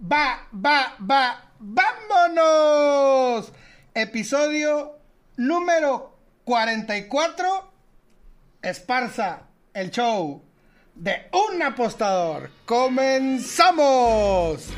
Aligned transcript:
va, 0.00 0.46
va, 0.52 0.96
va, 1.00 1.52
vámonos. 1.58 3.52
Episodio 3.94 4.98
número 5.36 6.18
44. 6.44 7.72
Esparza, 8.62 9.42
el 9.74 9.90
show 9.90 10.42
de 10.94 11.28
un 11.32 11.62
apostador. 11.62 12.50
Comenzamos. 12.64 14.68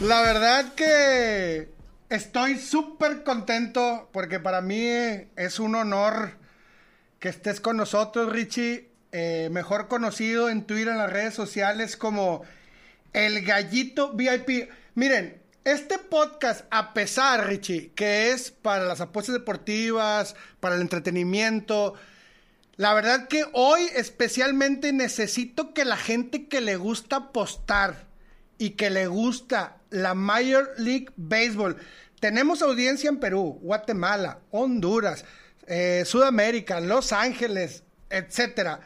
La 0.00 0.22
verdad 0.22 0.72
que 0.74 1.72
estoy 2.08 2.58
súper 2.58 3.22
contento 3.22 4.08
porque 4.12 4.40
para 4.40 4.60
mí 4.60 4.84
es 4.84 5.58
un 5.58 5.74
honor 5.74 6.38
que 7.18 7.28
estés 7.28 7.60
con 7.60 7.76
nosotros, 7.76 8.32
Richie. 8.32 8.90
Eh, 9.14 9.50
mejor 9.52 9.88
conocido 9.88 10.48
en 10.48 10.64
Twitter, 10.64 10.88
en 10.88 10.96
las 10.96 11.12
redes 11.12 11.34
sociales 11.34 11.98
como 11.98 12.44
el 13.12 13.44
Gallito 13.44 14.12
VIP. 14.12 14.70
Miren, 14.94 15.40
este 15.64 15.98
podcast, 15.98 16.64
a 16.70 16.92
pesar, 16.92 17.46
Richie, 17.46 17.92
que 17.94 18.32
es 18.32 18.50
para 18.50 18.84
las 18.84 19.00
apuestas 19.00 19.34
deportivas, 19.34 20.34
para 20.60 20.74
el 20.74 20.80
entretenimiento, 20.80 21.94
la 22.76 22.94
verdad 22.94 23.28
que 23.28 23.44
hoy 23.52 23.82
especialmente 23.94 24.92
necesito 24.92 25.74
que 25.74 25.84
la 25.84 25.96
gente 25.96 26.48
que 26.48 26.60
le 26.60 26.76
gusta 26.76 27.16
apostar 27.16 28.06
y 28.58 28.70
que 28.70 28.90
le 28.90 29.06
gusta 29.06 29.76
la 29.90 30.14
Major 30.14 30.72
League 30.78 31.10
Baseball, 31.16 31.76
tenemos 32.18 32.62
audiencia 32.62 33.10
en 33.10 33.20
Perú, 33.20 33.58
Guatemala, 33.62 34.40
Honduras, 34.50 35.24
eh, 35.66 36.04
Sudamérica, 36.06 36.80
Los 36.80 37.12
Ángeles, 37.12 37.84
etcétera. 38.10 38.80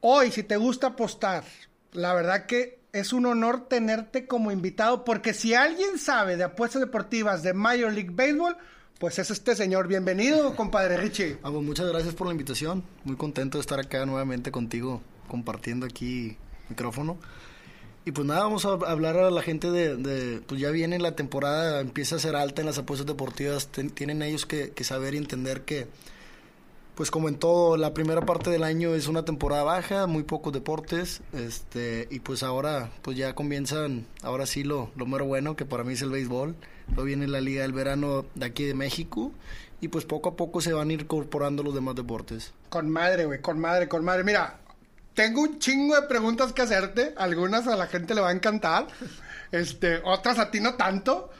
Hoy, 0.00 0.30
si 0.30 0.42
te 0.44 0.56
gusta 0.56 0.88
apostar, 0.88 1.44
la 1.92 2.14
verdad 2.14 2.46
que 2.46 2.77
es 2.92 3.12
un 3.12 3.26
honor 3.26 3.68
tenerte 3.68 4.26
como 4.26 4.50
invitado, 4.50 5.04
porque 5.04 5.34
si 5.34 5.54
alguien 5.54 5.98
sabe 5.98 6.36
de 6.36 6.44
apuestas 6.44 6.80
deportivas 6.80 7.42
de 7.42 7.54
Major 7.54 7.92
League 7.92 8.10
Baseball, 8.12 8.56
pues 8.98 9.18
es 9.18 9.30
este 9.30 9.54
señor. 9.54 9.88
Bienvenido, 9.88 10.56
compadre 10.56 10.96
Richie. 10.96 11.38
Ah, 11.42 11.50
pues 11.50 11.62
muchas 11.62 11.88
gracias 11.88 12.14
por 12.14 12.26
la 12.26 12.32
invitación. 12.32 12.82
Muy 13.04 13.16
contento 13.16 13.58
de 13.58 13.62
estar 13.62 13.78
acá 13.78 14.04
nuevamente 14.06 14.50
contigo, 14.50 15.02
compartiendo 15.28 15.86
aquí 15.86 16.36
micrófono. 16.68 17.18
Y 18.04 18.12
pues 18.12 18.26
nada, 18.26 18.44
vamos 18.44 18.64
a 18.64 18.70
hablar 18.70 19.18
a 19.18 19.30
la 19.30 19.42
gente 19.42 19.70
de, 19.70 20.40
pues 20.46 20.58
ya 20.58 20.70
viene 20.70 20.98
la 20.98 21.14
temporada, 21.14 21.80
empieza 21.80 22.16
a 22.16 22.18
ser 22.18 22.36
alta 22.36 22.62
en 22.62 22.66
las 22.66 22.78
apuestas 22.78 23.06
deportivas, 23.06 23.68
tienen 23.68 24.22
ellos 24.22 24.46
que, 24.46 24.70
que, 24.70 24.82
saber 24.82 25.12
y 25.12 25.18
entender 25.18 25.62
que, 25.62 25.88
pues 26.98 27.12
como 27.12 27.28
en 27.28 27.36
todo, 27.36 27.76
la 27.76 27.94
primera 27.94 28.22
parte 28.22 28.50
del 28.50 28.64
año 28.64 28.92
es 28.96 29.06
una 29.06 29.24
temporada 29.24 29.62
baja, 29.62 30.08
muy 30.08 30.24
pocos 30.24 30.52
deportes, 30.52 31.20
este, 31.32 32.08
y 32.10 32.18
pues 32.18 32.42
ahora, 32.42 32.90
pues 33.02 33.16
ya 33.16 33.36
comienzan, 33.36 34.04
ahora 34.20 34.46
sí 34.46 34.64
lo, 34.64 34.90
lo 34.96 35.06
mero 35.06 35.24
bueno, 35.24 35.54
que 35.54 35.64
para 35.64 35.84
mí 35.84 35.92
es 35.92 36.02
el 36.02 36.10
béisbol, 36.10 36.56
luego 36.88 37.04
viene 37.04 37.28
la 37.28 37.40
Liga 37.40 37.62
del 37.62 37.72
Verano 37.72 38.26
de 38.34 38.46
aquí 38.46 38.64
de 38.64 38.74
México, 38.74 39.30
y 39.80 39.86
pues 39.86 40.06
poco 40.06 40.30
a 40.30 40.34
poco 40.34 40.60
se 40.60 40.72
van 40.72 40.90
incorporando 40.90 41.62
los 41.62 41.72
demás 41.72 41.94
deportes. 41.94 42.52
Con 42.68 42.90
madre, 42.90 43.26
güey, 43.26 43.40
con 43.40 43.60
madre, 43.60 43.86
con 43.86 44.04
madre. 44.04 44.24
Mira, 44.24 44.58
tengo 45.14 45.42
un 45.42 45.60
chingo 45.60 45.94
de 45.94 46.08
preguntas 46.08 46.52
que 46.52 46.62
hacerte. 46.62 47.14
Algunas 47.16 47.68
a 47.68 47.76
la 47.76 47.86
gente 47.86 48.12
le 48.12 48.22
va 48.22 48.30
a 48.30 48.32
encantar. 48.32 48.88
Este, 49.52 50.02
otras 50.04 50.38
a 50.40 50.50
ti 50.50 50.60
no 50.60 50.74
tanto. 50.74 51.30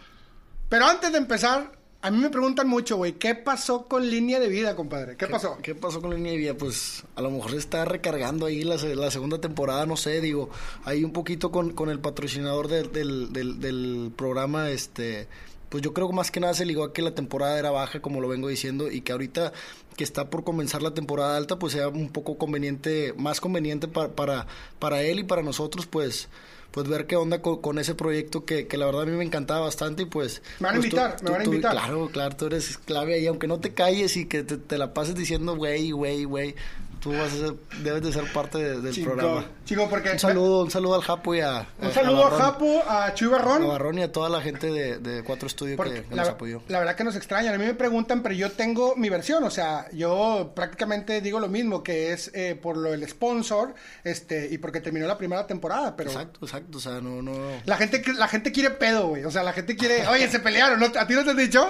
Pero 0.69 0.87
antes 0.87 1.11
de 1.13 1.19
empezar, 1.19 1.73
a 2.01 2.11
mí 2.11 2.19
me 2.19 2.31
preguntan 2.31 2.69
mucho, 2.69 2.97
güey, 2.97 3.15
¿qué 3.15 3.35
pasó 3.35 3.87
con 3.87 4.09
línea 4.09 4.39
de 4.39 4.49
vida, 4.49 4.77
compadre? 4.77 5.17
¿Qué, 5.17 5.27
pasó? 5.27 5.59
¿Qué 5.63 5.75
pasó 5.75 6.01
con 6.01 6.15
línea 6.15 6.33
de 6.33 6.39
vida? 6.39 6.55
Pues 6.55 7.05
a 7.17 7.23
lo 7.23 7.31
mejor 7.31 7.51
se 7.51 7.57
está 7.57 7.85
recargando 7.85 8.47
ahí 8.47 8.63
la, 8.63 8.77
la 8.77 9.11
segunda 9.11 9.41
temporada, 9.41 9.85
no 9.85 9.97
sé, 9.97 10.21
digo, 10.21 10.49
ahí 10.85 11.03
un 11.03 11.13
poquito 11.13 11.51
con, 11.51 11.73
con 11.73 11.91
el 11.91 11.99
patrocinador 11.99 12.69
del, 12.69 12.93
del, 13.33 13.61
del 13.61 14.13
programa, 14.15 14.71
este, 14.71 15.27
pues 15.69 15.83
yo 15.83 15.93
creo 15.93 16.09
que 16.09 16.15
más 16.15 16.31
que 16.31 16.39
nada 16.39 16.55
se 16.55 16.65
ligó 16.65 16.85
a 16.85 16.93
que 16.93 17.03
la 17.03 17.15
temporada 17.15 17.59
era 17.59 17.73
baja, 17.73 18.01
como 18.01 18.21
lo 18.21 18.29
vengo 18.29 18.47
diciendo, 18.47 18.91
y 18.91 19.01
que 19.01 19.11
ahorita 19.11 19.53
que 19.97 20.05
está 20.05 20.31
por 20.31 20.45
comenzar 20.45 20.83
la 20.83 20.95
temporada 20.95 21.37
alta, 21.37 21.59
pues 21.59 21.73
sea 21.73 21.89
un 21.89 22.11
poco 22.11 22.39
conveniente, 22.39 23.13
más 23.17 23.41
conveniente 23.41 23.89
para, 23.89 24.13
para, 24.13 24.47
para 24.79 25.03
él 25.03 25.19
y 25.19 25.25
para 25.25 25.43
nosotros, 25.43 25.87
pues 25.87 26.29
pues 26.71 26.89
ver 26.89 27.07
qué 27.07 27.17
onda 27.17 27.41
con, 27.41 27.79
ese 27.79 27.95
proyecto 27.95 28.45
que, 28.45 28.67
que, 28.67 28.77
la 28.77 28.87
verdad 28.87 29.03
a 29.03 29.07
mí 29.07 29.13
me 29.13 29.25
encantaba 29.25 29.61
bastante 29.61 30.03
y 30.03 30.07
pues... 30.07 30.43
Me 30.61 30.67
van 30.67 30.77
a 30.77 30.79
pues, 30.79 30.87
invitar, 30.87 31.23
me 31.23 31.31
van 31.31 31.41
a 31.41 31.45
invitar. 31.45 31.73
claro, 31.73 32.09
claro, 32.13 32.37
tú 32.37 32.47
eres 32.47 32.79
clave 32.79 33.15
ahí, 33.15 33.27
aunque 33.27 33.47
no 33.47 33.59
te 33.59 33.73
calles 33.73 34.17
y 34.17 34.27
que 34.27 34.43
te, 34.43 34.59
te 34.59 34.79
la 34.79 34.93
pases 34.93 35.15
diciendo 35.15 35.57
güey, 35.57 35.91
güey, 35.91 36.25
güey, 36.25 36.55
tú 37.01 37.13
vas 37.13 37.33
a 37.33 37.37
ser, 37.37 37.55
debes 37.83 38.03
de 38.03 38.13
ser 38.13 38.33
parte 38.33 38.59
del 38.81 38.93
Chico, 38.93 39.13
programa. 39.13 39.45
Chico, 39.65 39.89
porque... 39.89 40.11
Un 40.11 40.19
saludo, 40.19 40.65
un 40.65 40.71
saludo 40.71 40.95
al 40.95 41.03
Japo 41.03 41.35
y 41.35 41.41
a... 41.41 41.67
Un 41.81 41.93
saludo 41.93 42.27
a, 42.27 42.31
Japo, 42.31 42.83
a 42.89 43.15
Chuy 43.15 43.29
Barrón. 43.29 43.63
A 43.63 43.67
Barrón 43.67 43.99
y 43.99 44.03
a 44.03 44.13
toda 44.13 44.29
la 44.29 44.41
gente 44.41 44.71
de, 44.71 44.99
de 44.99 45.23
Cuatro 45.25 45.47
Estudios 45.47 45.81
que, 45.81 46.03
que 46.05 46.15
la, 46.15 46.23
nos 46.23 46.29
apoyó. 46.31 46.63
La 46.69 46.79
verdad 46.79 46.97
que 46.97 47.05
nos 47.05 47.17
extrañan. 47.17 47.55
A 47.55 47.59
mí 47.59 47.65
me 47.65 47.75
preguntan, 47.75 48.23
pero 48.23 48.35
yo 48.35 48.53
tengo 48.53 48.97
mi 48.97 49.09
versión. 49.09 49.45
O 49.45 49.51
sea, 49.51 49.87
yo 49.93 50.53
prácticamente 50.55 51.21
digo 51.21 51.41
lo 51.41 51.49
mismo, 51.49 51.83
que 51.83 52.13
es 52.13 52.31
eh, 52.35 52.59
por 52.61 52.77
lo 52.77 52.91
del 52.91 53.09
sponsor 53.09 53.75
este 54.05 54.49
y 54.51 54.59
porque 54.59 54.81
terminó 54.81 55.07
la 55.07 55.19
primera 55.19 55.47
temporada, 55.47 55.97
pero... 55.97 56.11
Exacto, 56.11 56.41
exacto. 56.43 56.79
O 56.79 56.81
sea, 56.81 57.01
no, 57.01 57.23
no... 57.23 57.33
La 57.65 57.77
gente, 57.77 58.03
la 58.15 58.29
gente 58.29 58.53
quiere 58.53 58.71
pedo, 58.71 59.09
güey. 59.09 59.25
O 59.25 59.31
sea, 59.31 59.43
la 59.43 59.53
gente 59.53 59.77
quiere... 59.77 60.07
Oye, 60.09 60.29
se 60.29 60.41
pelearon, 60.41 60.81
¿no? 60.81 60.87
¿A 60.87 61.07
ti 61.07 61.15
no 61.15 61.25
te 61.25 61.31
han 61.31 61.37
dicho? 61.37 61.69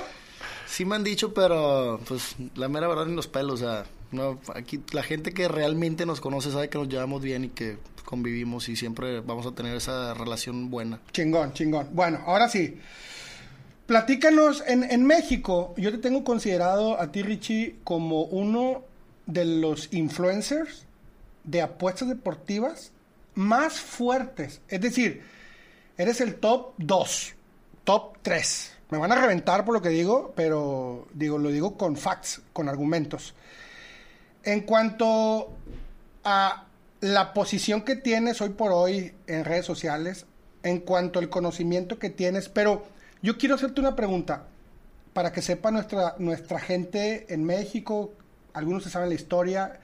Sí 0.67 0.85
me 0.85 0.97
han 0.97 1.05
dicho, 1.05 1.33
pero 1.33 1.99
pues 2.07 2.37
la 2.55 2.69
mera 2.69 2.87
verdad 2.89 3.07
en 3.07 3.17
los 3.17 3.27
pelos, 3.27 3.55
o 3.55 3.65
sea, 3.65 3.85
no, 4.11 4.41
aquí 4.55 4.81
la 4.93 5.03
gente 5.03 5.33
que 5.33 5.49
realmente 5.49 6.07
nos 6.07 6.21
conoce 6.21 6.51
sabe 6.51 6.69
que 6.69 6.79
nos 6.79 6.89
llevamos 6.89 7.23
bien 7.23 7.45
y 7.45 7.49
que 7.49 7.79
convivimos 8.05 8.69
y 8.69 8.77
siempre 8.77 9.21
vamos 9.21 9.47
a 9.47 9.53
tener 9.53 9.77
esa 9.77 10.15
relación 10.15 10.71
buena. 10.71 11.01
Chingón, 11.13 11.53
chingón. 11.53 11.89
Bueno, 11.93 12.21
ahora 12.27 12.49
sí. 12.49 12.79
Platícanos, 13.87 14.63
en, 14.67 14.85
en 14.85 15.05
México, 15.05 15.75
yo 15.77 15.91
te 15.91 15.99
tengo 15.99 16.25
considerado 16.25 17.01
a 17.01 17.11
ti, 17.11 17.23
Richie, 17.23 17.77
como 17.85 18.23
uno 18.25 18.85
de 19.27 19.45
los 19.45 19.93
influencers 19.93 20.87
de 21.45 21.63
apuestas 21.63 22.09
deportivas 22.09 22.93
más 23.35 23.81
fuertes. 23.81 24.61
Es 24.69 24.81
decir, 24.81 25.23
eres 25.97 26.21
el 26.21 26.37
top 26.37 26.75
2, 26.79 27.35
top 27.85 28.19
3. 28.23 28.73
Me 28.91 28.99
van 28.99 29.13
a 29.13 29.21
reventar 29.21 29.65
por 29.65 29.75
lo 29.75 29.83
que 29.83 29.91
digo, 29.91 30.33
pero 30.35 31.07
digo, 31.13 31.39
lo 31.39 31.51
digo 31.51 31.77
con 31.77 31.97
facts, 31.97 32.41
con 32.53 32.69
argumentos. 32.69 33.35
En 34.49 34.63
cuanto 34.63 35.51
a 36.25 36.65
la 37.03 37.35
posición 37.35 37.83
que 37.83 37.97
tienes 37.97 38.41
hoy 38.41 38.49
por 38.49 38.73
hoy 38.73 39.13
en 39.27 39.45
redes 39.45 39.67
sociales, 39.67 40.25
en 40.63 40.81
cuanto 40.81 41.19
al 41.19 41.29
conocimiento 41.29 41.99
que 41.99 42.09
tienes, 42.09 42.49
pero 42.49 42.87
yo 43.21 43.37
quiero 43.37 43.57
hacerte 43.57 43.83
una 43.83 43.95
pregunta 43.95 44.45
para 45.13 45.33
que 45.33 45.43
sepa 45.43 45.71
nuestra, 45.71 46.15
nuestra 46.19 46.61
gente 46.61 47.27
en 47.29 47.45
México, 47.45 48.15
algunos 48.55 48.85
se 48.85 48.89
saben 48.89 49.11
la 49.11 49.17
historia, 49.17 49.81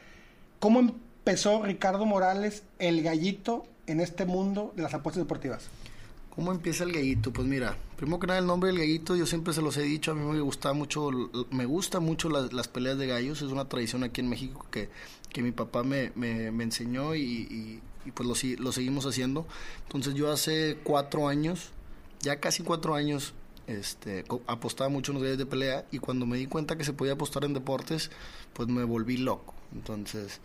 ¿cómo 0.60 0.80
empezó 0.80 1.62
Ricardo 1.62 2.06
Morales, 2.06 2.62
el 2.78 3.02
gallito, 3.02 3.66
en 3.86 4.00
este 4.00 4.24
mundo 4.24 4.72
de 4.76 4.82
las 4.82 4.94
apuestas 4.94 5.22
deportivas? 5.22 5.68
¿Cómo 6.34 6.50
empieza 6.50 6.82
el 6.82 6.92
gallito? 6.92 7.32
Pues 7.32 7.46
mira, 7.46 7.76
primero 7.96 8.18
que 8.18 8.26
nada 8.26 8.40
el 8.40 8.46
nombre 8.46 8.68
del 8.68 8.78
gallito, 8.78 9.14
yo 9.14 9.24
siempre 9.24 9.54
se 9.54 9.62
los 9.62 9.76
he 9.76 9.82
dicho, 9.82 10.10
a 10.10 10.14
mí 10.14 10.24
me 10.24 10.40
gusta 10.40 10.72
mucho, 10.72 11.10
me 11.50 11.64
gusta 11.64 12.00
mucho 12.00 12.28
las, 12.28 12.52
las 12.52 12.66
peleas 12.66 12.98
de 12.98 13.06
gallos, 13.06 13.40
es 13.40 13.52
una 13.52 13.68
tradición 13.68 14.02
aquí 14.02 14.20
en 14.20 14.28
México 14.28 14.66
que, 14.70 14.88
que 15.32 15.42
mi 15.42 15.52
papá 15.52 15.84
me, 15.84 16.10
me, 16.16 16.48
enseñó 16.64 17.14
y, 17.14 17.22
y, 17.22 17.80
y 18.04 18.10
pues 18.10 18.28
lo, 18.28 18.64
lo, 18.64 18.72
seguimos 18.72 19.06
haciendo. 19.06 19.46
Entonces 19.84 20.14
yo 20.14 20.32
hace 20.32 20.76
cuatro 20.82 21.28
años, 21.28 21.70
ya 22.20 22.40
casi 22.40 22.64
cuatro 22.64 22.96
años, 22.96 23.32
este, 23.68 24.24
apostaba 24.48 24.90
mucho 24.90 25.12
en 25.12 25.14
los 25.14 25.22
gallos 25.22 25.38
de 25.38 25.46
pelea 25.46 25.86
y 25.92 26.00
cuando 26.00 26.26
me 26.26 26.36
di 26.36 26.46
cuenta 26.46 26.76
que 26.76 26.82
se 26.82 26.92
podía 26.92 27.12
apostar 27.12 27.44
en 27.44 27.54
deportes, 27.54 28.10
pues 28.54 28.68
me 28.68 28.82
volví 28.82 29.18
loco. 29.18 29.54
Entonces 29.72 30.40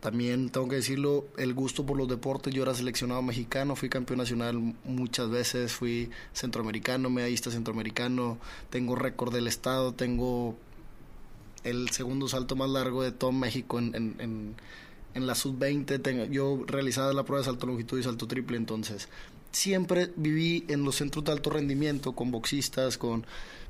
también 0.00 0.48
tengo 0.48 0.66
que 0.68 0.76
decirlo, 0.76 1.26
el 1.36 1.52
gusto 1.52 1.84
por 1.84 1.96
los 1.96 2.08
deportes. 2.08 2.54
Yo 2.54 2.62
era 2.62 2.74
seleccionado 2.74 3.20
mexicano, 3.22 3.76
fui 3.76 3.88
campeón 3.88 4.18
nacional 4.18 4.74
muchas 4.84 5.28
veces, 5.28 5.72
fui 5.72 6.10
centroamericano, 6.32 7.10
medallista 7.10 7.50
centroamericano, 7.50 8.38
tengo 8.70 8.96
récord 8.96 9.32
del 9.32 9.46
estado, 9.46 9.92
tengo 9.92 10.56
el 11.64 11.90
segundo 11.90 12.28
salto 12.28 12.56
más 12.56 12.70
largo 12.70 13.02
de 13.02 13.12
todo 13.12 13.32
México 13.32 13.78
en, 13.78 13.94
en, 13.94 14.16
en, 14.18 14.54
en 15.14 15.26
la 15.26 15.34
sub-20. 15.34 16.30
Yo 16.30 16.64
realizaba 16.66 17.12
la 17.12 17.24
prueba 17.24 17.40
de 17.40 17.46
salto 17.46 17.66
longitud 17.66 17.98
y 17.98 18.02
salto 18.02 18.26
triple, 18.26 18.56
entonces 18.56 19.08
siempre 19.52 20.12
viví 20.16 20.64
en 20.68 20.84
los 20.84 20.96
centros 20.96 21.24
de 21.24 21.32
alto 21.32 21.50
rendimiento 21.50 22.12
con 22.12 22.30
boxistas, 22.30 22.98
con 22.98 23.26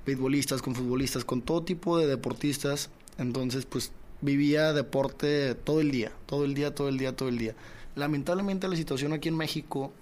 beisbolistas, 0.06 0.62
con 0.62 0.74
futbolistas, 0.74 1.24
con 1.24 1.42
todo 1.42 1.62
tipo 1.62 1.98
de 1.98 2.06
deportistas. 2.06 2.90
Entonces, 3.18 3.66
pues 3.66 3.92
vivía 4.20 4.72
deporte 4.72 5.54
todo 5.54 5.80
el 5.80 5.90
día, 5.90 6.12
todo 6.26 6.44
el 6.44 6.54
día, 6.54 6.74
todo 6.74 6.88
el 6.88 6.98
día, 6.98 7.14
todo 7.14 7.28
el 7.28 7.38
día. 7.38 7.54
Lamentablemente 7.96 8.68
la 8.68 8.76
situación 8.76 9.12
aquí 9.12 9.28
en 9.28 9.36
México, 9.36 9.92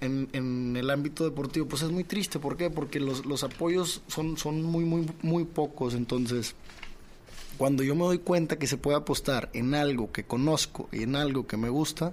en, 0.00 0.28
en 0.32 0.76
el 0.76 0.90
ámbito 0.90 1.24
deportivo, 1.24 1.66
pues 1.66 1.82
es 1.82 1.90
muy 1.90 2.04
triste. 2.04 2.38
¿Por 2.38 2.56
qué? 2.56 2.70
Porque 2.70 3.00
los, 3.00 3.24
los 3.24 3.44
apoyos 3.44 4.02
son, 4.08 4.36
son 4.36 4.62
muy, 4.62 4.84
muy, 4.84 5.08
muy 5.22 5.44
pocos. 5.44 5.94
Entonces, 5.94 6.54
cuando 7.56 7.82
yo 7.82 7.94
me 7.94 8.02
doy 8.02 8.18
cuenta 8.18 8.58
que 8.58 8.66
se 8.66 8.76
puede 8.76 8.96
apostar 8.96 9.50
en 9.52 9.74
algo 9.74 10.12
que 10.12 10.24
conozco 10.24 10.88
y 10.92 11.02
en 11.02 11.16
algo 11.16 11.46
que 11.46 11.56
me 11.56 11.68
gusta, 11.68 12.12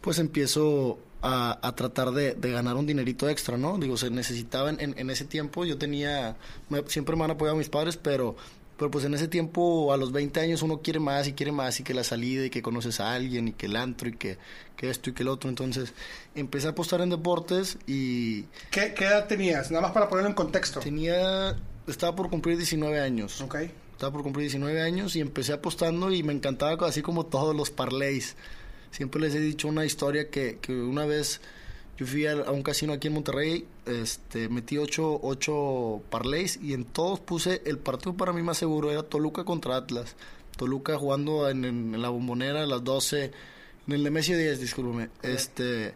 pues 0.00 0.18
empiezo 0.18 0.98
a, 1.20 1.58
a 1.66 1.74
tratar 1.74 2.12
de, 2.12 2.34
de, 2.34 2.50
ganar 2.52 2.76
un 2.76 2.86
dinerito 2.86 3.28
extra, 3.28 3.58
¿no? 3.58 3.76
Digo, 3.78 3.96
se 3.96 4.10
necesitaba 4.10 4.70
en, 4.70 4.94
en 4.96 5.10
ese 5.10 5.24
tiempo, 5.24 5.64
yo 5.64 5.76
tenía, 5.76 6.36
me, 6.68 6.82
siempre 6.86 7.16
me 7.16 7.24
han 7.24 7.32
apoyado 7.32 7.58
mis 7.58 7.68
padres, 7.68 7.96
pero 7.96 8.36
pero 8.78 8.92
pues 8.92 9.04
en 9.04 9.12
ese 9.12 9.26
tiempo, 9.26 9.92
a 9.92 9.96
los 9.96 10.12
20 10.12 10.38
años, 10.38 10.62
uno 10.62 10.80
quiere 10.80 11.00
más 11.00 11.26
y 11.26 11.32
quiere 11.32 11.50
más 11.50 11.80
y 11.80 11.82
que 11.82 11.92
la 11.92 12.04
salida 12.04 12.44
y 12.44 12.50
que 12.50 12.62
conoces 12.62 13.00
a 13.00 13.12
alguien 13.12 13.48
y 13.48 13.52
que 13.52 13.66
el 13.66 13.74
antro 13.74 14.08
y 14.08 14.12
que, 14.12 14.38
que 14.76 14.88
esto 14.88 15.10
y 15.10 15.14
que 15.14 15.24
el 15.24 15.28
otro. 15.28 15.50
Entonces 15.50 15.92
empecé 16.36 16.68
a 16.68 16.70
apostar 16.70 17.00
en 17.00 17.10
deportes 17.10 17.76
y... 17.88 18.42
¿Qué, 18.70 18.94
¿Qué, 18.94 19.06
edad 19.06 19.26
tenías? 19.26 19.72
Nada 19.72 19.82
más 19.82 19.90
para 19.90 20.08
ponerlo 20.08 20.30
en 20.30 20.36
contexto. 20.36 20.78
Tenía... 20.78 21.56
Estaba 21.88 22.14
por 22.14 22.30
cumplir 22.30 22.56
19 22.56 23.00
años. 23.00 23.40
Ok. 23.40 23.56
Estaba 23.92 24.12
por 24.12 24.22
cumplir 24.22 24.44
19 24.44 24.80
años 24.80 25.16
y 25.16 25.20
empecé 25.20 25.54
apostando 25.54 26.12
y 26.12 26.22
me 26.22 26.32
encantaba 26.32 26.86
así 26.86 27.02
como 27.02 27.26
todos 27.26 27.56
los 27.56 27.72
parlays. 27.72 28.36
Siempre 28.92 29.20
les 29.20 29.34
he 29.34 29.40
dicho 29.40 29.66
una 29.66 29.86
historia 29.86 30.30
que, 30.30 30.58
que 30.62 30.72
una 30.72 31.04
vez 31.04 31.40
yo 31.98 32.06
fui 32.06 32.26
a, 32.26 32.36
un 32.52 32.62
casino 32.62 32.92
aquí 32.92 33.08
en 33.08 33.14
Monterrey, 33.14 33.66
este, 33.84 34.48
metí 34.48 34.78
ocho, 34.78 35.18
ocho 35.20 36.00
parlays 36.10 36.56
y 36.62 36.72
en 36.72 36.84
todos 36.84 37.18
puse 37.18 37.60
el 37.66 37.78
partido 37.78 38.16
para 38.16 38.32
mí 38.32 38.40
más 38.40 38.56
seguro, 38.56 38.92
era 38.92 39.02
Toluca 39.02 39.44
contra 39.44 39.76
Atlas. 39.76 40.14
Toluca 40.56 40.96
jugando 40.96 41.48
en, 41.48 42.00
la 42.00 42.08
bombonera 42.08 42.62
a 42.62 42.66
las 42.66 42.84
12, 42.84 43.32
en 43.88 43.92
el 43.92 44.04
de 44.04 44.10
Messi 44.10 44.34
10, 44.34 44.60
discúlpeme. 44.60 45.10
Este, 45.22 45.94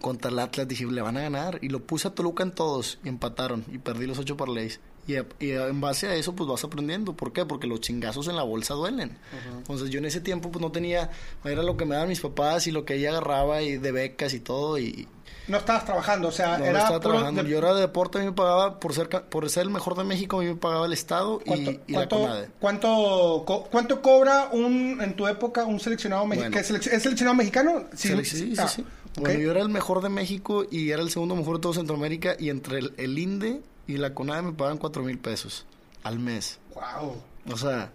contra 0.00 0.32
el 0.32 0.40
Atlas 0.40 0.66
dije, 0.66 0.86
le 0.86 1.02
van 1.02 1.16
a 1.16 1.22
ganar. 1.22 1.60
Y 1.62 1.68
lo 1.68 1.80
puse 1.80 2.08
a 2.08 2.14
Toluca 2.14 2.42
en 2.42 2.50
todos 2.50 2.98
y 3.04 3.08
empataron 3.08 3.64
y 3.72 3.78
perdí 3.78 4.06
los 4.06 4.18
ocho 4.18 4.36
parlays. 4.36 4.80
Y, 5.06 5.16
en 5.16 5.80
base 5.80 6.06
a 6.06 6.14
eso, 6.14 6.34
pues 6.34 6.48
vas 6.48 6.62
aprendiendo. 6.62 7.14
¿Por 7.14 7.32
qué? 7.32 7.44
Porque 7.44 7.66
los 7.66 7.80
chingazos 7.80 8.28
en 8.28 8.36
la 8.36 8.44
bolsa 8.44 8.74
duelen. 8.74 9.18
Entonces 9.56 9.90
yo 9.90 9.98
en 9.98 10.04
ese 10.04 10.20
tiempo, 10.20 10.50
pues 10.50 10.62
no 10.62 10.70
tenía, 10.70 11.10
era 11.44 11.62
lo 11.62 11.76
que 11.76 11.84
me 11.84 11.94
daban 11.94 12.08
mis 12.08 12.20
papás 12.20 12.66
y 12.66 12.70
lo 12.70 12.84
que 12.84 12.94
ella 12.94 13.10
agarraba 13.10 13.62
y 13.62 13.78
de 13.78 13.92
becas 13.92 14.32
y 14.32 14.40
todo. 14.40 14.78
y 14.78 15.08
No 15.48 15.58
estabas 15.58 15.84
trabajando, 15.84 16.28
o 16.28 16.32
sea, 16.32 16.56
no, 16.58 16.64
era... 16.64 16.80
estaba 16.80 17.00
trabajando. 17.00 17.42
Yo 17.42 17.58
era 17.58 17.74
de 17.74 17.80
deporte, 17.80 18.18
a 18.18 18.20
mí 18.20 18.28
me 18.28 18.32
pagaba, 18.32 18.78
por 18.78 18.94
ser, 18.94 19.08
por 19.08 19.50
ser 19.50 19.64
el 19.64 19.70
mejor 19.70 19.96
de 19.96 20.04
México, 20.04 20.38
a 20.38 20.42
mí 20.42 20.46
me 20.46 20.56
pagaba 20.56 20.86
el 20.86 20.92
Estado 20.92 21.40
y, 21.46 21.80
y 21.88 21.92
la 21.92 22.08
CONADE. 22.08 22.50
¿cuánto, 22.60 23.44
¿Cuánto 23.70 24.00
cobra 24.02 24.50
un, 24.52 25.00
en 25.02 25.16
tu 25.16 25.26
época 25.26 25.64
un 25.64 25.80
seleccionado 25.80 26.26
mexicano? 26.26 26.56
¿Es 26.58 26.66
seleccionado 26.66 27.34
mexicano? 27.34 27.84
Sí, 27.96 28.08
sí, 28.24 28.36
sí. 28.36 28.54
Ah, 28.56 28.68
sí. 28.68 28.84
Bueno, 29.16 29.40
yo 29.40 29.50
era 29.50 29.60
el 29.60 29.68
mejor 29.68 30.00
de 30.00 30.08
México 30.08 30.64
y 30.70 30.90
era 30.90 31.02
el 31.02 31.10
segundo 31.10 31.36
mejor 31.36 31.56
de 31.56 31.62
todo 31.62 31.74
Centroamérica 31.74 32.34
y 32.38 32.48
entre 32.48 32.78
el, 32.78 32.94
el 32.96 33.18
INDE 33.18 33.60
y 33.86 33.96
la 33.96 34.14
CONADE 34.14 34.42
me 34.42 34.52
pagan 34.52 34.78
cuatro 34.78 35.02
mil 35.02 35.18
pesos 35.18 35.66
al 36.02 36.18
mes. 36.18 36.58
Wow. 36.74 37.16
O 37.52 37.56
sea, 37.56 37.92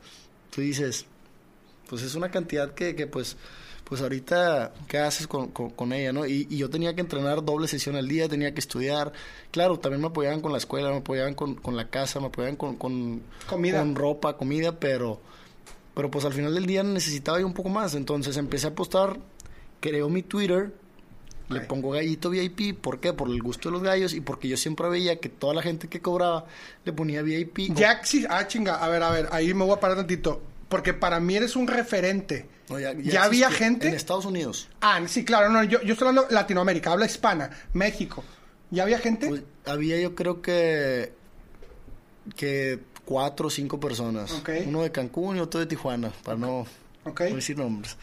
tú 0.50 0.62
dices, 0.62 1.06
pues 1.89 2.01
es 2.01 2.16
una 2.16 2.30
cantidad 2.30 2.74
que, 2.74 2.95
que 2.95 3.07
pues, 3.07 3.38
pues 3.84 4.01
ahorita, 4.01 4.74
¿qué 4.88 5.00
haces 5.00 5.28
con, 5.28 5.50
con, 5.50 5.94
ella, 5.94 6.12
no? 6.12 6.25
Y, 6.25 6.48
y, 6.50 6.57
yo 6.57 6.69
tenía 6.69 6.94
que 6.94 7.01
entrenar 7.01 7.44
doble 7.44 7.68
sesión 7.68 7.95
al 7.95 8.07
día, 8.07 8.28
tenía 8.28 8.54
que 8.54 8.60
estudiar. 8.60 9.13
Claro, 9.51 9.80
también 9.80 10.01
me 10.01 10.07
apoyaban 10.07 10.42
con 10.42 10.51
la 10.51 10.57
escuela, 10.57 10.89
me 10.89 10.98
apoyaban 10.98 11.34
con, 11.34 11.56
con 11.56 11.78
la 11.78 11.90
casa, 11.90 12.19
me 12.19 12.28
apoyaban 12.28 12.57
con, 12.57 12.75
con, 12.75 13.22
comida. 13.50 13.80
con 13.80 13.95
ropa, 13.95 14.36
comida, 14.36 14.78
pero, 14.78 15.22
pero 15.95 16.12
pues 16.12 16.25
al 16.25 16.33
final 16.33 16.54
del 16.54 16.66
día 16.66 16.83
necesitaba 16.83 17.40
yo 17.40 17.48
un 17.48 17.54
poco 17.54 17.69
más. 17.69 17.95
Entonces 17.95 18.36
empecé 18.36 18.68
a 18.68 18.72
apostar, 18.72 19.18
creo 19.80 20.10
mi 20.10 20.22
Twitter 20.22 20.74
le 21.50 21.62
pongo 21.62 21.92
gallito 21.92 22.30
VIP, 22.30 22.78
¿por 22.80 23.00
qué? 23.00 23.14
Por 23.14 23.30
el 23.30 23.42
gusto 23.42 23.70
de 23.70 23.74
los 23.74 23.84
gallos 23.84 24.14
y 24.14 24.22
porque 24.22 24.48
yo 24.48 24.58
siempre 24.58 24.90
veía 24.90 25.20
que 25.20 25.30
toda 25.30 25.54
la 25.54 25.62
gente 25.62 25.88
que 25.88 26.02
cobraba 26.02 26.46
le 26.84 26.94
ponía 26.94 27.22
VIP. 27.22 27.74
Ya 27.74 28.04
sí, 28.04 28.26
ah, 28.30 28.48
chinga, 28.48 28.76
a 28.76 28.88
ver, 28.90 29.04
a 29.04 29.12
ver, 29.12 29.30
ahí 29.32 29.54
me 29.54 29.64
voy 29.64 29.74
a 29.74 29.80
parar 29.80 29.98
tantito. 29.98 30.42
Porque 30.68 30.94
para 30.94 31.20
mí 31.20 31.36
eres 31.36 31.56
un 31.56 31.68
referente. 31.68 32.48
ya, 33.02 33.24
había 33.24 33.50
gente. 33.50 33.88
En 33.88 33.94
Estados 33.94 34.26
Unidos. 34.26 34.68
Ah, 34.82 35.02
sí, 35.08 35.24
claro, 35.24 35.50
no, 35.50 35.64
yo, 35.64 35.82
yo 35.82 35.94
estoy 35.94 36.10
hablando 36.10 36.30
Latinoamérica, 36.30 36.92
habla 36.92 37.06
hispana, 37.06 37.50
México. 37.74 38.24
¿Ya 38.70 38.84
había 38.84 39.00
gente? 39.00 39.28
Pues, 39.30 39.44
había 39.66 40.00
yo 40.00 40.14
creo 40.16 40.42
que. 40.42 41.14
que 42.36 42.80
cuatro 43.06 43.48
o 43.48 43.50
cinco 43.50 43.80
personas. 43.80 44.44
Uno 44.66 44.84
de 44.84 44.92
Cancún 44.92 45.38
y 45.38 45.40
otro 45.40 45.62
de 45.62 45.66
Tijuana, 45.66 46.12
para 46.26 46.38
no, 46.38 46.68
no 47.06 47.14
decir 47.14 47.58
nombres. 47.58 47.96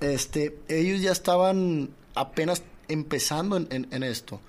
Este, 0.00 0.58
ellos 0.68 1.00
ya 1.00 1.12
estaban 1.12 1.88
apenas 2.14 2.62
empezando 2.92 3.56
en, 3.56 4.02
esto. 4.02 4.40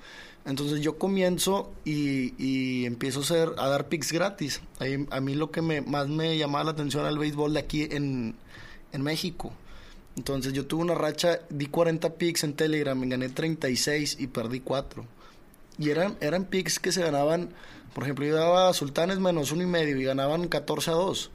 Entonces 0.45 0.81
yo 0.81 0.97
comienzo 0.97 1.71
y, 1.85 2.85
empiezo 2.85 3.21
a, 3.33 3.63
a 3.63 3.69
dar 3.69 3.87
picks 3.87 4.11
gratis. 4.11 4.61
a 5.09 5.21
mí 5.21 5.35
lo 5.35 5.51
que 5.51 5.61
me, 5.61 5.81
más 5.81 6.07
me 6.07 6.37
llamaba 6.37 6.65
la 6.65 6.71
atención 6.71 7.05
al 7.05 7.17
béisbol 7.17 7.53
de 7.53 7.59
aquí 7.59 7.87
en, 7.89 8.35
en 8.91 9.01
México. 9.01 9.53
Entonces 10.17 10.53
yo 10.53 10.65
tuve 10.65 10.81
una 10.81 10.95
racha, 10.95 11.39
di 11.49 11.67
40 11.67 12.15
picks 12.15 12.43
en 12.43 12.53
Telegram, 12.53 12.97
me 12.97 13.07
gané 13.07 13.29
36 13.29 14.17
y 14.19 14.27
perdí 14.27 14.59
4. 14.59 15.05
Y 15.77 15.89
eran, 15.89 16.17
eran 16.21 16.45
picks 16.45 16.79
que 16.79 16.91
se 16.91 17.01
ganaban, 17.01 17.53
por 17.93 18.03
ejemplo, 18.03 18.25
yo 18.25 18.35
daba 18.35 18.73
sultanes 18.73 19.19
menos 19.19 19.51
uno 19.51 19.63
y 19.63 19.67
medio 19.67 19.99
y 19.99 20.03
ganaban 20.03 20.47
14 20.47 20.91
a 20.91 20.93
2. 20.93 21.31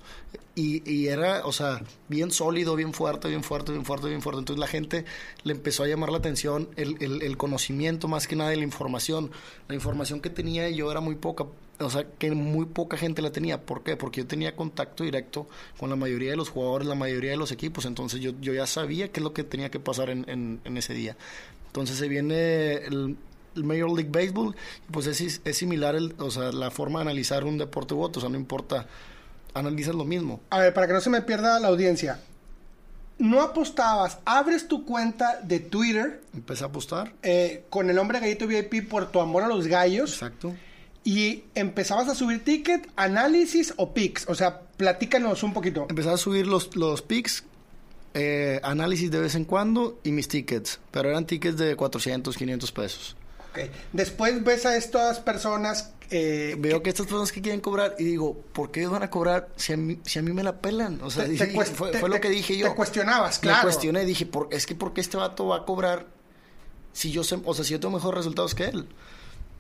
Y, 0.55 0.91
y, 0.91 1.09
era, 1.09 1.45
o 1.45 1.53
sea, 1.53 1.83
bien 2.09 2.31
sólido, 2.31 2.77
bien 2.77 2.95
fuerte, 2.95 3.29
bien 3.29 3.43
fuerte, 3.43 3.73
bien 3.73 3.85
fuerte, 3.85 4.09
bien 4.09 4.23
fuerte. 4.23 4.39
Entonces 4.39 4.59
la 4.59 4.67
gente 4.67 5.05
le 5.45 5.53
empezó 5.53 5.83
a 5.83 5.87
llamar 5.87 6.11
la 6.11 6.17
atención 6.17 6.71
el, 6.77 6.97
el, 7.01 7.37
conocimiento 7.37 8.09
más 8.09 8.27
que 8.27 8.37
nada 8.37 8.51
de 8.51 8.57
la 8.57 8.63
información. 8.63 9.31
La 9.69 9.75
información 9.75 10.23
que 10.23 10.31
tenía 10.31 10.71
yo 10.71 10.91
era 10.91 11.03
muy 11.03 11.15
poca, 11.17 11.45
o 11.79 11.91
sea, 11.91 12.07
que 12.19 12.31
muy 12.31 12.65
poca 12.65 12.97
gente 12.97 13.21
la 13.21 13.33
tenía. 13.33 13.61
¿Por 13.67 13.83
qué? 13.83 13.97
Porque 13.97 14.23
yo 14.23 14.27
tenía 14.27 14.57
contacto 14.57 15.05
directo 15.05 15.47
con 15.79 15.91
la 15.91 15.97
mayoría 15.97 16.31
de 16.31 16.37
los 16.39 16.49
jugadores, 16.49 16.89
la 16.89 16.95
mayoría 16.95 17.33
de 17.33 17.37
los 17.37 17.53
equipos. 17.53 17.85
Entonces 17.85 18.21
yo, 18.23 18.33
yo 18.41 18.55
ya 18.55 18.67
sabía 18.67 19.13
qué 19.13 19.21
es 19.21 19.25
lo 19.25 19.35
que 19.35 19.45
tenía 19.45 19.71
que 19.71 19.79
pasar 19.79 20.09
en, 20.09 20.25
en, 20.27 20.61
en 20.65 20.77
ese 20.79 20.95
día. 20.95 21.19
Entonces 21.67 21.99
se 21.99 22.09
viene 22.09 22.77
el, 22.77 23.19
el 23.57 23.65
Major 23.65 23.91
League 23.91 24.11
Baseball, 24.11 24.55
pues 24.91 25.07
es, 25.07 25.41
es 25.45 25.57
similar, 25.57 25.97
el, 25.97 26.15
o 26.19 26.31
sea, 26.31 26.53
la 26.53 26.71
forma 26.71 27.01
de 27.01 27.05
analizar 27.05 27.45
un 27.45 27.59
deporte 27.59 27.95
u 27.95 28.03
otro. 28.03 28.21
O 28.21 28.23
sea, 28.23 28.31
no 28.31 28.37
importa 28.37 28.87
analizas 29.55 29.95
lo 29.95 30.05
mismo. 30.05 30.41
A 30.51 30.61
ver, 30.61 30.75
para 30.75 30.87
que 30.87 30.93
no 30.93 31.01
se 31.01 31.11
me 31.11 31.23
pierda 31.23 31.59
la 31.59 31.69
audiencia. 31.69 32.21
No 33.19 33.41
apostabas, 33.41 34.19
abres 34.27 34.69
tu 34.69 34.85
cuenta 34.85 35.41
de 35.43 35.59
Twitter. 35.59 36.23
Empecé 36.35 36.65
a 36.65 36.67
apostar. 36.67 37.15
Eh, 37.23 37.65
con 37.71 37.89
el 37.89 37.97
nombre 37.97 38.21
Gallito 38.21 38.47
VIP 38.47 38.89
por 38.89 39.11
tu 39.11 39.21
amor 39.21 39.43
a 39.43 39.49
los 39.49 39.67
gallos. 39.67 40.13
Exacto. 40.13 40.55
Y 41.03 41.45
empezabas 41.55 42.09
a 42.09 42.15
subir 42.15 42.45
ticket, 42.45 42.91
análisis 42.97 43.73
o 43.77 43.95
picks. 43.95 44.29
O 44.29 44.35
sea, 44.35 44.61
platícanos 44.77 45.43
un 45.43 45.55
poquito. 45.55 45.87
Empezaba 45.89 46.17
a 46.17 46.19
subir 46.19 46.47
los, 46.47 46.77
los 46.77 47.01
picks, 47.01 47.45
eh, 48.13 48.61
análisis 48.63 49.11
de 49.11 49.21
vez 49.21 49.35
en 49.35 49.45
cuando 49.45 49.99
y 50.05 50.11
mis 50.11 50.29
tickets. 50.29 50.81
Pero 50.91 51.09
eran 51.09 51.27
tickets 51.27 51.57
de 51.57 51.75
400, 51.75 52.37
500 52.37 52.73
pesos. 52.73 53.17
Ok. 53.65 53.71
Después 53.93 54.43
ves 54.45 54.67
a 54.67 54.77
estas 54.77 55.21
personas 55.21 55.93
eh, 56.11 56.55
Veo 56.59 56.83
que, 56.83 56.91
estas 56.91 57.07
personas 57.07 57.33
que 57.33 57.43
quieren 57.43 57.61
cobrar 57.61 57.97
y 57.99 58.05
digo, 58.05 58.37
¿por 58.53 58.71
qué 58.71 58.87
van 58.87 59.03
a 59.03 59.11
cobrar 59.11 59.49
si 59.57 59.73
a 59.73 59.77
mí, 59.77 59.99
si 60.05 60.19
a 60.19 60.23
mí 60.23 60.33
me 60.33 60.45
la 60.45 60.61
pelan? 60.61 61.01
O 61.03 61.11
sea, 61.11 61.27
fue, 61.75 62.09
lo 62.09 62.21
que 62.21 62.31
dije 62.31 62.57
yo. 62.57 62.69
Te 62.69 62.75
cuestionabas, 62.75 63.41
claro. 63.41 63.59
Me 63.59 63.63
cuestioné 63.65 64.03
y 64.03 64.07
dije, 64.07 64.27
¿por, 64.27 64.49
es 64.53 64.67
que 64.67 64.75
¿por 64.75 64.93
qué 64.93 65.01
este 65.01 65.17
vato 65.17 65.47
va 65.47 65.57
a 65.57 65.65
cobrar 65.65 66.07
si 66.93 67.11
yo, 67.11 67.25
sé, 67.25 67.39
o 67.45 67.55
sea, 67.55 67.65
si 67.65 67.73
yo 67.73 67.81
tengo 67.81 67.97
mejores 67.97 68.19
resultados 68.19 68.55
que 68.55 68.67
él? 68.67 68.87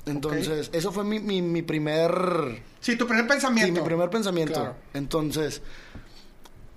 Entonces, 0.07 0.71
eso 0.73 0.93
fue 0.93 1.03
mi, 1.03 1.19
mi, 1.19 1.63
primer... 1.63 2.63
Sí, 2.81 2.97
tu 2.97 3.09
primer 3.09 3.27
pensamiento. 3.27 3.75
Sí, 3.75 3.81
mi 3.81 3.85
primer 3.85 4.09
pensamiento. 4.09 4.77
Entonces, 4.95 5.63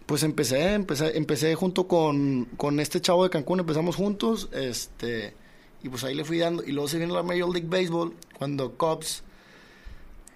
pues 0.07 0.23
empecé, 0.23 0.73
empecé, 0.73 1.15
empecé 1.15 1.53
junto 1.53 1.87
con, 1.87 2.45
con 2.57 2.79
este 2.79 2.99
chavo 3.01 3.23
de 3.23 3.29
Cancún, 3.29 3.59
empezamos 3.59 3.95
juntos, 3.95 4.49
este, 4.51 5.35
y 5.83 5.89
pues 5.89 6.03
ahí 6.03 6.15
le 6.15 6.25
fui 6.25 6.37
dando, 6.37 6.63
y 6.63 6.71
luego 6.71 6.87
se 6.87 6.97
viene 6.97 7.13
la 7.13 7.23
Major 7.23 7.49
League 7.49 7.67
Baseball, 7.67 8.13
cuando 8.37 8.73
Cubs 8.73 9.23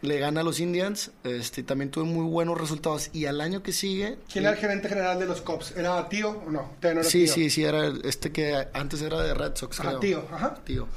le 0.03 0.19
gana 0.19 0.41
a 0.41 0.43
los 0.43 0.59
Indians, 0.59 1.11
este, 1.23 1.63
también 1.63 1.89
tuve 1.89 2.03
muy 2.03 2.25
buenos 2.25 2.59
resultados. 2.59 3.09
Y 3.13 3.25
al 3.25 3.39
año 3.39 3.63
que 3.63 3.71
sigue... 3.71 4.17
¿Quién 4.31 4.43
era 4.43 4.53
el 4.53 4.59
gerente 4.59 4.89
general 4.89 5.17
de 5.17 5.25
los 5.25 5.41
Cubs? 5.41 5.73
¿Era 5.77 6.07
tío 6.09 6.41
o 6.45 6.51
no? 6.51 6.71
sí, 7.03 7.25
sí, 7.27 7.49
sí, 7.49 7.63
era 7.63 7.91
este 8.03 8.31
que 8.31 8.67
antes 8.73 9.01
era 9.01 9.21
de 9.23 9.33
Red 9.33 9.55
Sox, 9.55 9.79
ajá, 9.79 9.99
tío, 9.99 10.25
ajá. 10.29 10.55
Tío. 10.65 10.87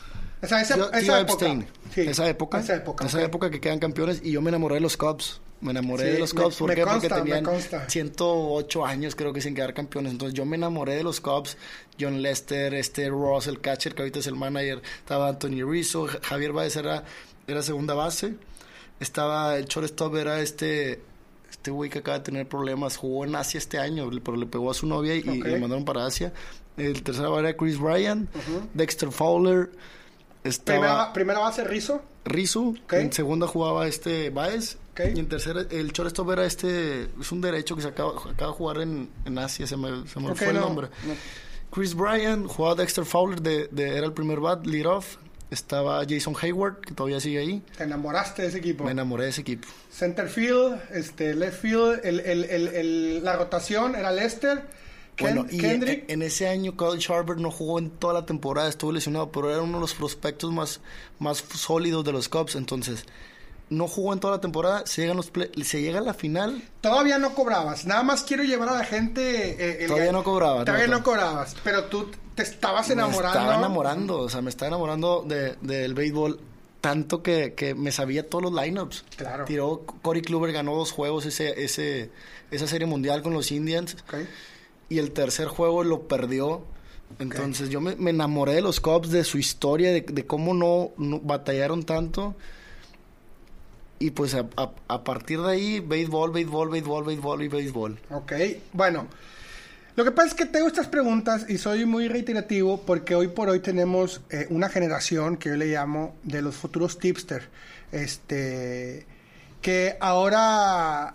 esa, 0.43 0.61
esa, 0.61 0.75
época. 1.21 1.47
Sí. 1.95 2.01
esa 2.01 2.29
época. 2.29 2.59
Esa 2.59 2.75
época. 2.75 3.07
Esa 3.07 3.23
época 3.23 3.51
que 3.51 3.61
quedan 3.61 3.79
campeones 3.79 4.21
y 4.25 4.33
yo 4.33 4.43
me 4.43 4.49
enamoré 4.49 4.75
de 4.75 4.81
los 4.81 4.97
Cubs. 4.97 5.41
Me 5.61 5.71
enamoré 5.71 6.13
de 6.13 6.19
los 6.19 6.35
Cubs. 6.35 6.57
¿Por 6.57 6.75
qué? 6.75 6.85
Porque 6.85 7.09
tenían 7.09 7.47
108 7.89 8.87
años 8.87 9.15
creo 9.17 9.33
que 9.33 9.41
sin 9.41 9.55
quedar 9.55 9.73
campeones. 9.73 10.13
Entonces 10.13 10.35
yo 10.35 10.45
me 10.45 10.57
enamoré 10.57 10.97
de 10.97 11.03
los 11.03 11.21
Cubs. 11.21 11.57
John 11.99 12.21
Lester, 12.21 12.75
este 12.75 13.09
Ross, 13.09 13.47
el 13.47 13.61
catcher 13.61 13.95
que 13.95 14.03
ahorita 14.03 14.19
es 14.19 14.27
el 14.27 14.37
manager. 14.37 14.83
Estaba 14.99 15.29
Anthony 15.29 15.65
Rizzo. 15.67 16.09
Javier 16.23 16.53
Baez 16.53 16.77
era, 16.77 17.05
era 17.47 17.63
segunda 17.63 17.95
base 17.95 18.35
estaba 19.01 19.57
el 19.57 19.67
shortstop 19.67 20.17
era 20.17 20.41
este 20.41 21.01
este 21.51 21.71
güey 21.71 21.91
que 21.91 22.01
acaba 22.01 22.19
de 22.19 22.25
tener 22.25 22.49
problemas 22.49 22.97
jugó 22.97 23.25
en 23.25 23.35
Asia 23.35 23.59
este 23.59 23.79
año 23.79 24.09
pero 24.25 24.37
le 24.37 24.47
pegó 24.47 24.71
a 24.71 24.75
su 24.75 24.87
novia 24.87 25.15
y, 25.15 25.23
lo 25.23 25.59
mandaron 25.59 25.85
para 25.85 26.07
Asia 26.07 26.33
el 26.77 27.03
tercero 27.03 27.39
era 27.39 27.57
Chris 27.57 27.79
Ryan 27.79 28.29
Dexter 28.75 29.11
Fowler 29.11 29.71
estaba 30.45 31.13
primera, 31.13 31.41
base 31.41 31.65
Rizzo 31.65 32.03
Rizzo 32.25 32.75
en 32.91 33.13
segunda 33.13 33.47
jugaba 33.47 33.87
este 33.87 34.31
Baez 34.31 34.79
y 35.15 35.19
en 35.19 35.29
tercera 35.29 35.63
el 35.71 35.93
shortstop 35.93 36.31
era 36.33 36.45
este 36.47 37.09
es 37.21 37.33
un 37.33 37.41
derecho 37.41 37.77
que 37.77 37.83
se 37.83 37.89
acaba, 37.89 38.13
acaba 38.31 38.51
de 38.53 38.57
jugar 38.57 38.81
en, 38.81 39.09
en 39.25 39.39
Asia 39.39 39.67
se 39.67 39.77
me, 39.77 40.07
se 40.09 40.19
me 40.21 40.35
fue 40.35 40.49
el 40.49 40.55
nombre 40.61 40.89
Chris 41.71 41.95
Bryan, 41.95 42.47
jugaba 42.47 42.75
Dexter 42.77 43.05
Fowler, 43.05 43.43
de, 43.43 43.69
de- 43.69 43.97
era 43.99 44.07
el 44.07 44.13
primer 44.13 44.41
bat, 44.41 44.65
lead 44.67 44.87
off. 44.87 45.17
Estaba 45.51 46.03
Jason 46.09 46.35
Hayward, 46.41 46.81
que 46.81 46.93
todavía 46.95 47.21
sigue 47.21 47.39
ahí. 47.39 47.63
Te 47.77 47.85
enamoraste 47.85 48.43
de 48.43 48.49
ese 48.49 48.59
equipo. 48.59 48.85
Me 48.85 48.93
enamoré 48.93 49.25
de 49.25 49.31
ese 49.31 49.43
equipo. 49.43 49.69
Center 49.91 50.29
field, 50.29 50.81
este, 50.93 51.35
left 51.35 51.61
field, 51.61 52.01
el, 52.05 52.21
el, 52.21 52.45
el, 52.45 53.25
la 53.25 53.37
rotación 53.37 53.95
era 53.95 54.11
Lester, 54.11 54.63
Ken- 55.17 55.35
Bueno, 55.37 55.47
y 55.51 55.59
Kendrick. 55.59 56.05
en, 56.09 56.23
en 56.23 56.23
ese 56.23 56.49
año 56.49 56.77
Kyle 56.77 56.99
Sharper 56.99 57.37
no 57.37 57.51
jugó 57.51 57.79
en 57.79 57.91
toda 57.91 58.15
la 58.15 58.27
temporada, 58.27 58.69
estuvo 58.69 58.91
lesionado, 58.93 59.31
pero 59.31 59.51
era 59.53 59.61
uno 59.63 59.75
de 59.75 59.81
los 59.83 59.95
prospectos 59.95 60.51
más, 60.53 60.81
más 61.19 61.39
sólidos 61.55 62.05
de 62.05 62.13
los 62.13 62.29
Cubs, 62.29 62.55
entonces 62.57 63.05
no 63.69 63.89
jugó 63.89 64.13
en 64.13 64.21
toda 64.21 64.35
la 64.37 64.41
temporada, 64.41 64.85
se 64.87 65.01
llega, 65.03 65.13
a 65.13 65.17
los 65.17 65.31
play- 65.31 65.51
se 65.65 65.83
llega 65.83 65.99
a 65.99 66.03
la 66.03 66.15
final, 66.15 66.63
Todavía 66.81 67.19
no 67.19 67.35
cobrabas. 67.35 67.85
Nada 67.87 68.03
más 68.05 68.23
quiero 68.23 68.45
llevar 68.45 68.69
a 68.69 68.75
la 68.75 68.85
gente. 68.85 69.21
eh, 69.59 69.79
el 69.83 69.89
Todavía 69.89 70.13
no 70.13 70.23
cobraba, 70.23 70.65
Todavía 70.65 70.87
no, 70.87 70.99
no, 70.99 71.03
cobrabas. 71.03 71.57
Pero 71.65 71.85
tú 71.87 72.11
te 72.37 72.43
estabas 72.45 72.89
enamorando. 72.91 73.23
me 73.39 73.45
estaba 73.45 73.59
enamorando, 73.59 74.19
o 74.21 74.29
sea, 74.29 74.41
me 74.43 74.51
estaba 74.51 74.69
enamorando 74.69 75.25
de- 75.27 75.57
del 75.63 75.95
béisbol 75.95 76.39
tanto 76.81 77.21
que, 77.23 77.55
que 77.55 77.75
me 77.75 77.91
sabía 77.91 78.29
todos 78.29 78.45
los 78.45 78.53
lineups. 78.65 79.05
Claro. 79.17 79.45
Tiró, 79.47 79.85
Corey 80.03 80.23
Kluber 80.23 80.53
ganó 80.53 80.77
dos 80.77 80.93
juegos 80.93 81.27
ese, 81.27 81.65
ese, 81.65 82.11
esa 82.53 82.69
serie 82.69 82.87
mundial 82.87 83.23
con 83.23 83.33
los 83.33 83.51
Indians. 83.51 83.97
Y 84.89 84.99
el 84.99 85.11
tercer 85.11 85.49
juego 85.49 85.83
lo 85.83 86.03
perdió. 86.07 86.63
Entonces 87.19 87.71
yo 87.71 87.81
me, 87.81 87.97
me 87.97 88.11
enamoré 88.11 88.55
de 88.55 88.61
los 88.63 88.79
Cubs, 88.81 89.11
de 89.11 89.25
su 89.25 89.39
historia, 89.39 89.91
de, 89.91 90.03
de 90.03 90.27
cómo 90.27 90.55
no, 90.55 90.91
no 90.97 91.19
batallaron 91.21 91.83
tanto. 91.85 92.37
Y 93.99 94.11
pues 94.11 94.35
a, 94.35 95.05
partir 95.05 95.41
de 95.41 95.51
ahí, 95.53 95.81
béisbol, 95.81 96.31
béisbol, 96.33 96.71
béisbol, 96.71 97.05
béisbol 97.05 97.43
y 97.43 97.49
béisbol. 97.49 97.99
Ok, 98.11 98.33
bueno. 98.73 99.07
Lo 99.97 100.05
que 100.05 100.11
pasa 100.11 100.29
es 100.29 100.35
que 100.35 100.45
tengo 100.45 100.67
estas 100.67 100.89
preguntas 100.89 101.47
y 101.49 101.57
soy 101.57 101.87
muy 101.87 102.07
reiterativo 102.09 102.83
porque 102.85 103.15
hoy 103.15 103.29
por 103.29 103.49
hoy 103.49 103.61
tenemos 103.61 104.21
eh, 104.29 104.47
una 104.51 104.69
generación 104.69 105.39
que 105.39 105.49
yo 105.49 105.57
le 105.57 105.67
llamo 105.69 106.15
de 106.23 106.43
los 106.43 106.55
futuros 106.57 106.99
tipster. 106.99 107.49
Este, 107.93 109.07
que 109.63 109.97
ahora 110.01 111.15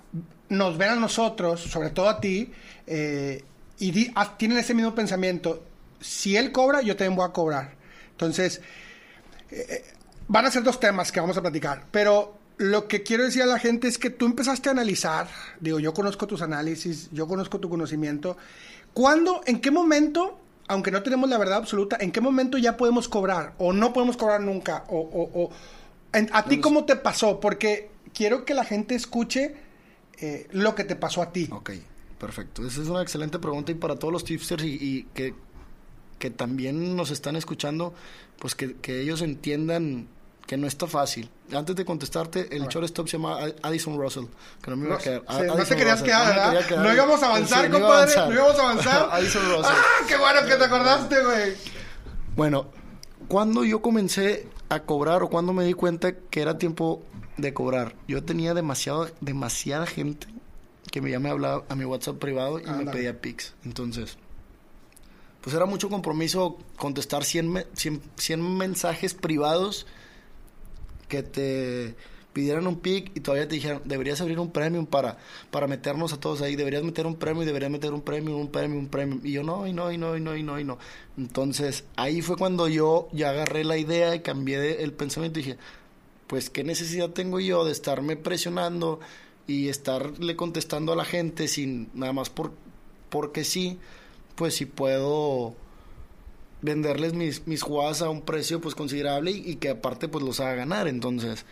nos 0.50 0.78
ven 0.80 0.90
a 0.90 0.96
nosotros, 0.96 1.62
sobre 1.62 1.92
todo 1.92 2.10
a 2.10 2.20
ti, 2.20 2.52
eh, 2.88 3.44
y 3.78 3.92
di- 3.92 4.12
ah, 4.16 4.36
tienen 4.36 4.58
ese 4.58 4.74
mismo 4.74 4.96
pensamiento. 4.96 5.64
Si 6.00 6.36
él 6.36 6.52
cobra, 6.52 6.82
yo 6.82 6.96
también 6.96 7.16
voy 7.16 7.28
a 7.30 7.34
cobrar. 7.34 7.76
Entonces, 8.14 8.62
van 10.28 10.46
a 10.46 10.52
ser 10.52 10.64
dos 10.64 10.80
temas 10.80 11.12
que 11.12 11.20
vamos 11.20 11.38
a 11.38 11.42
platicar, 11.42 11.86
pero 11.92 12.41
lo 12.62 12.88
que 12.88 13.04
quiero 13.04 13.24
decir 13.24 13.42
a 13.42 13.46
la 13.48 13.60
gente 13.60 13.88
es 13.88 13.98
que 13.98 14.10
tú 14.10 14.26
empezaste 14.26 14.70
a 14.70 14.72
analizar, 14.72 15.28
digo, 15.60 15.80
yo 15.80 15.94
conozco 15.94 16.28
tus 16.28 16.42
análisis, 16.42 17.10
yo 17.12 17.28
conozco 17.28 17.60
tu 17.60 17.70
conocimiento. 17.70 18.38
¿Cuándo, 18.94 19.42
en 19.46 19.60
qué 19.62 19.72
momento, 19.72 20.40
aunque 20.68 20.92
no 20.92 21.02
tenemos 21.04 21.30
la 21.30 21.38
verdad 21.38 21.58
absoluta, 21.58 21.98
en 22.00 22.12
qué 22.12 22.22
momento 22.22 22.58
ya 22.58 22.78
podemos 22.78 23.08
cobrar 23.10 23.54
o 23.58 23.74
no 23.74 23.94
podemos 23.94 24.16
cobrar 24.16 24.42
nunca? 24.42 24.84
O, 24.90 25.00
o- 25.00 25.44
o- 25.44 25.50
en- 26.14 26.30
¿A 26.34 26.46
ti 26.46 26.60
cómo 26.60 26.86
te 26.86 26.96
pasó? 26.96 27.40
Porque 27.40 27.90
quiero 28.14 28.46
que 28.46 28.54
la 28.54 28.64
gente 28.66 28.96
escuche 28.96 29.56
eh, 30.20 30.48
lo 30.52 30.76
que 30.76 30.84
te 30.84 30.96
pasó 30.96 31.22
a 31.24 31.32
ti. 31.32 31.50
Ok, 31.52 31.72
perfecto. 32.20 32.66
Esa 32.68 32.82
es 32.84 32.88
una 32.90 33.02
excelente 33.02 33.40
pregunta 33.40 33.72
y 33.72 33.76
para 33.76 33.96
todos 33.96 34.12
los 34.14 34.24
tipsters 34.24 34.64
y, 34.64 34.78
y 34.80 35.04
que, 35.16 35.34
que 36.20 36.30
también 36.30 36.96
nos 36.96 37.10
están 37.12 37.36
escuchando, 37.36 37.94
pues 38.38 38.54
que, 38.54 38.76
que 38.76 39.02
ellos 39.02 39.22
entiendan 39.24 40.08
que 40.46 40.58
no 40.58 40.68
está 40.68 40.86
fácil. 40.88 41.30
Antes 41.54 41.76
de 41.76 41.86
contestarte, 41.86 42.56
el 42.56 42.68
shortstop 42.68 43.08
se 43.08 43.18
llama 43.18 43.38
Addison 43.62 43.98
Russell, 43.98 44.26
que 44.62 44.70
no 44.72 44.78
me 44.78 44.88
iba 44.88 44.96
a 44.96 45.00
quedar. 45.00 45.22
sí, 45.30 45.44
no 45.48 45.56
te 45.64 45.76
querías 45.76 46.02
quedar, 46.04 46.28
no 46.28 46.34
me 46.34 46.48
¿verdad? 46.56 46.68
quedar. 46.68 46.86
No 46.86 46.94
íbamos 46.94 47.24
a 47.24 47.26
avanzar, 47.28 47.66
Sí, 47.66 47.72
compadre, 47.72 48.16
no 48.16 48.34
íbamos 48.34 48.60
a 48.60 48.62
avanzar. 48.72 49.10
Addison 49.14 49.44
Russell. 49.44 49.66
¡Ah, 49.76 50.06
qué 50.08 50.18
bueno 50.18 50.42
que 50.48 50.56
te 50.56 50.64
acordaste, 50.66 51.24
güey! 51.24 51.54
Bueno, 52.36 52.68
cuando 53.28 53.64
yo 53.64 53.82
comencé 53.82 54.48
a 54.70 54.82
cobrar 54.82 55.24
o 55.24 55.30
cuando 55.30 55.54
me 55.54 55.64
di 55.66 55.74
cuenta 55.74 56.14
que 56.14 56.42
era 56.42 56.58
tiempo 56.58 57.04
de 57.38 57.54
cobrar, 57.54 57.96
yo 58.08 58.24
tenía 58.24 58.54
demasiado, 58.54 59.10
demasiada 59.22 59.86
gente 59.86 60.28
que 60.92 61.02
me 61.02 61.12
ya 61.12 61.20
me 61.20 61.30
hablaba 61.30 61.64
a 61.70 61.76
mi 61.76 61.86
WhatsApp 61.86 62.18
privado 62.18 62.60
y 62.60 62.66
me 62.66 62.86
pedía 62.92 63.20
pics. 63.22 63.54
Entonces, 63.64 64.18
pues 65.42 65.56
era 65.56 65.66
mucho 65.66 65.90
compromiso 65.90 66.58
contestar 66.76 67.24
100, 67.24 67.50
me- 67.52 67.68
100, 67.74 68.02
100 68.18 68.58
mensajes 68.58 69.14
privados 69.14 69.88
que 71.12 71.24
te 71.24 71.96
pidieran 72.34 72.66
un 72.66 72.80
pic 72.80 73.12
y 73.14 73.20
todavía 73.20 73.48
te 73.48 73.56
dijeron, 73.56 73.82
deberías 73.86 74.22
abrir 74.22 74.40
un 74.40 74.52
premium 74.52 74.86
para, 74.88 75.18
para 75.52 75.68
meternos 75.68 76.14
a 76.14 76.20
todos 76.20 76.42
ahí, 76.42 76.56
deberías 76.56 76.82
meter 76.84 77.06
un 77.06 77.18
premio, 77.18 77.44
deberías 77.46 77.70
meter 77.70 77.94
un 77.94 78.02
premio, 78.02 78.38
un 78.38 78.48
premio, 78.50 78.80
un 78.80 78.88
premio. 78.88 79.20
Y 79.24 79.34
yo 79.34 79.44
no, 79.44 79.68
y 79.68 79.74
no, 79.74 79.92
y 79.92 79.98
no, 79.98 80.16
y 80.16 80.22
no, 80.22 80.38
y 80.38 80.44
no, 80.44 80.60
y 80.60 80.64
no. 80.64 80.78
Entonces 81.18 81.84
ahí 81.98 82.22
fue 82.22 82.38
cuando 82.38 82.70
yo 82.70 83.10
ya 83.12 83.32
agarré 83.32 83.66
la 83.66 83.78
idea 83.78 84.16
y 84.16 84.22
cambié 84.22 84.60
de- 84.60 84.84
el 84.84 84.94
pensamiento 84.94 85.40
y 85.40 85.44
dije, 85.44 85.58
pues 86.28 86.50
qué 86.50 86.64
necesidad 86.64 87.10
tengo 87.12 87.40
yo 87.42 87.66
de 87.66 87.72
estarme 87.74 88.16
presionando 88.16 89.00
y 89.48 89.68
estarle 89.70 90.36
contestando 90.38 90.94
a 90.94 90.96
la 90.96 91.06
gente 91.06 91.48
sin 91.50 91.90
nada 91.94 92.14
más 92.14 92.30
por 92.30 92.54
porque 93.10 93.44
sí, 93.44 93.78
pues 94.36 94.56
si 94.56 94.66
puedo 94.66 95.56
venderles 96.62 97.14
mis, 97.14 97.48
mis 97.48 97.62
jugadas 97.62 98.02
a 98.02 98.10
un 98.10 98.22
precio 98.22 98.62
pues 98.62 98.76
considerable 98.76 99.32
y, 99.32 99.52
y 99.52 99.56
que 99.56 99.70
aparte 99.70 100.08
pues 100.08 100.24
los 100.24 100.40
haga 100.40 100.56
ganar. 100.56 100.88
Entonces, 100.88 101.46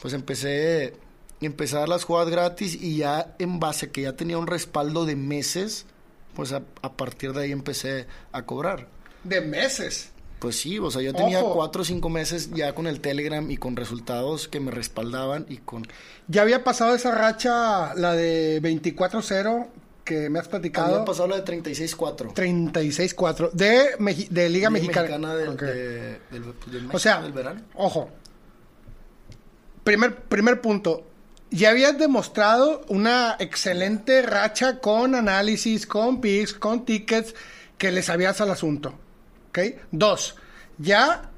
pues 0.00 0.14
empecé, 0.14 0.94
empecé 1.40 1.76
a 1.76 1.80
dar 1.80 1.88
las 1.88 2.04
jugadas 2.04 2.30
gratis 2.30 2.76
y 2.80 2.98
ya 2.98 3.34
en 3.38 3.60
base 3.60 3.86
a 3.86 3.92
que 3.92 4.02
ya 4.02 4.14
tenía 4.14 4.38
un 4.38 4.46
respaldo 4.46 5.04
de 5.04 5.16
meses, 5.16 5.86
pues 6.34 6.52
a, 6.52 6.62
a 6.82 6.92
partir 6.92 7.32
de 7.32 7.44
ahí 7.44 7.52
empecé 7.52 8.06
a 8.32 8.46
cobrar. 8.46 8.88
De 9.24 9.40
meses. 9.40 10.10
Pues 10.40 10.56
sí, 10.56 10.78
o 10.78 10.90
sea, 10.90 11.02
yo 11.02 11.12
tenía 11.12 11.40
Ojo. 11.44 11.52
cuatro 11.52 11.82
o 11.82 11.84
cinco 11.84 12.08
meses 12.08 12.50
ya 12.54 12.74
con 12.74 12.86
el 12.86 13.02
Telegram 13.02 13.50
y 13.50 13.58
con 13.58 13.76
resultados 13.76 14.48
que 14.48 14.58
me 14.58 14.70
respaldaban 14.70 15.44
y 15.50 15.58
con... 15.58 15.86
Ya 16.28 16.40
había 16.40 16.64
pasado 16.64 16.94
esa 16.94 17.10
racha, 17.14 17.94
la 17.94 18.14
de 18.14 18.62
24-0, 18.62 19.66
que 20.04 20.28
me 20.30 20.38
has 20.38 20.48
platicado. 20.48 20.94
Había 20.94 21.04
pasado 21.04 21.28
la 21.28 21.36
de 21.40 21.44
36-4. 21.44 22.32
36-4 22.34 23.50
de, 23.52 23.96
Meji- 23.98 24.28
de 24.28 24.48
Liga, 24.48 24.70
Mexicana. 24.70 25.34
del, 25.34 25.48
Ok. 25.50 25.62
de- 25.62 26.18
del- 26.30 26.54
del 26.66 26.88
O 26.92 26.98
sea, 26.98 27.20
del 27.22 27.32
verano. 27.32 27.62
ojo. 27.74 28.10
Primer, 29.84 30.16
primer 30.24 30.60
punto. 30.60 31.06
Ya 31.50 31.70
habías 31.70 31.98
demostrado 31.98 32.82
una 32.88 33.36
excelente 33.40 34.22
racha 34.22 34.78
con 34.78 35.14
análisis, 35.14 35.86
con 35.86 36.20
picks, 36.20 36.54
con 36.54 36.84
tickets, 36.84 37.34
que 37.76 37.90
le 37.90 38.02
sabías 38.02 38.40
al 38.40 38.50
asunto. 38.50 38.94
¿Ok? 39.48 39.58
Dos. 39.90 40.36
Ya 40.78 41.30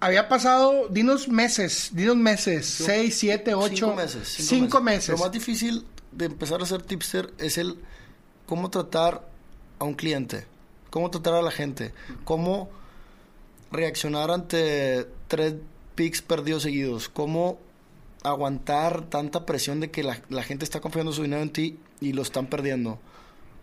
había 0.00 0.28
pasado, 0.28 0.88
dinos 0.88 1.28
meses, 1.28 1.90
dinos 1.92 2.16
meses, 2.16 2.66
seis, 2.66 3.16
siete, 3.18 3.54
ocho. 3.54 3.86
Cinco 3.88 3.94
meses. 3.96 4.28
Cinco, 4.28 4.80
meses. 4.80 5.08
Lo 5.10 5.18
más 5.18 5.32
difícil 5.32 5.84
de 6.12 6.26
empezar 6.26 6.62
a 6.62 6.66
ser 6.66 6.82
tipster 6.82 7.32
es 7.38 7.58
el 7.58 7.76
cómo 8.46 8.70
tratar 8.70 9.26
a 9.78 9.84
un 9.84 9.94
cliente, 9.94 10.46
cómo 10.90 11.10
tratar 11.10 11.34
a 11.34 11.42
la 11.42 11.50
gente, 11.50 11.92
cómo 12.24 12.68
reaccionar 13.70 14.30
ante 14.30 15.06
tres 15.28 15.54
picks 15.94 16.22
perdidos 16.22 16.62
seguidos, 16.62 17.08
cómo 17.08 17.58
aguantar 18.22 19.02
tanta 19.06 19.44
presión 19.46 19.80
de 19.80 19.90
que 19.90 20.02
la, 20.02 20.20
la 20.28 20.42
gente 20.42 20.64
está 20.64 20.80
confiando 20.80 21.12
su 21.12 21.22
dinero 21.22 21.42
en 21.42 21.50
ti 21.50 21.78
y 22.00 22.12
lo 22.12 22.22
están 22.22 22.46
perdiendo. 22.46 22.98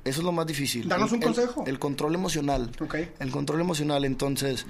Eso 0.03 0.19
es 0.21 0.25
lo 0.25 0.31
más 0.31 0.47
difícil. 0.47 0.87
Danos 0.87 1.11
El- 1.11 1.17
un 1.17 1.21
el- 1.23 1.27
consejo. 1.27 1.63
El, 1.67 1.79
control 1.79 2.15
emocional. 2.15 2.71
Ok. 2.81 2.95
El 3.19 3.31
control 3.31 3.61
emocional, 3.61 4.03
entonces, 4.05 4.65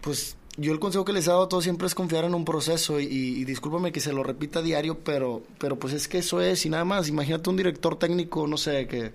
pues 0.00 0.36
yo 0.60 0.72
el 0.72 0.78
consejo 0.78 1.04
que 1.04 1.12
les 1.12 1.26
he 1.26 1.30
dado 1.30 1.44
a 1.44 1.48
todos 1.48 1.64
siempre 1.64 1.86
es 1.86 1.94
confiar 1.94 2.24
en 2.24 2.34
un 2.34 2.44
proceso 2.44 3.00
y, 3.00 3.04
y 3.06 3.44
discúlpame 3.44 3.92
que 3.92 4.00
se 4.00 4.12
lo 4.12 4.22
repita 4.22 4.58
a 4.58 4.62
diario, 4.62 4.98
pero, 4.98 5.42
pero 5.58 5.78
pues 5.78 5.94
es 5.94 6.06
que 6.06 6.18
eso 6.18 6.40
es 6.42 6.66
y 6.66 6.68
nada 6.70 6.84
más. 6.84 7.08
Imagínate 7.08 7.48
un 7.50 7.56
director 7.56 7.98
técnico, 7.98 8.46
no 8.46 8.56
sé, 8.58 8.86
que, 8.86 9.12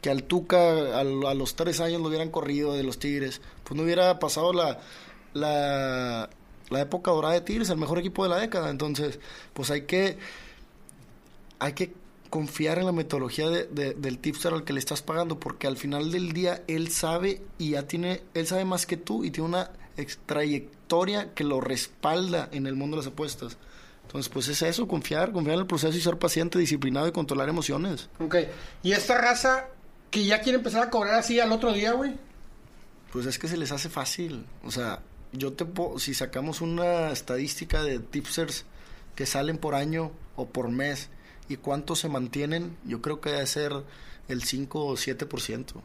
que 0.00 0.10
al 0.10 0.24
Tuca 0.24 0.98
a 1.00 1.04
los 1.04 1.54
tres 1.54 1.80
años 1.80 2.00
lo 2.02 2.08
hubieran 2.08 2.30
corrido 2.30 2.74
de 2.74 2.82
los 2.82 2.98
Tigres, 2.98 3.40
pues 3.64 3.76
no 3.76 3.84
hubiera 3.84 4.18
pasado 4.18 4.52
la, 4.52 4.80
la, 5.34 6.28
la 6.70 6.80
época 6.80 7.10
dorada 7.12 7.34
de 7.34 7.42
Tigres, 7.42 7.70
el 7.70 7.78
mejor 7.78 7.98
equipo 7.98 8.22
de 8.24 8.30
la 8.30 8.38
década. 8.38 8.68
Entonces, 8.70 9.20
pues 9.52 9.70
hay 9.70 9.82
que, 9.82 10.18
hay 11.58 11.72
que 11.74 11.92
confiar 12.30 12.78
en 12.78 12.86
la 12.86 12.92
metodología 12.92 13.48
de- 13.48 13.64
de- 13.66 13.94
del 13.94 14.18
tipster 14.18 14.52
al 14.52 14.64
que 14.64 14.72
le 14.72 14.80
estás 14.80 15.02
pagando, 15.02 15.38
porque 15.38 15.66
al 15.66 15.76
final 15.76 16.10
del 16.12 16.32
día 16.32 16.62
él 16.66 16.90
sabe 16.90 17.40
y 17.58 17.70
ya 17.70 17.84
tiene, 17.86 18.22
él 18.34 18.46
sabe 18.46 18.64
más 18.64 18.84
que 18.86 18.96
tú 18.96 19.24
y 19.24 19.30
tiene 19.30 19.48
una 19.48 19.70
trayectoria 20.26 21.34
que 21.34 21.44
lo 21.44 21.60
respalda 21.60 22.48
en 22.52 22.66
el 22.66 22.74
mundo 22.74 22.96
de 22.96 23.02
las 23.04 23.12
apuestas. 23.12 23.56
Entonces, 24.02 24.30
pues 24.32 24.48
es 24.48 24.62
eso, 24.62 24.88
confiar, 24.88 25.32
confiar 25.32 25.54
en 25.54 25.60
el 25.60 25.66
proceso 25.66 25.96
y 25.96 26.00
ser 26.00 26.18
paciente, 26.18 26.58
disciplinado 26.58 27.08
y 27.08 27.12
controlar 27.12 27.48
emociones. 27.48 28.08
Ok. 28.18 28.36
Y 28.82 28.92
esta 28.92 29.18
raza 29.18 29.68
que 30.10 30.24
ya 30.24 30.40
quiere 30.40 30.58
empezar 30.58 30.82
a 30.82 30.90
cobrar 30.90 31.14
así 31.14 31.38
al 31.40 31.52
otro 31.52 31.72
día, 31.72 31.92
güey. 31.92 32.14
Pues 33.12 33.26
es 33.26 33.38
que 33.38 33.48
se 33.48 33.56
les 33.56 33.70
hace 33.72 33.90
fácil. 33.90 34.46
O 34.64 34.70
sea, 34.70 35.02
yo 35.32 35.52
te 35.52 35.64
puedo, 35.66 35.98
si 35.98 36.14
sacamos 36.14 36.60
una 36.60 37.10
estadística 37.10 37.82
de 37.82 37.98
tipsters 37.98 38.64
que 39.14 39.26
salen 39.26 39.58
por 39.58 39.74
año 39.74 40.12
o 40.36 40.46
por 40.48 40.70
mes 40.70 41.10
y 41.48 41.56
cuántos 41.56 41.98
se 41.98 42.08
mantienen, 42.08 42.76
yo 42.84 43.02
creo 43.02 43.20
que 43.20 43.30
debe 43.30 43.46
ser 43.46 43.72
el 44.28 44.42
5 44.42 44.86
o 44.86 44.94
7%. 44.94 45.82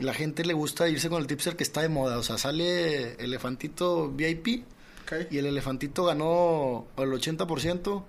La 0.00 0.14
gente 0.14 0.44
le 0.44 0.54
gusta 0.54 0.88
irse 0.88 1.08
con 1.08 1.20
el 1.20 1.26
tipster 1.26 1.56
que 1.56 1.62
está 1.62 1.82
de 1.82 1.88
moda. 1.88 2.18
O 2.18 2.22
sea, 2.22 2.38
sale 2.38 3.14
elefantito 3.22 4.10
VIP 4.10 4.64
y 5.30 5.38
el 5.38 5.46
elefantito 5.46 6.04
ganó 6.04 6.86
el 6.96 7.10
80%. 7.10 8.04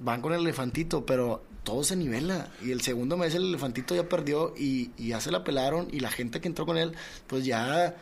Van 0.00 0.22
con 0.22 0.32
el 0.32 0.40
elefantito, 0.40 1.04
pero 1.04 1.42
todo 1.64 1.82
se 1.82 1.96
nivela. 1.96 2.50
Y 2.62 2.70
el 2.70 2.82
segundo 2.82 3.16
mes 3.16 3.34
el 3.34 3.44
elefantito 3.44 3.94
ya 3.94 4.08
perdió 4.08 4.54
y, 4.56 4.90
y 4.96 5.08
ya 5.08 5.20
se 5.20 5.30
la 5.30 5.44
pelaron. 5.44 5.88
Y 5.90 6.00
la 6.00 6.10
gente 6.10 6.40
que 6.40 6.48
entró 6.48 6.66
con 6.66 6.76
él, 6.76 6.92
pues 7.26 7.44
ya 7.44 7.96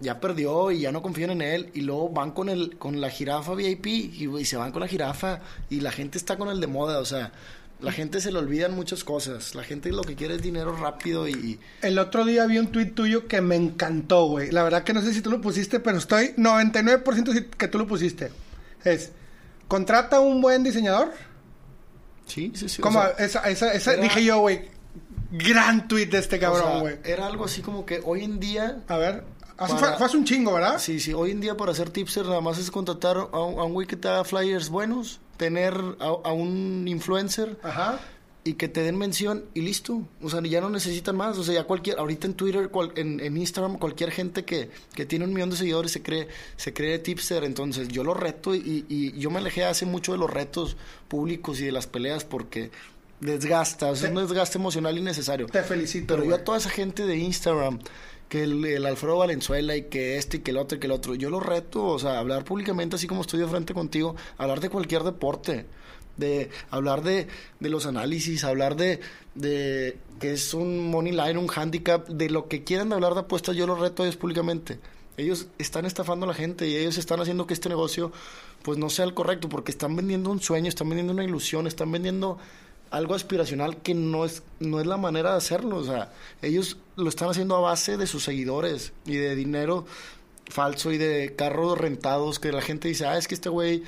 ya 0.00 0.20
perdió 0.20 0.70
y 0.70 0.80
ya 0.80 0.92
no 0.92 1.02
confían 1.02 1.30
en 1.30 1.42
él 1.42 1.70
y 1.74 1.80
luego 1.80 2.08
van 2.10 2.30
con 2.30 2.48
el 2.48 2.78
con 2.78 3.00
la 3.00 3.10
jirafa 3.10 3.54
VIP 3.54 3.86
y, 3.86 4.28
y, 4.28 4.44
se 4.44 4.56
van 4.56 4.70
con 4.70 4.80
la 4.80 4.86
jirafa 4.86 5.40
y 5.70 5.80
la 5.80 5.90
gente 5.90 6.18
está 6.18 6.36
con 6.36 6.48
el 6.48 6.60
de 6.60 6.68
moda, 6.68 7.00
o 7.00 7.04
sea, 7.04 7.32
la 7.80 7.92
gente 7.92 8.20
se 8.20 8.32
le 8.32 8.38
olvidan 8.38 8.74
muchas 8.74 9.04
cosas. 9.04 9.54
La 9.54 9.62
gente 9.62 9.90
lo 9.92 10.02
que 10.02 10.16
quiere 10.16 10.34
es 10.34 10.42
dinero 10.42 10.76
rápido 10.76 11.28
y... 11.28 11.60
El 11.82 11.98
otro 11.98 12.24
día 12.24 12.46
vi 12.46 12.58
un 12.58 12.72
tuit 12.72 12.94
tuyo 12.94 13.28
que 13.28 13.40
me 13.40 13.56
encantó, 13.56 14.26
güey. 14.26 14.50
La 14.50 14.62
verdad 14.62 14.82
que 14.82 14.92
no 14.92 15.02
sé 15.02 15.14
si 15.14 15.20
tú 15.20 15.30
lo 15.30 15.40
pusiste, 15.40 15.78
pero 15.78 15.98
estoy 15.98 16.34
99% 16.36 17.50
que 17.50 17.68
tú 17.68 17.78
lo 17.78 17.86
pusiste. 17.86 18.30
Es, 18.84 19.12
contrata 19.68 20.18
un 20.18 20.40
buen 20.40 20.64
diseñador. 20.64 21.12
Sí, 22.26 22.52
sí, 22.54 22.68
sí. 22.68 22.82
Como 22.82 23.02
esa, 23.18 23.48
esa, 23.48 23.72
esa 23.72 23.92
dije 23.94 24.24
yo, 24.24 24.40
güey, 24.40 24.68
gran 25.30 25.86
tweet 25.86 26.06
de 26.06 26.18
este 26.18 26.38
cabrón, 26.38 26.80
güey. 26.80 26.96
era 27.04 27.26
algo 27.26 27.44
así 27.44 27.62
como 27.62 27.86
que 27.86 28.00
hoy 28.04 28.24
en 28.24 28.40
día... 28.40 28.82
A 28.88 28.96
ver, 28.96 29.24
hace, 29.58 29.76
fue, 29.76 29.88
hace 29.88 30.16
un 30.16 30.24
chingo, 30.24 30.54
¿verdad? 30.54 30.78
Sí, 30.78 31.00
sí, 31.00 31.12
hoy 31.12 31.32
en 31.32 31.40
día 31.40 31.56
para 31.56 31.72
hacer 31.72 31.90
tipster 31.90 32.24
nada 32.24 32.40
más 32.40 32.58
es 32.58 32.70
contratar 32.70 33.16
a, 33.16 33.36
a 33.36 33.64
un 33.64 33.72
güey 33.74 33.86
que 33.86 33.96
te 33.96 34.08
haga 34.08 34.24
flyers 34.24 34.70
buenos 34.70 35.20
tener 35.38 35.74
a, 36.00 36.32
un 36.32 36.84
influencer 36.86 37.56
y 38.44 38.54
que 38.54 38.68
te 38.68 38.82
den 38.82 38.98
mención 38.98 39.44
y 39.54 39.62
listo. 39.62 40.02
O 40.20 40.28
sea, 40.28 40.42
ya 40.42 40.60
no 40.60 40.68
necesitan 40.68 41.16
más. 41.16 41.38
O 41.38 41.44
sea, 41.44 41.54
ya 41.54 41.64
cualquier, 41.64 41.98
ahorita 41.98 42.26
en 42.26 42.34
Twitter, 42.34 42.70
en, 42.96 43.36
Instagram, 43.36 43.78
cualquier 43.78 44.10
gente 44.10 44.44
que, 44.44 44.70
que, 44.94 45.06
tiene 45.06 45.24
un 45.24 45.32
millón 45.32 45.50
de 45.50 45.56
seguidores 45.56 45.92
se 45.92 46.02
cree, 46.02 46.28
se 46.56 46.74
cree 46.74 46.98
tipster. 46.98 47.44
Entonces 47.44 47.88
yo 47.88 48.04
lo 48.04 48.12
reto 48.12 48.54
y, 48.54 48.84
y, 48.88 49.18
yo 49.18 49.30
me 49.30 49.38
alejé 49.38 49.64
hace 49.64 49.86
mucho 49.86 50.12
de 50.12 50.18
los 50.18 50.30
retos 50.30 50.76
públicos 51.08 51.60
y 51.60 51.66
de 51.66 51.72
las 51.72 51.86
peleas 51.86 52.24
porque 52.24 52.70
desgasta, 53.20 53.90
o 53.90 53.96
sea, 53.96 54.08
es 54.08 54.14
un 54.14 54.26
desgaste 54.26 54.58
emocional 54.58 54.96
innecesario. 54.98 55.46
Te 55.46 55.62
felicito. 55.62 56.14
Pero 56.14 56.28
yo 56.28 56.34
a 56.34 56.44
toda 56.44 56.58
esa 56.58 56.70
gente 56.70 57.06
de 57.06 57.16
Instagram 57.16 57.78
que 58.28 58.42
el, 58.42 58.86
Alfredo 58.86 59.18
Valenzuela 59.18 59.76
y 59.76 59.84
que 59.84 60.16
este 60.18 60.38
y 60.38 60.40
que 60.40 60.50
el 60.50 60.58
otro 60.58 60.76
y 60.76 60.80
que 60.80 60.86
el 60.86 60.92
otro. 60.92 61.14
Yo 61.14 61.30
lo 61.30 61.40
reto, 61.40 61.84
o 61.84 61.98
sea, 61.98 62.18
hablar 62.18 62.44
públicamente 62.44 62.96
así 62.96 63.06
como 63.06 63.22
estoy 63.22 63.40
de 63.40 63.46
frente 63.46 63.74
contigo, 63.74 64.16
hablar 64.36 64.60
de 64.60 64.70
cualquier 64.70 65.02
deporte, 65.02 65.66
de 66.16 66.50
hablar 66.70 67.02
de, 67.02 67.28
de 67.60 67.68
los 67.70 67.86
análisis, 67.86 68.44
hablar 68.44 68.76
de, 68.76 69.00
de 69.34 69.98
que 70.20 70.32
es 70.32 70.52
un 70.54 70.90
money 70.90 71.12
line, 71.12 71.38
un 71.38 71.48
handicap, 71.54 72.06
de 72.08 72.28
lo 72.28 72.48
que 72.48 72.64
quieran 72.64 72.92
hablar 72.92 73.14
de 73.14 73.20
apuestas, 73.20 73.56
yo 73.56 73.66
lo 73.66 73.76
reto 73.76 74.02
a 74.02 74.06
ellos 74.06 74.16
públicamente. 74.16 74.78
Ellos 75.16 75.48
están 75.58 75.84
estafando 75.84 76.24
a 76.26 76.28
la 76.28 76.34
gente 76.34 76.68
y 76.68 76.76
ellos 76.76 76.96
están 76.96 77.20
haciendo 77.20 77.46
que 77.46 77.54
este 77.54 77.68
negocio 77.68 78.12
pues 78.62 78.78
no 78.78 78.88
sea 78.88 79.04
el 79.04 79.14
correcto 79.14 79.48
porque 79.48 79.72
están 79.72 79.96
vendiendo 79.96 80.30
un 80.30 80.40
sueño, 80.40 80.68
están 80.68 80.88
vendiendo 80.88 81.12
una 81.12 81.24
ilusión, 81.24 81.66
están 81.66 81.90
vendiendo 81.90 82.38
algo 82.90 83.14
aspiracional 83.14 83.78
que 83.78 83.94
no 83.94 84.24
es, 84.24 84.42
no 84.60 84.80
es 84.80 84.86
la 84.86 84.96
manera 84.96 85.32
de 85.32 85.38
hacerlo. 85.38 85.76
O 85.76 85.84
sea, 85.84 86.12
ellos 86.42 86.76
lo 86.96 87.08
están 87.08 87.30
haciendo 87.30 87.56
a 87.56 87.60
base 87.60 87.96
de 87.96 88.06
sus 88.06 88.24
seguidores 88.24 88.92
y 89.04 89.16
de 89.16 89.34
dinero 89.34 89.86
falso 90.46 90.92
y 90.92 90.98
de 90.98 91.34
carros 91.36 91.78
rentados 91.78 92.38
que 92.38 92.52
la 92.52 92.62
gente 92.62 92.88
dice, 92.88 93.06
ah, 93.06 93.18
es 93.18 93.28
que 93.28 93.34
este 93.34 93.48
güey 93.48 93.84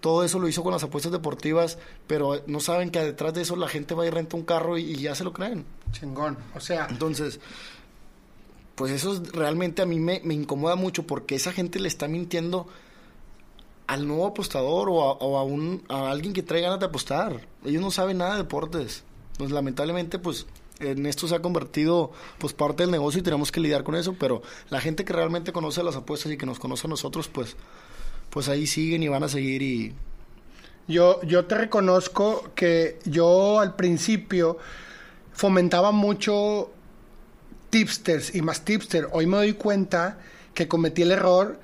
todo 0.00 0.24
eso 0.24 0.40
lo 0.40 0.48
hizo 0.48 0.64
con 0.64 0.72
las 0.72 0.82
apuestas 0.82 1.12
deportivas, 1.12 1.78
pero 2.08 2.42
no 2.48 2.58
saben 2.58 2.90
que 2.90 2.98
detrás 2.98 3.34
de 3.34 3.42
eso 3.42 3.54
la 3.54 3.68
gente 3.68 3.94
va 3.94 4.04
y 4.04 4.10
renta 4.10 4.36
un 4.36 4.42
carro 4.42 4.76
y, 4.76 4.96
ya 4.96 5.14
se 5.14 5.22
lo 5.22 5.32
creen. 5.32 5.64
Chingón, 5.92 6.36
o 6.56 6.60
sea... 6.60 6.88
Entonces, 6.90 7.38
pues 8.74 8.90
eso 8.90 9.22
realmente 9.32 9.80
a 9.80 9.86
mí 9.86 10.00
me, 10.00 10.20
me 10.24 10.34
incomoda 10.34 10.74
mucho 10.74 11.06
porque 11.06 11.36
esa 11.36 11.52
gente 11.52 11.78
le 11.78 11.86
está 11.86 12.08
mintiendo 12.08 12.66
al 13.86 14.06
nuevo 14.06 14.26
apostador 14.26 14.88
o 14.90 15.78
a, 15.88 16.10
alguien 16.10 16.32
que 16.32 16.42
trae 16.42 16.60
ganas 16.60 16.80
de 16.80 16.86
apostar. 16.86 17.46
Ellos 17.64 17.82
no 17.82 17.90
saben 17.90 18.18
nada 18.18 18.32
de 18.32 18.38
deportes. 18.38 19.04
Pues 19.38 19.50
lamentablemente, 19.50 20.18
pues 20.18 20.46
en 20.80 21.06
esto 21.06 21.28
se 21.28 21.34
ha 21.34 21.42
convertido 21.42 22.12
pues 22.38 22.52
parte 22.52 22.82
del 22.82 22.90
negocio 22.90 23.20
y 23.20 23.22
tenemos 23.22 23.52
que 23.52 23.60
lidiar 23.60 23.84
con 23.84 23.94
eso, 23.94 24.14
pero 24.18 24.42
la 24.70 24.80
gente 24.80 25.04
que 25.04 25.12
realmente 25.12 25.52
conoce 25.52 25.82
las 25.82 25.96
apuestas 25.96 26.32
y 26.32 26.36
que 26.36 26.46
nos 26.46 26.58
conoce 26.58 26.86
a 26.86 26.90
nosotros, 26.90 27.28
pues 27.28 27.56
pues 28.30 28.48
ahí 28.48 28.66
siguen 28.66 29.02
y 29.02 29.08
van 29.08 29.24
a 29.24 29.28
seguir 29.28 29.60
y 29.60 29.94
yo 30.88 31.22
yo 31.22 31.44
te 31.44 31.54
reconozco 31.54 32.50
que 32.54 32.98
yo 33.04 33.60
al 33.60 33.76
principio 33.76 34.56
fomentaba 35.32 35.92
mucho 35.92 36.70
tipsters 37.70 38.34
y 38.34 38.42
más 38.42 38.64
tipster. 38.64 39.08
Hoy 39.12 39.26
me 39.26 39.36
doy 39.36 39.52
cuenta 39.52 40.18
que 40.54 40.68
cometí 40.68 41.02
el 41.02 41.12
error 41.12 41.60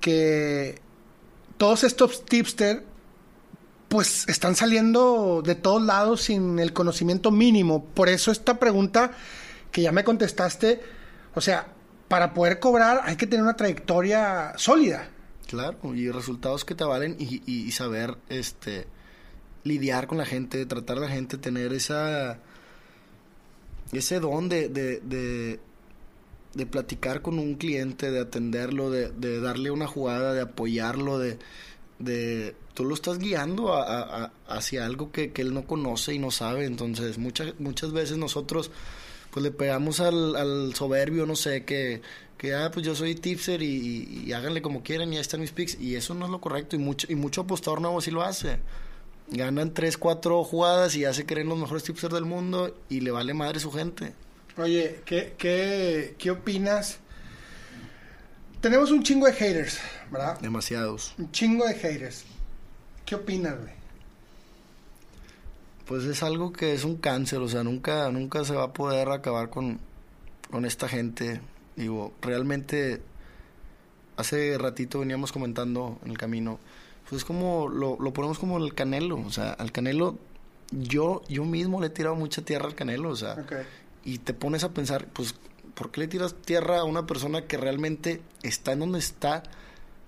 que 0.00 0.81
todos 1.62 1.84
estos 1.84 2.26
tipster 2.26 2.82
pues 3.86 4.24
están 4.26 4.56
saliendo 4.56 5.42
de 5.46 5.54
todos 5.54 5.80
lados 5.80 6.22
sin 6.22 6.58
el 6.58 6.72
conocimiento 6.72 7.30
mínimo. 7.30 7.84
Por 7.84 8.08
eso 8.08 8.32
esta 8.32 8.58
pregunta 8.58 9.12
que 9.70 9.80
ya 9.80 9.92
me 9.92 10.02
contestaste, 10.02 10.80
o 11.36 11.40
sea, 11.40 11.68
para 12.08 12.34
poder 12.34 12.58
cobrar 12.58 13.02
hay 13.04 13.14
que 13.14 13.28
tener 13.28 13.44
una 13.44 13.54
trayectoria 13.54 14.54
sólida. 14.56 15.08
Claro, 15.46 15.94
y 15.94 16.10
resultados 16.10 16.64
que 16.64 16.74
te 16.74 16.82
valen 16.82 17.14
y, 17.20 17.70
saber 17.70 18.16
este 18.28 18.88
lidiar 19.62 20.08
con 20.08 20.18
la 20.18 20.26
gente, 20.26 20.66
tratar 20.66 20.96
a 20.96 21.02
la 21.02 21.08
gente, 21.08 21.38
tener 21.38 21.72
esa 21.72 22.40
ese 23.92 24.18
don 24.18 24.48
de, 24.48 24.68
de, 24.68 24.98
de 24.98 25.60
platicar 26.66 27.22
con 27.22 27.38
un 27.38 27.54
cliente, 27.54 28.10
de 28.10 28.20
atenderlo, 28.20 28.90
de, 28.90 29.10
de 29.10 29.40
darle 29.40 29.70
una 29.70 29.86
jugada, 29.86 30.34
de 30.34 30.42
apoyarlo, 30.42 31.18
de, 31.18 31.38
de 31.98 32.54
tú 32.74 32.84
lo 32.84 32.94
estás 32.94 33.18
guiando 33.18 33.74
a, 33.74 34.32
hacia 34.46 34.86
algo 34.86 35.12
que, 35.12 35.32
él 35.34 35.54
no 35.54 35.66
conoce 35.66 36.14
y 36.14 36.18
no 36.18 36.30
sabe. 36.30 36.64
Entonces, 36.64 37.18
muchas, 37.18 37.58
muchas 37.58 37.92
veces 37.92 38.16
nosotros 38.16 38.70
pues 39.30 39.42
le 39.42 39.50
pegamos 39.50 40.00
al, 40.00 40.36
al 40.36 40.74
soberbio, 40.74 41.24
no 41.24 41.36
sé, 41.36 41.64
que, 41.64 42.02
que 42.36 42.54
ah, 42.54 42.70
pues 42.70 42.84
yo 42.84 42.94
soy 42.94 43.14
tipster 43.14 43.62
y, 43.62 44.30
háganle 44.32 44.60
como 44.60 44.82
quieran 44.82 45.12
y 45.12 45.16
ahí 45.16 45.22
están 45.22 45.40
mis 45.40 45.52
picks. 45.52 45.78
Y 45.80 45.96
eso 45.96 46.14
no 46.14 46.26
es 46.26 46.30
lo 46.30 46.40
correcto 46.40 46.76
y 46.76 46.78
mucho, 46.78 47.06
y 47.10 47.14
mucho 47.14 47.42
apostador 47.42 47.80
nuevo 47.80 48.00
sí 48.00 48.10
lo 48.10 48.22
hace. 48.22 48.58
Ganan 49.30 49.72
tres, 49.72 49.96
cuatro 49.96 50.44
jugadas 50.44 50.94
y 50.96 51.00
ya 51.00 51.14
se 51.14 51.24
creen 51.24 51.48
los 51.48 51.58
mejores 51.58 51.84
tipsters 51.84 52.12
del 52.12 52.26
mundo 52.26 52.76
y 52.90 53.00
le 53.00 53.10
vale 53.10 53.32
madre 53.32 53.60
su 53.60 53.72
gente. 53.72 54.12
Oye, 54.56 55.00
¿qué, 55.06 55.34
qué, 55.38 56.14
qué 56.18 56.30
opinas? 56.30 56.98
Tenemos 58.60 58.90
un 58.90 59.02
chingo 59.02 59.26
de 59.26 59.32
haters, 59.32 59.78
¿verdad? 60.10 60.38
Demasiados. 60.40 61.14
Un 61.18 61.30
chingo 61.32 61.66
de 61.66 61.74
haters. 61.74 62.24
¿Qué 63.06 63.14
opinas, 63.14 63.58
güey? 63.58 63.72
Pues 65.86 66.04
es 66.04 66.22
algo 66.22 66.52
que 66.52 66.74
es 66.74 66.84
un 66.84 66.96
cáncer, 66.96 67.40
o 67.40 67.48
sea, 67.48 67.64
nunca, 67.64 68.10
nunca 68.10 68.44
se 68.44 68.54
va 68.54 68.64
a 68.64 68.72
poder 68.72 69.08
acabar 69.08 69.50
con, 69.50 69.80
con 70.50 70.64
esta 70.64 70.86
gente. 70.86 71.40
Digo, 71.74 72.12
realmente, 72.20 73.00
hace 74.16 74.56
ratito 74.58 75.00
veníamos 75.00 75.32
comentando 75.32 75.98
en 76.04 76.10
el 76.10 76.18
camino, 76.18 76.60
pues 77.08 77.24
como, 77.24 77.68
lo, 77.68 77.96
lo 77.98 78.12
ponemos 78.12 78.38
como 78.38 78.58
el 78.58 78.74
canelo, 78.74 79.18
o 79.18 79.30
sea, 79.30 79.52
al 79.52 79.72
canelo, 79.72 80.18
yo, 80.70 81.22
yo 81.28 81.44
mismo 81.44 81.80
le 81.80 81.88
he 81.88 81.90
tirado 81.90 82.14
mucha 82.14 82.42
tierra 82.42 82.66
al 82.66 82.74
canelo, 82.74 83.10
o 83.10 83.16
sea, 83.16 83.36
y 84.04 84.18
te 84.18 84.34
pones 84.34 84.64
a 84.64 84.72
pensar, 84.72 85.06
pues, 85.12 85.34
¿por 85.74 85.90
qué 85.90 86.00
le 86.00 86.08
tiras 86.08 86.34
tierra 86.34 86.80
a 86.80 86.84
una 86.84 87.06
persona 87.06 87.46
que 87.46 87.56
realmente 87.56 88.20
está 88.42 88.72
en 88.72 88.80
donde 88.80 88.98
está 88.98 89.42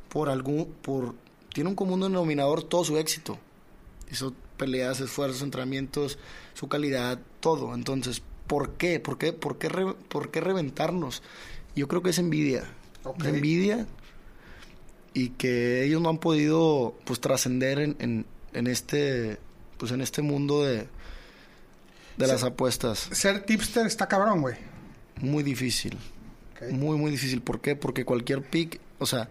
por 0.09 0.29
algún, 0.29 0.67
por, 0.83 1.15
tiene 1.53 1.71
un 1.71 1.77
común 1.77 2.01
denominador 2.01 2.63
todo 2.63 2.85
su 2.85 2.99
éxito? 2.99 3.39
Hizo 4.11 4.35
peleas, 4.57 5.01
esfuerzos, 5.01 5.43
entrenamientos, 5.43 6.19
su 6.55 6.69
calidad, 6.69 7.21
todo. 7.41 7.75
Entonces, 7.75 8.23
¿por 8.47 8.73
qué? 8.73 9.01
¿Por 9.01 9.19
qué, 9.19 9.33
por 9.33 9.59
qué, 9.59 9.69
por 10.09 10.31
qué 10.31 10.41
reventarnos? 10.41 11.23
Yo 11.75 11.89
creo 11.89 12.03
que 12.03 12.11
es 12.11 12.19
envidia. 12.19 12.65
Envidia 13.25 13.87
y 15.13 15.31
que 15.31 15.85
ellos 15.85 16.03
no 16.03 16.09
han 16.09 16.19
podido 16.19 16.95
pues 17.05 17.21
trascender 17.21 17.79
en, 17.79 17.97
en, 18.01 18.27
en, 18.53 18.67
este 18.67 19.39
pues 19.79 19.93
en 19.93 20.01
este 20.01 20.23
mundo 20.23 20.65
de 20.65 20.89
de 22.17 22.27
las 22.27 22.45
apuestas. 22.45 23.09
Ser 23.13 23.45
tipster 23.45 23.87
está 23.87 24.09
cabrón, 24.09 24.41
güey. 24.41 24.57
Muy 25.21 25.43
difícil. 25.43 25.99
Muy, 26.71 26.97
muy 26.97 27.11
difícil. 27.11 27.43
¿Por 27.43 27.61
qué? 27.61 27.77
Porque 27.77 28.05
cualquier 28.05 28.43
pick, 28.43 28.81
o 28.99 29.07
sea, 29.07 29.29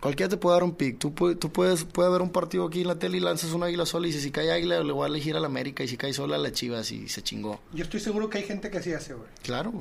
cualquiera 0.00 0.28
te 0.28 0.36
puede 0.36 0.56
dar 0.56 0.64
un 0.64 0.74
pick. 0.74 0.98
Tú, 0.98 1.10
tú 1.36 1.50
puedes, 1.50 1.84
puede 1.84 2.08
haber 2.08 2.22
un 2.22 2.30
partido 2.30 2.66
aquí 2.66 2.82
en 2.82 2.88
la 2.88 2.98
tele 2.98 3.18
y 3.18 3.20
lanzas 3.20 3.52
un 3.52 3.62
águila 3.62 3.86
sola 3.86 4.06
y 4.06 4.10
dices, 4.10 4.22
si 4.22 4.30
cae 4.30 4.50
águila 4.50 4.82
le 4.82 4.92
voy 4.92 5.04
a 5.04 5.08
elegir 5.08 5.36
a 5.36 5.40
la 5.40 5.46
América 5.46 5.82
y 5.82 5.88
si 5.88 5.96
cae 5.96 6.12
sola 6.12 6.36
a 6.36 6.38
la 6.38 6.52
Chivas 6.52 6.90
y 6.92 7.08
se 7.08 7.22
chingó. 7.22 7.60
Yo 7.72 7.84
estoy 7.84 8.00
seguro 8.00 8.28
que 8.28 8.38
hay 8.38 8.44
gente 8.44 8.70
que 8.70 8.82
sí 8.82 8.92
hace, 8.92 9.14
güey. 9.14 9.28
Claro, 9.42 9.72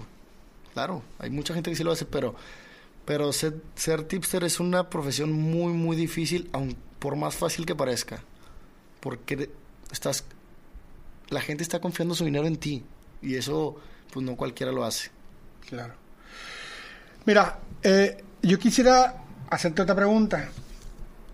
claro. 0.74 1.04
Hay 1.20 1.30
mucha 1.30 1.54
gente 1.54 1.70
que 1.70 1.76
sí 1.76 1.84
lo 1.84 1.92
hace, 1.92 2.06
pero, 2.06 2.36
pero 3.06 3.34
ser, 3.34 3.62
ser 3.76 4.04
tipster 4.04 4.44
es 4.44 4.60
una 4.60 4.90
profesión 4.90 5.32
muy, 5.32 5.74
muy 5.74 5.96
difícil, 5.96 6.50
aun 6.54 6.76
por 7.00 7.16
más 7.16 7.36
fácil 7.36 7.66
que 7.66 7.76
parezca. 7.76 8.24
Porque 9.00 9.50
estás 9.92 10.26
la 11.30 11.42
gente 11.42 11.64
está 11.64 11.80
confiando 11.80 12.16
su 12.16 12.26
dinero 12.26 12.48
en 12.48 12.58
ti. 12.58 12.84
Y 13.22 13.36
eso, 13.36 13.76
pues 14.12 14.26
no 14.26 14.36
cualquiera 14.36 14.72
lo 14.72 14.84
hace. 14.84 15.12
Claro. 15.68 15.94
Mira, 17.26 17.60
eh, 17.84 18.24
yo 18.42 18.58
quisiera 18.60 19.24
hacerte 19.50 19.82
otra 19.82 19.96
pregunta. 19.96 20.50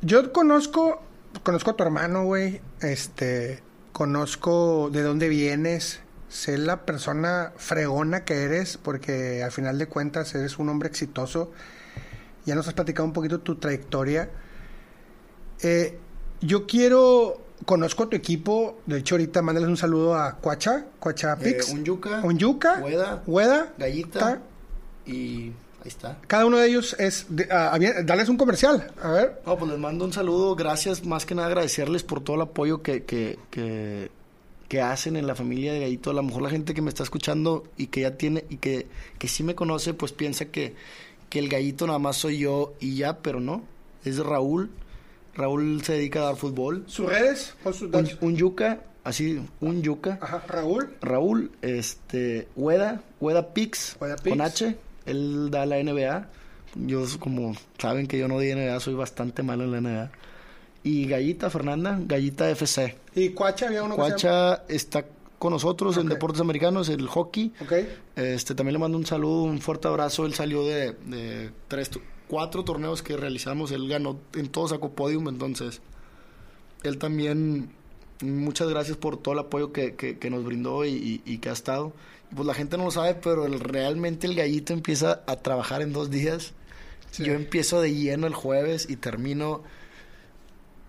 Yo 0.02 0.34
conozco, 0.34 1.02
conozco 1.44 1.72
a 1.72 1.76
tu 1.76 1.84
hermano, 1.84 2.26
güey. 2.26 2.62
Este, 2.82 3.62
conozco 3.92 4.90
de 4.92 5.04
dónde 5.04 5.30
vienes. 5.30 6.02
Sé 6.30 6.58
la 6.58 6.86
persona 6.86 7.54
fregona 7.58 8.26
que 8.26 8.42
eres, 8.42 8.78
porque 8.78 9.44
al 9.44 9.52
final 9.52 9.78
de 9.78 9.86
cuentas 9.88 10.34
eres 10.34 10.58
un 10.58 10.70
hombre 10.70 10.90
exitoso. 10.90 11.52
Ya 12.46 12.56
nos 12.56 12.68
has 12.68 12.74
platicado 12.74 13.06
un 13.06 13.14
poquito 13.14 13.40
tu 13.40 13.56
trayectoria. 13.56 14.30
Eh, 15.62 15.98
yo 16.42 16.66
quiero, 16.66 17.40
conozco 17.66 18.08
tu 18.08 18.16
equipo. 18.16 18.80
De 18.86 19.00
hecho, 19.00 19.16
ahorita 19.16 19.42
mándales 19.42 19.70
un 19.70 19.78
saludo 19.78 20.16
a 20.16 20.34
Cuacha, 20.38 20.86
Cuacha 21.00 21.36
Pix. 21.38 21.70
Eh, 21.70 21.74
Unyuka, 21.74 22.22
Unyuka, 22.24 22.80
Hueda, 22.84 23.24
Hueda, 23.28 23.74
Gallita 23.78 24.20
Ta- 24.20 24.42
y 25.06 25.48
ahí 25.82 25.88
está. 25.88 26.18
Cada 26.28 26.46
uno 26.46 26.58
de 26.58 26.68
ellos 26.68 26.96
es. 27.00 27.26
de- 27.30 27.48
ah, 27.52 27.78
dales 28.06 28.30
un 28.30 28.38
comercial. 28.38 28.92
A 29.02 29.12
ver. 29.12 29.42
No, 29.46 29.58
pues 29.58 29.72
les 29.72 29.80
mando 29.80 30.06
un 30.06 30.14
saludo, 30.14 30.56
gracias, 30.56 31.06
más 31.06 31.26
que 31.26 31.36
nada 31.36 31.48
agradecerles 31.48 32.04
por 32.04 32.22
todo 32.24 32.36
el 32.38 32.42
apoyo 32.44 32.82
que, 32.82 33.04
que, 33.04 33.38
que, 33.52 34.10
que 34.70 34.82
hacen 34.82 35.16
en 35.18 35.28
la 35.28 35.36
familia 35.36 35.74
de 35.74 35.82
Gallito. 35.82 36.10
A 36.10 36.14
lo 36.14 36.24
mejor 36.24 36.42
la 36.44 36.50
gente 36.50 36.74
que 36.74 36.82
me 36.82 36.90
está 36.90 37.04
escuchando 37.04 37.64
y 37.78 37.88
que 37.88 38.02
ya 38.02 38.12
tiene, 38.18 38.46
y 38.50 38.58
que, 38.58 38.88
que 39.20 39.28
sí 39.28 39.44
me 39.44 39.56
conoce, 39.56 39.94
pues 39.94 40.12
piensa 40.14 40.46
que, 40.46 40.74
que 41.30 41.40
el 41.40 41.50
Gallito 41.50 41.86
nada 41.86 42.00
más 42.00 42.16
soy 42.18 42.40
yo 42.40 42.74
y 42.80 42.96
ya, 42.96 43.18
pero 43.20 43.40
no, 43.40 43.64
es 44.06 44.18
Raúl. 44.20 44.70
Raúl 45.36 45.82
se 45.84 45.94
dedica 45.94 46.20
a 46.22 46.26
dar 46.26 46.36
fútbol. 46.36 46.84
Sus 46.88 47.08
redes. 47.08 47.54
sus 47.74 47.90
Un, 48.22 48.36
yuca, 48.36 48.82
así, 49.04 49.42
un 49.62 49.82
yuca. 49.82 50.20
Ajá, 50.22 50.44
Raúl. 50.48 50.94
Raúl, 51.02 51.52
este, 51.62 52.48
Hueda, 52.56 53.02
Hueda 53.20 53.54
Pix, 53.54 53.96
con 54.30 54.42
H, 54.42 54.78
él 55.06 55.50
da 55.52 55.66
la 55.66 55.78
NBA. 55.84 56.30
Yo, 56.76 57.04
como 57.20 57.56
saben 57.78 58.08
que 58.08 58.18
yo 58.18 58.28
no 58.28 58.40
di 58.40 58.54
NBA, 58.54 58.80
soy 58.80 58.94
bastante 58.96 59.44
malo 59.44 59.64
en 59.64 59.72
la 59.72 59.78
NBA. 59.82 60.12
Y 60.84 61.06
Gallita 61.08 61.50
Fernanda, 61.50 61.98
Gallita 62.02 62.50
FC. 62.50 62.96
Y 63.16 63.30
Cuacha 63.30 63.68
había 63.68 63.84
uno 63.84 63.96
que 63.96 64.02
se 64.04 64.10
Cuacha 64.10 64.64
está 64.68 65.06
con 65.40 65.52
nosotros 65.54 65.98
en. 65.98 66.10
Deportes 66.10 66.42
Americanos, 66.42 66.90
el 66.90 67.08
hockey. 67.08 67.54
llama- 67.60 67.66
Ok. 67.84 67.88
Este, 68.16 68.54
también 68.56 68.74
le 68.74 68.80
mando 68.80 68.98
un 68.98 69.06
saludo, 69.06 69.44
un 69.44 69.62
fuerte 69.62 69.88
abrazo. 69.88 70.26
Él 70.26 70.34
salió 70.34 70.66
de, 70.66 70.92
de 71.06 71.52
tres, 71.68 71.90
cuatro 72.28 72.64
torneos 72.64 73.02
que 73.04 73.16
realizamos. 73.18 73.72
Él 73.72 73.88
ganó 73.88 74.20
en 74.36 74.48
todos, 74.50 74.72
sacó 74.72 74.92
podium. 74.94 75.28
Entonces, 75.30 75.82
él 76.84 76.98
también, 76.98 77.70
muchas 78.22 78.68
gracias 78.70 78.98
por 78.98 79.18
todo 79.18 79.34
el 79.34 79.40
apoyo 79.42 79.72
que, 79.72 79.96
que- 79.96 80.18
que 80.18 80.30
nos 80.30 80.44
brindó 80.44 80.86
y, 80.86 80.90
y- 80.92 81.22
y 81.26 81.38
que 81.40 81.50
ha 81.50 81.54
estado. 81.54 81.94
Pues 82.36 82.48
la 82.48 82.54
gente 82.54 82.78
no 82.78 82.86
lo 82.86 82.92
sabe, 82.92 83.16
pero 83.16 83.46
el- 83.46 83.60
realmente 83.60 84.26
el 84.28 84.36
gallito 84.36 84.74
empieza 84.74 85.22
a 85.28 85.36
trabajar 85.38 85.82
en 85.82 85.94
dos 85.94 86.10
días. 86.10 86.54
Sí. 87.12 87.24
Yo 87.26 87.34
empiezo 87.34 87.80
de 87.80 87.94
lleno 87.94 88.26
el 88.26 88.34
jueves 88.34 88.88
y 88.90 88.96
termino 88.96 89.62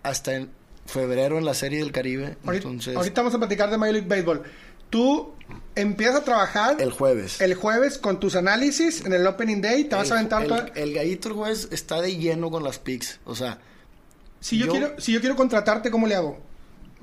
hasta 0.03 0.37
en 0.37 0.51
febrero 0.87 1.37
en 1.39 1.45
la 1.45 1.53
Serie 1.55 1.81
del 1.81 1.93
Caribe. 1.93 2.37
Ahorita, 2.45 2.67
Entonces, 2.69 2.97
ahorita 2.97 3.21
vamos 3.21 3.35
a 3.35 3.39
platicar 3.39 3.71
de 3.71 3.77
Major 3.79 3.93
League 3.95 4.09
Baseball. 4.09 4.43
Tú 4.89 5.34
empiezas 5.75 6.17
a 6.17 6.25
trabajar 6.25 6.81
el 6.81 6.91
jueves. 6.93 7.41
el 7.41 7.55
jueves 7.55 7.99
con 7.99 8.21
tus 8.21 8.37
análisis 8.37 9.05
en 9.05 9.13
el 9.13 9.27
Opening 9.27 9.61
Day. 9.61 9.85
Te 9.85 9.97
vas 9.97 10.11
a 10.11 10.15
aventar 10.15 10.43
el, 10.43 10.49
toda- 10.49 10.67
el 10.75 10.95
gallito 10.95 11.29
el 11.29 11.35
jueves 11.35 11.69
está 11.73 12.01
de 12.01 12.17
lleno 12.17 12.51
con 12.51 12.63
las 12.65 12.79
picks. 12.79 13.21
O 13.25 13.35
sea, 13.35 13.59
Si 14.41 14.59
yo, 14.59 14.67
yo- 14.67 14.73
quiero, 14.73 15.01
si 15.01 15.13
yo 15.13 15.21
quiero 15.21 15.37
contratarte, 15.37 15.91
¿cómo 15.91 16.07
le 16.07 16.15
hago? 16.15 16.39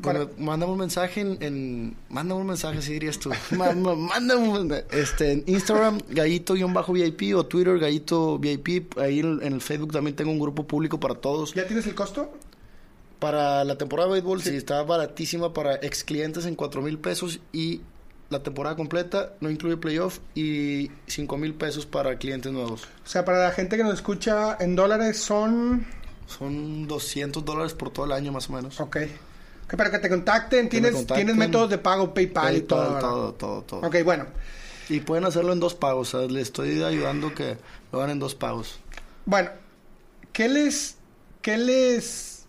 Para- 0.02 0.20
Bueno, 0.26 0.32
mándame 0.40 0.72
un 0.72 0.80
mensaje 0.80 1.22
en, 1.22 1.38
en- 1.42 1.96
mándame 2.10 2.42
un 2.42 2.48
mensaje, 2.48 2.80
así 2.80 2.94
dirías 2.94 3.20
tú. 3.20 3.30
Mándame 3.52 4.36
un 4.48 4.74
este, 4.92 5.32
en 5.34 5.44
Instagram, 5.48 6.00
gallito-vip 6.10 7.36
o 7.36 7.46
Twitter, 7.46 7.78
gallito 7.78 8.40
VIP. 8.40 8.98
Ahí 8.98 9.20
en, 9.20 9.40
en 9.44 9.54
el 9.54 9.62
Facebook 9.62 9.92
también 9.92 10.16
tengo 10.16 10.32
un 10.32 10.40
grupo 10.40 10.66
público 10.66 11.00
para 11.00 11.16
todos. 11.16 11.54
¿Ya 11.54 11.68
tienes 11.68 11.86
el 11.88 11.94
costo? 11.96 12.32
Para 13.20 13.64
la 13.64 13.78
temporada 13.78 14.08
de 14.10 14.14
béisbol, 14.14 14.42
sí, 14.42 14.56
está 14.56 14.82
baratísima 14.82 15.54
para 15.54 15.76
ex 15.76 16.04
clientes 16.04 16.46
en 16.48 16.56
4 16.56 16.82
mil 16.82 16.98
pesos 16.98 17.40
y 17.54 17.82
la 18.32 18.42
temporada 18.42 18.76
completa 18.78 19.34
no 19.42 19.50
incluye 19.50 19.76
playoff 19.78 20.20
y 20.34 20.90
5 21.08 21.38
mil 21.38 21.54
pesos 21.54 21.86
para 21.86 22.18
clientes 22.18 22.52
nuevos. 22.52 22.84
O 23.06 23.08
sea, 23.08 23.26
para 23.26 23.40
la 23.40 23.52
gente 23.52 23.76
que 23.78 23.84
nos 23.84 23.94
escucha 23.94 24.58
en 24.60 24.76
dólares 24.76 25.18
son... 25.18 25.86
Son 26.28 26.88
200 26.88 27.44
dólares 27.44 27.74
por 27.74 27.92
todo 27.92 28.06
el 28.06 28.14
año 28.14 28.32
más 28.32 28.50
o 28.50 28.54
menos. 28.54 28.80
Ok. 28.80 28.98
Ok, 29.66 29.76
para 29.76 29.92
que 29.92 30.00
te 30.00 30.08
contacten, 30.08 30.66
Que 30.66 30.70
tienes, 30.80 30.94
contacten. 30.94 31.28
tienes 31.28 31.36
métodos 31.36 31.70
de 31.70 31.78
pago, 31.78 32.14
PayPal, 32.14 32.56
y 32.56 32.62
todo. 32.62 33.00
todo, 33.00 33.34
todo, 33.34 33.62
todo. 33.64 33.80
Ok, 33.82 33.98
bueno. 34.06 34.26
Y 34.88 35.02
pueden 35.02 35.26
hacerlo 35.26 35.52
en 35.52 35.60
dos 35.60 35.76
pagos. 35.76 36.14
o 36.14 36.20
sea, 36.20 36.30
le 36.30 36.40
estoy 36.40 36.82
ayudando 36.84 37.36
que 37.36 37.58
lo 37.92 38.00
hagan 38.00 38.12
en 38.12 38.20
dos 38.20 38.34
pagos. 38.34 38.80
Bueno, 39.26 39.50
¿qué 40.32 40.48
les... 40.48 40.96
¿Qué 41.42 41.58
les... 41.58 42.46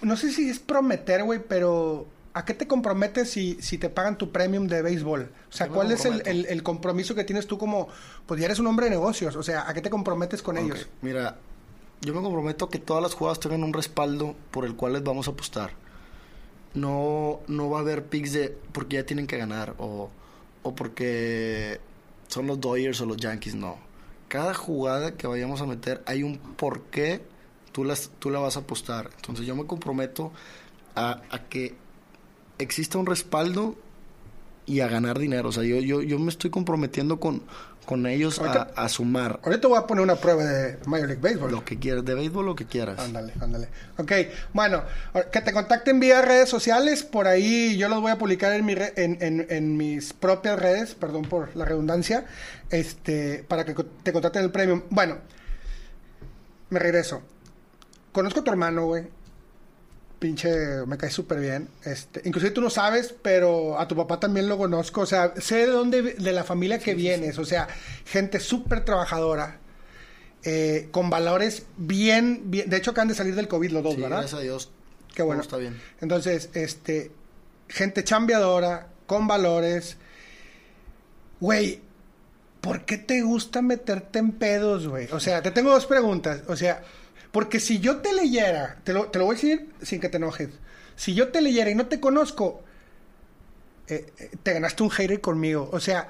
No 0.00 0.16
sé 0.16 0.32
si 0.32 0.48
es 0.48 0.58
prometer, 0.58 1.22
güey, 1.22 1.40
pero... 1.46 2.06
¿A 2.36 2.44
qué 2.44 2.52
te 2.52 2.66
comprometes 2.66 3.30
si, 3.30 3.56
si 3.62 3.78
te 3.78 3.88
pagan 3.88 4.18
tu 4.18 4.30
premium 4.30 4.66
de 4.66 4.82
béisbol? 4.82 5.30
O 5.48 5.52
sea, 5.52 5.66
¿Qué 5.66 5.70
me 5.70 5.76
¿cuál 5.76 5.92
es 5.92 6.04
el, 6.04 6.22
el- 6.26 6.44
el 6.46 6.62
compromiso 6.62 7.14
que 7.14 7.24
tienes 7.24 7.46
tú 7.46 7.56
como... 7.56 7.88
Pues 8.26 8.38
ya 8.38 8.44
eres 8.46 8.58
un 8.58 8.66
hombre 8.66 8.86
de 8.86 8.90
negocios. 8.90 9.36
O 9.36 9.42
sea, 9.42 9.68
¿a 9.68 9.72
qué 9.72 9.80
te 9.80 9.88
comprometes 9.88 10.42
con 10.42 10.58
ellos? 10.58 10.86
Mira, 11.00 11.36
yo 12.02 12.14
me 12.14 12.20
comprometo 12.20 12.66
a 12.66 12.70
que 12.70 12.78
todas 12.78 13.02
las 13.02 13.14
jugadas 13.14 13.40
tengan 13.40 13.64
un 13.64 13.72
respaldo 13.72 14.36
por 14.50 14.66
el 14.66 14.76
cual 14.76 14.92
les 14.92 15.02
vamos 15.02 15.28
a 15.28 15.30
apostar. 15.30 15.70
No, 16.74 17.40
no 17.48 17.70
va 17.70 17.78
a 17.78 17.80
haber 17.80 18.04
picks 18.04 18.32
de 18.32 18.56
porque 18.72 18.96
ya 18.96 19.06
tienen 19.06 19.26
que 19.26 19.38
ganar 19.38 19.74
o, 19.78 20.10
o 20.62 20.74
porque 20.74 21.80
son 22.28 22.46
los 22.46 22.60
Dodgers 22.60 23.00
o 23.00 23.06
los 23.06 23.16
Yankees, 23.16 23.54
no. 23.54 23.78
Cada 24.28 24.52
jugada 24.52 25.12
que 25.16 25.26
vayamos 25.26 25.62
a 25.62 25.66
meter 25.66 26.02
hay 26.04 26.22
un 26.22 26.36
por 26.38 26.82
qué 26.82 27.22
tú, 27.72 27.82
las, 27.84 28.10
tú 28.18 28.28
la 28.28 28.40
vas 28.40 28.56
a 28.56 28.60
apostar. 28.60 29.08
Entonces 29.16 29.46
yo 29.46 29.56
me 29.56 29.64
comprometo 29.64 30.32
a, 30.94 31.22
a 31.30 31.44
que 31.44 31.74
exista 32.58 32.98
un 32.98 33.06
respaldo 33.06 33.76
y 34.66 34.80
a 34.80 34.88
ganar 34.88 35.18
dinero. 35.18 35.48
O 35.50 35.52
sea, 35.52 35.62
yo, 35.62 35.76
yo, 35.76 36.02
yo 36.02 36.18
me 36.18 36.28
estoy 36.30 36.50
comprometiendo 36.50 37.20
con, 37.20 37.42
con 37.84 38.04
ellos 38.06 38.40
a, 38.40 38.42
Ahorita- 38.46 38.70
a 38.74 38.88
sumar. 38.88 39.38
Ahorita 39.44 39.68
voy 39.68 39.78
a 39.78 39.86
poner 39.86 40.02
una 40.02 40.16
prueba 40.16 40.42
de 40.42 40.78
Major 40.86 41.06
League 41.06 41.22
Baseball. 41.22 41.52
Lo 41.52 41.64
que 41.64 41.78
quieras, 41.78 42.04
de 42.04 42.14
béisbol 42.14 42.44
lo 42.46 42.56
que 42.56 42.64
quieras. 42.66 42.98
Ándale, 42.98 43.32
ándale. 43.40 43.68
Ok, 43.96 44.10
bueno, 44.52 44.82
que 45.32 45.40
te 45.40 45.52
contacten 45.52 46.00
vía 46.00 46.20
redes 46.22 46.48
sociales, 46.48 47.04
por 47.04 47.28
ahí 47.28 47.76
yo 47.78 47.88
los 47.88 48.00
voy 48.00 48.10
a 48.10 48.18
publicar 48.18 48.52
en, 48.54 48.64
mi 48.64 48.74
re- 48.74 48.92
en, 48.96 49.18
en- 49.20 49.46
en 49.50 49.76
mis 49.76 50.12
propias 50.12 50.58
redes, 50.58 50.96
perdón 50.96 51.22
por 51.26 51.54
la 51.56 51.64
redundancia, 51.64 52.26
este, 52.70 53.44
para 53.46 53.64
que 53.64 53.74
te 54.02 54.12
contacten 54.12 54.42
el 54.42 54.50
premium. 54.50 54.82
Bueno, 54.90 55.18
me 56.70 56.80
regreso. 56.80 57.22
Conozco 58.10 58.40
a 58.40 58.44
tu 58.44 58.50
hermano, 58.50 58.86
güey. 58.86 59.04
Pinche, 60.18 60.48
me 60.86 60.96
cae 60.96 61.10
súper 61.10 61.40
bien. 61.40 61.68
Este, 61.84 62.22
inclusive 62.24 62.50
tú 62.52 62.60
no 62.62 62.70
sabes, 62.70 63.14
pero 63.22 63.78
a 63.78 63.86
tu 63.86 63.94
papá 63.94 64.18
también 64.18 64.48
lo 64.48 64.56
conozco. 64.56 65.02
O 65.02 65.06
sea, 65.06 65.34
sé 65.38 65.56
de 65.58 65.66
dónde, 65.66 66.02
de 66.14 66.32
la 66.32 66.42
familia 66.42 66.78
que 66.78 66.94
vienes. 66.94 67.38
O 67.38 67.44
sea, 67.44 67.68
gente 68.06 68.40
súper 68.40 68.84
trabajadora. 68.84 69.60
eh, 70.48 70.88
con 70.92 71.10
valores 71.10 71.66
bien, 71.76 72.42
bien. 72.46 72.70
De 72.70 72.76
hecho, 72.76 72.92
acaban 72.92 73.08
de 73.08 73.14
salir 73.14 73.34
del 73.34 73.48
COVID 73.48 73.70
los 73.72 73.82
dos, 73.82 73.94
Sí, 73.96 74.00
¿verdad? 74.00 74.18
gracias 74.20 74.40
a 74.40 74.42
Dios. 74.42 74.70
Qué 75.14 75.22
bueno. 75.22 75.42
Está 75.42 75.56
bien. 75.56 75.80
Entonces, 76.00 76.50
este, 76.54 77.10
gente 77.68 78.04
chambeadora, 78.04 78.86
con 79.06 79.26
valores. 79.26 79.96
Güey, 81.40 81.80
¿por 82.60 82.84
qué 82.84 82.96
te 82.96 83.22
gusta 83.22 83.60
meterte 83.60 84.18
en 84.18 84.32
pedos, 84.32 84.86
güey? 84.88 85.08
O 85.12 85.20
sea, 85.20 85.42
te 85.42 85.50
tengo 85.50 85.70
dos 85.70 85.86
preguntas. 85.86 86.42
O 86.48 86.56
sea, 86.56 86.82
porque 87.32 87.60
si 87.60 87.78
yo 87.80 87.98
te 87.98 88.12
leyera, 88.12 88.78
te 88.84 88.92
lo, 88.92 89.06
te 89.10 89.18
lo 89.18 89.26
voy 89.26 89.34
a 89.34 89.38
decir 89.40 89.68
sin 89.82 90.00
que 90.00 90.08
te 90.08 90.16
enojes. 90.16 90.48
Si 90.96 91.14
yo 91.14 91.28
te 91.28 91.40
leyera 91.40 91.70
y 91.70 91.74
no 91.74 91.86
te 91.86 92.00
conozco, 92.00 92.62
eh, 93.88 94.06
eh, 94.18 94.30
te 94.42 94.52
ganaste 94.54 94.82
un 94.82 94.90
hater 94.90 95.20
conmigo. 95.20 95.68
O 95.72 95.80
sea, 95.80 96.08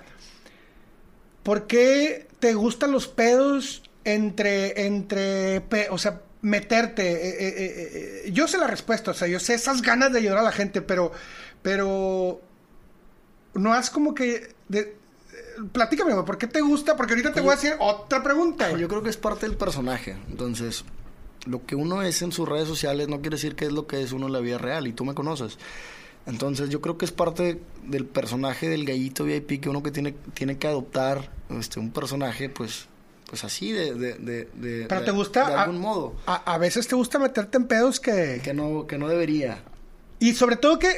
¿por 1.42 1.66
qué 1.66 2.29
te 2.38 2.55
gustan 2.55 2.92
los 2.92 3.09
pedos 3.09 3.83
entre, 4.05 4.87
entre, 4.87 5.61
pe- 5.62 5.88
o 5.90 5.98
sea, 5.98 6.20
meterte? 6.42 8.24
Eh, 8.26 8.31
yo 8.33 8.46
sé 8.48 8.59
la 8.59 8.66
respuesta, 8.66 9.11
o 9.11 9.14
sea, 9.14 9.26
yo 9.29 9.40
sé 9.40 9.55
esas 9.55 9.83
ganas 9.83 10.12
de 10.12 10.18
ayudar 10.20 10.38
a 10.38 10.42
la 10.42 10.52
gente, 10.52 10.81
pero, 10.83 11.12
pero, 11.62 12.40
no 13.55 13.72
has 13.74 13.90
como 13.90 14.14
que, 14.14 14.55
de- 14.68 14.96
platícame, 15.72 16.14
¿por 16.22 16.38
qué 16.38 16.46
te 16.46 16.61
gusta? 16.61 16.96
Porque 16.96 17.14
ahorita 17.14 17.33
te 17.33 17.40
voy 17.40 17.50
a 17.50 17.55
hacer 17.55 17.76
otra 17.81 18.22
pregunta. 18.22 18.70
Yo 18.76 18.87
creo 18.88 19.02
que 19.02 19.11
es 19.11 19.16
parte 19.16 19.46
del 19.46 19.57
personaje. 19.57 20.16
Entonces, 20.29 20.85
lo 21.46 21.64
que 21.64 21.74
uno 21.76 22.02
es 22.02 22.20
en 22.22 22.32
sus 22.32 22.48
redes 22.48 22.68
sociales 22.68 23.09
no 23.09 23.20
quiere 23.20 23.37
decir 23.37 23.54
que 23.56 23.66
es 23.66 23.72
lo 23.72 23.87
que 23.87 24.02
es 24.02 24.12
uno 24.12 24.26
en 24.26 24.32
la 24.32 24.40
vida 24.40 24.59
real. 24.59 24.87
Y 24.87 24.92
tú 24.92 25.04
me 25.04 25.14
conoces. 25.14 25.59
Entonces, 26.26 26.70
yo 26.70 26.80
creo 26.80 26.98
que 26.98 27.04
es 27.04 27.12
parte 27.12 27.61
del 27.85 28.04
personaje 28.04 28.68
del 28.68 28.85
gallito 28.85 29.24
VIP 29.24 29.61
que 29.62 29.68
uno 29.68 29.82
que 29.82 29.92
tiene, 29.92 30.12
tiene 30.35 30.59
que 30.59 30.66
adoptar 30.66 31.30
este, 31.50 31.78
un 31.78 31.92
personaje, 31.92 32.48
pues, 32.48 32.87
pues 33.30 33.44
así, 33.44 33.70
de, 33.70 33.94
de, 33.94 34.14
de, 34.14 34.48
de- 34.54 34.87
Pero 34.88 35.04
te 35.04 35.12
gusta, 35.12 35.46
De 35.48 35.54
a- 35.54 35.62
algún 35.62 35.78
modo. 35.80 36.16
A, 36.26 36.52
a 36.54 36.59
veces 36.59 36.88
te 36.88 36.96
gusta 36.96 37.18
meterte 37.20 37.56
en 37.59 37.66
pedos 37.66 38.00
que... 38.00 38.40
Que 38.42 38.52
no, 38.54 38.87
que 38.88 38.98
no 38.98 39.06
debería. 39.09 39.62
Y 40.18 40.35
sobre 40.35 40.56
todo 40.56 40.78
que 40.80 40.88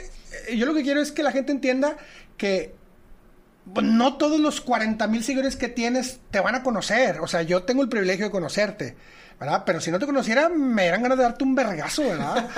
yo 0.56 0.64
lo 0.64 0.72
que 0.74 0.82
quiero 0.82 1.00
es 1.02 1.12
que 1.12 1.22
la 1.22 1.32
gente 1.32 1.52
entienda 1.52 1.98
que 2.38 2.74
pues, 3.74 3.84
no 3.84 4.16
todos 4.16 4.40
los 4.40 4.62
40 4.62 5.06
mil 5.08 5.22
seguidores 5.24 5.56
que 5.56 5.68
tienes 5.68 6.20
te 6.30 6.40
van 6.40 6.54
a 6.54 6.62
conocer. 6.62 7.20
O 7.20 7.26
sea, 7.26 7.42
yo 7.42 7.64
tengo 7.64 7.82
el 7.82 7.90
privilegio 7.90 8.24
de 8.26 8.30
conocerte. 8.30 8.96
¿Verdad? 9.40 9.62
Pero 9.64 9.80
si 9.80 9.90
no 9.90 9.98
te 9.98 10.06
conociera, 10.06 10.48
me 10.48 10.86
eran 10.86 11.02
ganas 11.02 11.16
de 11.16 11.24
darte 11.24 11.44
un 11.44 11.54
vergazo, 11.54 12.02
¿verdad? 12.02 12.48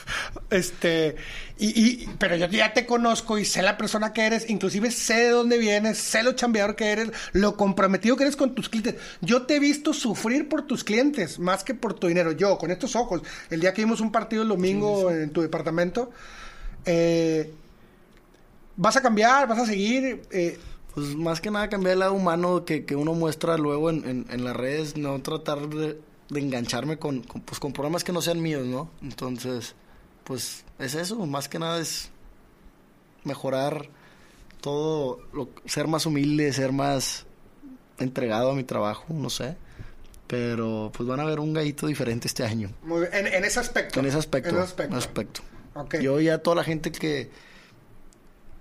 este, 0.50 1.14
y, 1.58 2.08
pero 2.18 2.34
yo 2.34 2.46
ya 2.46 2.72
te 2.72 2.86
conozco 2.86 3.38
y 3.38 3.44
sé 3.44 3.62
la 3.62 3.76
persona 3.76 4.12
que 4.12 4.22
eres, 4.22 4.50
inclusive 4.50 4.90
sé 4.90 5.14
de 5.14 5.28
dónde 5.28 5.58
vienes, 5.58 5.98
sé 5.98 6.24
lo 6.24 6.32
chambeador 6.32 6.74
que 6.74 6.90
eres, 6.90 7.12
lo 7.32 7.56
comprometido 7.56 8.16
que 8.16 8.24
eres 8.24 8.34
con 8.34 8.54
tus 8.54 8.68
clientes. 8.68 8.96
Yo 9.20 9.42
te 9.42 9.56
he 9.56 9.60
visto 9.60 9.92
sufrir 9.92 10.48
por 10.48 10.62
tus 10.62 10.82
clientes, 10.82 11.38
más 11.38 11.62
que 11.62 11.74
por 11.74 11.94
tu 11.94 12.08
dinero. 12.08 12.32
Yo, 12.32 12.58
con 12.58 12.72
estos 12.72 12.96
ojos, 12.96 13.22
el 13.50 13.60
día 13.60 13.72
que 13.72 13.82
vimos 13.82 14.00
un 14.00 14.10
partido 14.10 14.42
el 14.42 14.48
domingo 14.48 15.12
en 15.12 15.30
tu 15.30 15.40
departamento, 15.40 16.10
eh, 16.84 17.52
vas 18.76 18.96
a 18.96 19.02
cambiar, 19.02 19.46
vas 19.46 19.60
a 19.60 19.66
seguir. 19.66 20.22
Eh, 20.32 20.58
pues 20.94 21.16
más 21.16 21.40
que 21.40 21.50
nada 21.50 21.68
cambiar 21.68 21.94
el 21.94 21.98
lado 21.98 22.14
humano 22.14 22.64
que, 22.64 22.84
uno 22.94 23.14
muestra 23.14 23.58
luego 23.58 23.90
en, 23.90 24.26
en 24.30 24.44
las 24.44 24.56
redes, 24.56 24.96
no 24.96 25.20
tratar 25.22 25.68
de 25.68 25.98
de 26.28 26.40
engancharme 26.40 26.98
con, 26.98 27.22
pues, 27.22 27.60
con 27.60 27.72
programas 27.72 28.04
que 28.04 28.12
no 28.12 28.22
sean 28.22 28.40
míos, 28.40 28.66
¿no? 28.66 28.90
Entonces, 29.02 29.74
pues 30.24 30.64
es 30.78 30.94
eso, 30.94 31.24
más 31.26 31.48
que 31.48 31.58
nada 31.58 31.80
es 31.80 32.10
mejorar 33.24 33.88
todo, 34.60 35.20
lo, 35.32 35.50
ser 35.66 35.86
más 35.86 36.06
humilde, 36.06 36.52
ser 36.52 36.72
más 36.72 37.26
entregado 37.98 38.50
a 38.50 38.54
mi 38.54 38.64
trabajo, 38.64 39.06
no 39.10 39.30
sé. 39.30 39.56
Pero 40.26 40.90
pues 40.96 41.06
van 41.06 41.20
a 41.20 41.24
ver 41.24 41.38
un 41.38 41.52
gallito 41.52 41.86
diferente 41.86 42.28
este 42.28 42.44
año. 42.44 42.70
Muy 42.82 43.00
bien. 43.00 43.26
En, 43.26 43.44
ese 43.44 43.60
aspecto. 43.60 44.00
En 44.00 44.06
ese 44.06 44.16
aspecto. 44.16 44.48
En 44.48 44.56
ese 44.56 44.64
aspecto. 44.64 44.96
aspecto. 44.96 45.42
Yo 46.00 46.18
ya 46.20 46.38
toda 46.38 46.56
la 46.56 46.64
gente 46.64 46.90
que, 46.90 47.30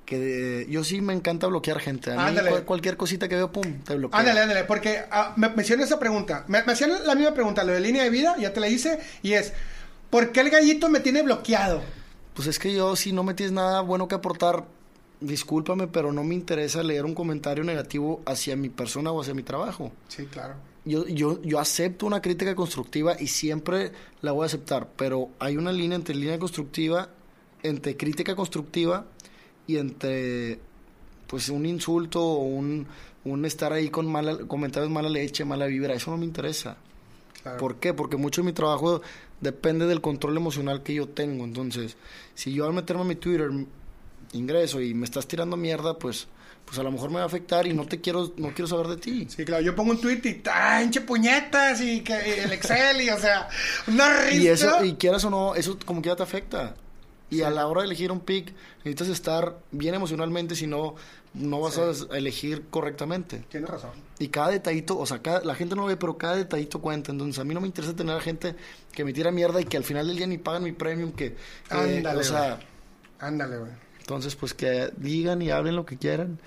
que 0.05 0.67
yo 0.69 0.83
sí 0.83 1.01
me 1.01 1.13
encanta 1.13 1.47
bloquear 1.47 1.79
gente. 1.79 2.11
A 2.11 2.31
mí 2.31 2.37
cualquier 2.65 2.97
cosita 2.97 3.27
que 3.27 3.35
veo, 3.35 3.51
pum, 3.51 3.79
te 3.83 3.95
bloqueo. 3.95 4.19
Ándale, 4.19 4.41
ándale, 4.41 4.63
porque 4.65 5.03
ah, 5.11 5.33
me 5.35 5.49
mencioné 5.49 5.83
esa 5.83 5.99
pregunta. 5.99 6.43
Me, 6.47 6.63
me 6.63 6.73
hacían 6.73 6.91
la 7.05 7.15
misma 7.15 7.33
pregunta, 7.33 7.63
lo 7.63 7.73
de 7.73 7.79
línea 7.79 8.03
de 8.03 8.09
vida, 8.09 8.35
ya 8.37 8.53
te 8.53 8.59
la 8.59 8.67
hice, 8.67 8.99
y 9.21 9.33
es, 9.33 9.53
¿por 10.09 10.31
qué 10.31 10.41
el 10.41 10.49
gallito 10.49 10.89
me 10.89 10.99
tiene 10.99 11.21
bloqueado? 11.21 11.81
Pues 12.33 12.47
es 12.47 12.59
que 12.59 12.73
yo, 12.73 12.95
si 12.95 13.13
no 13.13 13.23
me 13.23 13.33
tienes 13.33 13.53
nada 13.53 13.81
bueno 13.81 14.07
que 14.07 14.15
aportar, 14.15 14.65
discúlpame, 15.21 15.87
pero 15.87 16.11
no 16.11 16.23
me 16.23 16.35
interesa 16.35 16.83
leer 16.83 17.05
un 17.05 17.15
comentario 17.15 17.63
negativo 17.63 18.21
hacia 18.25 18.55
mi 18.55 18.69
persona 18.69 19.11
o 19.11 19.21
hacia 19.21 19.33
mi 19.33 19.43
trabajo. 19.43 19.91
Sí, 20.07 20.25
claro. 20.25 20.55
Yo, 20.85 21.07
yo, 21.07 21.41
yo 21.43 21.59
acepto 21.59 22.05
una 22.05 22.21
crítica 22.21 22.55
constructiva 22.55 23.15
y 23.17 23.27
siempre 23.27 23.93
la 24.21 24.33
voy 24.33 24.43
a 24.43 24.47
aceptar, 24.47 24.89
pero 24.97 25.29
hay 25.39 25.55
una 25.55 25.71
línea 25.71 25.95
entre 25.95 26.13
línea 26.13 26.37
constructiva, 26.37 27.09
entre 27.61 27.95
crítica 27.95 28.35
constructiva 28.35 29.05
y 29.67 29.77
entre 29.77 30.59
pues 31.27 31.49
un 31.49 31.65
insulto 31.65 32.23
o 32.23 32.43
un, 32.43 32.85
un 33.25 33.45
estar 33.45 33.73
ahí 33.73 33.89
con 33.89 34.05
mala, 34.11 34.37
comentarios 34.47 34.91
mala 34.91 35.09
leche, 35.09 35.45
mala 35.45 35.65
vibra, 35.65 35.93
eso 35.93 36.11
no 36.11 36.17
me 36.17 36.25
interesa. 36.25 36.77
¿Por 37.59 37.75
qué? 37.75 37.93
Porque 37.93 38.15
mucho 38.15 38.41
de 38.41 38.45
mi 38.45 38.53
trabajo 38.53 39.01
depende 39.41 39.85
del 39.85 39.99
control 39.99 40.37
emocional 40.37 40.81
que 40.81 40.93
yo 40.93 41.09
tengo. 41.09 41.43
Entonces, 41.43 41.97
si 42.35 42.53
yo 42.53 42.65
al 42.65 42.73
meterme 42.73 43.01
a 43.01 43.05
mi 43.05 43.15
Twitter 43.15 43.49
ingreso 44.31 44.79
y 44.79 44.93
me 44.93 45.05
estás 45.05 45.27
tirando 45.27 45.57
mierda, 45.57 45.97
pues 45.97 46.27
pues 46.65 46.79
a 46.79 46.83
lo 46.83 46.91
mejor 46.91 47.09
me 47.09 47.17
va 47.17 47.23
a 47.23 47.25
afectar 47.25 47.67
y 47.67 47.73
no 47.73 47.85
te 47.85 47.99
quiero 47.99 48.33
no 48.37 48.53
quiero 48.53 48.67
saber 48.67 48.87
de 48.87 48.97
ti. 48.97 49.27
Sí, 49.29 49.43
claro, 49.43 49.61
yo 49.61 49.75
pongo 49.75 49.91
un 49.91 50.01
tweet 50.01 50.21
y 50.23 50.41
¡ay, 50.51 50.89
puñetas! 51.05 51.81
Y, 51.81 52.01
que, 52.01 52.43
el 52.43 52.51
Excel 52.53 53.01
y, 53.01 53.09
o 53.09 53.19
sea, 53.19 53.49
una 53.87 54.21
risa. 54.21 54.35
Y 54.35 54.47
eso, 54.47 54.85
y 54.85 54.93
quieras 54.93 55.23
o 55.25 55.29
no, 55.29 55.55
eso 55.55 55.77
como 55.85 56.01
que 56.01 56.09
ya 56.09 56.15
te 56.15 56.23
afecta. 56.23 56.75
Y 57.33 57.41
a 57.41 57.49
la 57.49 57.67
hora 57.67 57.81
de 57.81 57.87
elegir 57.87 58.11
un 58.11 58.19
pick, 58.19 58.53
necesitas 58.79 59.09
estar 59.09 59.59
bien 59.71 59.95
emocionalmente, 59.95 60.55
si 60.55 60.67
no, 60.67 60.95
no 61.33 61.61
vas 61.61 61.77
a 61.77 62.17
elegir 62.17 62.63
correctamente. 62.69 63.43
Tienes 63.49 63.69
razón. 63.69 63.91
Y 64.19 64.27
cada 64.27 64.49
detallito, 64.49 64.97
o 64.97 65.05
sea, 65.05 65.21
la 65.43 65.55
gente 65.55 65.75
no 65.75 65.81
lo 65.81 65.87
ve, 65.87 65.97
pero 65.97 66.17
cada 66.17 66.35
detallito 66.35 66.79
cuenta. 66.79 67.11
Entonces, 67.11 67.39
a 67.39 67.43
mí 67.43 67.53
no 67.53 67.61
me 67.61 67.67
interesa 67.67 67.95
tener 67.95 68.15
a 68.15 68.21
gente 68.21 68.55
que 68.91 69.03
me 69.03 69.13
tira 69.13 69.31
mierda 69.31 69.59
y 69.59 69.65
que 69.65 69.77
al 69.77 69.83
final 69.83 70.07
del 70.07 70.17
día 70.17 70.27
ni 70.27 70.37
pagan 70.37 70.63
mi 70.63 70.71
premium, 70.71 71.11
que... 71.11 71.35
Ándale, 71.69 72.19
o 72.19 72.23
sea... 72.23 72.59
Ándale, 73.19 73.57
güey. 73.57 73.71
Entonces, 73.99 74.35
pues 74.35 74.53
que 74.53 74.91
digan 74.97 75.41
y 75.41 75.49
hablen 75.49 75.75
lo 75.75 75.85
que 75.85 75.97
quieran. 75.97 76.39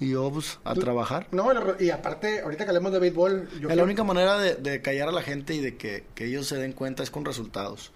Y 0.00 0.10
yo, 0.10 0.30
pues, 0.30 0.58
a 0.64 0.74
trabajar. 0.74 1.28
No, 1.30 1.48
y 1.78 1.90
aparte, 1.90 2.40
ahorita 2.40 2.64
que 2.64 2.70
hablemos 2.70 2.92
de 2.92 2.98
béisbol... 2.98 3.48
la 3.62 3.84
única 3.84 4.02
manera 4.02 4.36
de, 4.38 4.56
de, 4.56 4.82
callar 4.82 5.08
a 5.08 5.12
la 5.12 5.22
gente 5.22 5.54
y 5.54 5.60
de 5.60 5.76
que, 5.76 6.04
que 6.16 6.26
ellos 6.26 6.48
se 6.48 6.56
den 6.56 6.72
cuenta 6.72 7.04
es 7.04 7.10
con 7.10 7.24
resultados. 7.24 7.92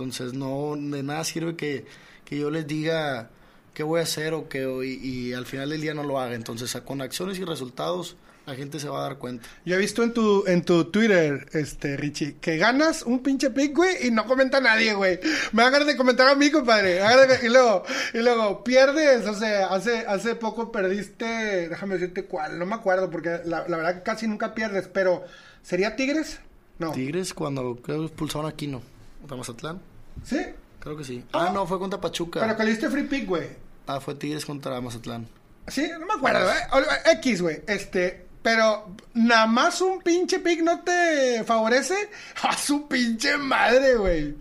Entonces, 0.00 0.32
no, 0.32 0.76
de 0.78 1.02
nada 1.02 1.24
sirve 1.24 1.56
que, 1.56 1.84
yo 2.30 2.50
les 2.50 2.66
diga 2.66 3.28
qué 3.74 3.82
voy 3.82 4.00
a 4.00 4.04
hacer 4.04 4.32
o 4.32 4.48
que 4.48 4.66
y, 4.82 5.34
al 5.34 5.44
final 5.44 5.68
del 5.68 5.82
día 5.82 5.92
no 5.92 6.04
lo 6.04 6.18
haga. 6.18 6.34
Entonces, 6.34 6.74
con 6.86 7.02
acciones 7.02 7.38
y 7.38 7.44
resultados, 7.44 8.16
la 8.46 8.54
gente 8.54 8.80
se 8.80 8.88
va 8.88 9.00
a 9.00 9.02
dar 9.02 9.18
cuenta. 9.18 9.46
Yo 9.66 9.76
he 9.76 9.78
visto 9.78 10.02
en 10.02 10.14
tu, 10.14 10.46
en 10.46 10.64
tu 10.64 10.86
Twitter, 10.86 11.46
este, 11.52 11.98
Richie, 11.98 12.36
que 12.40 12.56
ganas 12.56 13.02
un 13.02 13.22
pinche 13.22 13.50
pick, 13.50 13.76
güey, 13.76 14.06
y 14.06 14.10
no 14.10 14.24
comenta 14.24 14.58
nadie, 14.58 14.94
güey. 14.94 15.20
Me 15.52 15.64
da 15.64 15.68
ganas 15.68 15.86
de 15.86 15.98
comentar 15.98 16.26
a 16.28 16.34
mí, 16.34 16.50
compadre. 16.50 17.02
Y 17.42 17.48
luego, 17.50 17.84
y 18.14 18.18
luego, 18.20 18.64
pierdes, 18.64 19.26
o 19.26 19.34
sea, 19.34 19.66
hace, 19.66 19.98
hace 20.06 20.34
poco 20.34 20.72
perdiste, 20.72 21.68
déjame 21.68 21.96
decirte 21.96 22.24
cuál, 22.24 22.58
no 22.58 22.64
me 22.64 22.74
acuerdo, 22.74 23.10
porque 23.10 23.40
la, 23.44 23.68
la 23.68 23.76
verdad 23.76 23.96
que 23.96 24.02
casi 24.02 24.26
nunca 24.26 24.54
pierdes, 24.54 24.88
pero, 24.88 25.24
¿sería 25.62 25.94
Tigres? 25.94 26.40
No. 26.78 26.92
Tigres 26.92 27.34
cuando 27.34 27.76
creo 27.76 28.06
expulsaron 28.06 28.48
a 28.48 28.56
Quino, 28.56 28.80
de 29.28 29.36
Mazatlán. 29.36 29.89
¿Sí? 30.24 30.38
Creo 30.80 30.96
que 30.96 31.04
sí. 31.04 31.24
Ah, 31.32 31.50
no, 31.52 31.66
fue 31.66 31.78
contra 31.78 32.00
Pachuca. 32.00 32.40
Pero 32.40 32.56
que 32.56 32.64
le 32.64 32.70
diste 32.70 32.88
free 32.88 33.04
pick, 33.04 33.26
güey. 33.26 33.48
Ah, 33.86 34.00
fue 34.00 34.14
Tigres 34.14 34.46
contra 34.46 34.80
Mazatlán. 34.80 35.28
Sí, 35.68 35.88
no 35.98 36.06
me 36.06 36.14
acuerdo, 36.14 36.50
¿eh? 36.50 37.12
X, 37.16 37.42
güey. 37.42 37.62
Este, 37.66 38.26
pero 38.42 38.96
nada 39.14 39.46
más 39.46 39.80
un 39.80 40.00
pinche 40.00 40.38
pick 40.38 40.62
no 40.62 40.80
te 40.80 41.44
favorece. 41.44 41.94
A 42.42 42.56
su 42.56 42.88
pinche 42.88 43.36
madre, 43.36 43.96
güey. 43.96 44.36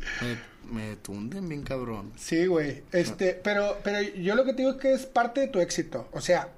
Me, 0.72 0.96
tunden 0.98 1.50
bien 1.50 1.64
cabrón. 1.64 2.14
Sí, 2.16 2.46
güey. 2.46 2.84
Este, 2.92 3.34
pero, 3.34 3.78
pero 3.84 4.02
yo 4.02 4.36
lo 4.36 4.46
que 4.46 4.54
te 4.54 4.62
digo 4.62 4.72
es 4.72 4.78
que 4.78 4.94
es 4.94 5.06
parte 5.06 5.42
de 5.42 5.48
tu 5.48 5.60
éxito. 5.60 6.08
O 6.14 6.22
sea, 6.22 6.50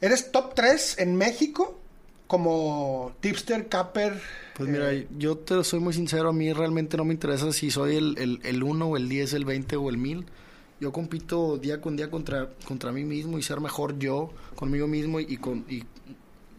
eres 0.00 0.30
top 0.30 0.54
3 0.54 0.98
en 0.98 1.16
México 1.16 1.80
como 2.26 3.14
tipster, 3.20 3.68
capper. 3.68 4.20
Pues 4.56 4.68
mira, 4.68 4.92
eh, 4.92 5.06
yo 5.16 5.38
te 5.38 5.62
soy 5.64 5.80
muy 5.80 5.92
sincero, 5.92 6.30
a 6.30 6.32
mí 6.32 6.52
realmente 6.52 6.96
no 6.96 7.04
me 7.04 7.14
interesa 7.14 7.52
si 7.52 7.70
soy 7.70 7.96
el, 7.96 8.40
el, 8.42 8.62
1 8.62 8.86
o 8.86 8.96
el 8.96 9.08
10, 9.08 9.34
el 9.34 9.44
20 9.44 9.76
o 9.76 9.90
el 9.90 9.98
1000. 9.98 10.26
Yo 10.80 10.92
compito 10.92 11.56
día 11.56 11.80
con 11.80 11.96
día 11.96 12.10
contra, 12.10 12.50
contra 12.66 12.92
mí 12.92 13.04
mismo 13.04 13.38
y 13.38 13.42
ser 13.42 13.60
mejor 13.60 13.98
yo, 13.98 14.30
conmigo 14.54 14.86
mismo 14.86 15.20
y, 15.20 15.36
con... 15.38 15.64
Y 15.68 15.84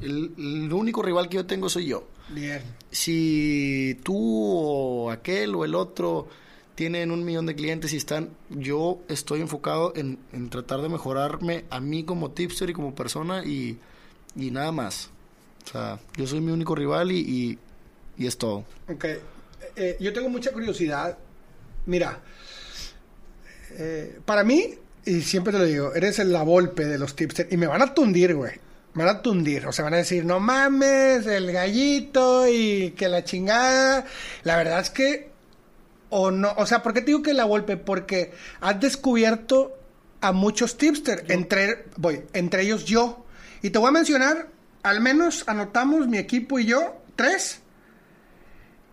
el, 0.01 0.71
único 0.73 1.01
rival 1.03 1.30
que 1.30 1.38
yo 1.38 1.45
tengo 1.45 1.69
soy 1.69 1.88
yo. 1.88 2.08
Bien. 2.30 2.62
Si 2.89 3.99
tú 4.03 4.15
o 4.15 5.12
aquel 5.12 5.53
o 5.56 5.65
el 5.65 5.75
otro 5.75 6.27
tienen 6.75 7.12
un 7.12 7.23
millón 7.25 7.45
de 7.45 7.56
clientes 7.56 7.93
y 7.93 7.97
están, 7.97 8.30
yo 8.49 8.99
estoy 9.08 9.41
enfocado 9.41 9.93
en, 9.95 10.19
en 10.32 10.49
tratar 10.49 10.82
de 10.82 10.89
mejorarme 10.89 11.65
a 11.69 11.80
mí 11.80 12.03
como 12.03 12.32
tipster 12.32 12.69
y 12.69 12.73
como 12.73 12.95
persona 12.95 13.43
y, 13.43 13.80
y 14.36 14.51
nada 14.51 14.71
más. 14.71 15.12
O 15.67 15.69
sea, 15.69 15.99
yo 16.15 16.25
soy 16.25 16.39
mi 16.39 16.51
único 16.51 16.75
rival 16.75 17.12
y, 17.12 17.60
y, 18.17 18.25
es 18.25 18.38
todo. 18.38 18.63
Ok. 18.88 19.06
Eh, 19.75 19.97
yo 19.99 20.13
tengo 20.13 20.30
mucha 20.30 20.51
curiosidad. 20.51 21.17
Mira, 21.86 22.19
eh, 23.71 24.19
para 24.23 24.45
mí, 24.45 24.75
y 25.06 25.21
siempre 25.21 25.51
te 25.51 25.60
lo 25.60 25.65
digo, 25.65 25.93
eres 25.93 26.19
el 26.19 26.32
la 26.32 26.43
golpe 26.43 26.86
de 26.86 26.97
los 26.97 27.15
tipsters 27.15 27.51
y 27.51 27.58
me 27.58 27.67
van 27.67 27.82
a 27.82 27.93
tundir, 27.93 28.34
güey. 28.34 28.53
Me 28.93 29.03
van 29.03 29.17
a 29.17 29.21
tundir, 29.21 29.67
o 29.67 29.71
sea, 29.73 29.84
van 29.84 29.93
a 29.93 29.97
decir, 29.97 30.25
no 30.25 30.39
mames, 30.39 31.27
el 31.27 31.51
gallito 31.51 32.47
y 32.47 32.91
que 32.91 33.10
la 33.10 33.25
chingada. 33.25 34.06
La 34.43 34.56
verdad 34.56 34.80
es 34.80 34.89
que, 34.89 35.30
o 36.10 36.32
no, 36.32 36.53
o 36.58 36.65
sea, 36.65 36.82
¿por 36.82 36.93
qué 36.93 37.01
te 37.01 37.08
digo 37.08 37.21
que 37.21 37.34
la 37.34 37.43
golpe? 37.43 37.75
Porque 37.75 38.32
has 38.62 38.80
descubierto 38.80 39.77
a 40.21 40.32
muchos 40.32 40.77
tipsters, 40.77 41.30
entre, 41.30 41.86
voy, 41.97 42.23
entre 42.34 42.63
ellos 42.63 42.86
yo. 42.86 43.25
Y 43.62 43.69
te 43.69 43.80
voy 43.80 43.89
a 43.89 43.91
mencionar 43.91 44.56
al 44.83 45.01
menos 45.01 45.43
anotamos 45.47 46.07
mi 46.07 46.17
equipo 46.17 46.59
y 46.59 46.65
yo, 46.65 47.01
tres, 47.15 47.61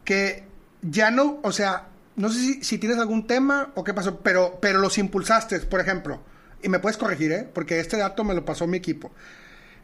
que 0.05 0.45
ya 0.83 1.11
no, 1.11 1.41
o 1.43 1.53
sea, 1.53 1.89
no 2.17 2.29
sé 2.31 2.63
si, 2.63 2.79
tienes 2.79 2.99
algún 2.99 3.27
tema 3.27 3.73
o 3.75 3.85
qué 3.85 3.95
pasó, 3.95 4.21
pero, 4.21 4.59
pero 4.61 4.79
los 4.79 4.99
impulsaste, 4.99 5.61
por 5.61 5.81
ejemplo, 5.81 6.23
y 6.63 6.69
me 6.69 6.79
puedes 6.79 6.97
corregir, 6.97 7.33
¿eh? 7.33 7.49
porque 7.53 7.81
este 7.81 7.97
dato 7.97 8.25
me 8.25 8.35
lo 8.35 8.45
pasó 8.45 8.67
mi 8.67 8.77
equipo. 8.77 9.11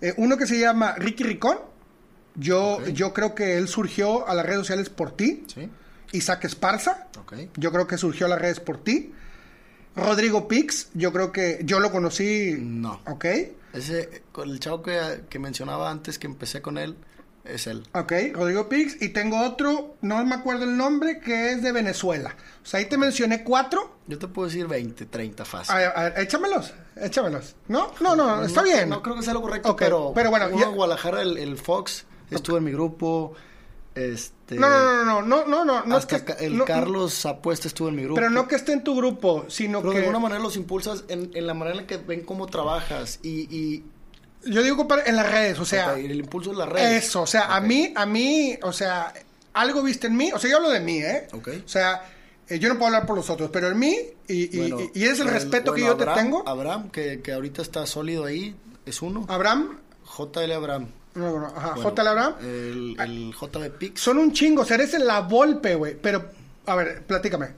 Eh, 0.01 0.15
uno 0.17 0.37
que 0.37 0.47
se 0.47 0.59
llama 0.59 0.95
Ricky 0.97 1.25
Ricón, 1.25 1.59
yo, 2.35 2.87
yo 2.89 3.13
creo 3.13 3.35
que 3.35 3.57
él 3.59 3.69
surgió 3.69 4.27
a 4.29 4.35
las 4.35 4.47
redes 4.47 4.61
sociales 4.61 4.89
por 4.89 5.17
ti. 5.17 5.45
Sí. 5.53 5.69
Isaac 6.13 6.45
Esparza, 6.45 7.09
yo 7.57 7.73
creo 7.73 7.87
que 7.87 7.97
surgió 7.97 8.27
a 8.27 8.29
las 8.29 8.41
redes 8.41 8.61
por 8.61 8.83
ti. 8.83 9.13
Rodrigo 9.95 10.49
Pix, 10.49 10.89
yo 10.95 11.13
creo 11.13 11.33
que 11.33 11.61
yo 11.65 11.81
lo 11.81 11.91
conocí. 11.91 12.57
No. 12.59 13.01
Ok. 13.07 13.27
Ese, 13.73 14.23
el 14.43 14.61
chavo 14.61 14.83
que, 14.83 15.39
mencionaba 15.39 15.91
antes, 15.91 16.19
que 16.19 16.27
empecé 16.27 16.61
con 16.61 16.77
él, 16.79 16.97
es 17.45 17.67
él. 17.67 17.87
Ok, 17.95 18.13
Rodrigo 18.33 18.69
Pix. 18.69 19.01
Y 19.01 19.11
tengo 19.11 19.41
otro, 19.43 19.97
no 20.03 20.25
me 20.25 20.35
acuerdo 20.35 20.65
el 20.65 20.77
nombre, 20.77 21.21
que 21.21 21.53
es 21.53 21.63
de 21.63 21.73
Venezuela. 21.73 22.37
O 22.63 22.67
sea, 22.67 22.81
ahí 22.81 22.87
te 22.87 22.99
mencioné 22.99 23.45
cuatro. 23.45 23.97
Yo 24.07 24.19
te 24.19 24.27
puedo 24.29 24.49
decir 24.49 24.67
20, 24.67 25.07
30 25.07 25.45
fácil. 25.45 25.75
A 25.75 25.79
ver, 25.79 25.93
a 25.95 26.03
ver, 26.05 26.19
échamelos, 26.19 26.75
échamelos. 26.97 27.55
¿No? 27.69 27.93
No, 28.01 28.17
no, 28.17 28.43
está 28.45 28.63
bien. 28.63 28.89
No 28.89 29.03
creo 29.03 29.17
que 29.17 29.23
sea 29.23 29.35
lo 29.35 29.43
correcto, 29.43 29.71
Ok, 29.71 29.79
pero, 29.79 30.13
pero 30.15 30.31
bueno, 30.31 30.47
uno 30.49 30.59
ya- 30.59 30.67
en 30.67 30.75
Guadalajara, 30.75 31.23
el, 31.23 31.39
el 31.39 31.57
Fox, 31.57 32.05
estuvo 32.31 32.59
en 32.59 32.65
mi 32.65 32.73
grupo. 32.73 33.35
Este, 33.95 34.55
No, 34.55 34.69
no, 34.69 35.05
no, 35.05 35.23
no, 35.23 35.23
no, 35.23 35.47
no, 35.47 35.65
no, 35.65 35.85
no 35.85 35.99
es 35.99 36.05
hasta 36.05 36.25
que- 36.25 36.47
el 36.47 36.57
no- 36.59 36.65
Carlos 36.65 37.27
Apuesta 37.27 37.67
estuvo 37.69 37.89
en 37.89 37.97
mi 37.97 38.03
grupo. 38.05 38.15
Pero 38.17 38.31
no 38.31 38.47
que 38.47 38.55
esté 38.55 38.73
en 38.73 38.85
tu 38.85 38.95
grupo, 38.97 39.47
sino 39.49 39.81
Pero 39.81 39.93
que... 39.93 39.99
de 39.99 40.05
alguna 40.05 40.21
manera 40.21 40.41
los 40.41 40.57
impulsas 40.57 41.05
en, 41.09 41.31
en 41.35 41.47
la 41.47 41.55
manera 41.55 41.77
en 41.77 41.83
la 41.83 41.87
que 41.87 41.97
ven 41.97 42.23
cómo 42.23 42.47
trabajas 42.47 43.19
y, 43.23 43.55
y 43.55 43.85
Yo 44.47 44.63
digo 44.63 44.77
compadre, 44.77 45.09
en 45.11 45.17
las 45.17 45.31
redes, 45.31 45.59
o 45.59 45.65
sea... 45.65 45.93
ok, 45.93 45.99
el 45.99 46.21
impulso 46.21 46.51
de 46.51 46.57
las 46.57 46.69
redes. 46.69 47.05
Eso, 47.05 47.23
o 47.23 47.27
sea, 47.27 47.55
a 47.55 47.59
Ok. 47.59 47.65
mí, 47.67 47.93
a 47.97 48.07
mí, 48.07 48.59
o 48.63 48.73
sea, 48.73 49.13
algo 49.55 49.83
viste 49.83 50.07
en 50.07 50.17
mí, 50.17 50.31
o 50.33 50.39
sea, 50.39 50.49
yo 50.51 50.59
hablo 50.59 50.71
de 50.71 50.81
mí, 50.81 50.99
¿eh? 50.99 51.27
Ok. 51.33 51.49
O 51.65 51.69
sea, 51.69 52.09
eh, 52.49 52.59
yo 52.61 52.69
no 52.69 52.77
puedo 52.77 52.87
hablar 52.87 53.07
por 53.07 53.17
los 53.17 53.29
otros, 53.29 53.51
pero 53.53 53.69
en 53.69 53.79
mí, 53.79 53.97
y, 54.29 54.57
y, 54.57 54.59
Bueno, 54.71 54.91
y- 54.95 55.05
es 55.05 55.19
el, 55.21 55.27
respeto 55.29 55.75
que 55.75 55.83
bueno, 55.83 55.87
yo 55.97 56.01
Abraham- 56.03 56.17
te 56.17 56.23
tengo. 56.23 56.49
Abraham, 56.49 56.91
que, 56.91 57.21
que 57.23 57.33
ahorita 57.33 57.61
está 57.61 57.85
sólido 57.87 58.25
ahí, 58.25 58.55
es 58.87 59.03
uno. 59.03 59.27
Abraham, 59.29 59.79
JL 60.17 60.53
Abraham. 60.53 60.87
No, 61.21 61.47
ajá, 61.47 61.75
Bueno, 61.75 61.91
J. 61.91 62.11
Abraham, 62.11 62.35
El, 62.41 62.97
el 63.01 63.35
JB 63.35 63.71
Pix. 63.79 64.01
son 64.01 64.19
un 64.19 64.33
chingo, 64.33 64.63
o 64.63 64.65
sea, 64.65 64.77
eres 64.77 64.99
la 64.99 65.21
Volpe, 65.21 65.75
güey, 65.75 65.97
pero, 66.01 66.25
a 66.67 66.75
ver, 66.75 67.03
platícame. 67.05 67.49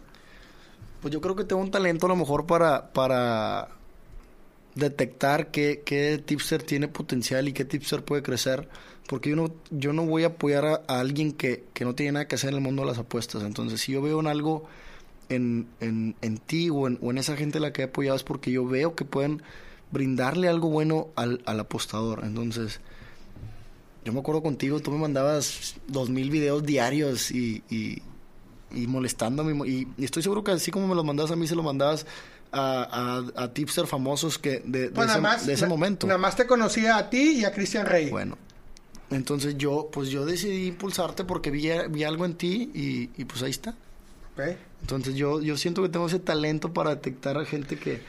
Pues 1.01 1.13
yo 1.13 1.21
creo 1.21 1.35
que 1.35 1.45
tengo 1.45 1.61
un 1.63 1.71
talento 1.71 2.07
a 2.07 2.11
lo 2.11 2.17
mejor 2.17 2.47
para, 2.47 2.93
para 2.93 3.69
detectar 4.75 5.51
qué, 5.51 5.83
qué 5.85 6.23
tipster 6.25 6.63
tiene 6.63 6.89
potencial 6.89 7.49
y 7.49 7.53
qué 7.53 7.65
tipster 7.65 8.05
puede 8.05 8.23
crecer. 8.23 8.69
Porque 9.09 9.31
yo 9.31 9.37
no, 9.37 9.53
yo 9.71 9.93
no 9.93 10.05
voy 10.07 10.23
a 10.25 10.29
apoyar 10.29 10.65
a, 10.65 10.83
a 10.87 11.01
alguien 11.01 11.33
que, 11.33 11.65
que 11.75 11.85
no 11.85 11.95
tiene 11.95 12.13
nada 12.13 12.29
que 12.29 12.37
hacer 12.37 12.51
en 12.51 12.57
el 12.57 12.61
mundo 12.63 12.83
de 12.83 12.89
las 12.89 12.99
apuestas. 12.99 13.43
Entonces, 13.43 13.81
si 13.81 13.93
yo 13.93 14.01
veo 14.01 14.21
en 14.21 14.29
algo 14.29 14.65
en, 15.29 15.67
en, 15.81 16.15
en 16.23 16.39
ti 16.39 16.71
o 16.71 16.87
en, 16.87 16.99
o 17.03 17.11
en 17.11 17.19
esa 17.19 17.37
gente 17.37 17.59
a 17.59 17.61
la 17.61 17.73
que 17.73 17.83
he 17.83 17.87
apoyado 17.87 18.17
es 18.17 18.23
porque 18.23 18.53
yo 18.53 18.65
veo 18.65 18.95
que 18.95 19.05
pueden 19.05 19.43
brindarle 19.91 20.49
algo 20.49 20.69
bueno 20.71 21.09
al, 21.17 21.43
al 21.47 21.59
apostador. 21.61 22.21
Entonces, 22.25 22.81
yo 24.05 24.13
me 24.13 24.21
acuerdo 24.21 24.43
contigo, 24.43 24.81
tú 24.81 24.91
me 24.91 24.99
mandabas 24.99 25.77
dos 25.87 26.11
mil 26.11 26.31
videos 26.31 26.63
diarios 26.65 27.31
y, 27.31 27.63
y, 27.71 28.03
y 28.73 28.87
molestándome. 28.87 29.69
Y, 29.69 29.87
y 29.97 30.05
estoy 30.05 30.23
seguro 30.23 30.43
que 30.43 30.51
así 30.53 30.71
como 30.71 30.89
me 30.89 30.95
los 30.95 31.05
mandabas 31.05 31.31
a 31.33 31.37
mí, 31.37 31.47
se 31.47 31.55
los 31.55 31.65
mandabas 31.65 32.07
a, 32.51 33.23
a, 33.37 33.45
a 33.45 33.53
tipster 33.53 33.87
famosos 33.87 34.39
que 34.39 34.61
de, 34.65 34.91
de 34.91 35.05
ese, 35.05 35.21
más, 35.21 35.47
de 35.47 35.53
ese 35.53 35.63
na- 35.63 35.69
momento. 35.69 36.07
Nada 36.07 36.19
más 36.19 36.37
te 36.37 36.47
conocía 36.47 36.97
a 36.97 37.09
ti 37.11 37.39
y 37.41 37.45
a 37.45 37.53
Cristian 37.53 37.87
Rey. 37.87 38.11
Bueno, 38.11 38.37
entonces 39.11 39.57
yo, 39.57 39.89
pues 39.93 40.09
yo 40.11 40.25
decidí 40.27 40.67
impulsarte 40.69 41.25
porque 41.25 41.51
vi, 41.51 41.69
vi 41.91 42.05
algo 42.05 42.25
en 42.25 42.35
ti 42.35 42.71
y, 42.75 43.11
y 43.21 43.25
pues 43.25 43.43
ahí 43.43 43.51
está. 43.51 43.71
Ok. 44.35 44.57
Entonces 44.81 45.15
yo, 45.15 45.41
yo 45.41 45.57
siento 45.57 45.83
que 45.83 45.89
tengo 45.89 46.07
ese 46.07 46.19
talento 46.19 46.73
para 46.73 46.91
detectar 46.91 47.39
a 47.39 47.45
gente 47.45 47.79
que... 47.79 48.03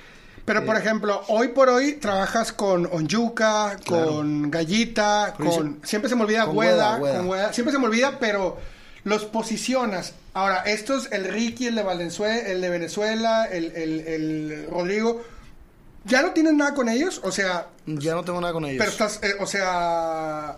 Pero, 0.45 0.65
por 0.65 0.75
ejemplo, 0.75 1.21
hoy 1.29 1.49
por 1.49 1.69
hoy 1.69 1.93
trabajas 1.93 2.51
con 2.51 2.85
Onyuka, 2.91 3.77
Claro. 3.85 4.07
con 4.07 4.51
Gallita, 4.51 5.33
con... 5.37 5.79
Siempre 5.83 6.09
se 6.09 6.15
me 6.17 6.23
olvida 6.23 6.41
con 6.45 6.55
con 6.55 6.55
Güeda. 7.27 7.53
Siempre 7.53 7.71
se 7.71 7.79
me 7.79 7.85
olvida, 7.85 8.19
pero 8.19 8.57
los 9.05 9.23
posicionas. 9.25 10.13
Ahora, 10.33 10.63
estos, 10.63 11.09
el 11.11 11.25
Ricky, 11.25 11.67
el 11.67 11.75
de 11.75 11.83
Valenzuela, 11.83 12.39
el 12.39 12.59
de 12.59 12.69
Venezuela, 12.69 13.45
el, 13.45 13.65
el, 13.75 13.99
el 14.01 14.67
Rodrigo, 14.69 15.21
¿ya 16.05 16.21
no 16.21 16.31
tienes 16.31 16.53
nada 16.55 16.73
con 16.73 16.89
ellos? 16.89 17.21
O 17.23 17.31
sea, 17.31 17.67
Ya 17.85 18.13
no 18.13 18.23
tengo 18.25 18.41
nada 18.41 18.51
con 18.51 18.65
ellos. 18.65 18.79
pero 18.79 18.91
estás, 18.91 19.19
eh, 19.23 19.35
o 19.39 19.45
sea... 19.45 20.57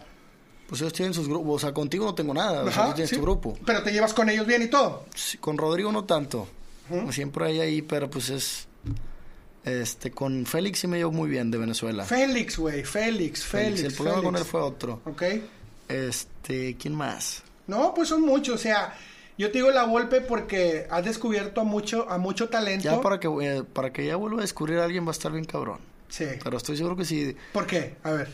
Pues 0.67 0.81
ellos 0.81 0.93
tienen 0.93 1.13
sus 1.13 1.27
grupos. 1.27 1.57
O 1.57 1.59
sea, 1.59 1.73
contigo 1.75 2.05
no 2.05 2.15
tengo 2.15 2.33
nada. 2.33 2.63
O 2.63 2.71
sea, 2.71 2.81
ajá, 2.81 2.89
tú 2.89 2.95
tienes 2.95 3.09
sí. 3.11 3.17
tu 3.17 3.21
grupo. 3.21 3.55
Pero 3.67 3.83
te 3.83 3.91
llevas 3.93 4.15
con 4.15 4.29
ellos 4.29 4.47
bien 4.47 4.63
y 4.63 4.67
todo. 4.67 5.05
Sí, 5.13 5.37
con 5.37 5.59
Rodrigo 5.59 5.91
no 5.91 6.05
tanto. 6.05 6.47
Siempre 7.11 7.45
hay 7.45 7.59
ahí, 7.59 7.81
pero 7.83 8.09
pues 8.09 8.29
es... 8.29 8.67
Este, 9.65 10.11
con 10.11 10.45
Félix 10.45 10.79
sí 10.79 10.87
me 10.87 10.97
llevo 10.97 11.11
muy 11.11 11.29
bien 11.29 11.49
de 11.51 11.57
Venezuela. 11.57 12.05
Félix, 12.05 12.57
güey, 12.57 12.83
Félix, 12.83 13.43
Félix. 13.43 13.81
El 13.81 13.93
problema 13.93 14.17
Félix. 14.19 14.25
con 14.31 14.35
él 14.37 14.45
fue 14.45 14.61
otro. 14.61 15.01
Ok. 15.05 15.23
Este, 15.89 16.75
¿quién 16.77 16.93
más? 16.95 17.43
No, 17.67 17.93
pues 17.95 18.09
son 18.09 18.21
muchos, 18.21 18.55
o 18.55 18.57
sea, 18.59 18.95
yo 19.37 19.51
te 19.51 19.57
digo 19.57 19.71
la 19.71 19.83
golpe 19.85 20.21
porque 20.21 20.85
has 20.89 21.03
descubierto 21.03 21.61
a 21.61 21.63
mucho, 21.63 22.07
a 22.09 22.17
mucho 22.19 22.47
talento. 22.49 22.83
Ya 22.83 23.01
para 23.01 23.19
que, 23.19 23.27
eh, 23.27 23.63
para 23.63 23.91
que 23.91 24.05
ya 24.05 24.15
vuelva 24.17 24.37
a 24.39 24.41
descubrir 24.41 24.77
a 24.77 24.85
alguien 24.85 25.03
va 25.05 25.09
a 25.09 25.11
estar 25.11 25.31
bien 25.31 25.45
cabrón. 25.45 25.79
Sí. 26.09 26.25
Pero 26.43 26.57
estoy 26.57 26.77
seguro 26.77 26.95
que 26.95 27.05
sí. 27.05 27.35
¿Por 27.51 27.65
qué? 27.65 27.95
A 28.03 28.11
ver. 28.11 28.29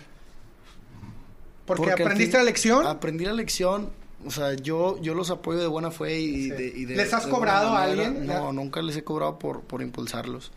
Porque, 1.65 1.91
aprendiste 1.91 2.37
la 2.37 2.43
lección. 2.43 2.85
Aprendí 2.85 3.23
la 3.25 3.33
lección. 3.33 3.89
O 4.25 4.31
sea, 4.31 4.53
yo, 4.53 5.01
yo 5.01 5.15
los 5.15 5.31
apoyo 5.31 5.59
de 5.59 5.67
buena 5.67 5.89
fe 5.91 6.19
y, 6.19 6.43
Sí. 6.43 6.49
de, 6.51 6.65
y 6.67 6.85
de- 6.85 6.95
¿Les 6.95 7.13
has 7.13 7.25
de 7.25 7.31
cobrado 7.31 7.69
a 7.69 7.83
alguien? 7.83 8.25
No, 8.27 8.51
nunca 8.51 8.81
les 8.81 8.95
he 8.97 9.03
cobrado 9.03 9.39
por, 9.39 9.61
por 9.61 9.81
impulsarlos. 9.81 10.51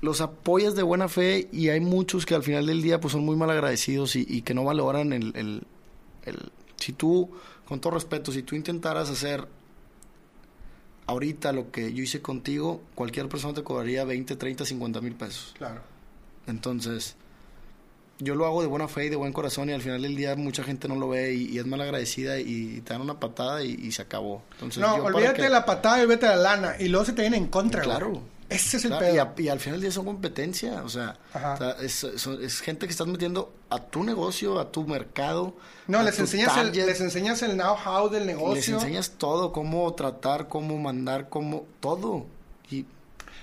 Los 0.00 0.20
apoyas 0.20 0.74
de 0.76 0.82
buena 0.82 1.08
fe 1.08 1.48
y 1.52 1.70
hay 1.70 1.80
muchos 1.80 2.24
que 2.24 2.34
al 2.34 2.42
final 2.44 2.66
del 2.66 2.82
día 2.82 3.00
pues 3.00 3.12
son 3.12 3.24
muy 3.24 3.34
mal 3.36 3.50
agradecidos 3.50 4.14
y, 4.16 4.24
y 4.28 4.42
que 4.42 4.54
no 4.54 4.64
valoran 4.64 5.12
el, 5.12 5.32
el, 5.36 5.62
el- 6.24 6.52
Si 6.76 6.92
tú, 6.92 7.30
con 7.66 7.80
todo 7.80 7.94
respeto, 7.94 8.30
si 8.30 8.42
tú 8.42 8.54
intentaras 8.54 9.10
hacer 9.10 9.48
ahorita 11.06 11.52
lo 11.52 11.70
que 11.70 11.92
yo 11.92 12.02
hice 12.02 12.20
contigo, 12.20 12.82
cualquier 12.94 13.28
persona 13.28 13.54
te 13.54 13.62
cobraría 13.62 14.04
20, 14.04 14.36
30, 14.36 14.64
50 14.64 15.00
mil 15.00 15.14
pesos. 15.14 15.54
Claro. 15.56 15.80
Entonces, 16.46 17.16
yo 18.18 18.34
lo 18.34 18.46
hago 18.46 18.60
de 18.62 18.68
buena 18.68 18.88
fe 18.88 19.06
y 19.06 19.08
de 19.08 19.16
buen 19.16 19.32
corazón 19.32 19.70
y 19.70 19.72
al 19.72 19.80
final 19.82 20.02
del 20.02 20.16
día 20.16 20.36
mucha 20.36 20.62
gente 20.64 20.86
no 20.88 20.96
lo 20.96 21.08
ve 21.08 21.34
y, 21.34 21.48
y 21.48 21.58
es 21.58 21.66
mal 21.66 21.80
agradecida 21.80 22.38
y, 22.38 22.80
te 22.82 22.92
dan 22.92 23.02
una 23.02 23.18
patada 23.18 23.64
y, 23.64 23.72
y 23.74 23.92
se 23.92 24.02
acabó. 24.02 24.42
Entonces, 24.52 24.80
No, 24.82 24.96
yo 24.98 25.04
olvídate 25.04 25.36
que- 25.36 25.42
de 25.42 25.48
la 25.50 25.64
patada 25.64 25.98
y 25.98 26.02
olvídate 26.02 26.26
de 26.26 26.36
la 26.36 26.42
lana. 26.42 26.76
Y 26.78 26.88
luego 26.88 27.04
se 27.06 27.12
te 27.14 27.22
viene 27.22 27.36
en 27.36 27.46
contra, 27.48 27.82
güey. 27.84 28.20
Ese 28.48 28.78
es 28.78 28.84
el 28.84 28.90
Claro, 28.92 29.04
pedo. 29.06 29.14
y, 29.14 29.18
a- 29.18 29.34
y 29.36 29.48
al 29.48 29.60
final 29.60 29.74
del 29.78 29.82
día 29.82 29.92
son 29.92 30.06
competencia, 30.06 30.82
o 30.82 30.88
sea, 30.88 31.18
Ajá. 31.34 31.54
o 31.54 31.56
sea, 31.58 31.70
es, 31.82 32.06
son- 32.16 32.42
es 32.42 32.60
gente 32.60 32.86
que 32.86 32.92
estás 32.92 33.06
metiendo 33.06 33.52
a 33.68 33.78
tu 33.78 34.04
negocio, 34.04 34.58
a 34.58 34.72
tu 34.72 34.86
mercado. 34.86 35.54
No, 35.86 36.02
les 36.02 36.18
enseñas, 36.18 36.56
el, 36.56 36.72
les 36.72 37.00
enseñas 37.02 37.42
el 37.42 37.52
know-how 37.52 38.08
del 38.08 38.26
Les 38.26 38.36
negocio. 38.36 38.76
enseñas 38.76 39.10
todo, 39.18 39.52
cómo 39.52 39.92
tratar, 39.94 40.48
cómo 40.48 40.78
mandar, 40.78 41.28
cómo 41.28 41.66
todo. 41.80 42.24
Y 42.70 42.86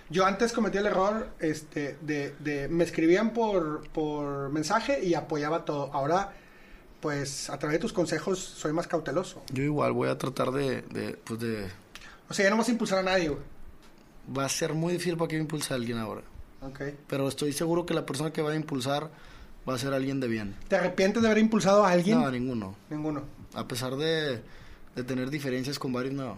Yo 0.09 0.25
antes 0.25 0.53
cometí 0.53 0.77
el 0.79 0.87
error 0.87 1.29
este, 1.39 1.97
de, 2.01 2.33
de 2.39 2.67
me 2.67 2.83
escribían 2.83 3.31
por, 3.33 3.87
por 3.89 4.49
mensaje 4.49 5.03
y 5.03 5.13
apoyaba 5.13 5.65
todo. 5.65 5.91
Ahora, 5.93 6.33
pues 6.99 7.49
a 7.51 7.59
través 7.59 7.75
de 7.77 7.79
tus 7.81 7.93
consejos 7.93 8.39
soy 8.39 8.73
más 8.73 8.87
cauteloso. 8.87 9.43
yo 9.51 9.61
igual 9.63 9.91
voy 9.93 10.09
a 10.09 10.17
tratar 10.17 10.51
de, 10.51 10.81
de, 10.83 11.13
pues 11.23 11.39
de... 11.39 11.67
O 12.29 12.33
sea, 12.33 12.45
ya 12.45 12.49
no 12.49 12.57
vas 12.57 12.67
a 12.67 12.71
impulsar 12.71 12.99
a 12.99 13.03
nadie, 13.03 13.29
güey. 13.29 13.41
Va 14.35 14.45
a 14.45 14.49
ser 14.49 14.73
muy 14.73 14.93
difícil 14.93 15.17
para 15.17 15.27
que 15.27 15.35
me 15.35 15.41
impulse 15.41 15.73
a 15.73 15.77
alguien 15.77 15.97
ahora. 15.97 16.21
Ok. 16.61 16.81
Pero 17.07 17.27
estoy 17.27 17.53
seguro 17.53 17.85
que 17.85 17.93
la 17.93 18.05
persona 18.05 18.31
que 18.31 18.41
va 18.41 18.51
a 18.51 18.55
impulsar 18.55 19.09
va 19.67 19.75
a 19.75 19.77
ser 19.77 19.93
alguien 19.93 20.19
de 20.19 20.27
bien. 20.27 20.55
¿Te 20.67 20.75
arrepientes 20.75 21.21
de 21.21 21.27
haber 21.27 21.39
impulsado 21.39 21.85
a 21.85 21.91
alguien? 21.91 22.19
No, 22.21 22.31
ninguno. 22.31 22.75
Ninguno. 22.89 23.23
A 23.53 23.67
pesar 23.67 23.95
de, 23.95 24.41
de 24.95 25.03
tener 25.03 25.29
diferencias 25.29 25.77
con 25.77 25.93
varios, 25.93 26.13
no. 26.13 26.25
No, 26.25 26.37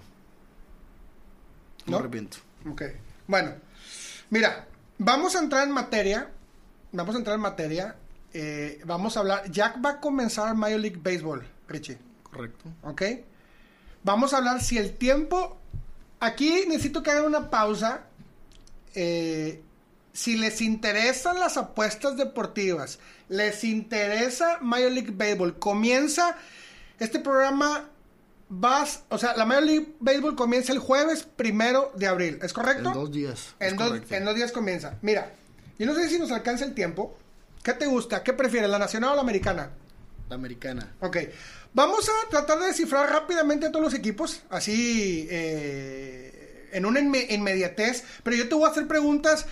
¿No? 1.85 1.91
me 1.91 1.97
arrepiento. 1.97 2.37
Ok. 2.69 2.81
Bueno, 3.27 3.53
mira, 4.29 4.67
vamos 4.97 5.35
a 5.35 5.39
entrar 5.39 5.67
en 5.67 5.73
materia. 5.73 6.29
Vamos 6.91 7.15
a 7.15 7.17
entrar 7.17 7.35
en 7.35 7.41
materia. 7.41 7.95
Eh, 8.33 8.81
vamos 8.85 9.15
a 9.15 9.21
hablar. 9.21 9.49
Jack 9.51 9.83
va 9.83 9.91
a 9.91 9.99
comenzar 9.99 10.53
Major 10.55 10.79
League 10.79 10.99
Baseball, 11.01 11.45
Richie. 11.67 11.97
Correcto. 12.23 12.69
¿Ok? 12.83 13.01
Vamos 14.03 14.33
a 14.33 14.37
hablar 14.37 14.61
si 14.61 14.77
el 14.77 14.93
tiempo. 14.93 15.57
Aquí 16.19 16.65
necesito 16.67 17.03
que 17.03 17.11
hagan 17.11 17.25
una 17.25 17.49
pausa. 17.49 18.03
Eh, 18.95 19.61
si 20.13 20.35
les 20.35 20.61
interesan 20.61 21.39
las 21.39 21.57
apuestas 21.57 22.17
deportivas, 22.17 22.97
les 23.29 23.63
interesa 23.63 24.57
Major 24.61 24.91
League 24.91 25.11
Baseball, 25.11 25.59
comienza 25.59 26.35
este 26.99 27.19
programa. 27.19 27.89
Vas, 28.49 29.03
o 29.09 29.17
sea, 29.17 29.35
la 29.35 29.45
Major 29.45 29.63
League 29.63 29.95
Baseball 29.99 30.35
comienza 30.35 30.71
el 30.71 30.79
jueves 30.79 31.23
primero 31.23 31.91
de 31.95 32.07
abril, 32.07 32.39
¿es 32.41 32.53
correcto? 32.53 32.89
En 32.89 32.93
dos 32.93 33.11
días. 33.11 33.55
En 33.59 33.75
dos, 33.75 33.99
en 34.09 34.25
dos 34.25 34.35
días 34.35 34.51
comienza. 34.51 34.97
Mira, 35.01 35.33
yo 35.77 35.85
no 35.85 35.93
sé 35.93 36.09
si 36.09 36.17
nos 36.17 36.31
alcanza 36.31 36.65
el 36.65 36.73
tiempo. 36.73 37.17
¿Qué 37.61 37.73
te 37.73 37.85
gusta? 37.85 38.23
¿Qué 38.23 38.33
prefieres, 38.33 38.69
la 38.69 38.79
nacional 38.79 39.11
o 39.11 39.15
la 39.15 39.21
americana? 39.21 39.71
La 40.29 40.35
americana. 40.35 40.93
Ok. 40.99 41.17
Vamos 41.73 42.09
a 42.09 42.29
tratar 42.29 42.59
de 42.59 42.67
descifrar 42.67 43.09
rápidamente 43.09 43.67
a 43.67 43.71
todos 43.71 43.85
los 43.85 43.93
equipos, 43.93 44.41
así 44.49 45.27
eh, 45.29 46.69
en 46.73 46.85
una 46.85 46.99
inme- 46.99 47.27
inmediatez, 47.29 48.03
pero 48.23 48.35
yo 48.35 48.49
te 48.49 48.55
voy 48.55 48.67
a 48.67 48.71
hacer 48.71 48.87
preguntas 48.87 49.45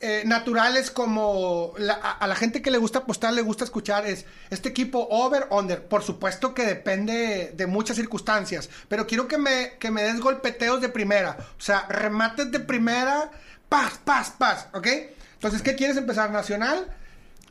eh, 0.00 0.24
naturales 0.26 0.90
como 0.90 1.72
a 2.20 2.26
la 2.26 2.34
gente 2.34 2.60
que 2.60 2.72
le 2.72 2.78
gusta 2.78 3.00
apostar, 3.00 3.32
le 3.32 3.42
gusta 3.42 3.62
escuchar, 3.64 4.04
es 4.06 4.24
este 4.50 4.70
equipo 4.70 5.06
over, 5.10 5.46
under. 5.50 5.84
Por 5.86 6.02
supuesto 6.02 6.52
que 6.52 6.66
depende 6.66 7.52
de 7.56 7.66
muchas 7.66 7.96
circunstancias, 7.96 8.68
pero 8.88 9.06
quiero 9.06 9.28
que 9.28 9.38
me, 9.38 9.74
que 9.78 9.92
me 9.92 10.02
des 10.02 10.20
golpeteos 10.20 10.80
de 10.80 10.88
primera, 10.88 11.36
o 11.56 11.60
sea, 11.60 11.86
remates 11.88 12.50
de 12.50 12.58
primera, 12.58 13.30
paz, 13.68 14.00
paz, 14.04 14.32
paz, 14.36 14.66
¿ok? 14.74 14.88
Entonces, 15.34 15.62
¿qué 15.62 15.76
quieres 15.76 15.96
empezar? 15.96 16.30
¿Nacional? 16.32 16.96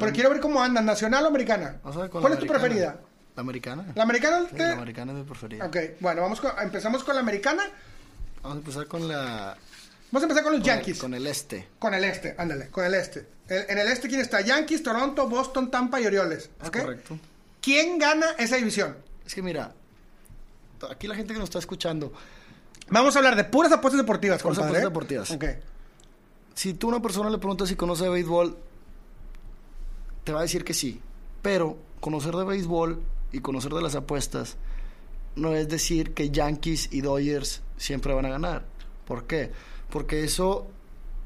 Pero 0.01 0.13
quiero 0.13 0.29
ver 0.29 0.39
cómo 0.41 0.61
andan, 0.61 0.85
¿nacional 0.85 1.23
o 1.23 1.27
americana? 1.27 1.79
Vamos 1.83 1.97
a 1.97 2.01
ver 2.01 2.09
con 2.09 2.21
¿Cuál 2.21 2.33
es 2.33 2.39
tu 2.39 2.45
americana. 2.45 2.59
preferida? 2.67 2.99
La 3.35 3.41
americana. 3.41 3.85
¿La 3.95 4.03
americana? 4.03 4.45
Sí, 4.49 4.57
la 4.57 4.71
americana 4.73 5.11
es 5.13 5.17
mi 5.19 5.23
preferida. 5.23 5.65
Ok, 5.65 5.77
bueno, 6.01 6.21
vamos 6.21 6.41
con- 6.41 6.51
empezamos 6.61 7.03
con 7.03 7.15
la 7.15 7.21
americana. 7.21 7.63
Vamos 8.43 8.55
a 8.57 8.59
empezar 8.59 8.87
con 8.87 9.07
la... 9.07 9.55
Vamos 10.11 10.23
a 10.23 10.25
empezar 10.25 10.43
con 10.43 10.51
los 10.53 10.61
con 10.61 10.69
el- 10.69 10.75
Yankees. 10.77 10.99
Con 10.99 11.13
el 11.13 11.25
este. 11.27 11.67
Con 11.79 11.93
el 11.93 12.03
este, 12.03 12.35
ándale, 12.37 12.67
con 12.67 12.83
el 12.83 12.93
este. 12.95 13.25
El- 13.47 13.65
en 13.69 13.77
el 13.77 13.87
este, 13.87 14.09
¿quién 14.09 14.19
está? 14.19 14.41
Yankees, 14.41 14.83
Toronto, 14.83 15.29
Boston, 15.29 15.71
Tampa 15.71 16.01
y 16.01 16.05
Orioles. 16.05 16.49
Es 16.61 16.67
¿ok? 16.67 16.77
correcto. 16.81 17.17
¿Quién 17.61 17.97
gana 17.97 18.31
esa 18.37 18.57
división? 18.57 18.97
Es 19.25 19.33
que 19.33 19.41
mira, 19.41 19.73
aquí 20.89 21.07
la 21.07 21.15
gente 21.15 21.31
que 21.33 21.39
nos 21.39 21.47
está 21.49 21.59
escuchando, 21.59 22.11
Vamos 22.89 23.15
a 23.15 23.19
hablar 23.19 23.37
de 23.37 23.45
puras 23.45 23.71
apuestas 23.71 24.01
deportivas, 24.01 24.41
Puras 24.41 24.57
compadre. 24.57 24.83
apuestas 24.85 25.25
deportivas. 25.25 25.31
Ok. 25.31 25.45
si 26.55 26.73
tú 26.73 26.87
a 26.87 26.89
una 26.95 27.01
persona 27.01 27.29
le 27.29 27.37
preguntas 27.37 27.69
si 27.69 27.75
conoce 27.77 28.03
de 28.03 28.09
béisbol, 28.09 28.57
te 30.23 30.31
va 30.31 30.39
a 30.39 30.43
decir 30.43 30.63
que 30.63 30.73
sí. 30.73 31.01
Pero 31.41 31.77
conocer 31.99 32.35
de 32.35 32.43
béisbol 32.43 33.01
y 33.31 33.39
conocer 33.39 33.73
de 33.73 33.81
las 33.81 33.95
apuestas 33.95 34.57
no 35.35 35.55
es 35.55 35.69
decir 35.69 36.13
que 36.13 36.29
Yankees 36.29 36.89
y 36.91 37.01
Dodgers 37.01 37.61
siempre 37.77 38.13
van 38.13 38.25
a 38.25 38.29
ganar. 38.29 38.65
¿Por 39.05 39.25
qué? 39.25 39.51
Porque 39.89 40.23
eso, 40.23 40.67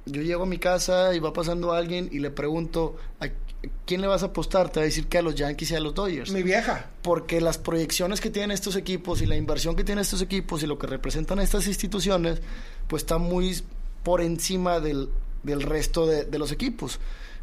yo 0.05 0.21
llego 0.21 0.43
a 0.43 0.45
mi 0.45 0.59
casa 0.59 1.15
y 1.15 1.19
va 1.19 1.33
pasando 1.33 1.73
alguien 1.73 2.09
y 2.11 2.19
le 2.19 2.29
pregunto, 2.29 2.95
¿a 3.19 3.27
quién 3.85 4.01
le 4.01 4.07
vas 4.07 4.23
a 4.23 4.27
apostar? 4.27 4.69
Te 4.69 4.79
va 4.79 4.83
a 4.83 4.85
decir 4.85 5.07
que 5.07 5.17
a 5.17 5.21
los 5.21 5.35
Yankees 5.35 5.71
y 5.71 5.75
a 5.75 5.79
los 5.79 5.93
Dodgers. 5.93 6.31
Mi 6.31 6.43
vieja. 6.43 6.89
porque 7.01 7.41
las 7.41 7.57
proyecciones 7.57 8.21
que 8.21 8.29
tienen 8.29 8.51
estos 8.51 8.75
equipos 8.75 9.21
y 9.21 9.25
la 9.25 9.35
inversión 9.35 9.75
que 9.75 9.83
tienen 9.83 10.01
estos 10.01 10.21
equipos 10.21 10.63
y 10.63 10.67
lo 10.67 10.77
que 10.77 10.87
representan 10.87 11.39
estas 11.39 11.67
instituciones, 11.67 12.41
pues 12.87 13.03
está 13.03 13.17
muy 13.17 13.61
por 14.03 14.21
encima 14.21 14.79
del, 14.79 15.09
del 15.43 15.61
resto 15.61 16.05
de, 16.05 16.25
de 16.25 16.39
los 16.39 16.51
equipos. 16.51 16.99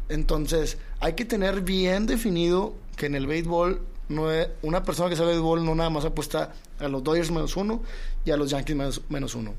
Entonces, 0.09 0.77
hay 0.99 1.13
que 1.13 1.25
tener 1.25 1.61
bien 1.61 2.05
definido 2.05 2.73
que 2.95 3.05
en 3.07 3.15
el 3.15 3.27
béisbol, 3.27 3.81
no 4.09 4.31
es- 4.31 4.49
una 4.61 4.83
persona 4.83 5.09
que 5.09 5.15
sabe 5.15 5.29
béisbol 5.31 5.65
no 5.65 5.75
nada 5.75 5.89
más 5.89 6.05
apuesta 6.05 6.51
a 6.79 6.87
los 6.87 7.03
Dodgers 7.03 7.31
menos 7.31 7.55
uno 7.55 7.81
y 8.25 8.31
a 8.31 8.37
los 8.37 8.49
Yankees 8.51 8.75
menos, 8.75 9.01
menos 9.09 9.33
uno. 9.35 9.53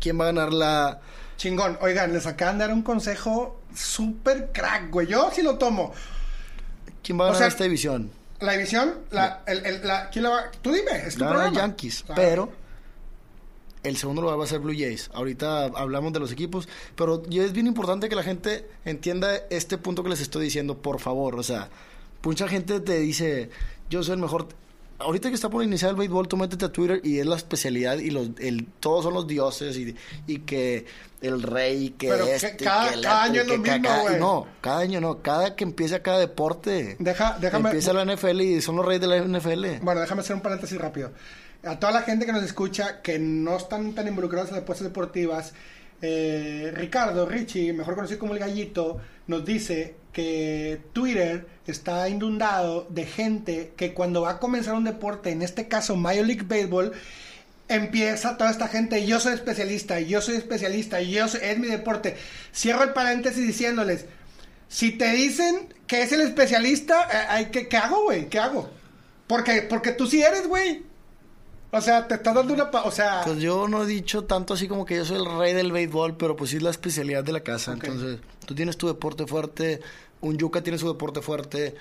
¿Quién 0.00 0.18
va 0.18 0.24
a 0.24 0.26
ganar 0.26 0.52
la... 0.52 1.00
Chingón. 1.36 1.78
Oigan, 1.80 2.12
les 2.12 2.26
acaban 2.26 2.58
de 2.58 2.66
dar 2.66 2.74
un 2.74 2.82
consejo 2.82 3.60
súper 3.74 4.50
crack, 4.52 4.90
güey. 4.90 5.06
Yo 5.06 5.30
sí 5.32 5.42
lo 5.42 5.56
tomo. 5.56 5.92
¿Quién 7.02 7.18
va 7.18 7.24
a 7.24 7.28
O 7.28 7.32
ganar 7.32 7.38
sea, 7.38 7.48
esta 7.48 7.64
división? 7.64 8.10
La 8.40 8.52
división, 8.52 8.94
la, 9.10 9.42
el, 9.46 9.64
el- 9.64 9.86
la- 9.86 10.08
¿quién 10.10 10.24
la 10.24 10.30
va? 10.30 10.50
Tú 10.62 10.72
dime, 10.72 10.90
es 11.06 11.16
tu 11.16 11.24
a 11.24 11.28
programa. 11.28 11.56
Yankees, 11.56 12.04
Ah. 12.08 12.12
pero 12.16 12.50
el 13.82 13.96
segundo 13.96 14.22
lugar 14.22 14.38
va 14.38 14.44
a 14.44 14.46
ser 14.46 14.60
Blue 14.60 14.74
Jays. 14.76 15.10
Ahorita 15.14 15.64
hablamos 15.64 16.12
de 16.12 16.20
los 16.20 16.32
equipos, 16.32 16.68
pero 16.96 17.22
es 17.30 17.52
bien 17.52 17.66
importante 17.66 18.08
que 18.08 18.14
la 18.14 18.22
gente 18.22 18.66
entienda 18.84 19.36
este 19.50 19.78
punto 19.78 20.02
que 20.02 20.10
les 20.10 20.20
estoy 20.20 20.44
diciendo, 20.44 20.78
por 20.78 21.00
favor. 21.00 21.36
O 21.36 21.42
sea, 21.42 21.68
mucha 22.22 22.46
gente 22.48 22.80
te 22.80 22.98
dice, 22.98 23.50
yo 23.88 24.02
soy 24.02 24.14
el 24.14 24.20
mejor. 24.20 24.48
Ahorita 24.98 25.30
que 25.30 25.34
está 25.34 25.48
por 25.48 25.64
iniciar 25.64 25.92
el 25.92 25.96
béisbol, 25.96 26.28
tú 26.28 26.36
métete 26.36 26.66
a 26.66 26.68
Twitter 26.72 27.00
y 27.02 27.20
es 27.20 27.24
la 27.26 27.36
especialidad 27.36 27.96
y 28.00 28.10
los, 28.10 28.32
el, 28.38 28.66
todos 28.80 29.02
son 29.04 29.14
los 29.14 29.26
dioses 29.26 29.74
y, 29.78 29.96
y 30.26 30.40
que 30.40 30.84
el 31.22 31.42
rey, 31.42 31.94
que 31.96 32.08
Pero 32.08 32.26
que 32.26 32.34
este, 32.34 32.56
cada- 32.58 32.88
que 32.90 32.94
el 32.96 33.00
cada 33.00 33.20
otro, 33.20 33.30
año 33.32 33.40
es 33.40 33.46
que 33.46 33.56
lo 33.56 33.62
mismo, 33.62 34.00
güey. 34.02 34.20
No, 34.20 34.46
cada 34.60 34.80
año 34.80 35.00
no, 35.00 35.22
cada 35.22 35.56
que 35.56 35.64
empieza 35.64 36.02
cada 36.02 36.18
deporte. 36.18 36.96
Deja, 36.98 37.38
déjame. 37.40 37.70
Empieza 37.70 37.94
la 37.94 38.04
NFL 38.04 38.42
y 38.42 38.60
son 38.60 38.76
los 38.76 38.84
reyes 38.84 39.00
de 39.00 39.06
la 39.06 39.16
NFL. 39.24 39.82
Bueno, 39.82 40.02
déjame 40.02 40.20
hacer 40.20 40.36
un 40.36 40.42
paréntesis 40.42 40.76
rápido. 40.76 41.12
A 41.64 41.78
toda 41.78 41.92
la 41.92 42.02
gente 42.02 42.24
que 42.26 42.32
nos 42.32 42.42
escucha, 42.42 43.02
que 43.02 43.18
no 43.18 43.56
están 43.56 43.92
tan 43.94 44.08
involucrados 44.08 44.48
en 44.48 44.54
las 44.54 44.62
apuestas 44.62 44.88
deportivas, 44.88 45.52
eh, 46.00 46.72
Ricardo 46.74 47.26
Richie, 47.26 47.72
mejor 47.74 47.94
conocido 47.94 48.18
como 48.18 48.32
el 48.32 48.38
gallito, 48.38 48.98
nos 49.26 49.44
dice 49.44 49.94
que 50.12 50.80
Twitter 50.94 51.46
está 51.66 52.08
inundado 52.08 52.86
de 52.88 53.04
gente 53.04 53.72
que 53.76 53.92
cuando 53.92 54.22
va 54.22 54.30
a 54.32 54.38
comenzar 54.38 54.74
un 54.74 54.84
deporte, 54.84 55.30
en 55.30 55.42
este 55.42 55.68
caso 55.68 55.96
Major 55.96 56.24
League 56.26 56.44
Baseball, 56.48 56.92
empieza 57.68 58.36
toda 58.38 58.50
esta 58.50 58.66
gente, 58.68 59.06
yo 59.06 59.20
soy 59.20 59.34
especialista, 59.34 60.00
yo 60.00 60.20
soy 60.22 60.36
especialista, 60.36 61.00
yo 61.02 61.28
soy- 61.28 61.40
es 61.44 61.58
mi 61.58 61.68
deporte. 61.68 62.16
Cierro 62.54 62.82
el 62.82 62.92
paréntesis 62.94 63.46
diciéndoles, 63.46 64.06
si 64.68 64.92
te 64.92 65.12
dicen 65.12 65.72
que 65.86 66.02
es 66.02 66.12
el 66.12 66.22
especialista, 66.22 67.38
eh, 67.38 67.48
¿qué, 67.52 67.68
qué 67.68 67.76
hago, 67.76 68.04
güey? 68.04 68.28
¿Qué 68.28 68.38
hago? 68.38 68.70
Porque, 69.26 69.62
porque 69.62 69.92
tú 69.92 70.06
sí 70.06 70.22
eres, 70.22 70.46
güey. 70.48 70.88
O 71.72 71.80
sea, 71.80 72.08
te 72.08 72.14
estás 72.14 72.34
dando 72.34 72.52
una... 72.54 72.70
pa- 72.70 72.82
O 72.82 72.90
sea... 72.90 73.22
Pues 73.24 73.38
yo 73.38 73.68
no 73.68 73.84
he 73.84 73.86
dicho 73.86 74.24
tanto 74.24 74.54
así 74.54 74.66
como 74.66 74.84
que 74.84 74.96
yo 74.96 75.04
soy 75.04 75.18
el 75.18 75.38
rey 75.38 75.52
del 75.54 75.70
béisbol, 75.72 76.16
pero 76.16 76.34
pues 76.36 76.50
sí 76.50 76.56
es 76.56 76.62
la 76.62 76.70
especialidad 76.70 77.22
de 77.22 77.32
la 77.32 77.40
casa. 77.40 77.72
Entonces, 77.72 78.18
tú 78.44 78.54
tienes 78.54 78.76
tu 78.76 78.88
deporte 78.88 79.26
fuerte, 79.26 79.80
un 80.20 80.36
Yuca 80.36 80.62
tiene 80.62 80.78
su 80.78 80.88
deporte 80.88 81.22
fuerte, 81.22 81.76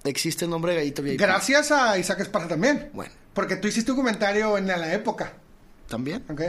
existe 0.05 0.45
el 0.45 0.51
nombre 0.51 0.73
de 0.73 0.79
Gallito 0.79 1.03
VIP. 1.03 1.21
Gracias 1.21 1.71
a 1.73 1.99
Isaac 1.99 2.21
Esparza 2.21 2.49
también. 2.49 2.91
Bueno, 2.93 3.13
Porque 3.35 3.57
tú 3.57 3.69
hiciste 3.69 3.91
un 3.93 3.97
comentario 3.99 4.57
en 4.59 4.67
la 4.67 4.93
época. 4.95 5.35
también. 5.89 6.25
¿Ok? 6.29 6.43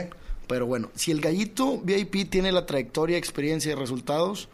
Pero 0.46 0.66
bueno, 0.66 0.90
si 0.94 1.10
el 1.10 1.20
Gallito 1.20 1.78
VIP 1.78 2.28
tiene 2.30 2.52
la 2.52 2.66
trayectoria, 2.66 3.16
experiencia 3.18 3.72
y 3.72 3.74
resultados 3.74 4.48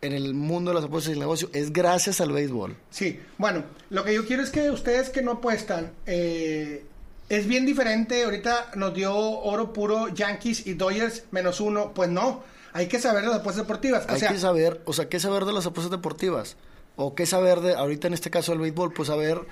en 0.00 0.12
el 0.12 0.34
mundo 0.34 0.70
de 0.70 0.76
las 0.76 0.84
apuestas 0.84 1.10
y 1.10 1.12
el 1.14 1.18
negocio, 1.18 1.50
es 1.52 1.72
gracias 1.72 2.20
al 2.20 2.32
béisbol. 2.32 2.76
Sí, 2.90 3.20
bueno, 3.36 3.64
lo 3.90 4.04
que 4.04 4.14
yo 4.14 4.26
quiero 4.26 4.42
es 4.42 4.50
que 4.50 4.70
ustedes 4.70 5.10
que 5.10 5.22
no 5.22 5.32
apuestan, 5.32 5.92
eh, 6.06 6.84
es 7.28 7.46
bien 7.46 7.66
diferente. 7.66 8.24
Ahorita 8.24 8.70
nos 8.74 8.94
dio 8.94 9.14
oro 9.14 9.72
puro 9.72 10.08
Yankees 10.08 10.66
y 10.66 10.74
Dodgers 10.74 11.24
menos 11.30 11.60
uno. 11.60 11.92
Pues 11.94 12.08
no, 12.08 12.42
hay 12.72 12.86
que 12.86 12.98
saber 13.00 13.22
de 13.22 13.28
las 13.28 13.40
apuestas 13.40 13.64
deportivas. 13.64 14.06
O 14.08 14.12
Hay 14.12 14.20
sea, 14.20 14.30
que 14.30 14.38
saber, 14.38 14.80
o 14.84 14.92
sea, 14.92 15.08
qué 15.08 15.20
saber 15.20 15.44
de 15.44 15.52
las 15.52 15.66
apuestas 15.66 15.90
deportivas. 15.90 16.56
O 16.96 17.14
qué 17.14 17.26
saber 17.26 17.60
de, 17.60 17.74
ahorita 17.74 18.08
en 18.08 18.14
este 18.14 18.30
caso 18.30 18.52
del 18.52 18.60
béisbol, 18.60 18.92
pues 18.92 19.08
saber 19.08 19.42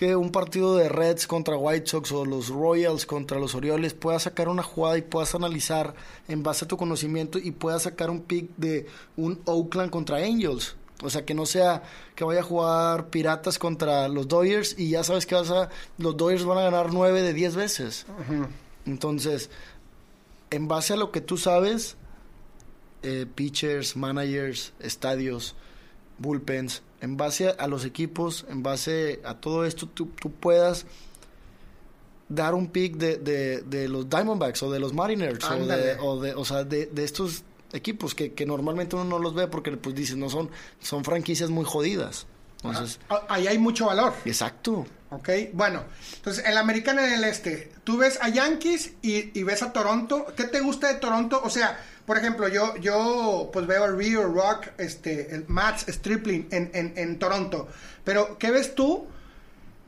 que 0.00 0.16
un 0.16 0.32
partido 0.32 0.76
de 0.76 0.88
Reds 0.88 1.26
contra 1.26 1.58
White 1.58 1.86
Sox 1.86 2.10
o 2.12 2.24
los 2.24 2.48
Royals 2.48 3.04
contra 3.04 3.38
los 3.38 3.54
Orioles 3.54 3.92
puedas 3.92 4.22
sacar 4.22 4.48
una 4.48 4.62
jugada 4.62 4.96
y 4.96 5.02
puedas 5.02 5.34
analizar 5.34 5.94
en 6.26 6.42
base 6.42 6.64
a 6.64 6.68
tu 6.68 6.78
conocimiento 6.78 7.38
y 7.38 7.50
puedas 7.50 7.82
sacar 7.82 8.08
un 8.08 8.22
pick 8.22 8.48
de 8.56 8.86
un 9.18 9.42
Oakland 9.44 9.90
contra 9.90 10.16
Angels. 10.16 10.74
O 11.02 11.10
sea, 11.10 11.26
que 11.26 11.34
no 11.34 11.44
sea 11.44 11.82
que 12.14 12.24
vaya 12.24 12.40
a 12.40 12.44
jugar 12.44 13.10
Piratas 13.10 13.58
contra 13.58 14.08
los 14.08 14.26
Dodgers 14.26 14.74
y 14.78 14.88
ya 14.88 15.04
sabes 15.04 15.26
que 15.26 15.34
vas 15.34 15.50
a, 15.50 15.68
los 15.98 16.16
Dodgers 16.16 16.46
van 16.46 16.56
a 16.56 16.62
ganar 16.62 16.94
9 16.94 17.20
de 17.20 17.34
10 17.34 17.56
veces. 17.56 18.06
Entonces, 18.86 19.50
en 20.48 20.66
base 20.66 20.94
a 20.94 20.96
lo 20.96 21.12
que 21.12 21.20
tú 21.20 21.36
sabes, 21.36 21.98
eh, 23.02 23.26
pitchers, 23.34 23.96
managers, 23.96 24.72
estadios, 24.80 25.56
bullpens, 26.16 26.82
en 27.00 27.16
base 27.16 27.54
a, 27.58 27.66
los 27.66 27.84
equipos, 27.84 28.46
en 28.48 28.62
base 28.62 29.20
a 29.24 29.34
todo 29.34 29.64
esto, 29.64 29.86
tú, 29.86 30.06
tú 30.06 30.30
puedas 30.30 30.86
dar 32.28 32.54
un 32.54 32.68
pick 32.68 32.96
de, 32.96 33.16
de, 33.16 33.62
de 33.62 33.88
los 33.88 34.08
Diamondbacks 34.08 34.62
o 34.62 34.70
de 34.70 34.78
los 34.78 34.92
Mariners 34.92 35.44
o 35.44 35.66
de, 35.66 35.96
o 35.98 36.20
de, 36.20 36.34
o 36.34 36.44
sea, 36.44 36.64
de, 36.64 36.86
de 36.86 37.04
estos 37.04 37.42
equipos 37.72 38.14
que, 38.14 38.32
que 38.32 38.46
normalmente 38.46 38.96
uno 38.96 39.04
no 39.04 39.18
los 39.18 39.34
ve 39.34 39.48
porque 39.48 39.72
pues 39.76 39.94
dices, 39.94 40.16
no 40.16 40.28
son, 40.28 40.50
son 40.80 41.04
franquicias 41.04 41.50
muy 41.50 41.64
jodidas. 41.64 42.26
Entonces, 42.62 42.98
ah, 43.08 43.22
ahí 43.28 43.46
hay 43.46 43.58
mucho 43.58 43.86
valor. 43.86 44.12
exacto. 44.24 44.86
Ok, 45.12 45.28
bueno, 45.54 45.82
entonces 46.14 46.44
en 46.46 46.54
la 46.54 46.60
americana 46.60 47.04
en 47.04 47.14
el 47.14 47.24
este, 47.24 47.72
tú 47.82 47.96
ves 47.98 48.16
a 48.22 48.28
Yankees 48.28 48.92
y, 49.02 49.36
y 49.36 49.42
ves 49.42 49.62
a 49.64 49.72
Toronto. 49.72 50.26
¿Qué 50.36 50.44
te 50.44 50.60
gusta 50.60 50.86
de 50.86 51.00
Toronto? 51.00 51.40
O 51.42 51.50
sea, 51.50 51.80
por 52.06 52.16
ejemplo, 52.16 52.46
yo, 52.46 52.76
yo 52.76 53.50
pues 53.52 53.66
veo 53.66 53.82
a 53.82 53.88
Rio 53.88 54.22
Rock, 54.24 54.68
este, 54.78 55.34
el 55.34 55.46
Mats 55.48 55.86
Stripling 55.88 56.46
en, 56.52 56.70
en, 56.74 56.92
en 56.96 57.18
Toronto. 57.18 57.66
Pero, 58.04 58.38
¿qué 58.38 58.52
ves 58.52 58.76
tú 58.76 59.06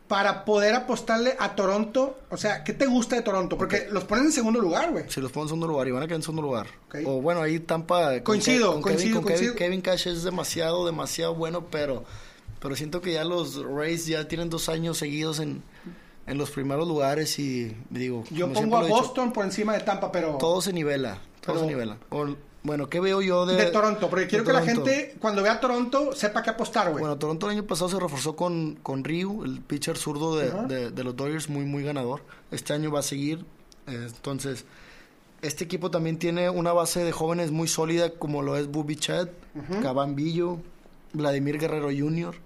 para 0.09 0.45
poder 0.45 0.75
apostarle 0.75 1.37
a 1.39 1.55
Toronto? 1.55 2.19
O 2.31 2.37
sea, 2.37 2.65
¿qué 2.65 2.73
te 2.73 2.87
gusta 2.87 3.15
de 3.17 3.23
Toronto? 3.23 3.57
Porque 3.57 3.87
los 3.93 4.03
ponen 4.05 4.27
en 4.27 4.33
segundo 4.33 4.61
lugar, 4.61 4.91
güey. 4.91 5.05
Si 5.09 5.21
los 5.21 5.31
ponen 5.31 5.45
en 5.45 5.49
segundo 5.51 5.67
lugar 5.69 5.87
y 5.87 5.93
van 5.93 6.03
a 6.03 6.07
quedar 6.07 6.17
en 6.17 6.23
segundo 6.23 6.43
lugar. 6.43 6.67
O 7.07 7.23
bueno, 7.23 7.43
ahí 7.43 7.61
Tampa. 7.61 8.21
Coincido, 8.23 8.73
con 8.73 8.83
coincido, 8.83 9.21
Kevin, 9.21 9.23
con 9.23 9.25
Kevin- 9.25 9.37
coincido. 9.39 9.55
Kevin 9.55 9.81
Cash 9.81 10.09
es 10.09 10.23
demasiado, 10.25 10.85
demasiado 10.85 11.35
bueno, 11.35 11.67
pero, 11.71 12.05
pero 12.63 12.77
siento 12.77 13.01
que 13.01 13.13
ya 13.15 13.25
los 13.25 13.63
Rays 13.65 14.07
ya 14.07 14.29
tienen 14.29 14.49
dos 14.49 14.69
años 14.69 14.97
seguidos 14.97 15.41
en, 15.41 15.63
en 16.27 16.39
los 16.39 16.51
primeros 16.51 16.87
lugares 16.89 17.39
y 17.41 17.77
digo. 17.91 18.25
Yo 18.31 18.51
pongo 18.53 18.79
a 18.79 18.85
dicho, 18.85 18.95
Boston 18.95 19.33
por 19.33 19.45
encima 19.45 19.73
de 19.75 19.81
Tampa, 19.81 20.11
pero... 20.13 20.37
todo 20.39 20.63
se 20.63 20.73
nivela, 20.73 21.19
todo 21.41 21.55
Pero- 21.57 21.61
se 21.61 21.67
nivela. 21.67 21.99
O- 22.11 22.37
bueno, 22.65 22.89
¿qué 22.89 23.01
veo 23.01 23.21
yo 23.21 23.45
de. 23.45 23.57
de 23.57 23.73
Toronto, 23.73 24.09
porque 24.09 24.29
quiero 24.29 24.45
que 24.45 24.53
la 24.53 24.63
gente, 24.63 25.17
cuando 25.19 25.43
vea 25.43 25.55
a 25.55 25.61
Toronto, 25.61 26.13
sepa 26.15 26.45
qué 26.45 26.51
apostar, 26.51 26.91
güey. 26.93 27.01
Bueno, 27.01 27.19
Toronto 27.19 27.47
el 27.47 27.57
año 27.59 27.65
pasado 27.67 27.91
se 27.91 27.99
reforzó 27.99 28.37
con, 28.37 28.77
con 28.85 29.03
Ryu, 29.03 29.43
el 29.43 29.61
pitcher 29.63 29.97
zurdo 29.99 30.37
de, 30.37 30.49
de- 30.73 30.91
de 30.93 31.03
los 31.05 31.17
Dodgers, 31.17 31.49
muy, 31.49 31.65
muy 31.65 31.83
ganador. 31.83 32.23
Este 32.53 32.73
año 32.73 32.93
va 32.93 33.01
a 33.01 33.03
seguir. 33.03 33.45
eh, 33.89 34.07
entonces, 34.07 34.65
este 35.41 35.65
equipo 35.65 35.91
también 35.91 36.21
tiene 36.21 36.51
una 36.51 36.73
base 36.73 37.03
de 37.03 37.11
jóvenes 37.11 37.51
muy 37.51 37.67
sólida, 37.67 38.11
como 38.11 38.43
lo 38.43 38.57
es 38.57 38.69
Bobby 38.69 38.95
Chad, 38.95 39.27
Cabambillo, 39.83 40.59
Vladimir 41.13 41.59
Guerrero 41.59 41.89
Jr., 41.89 42.37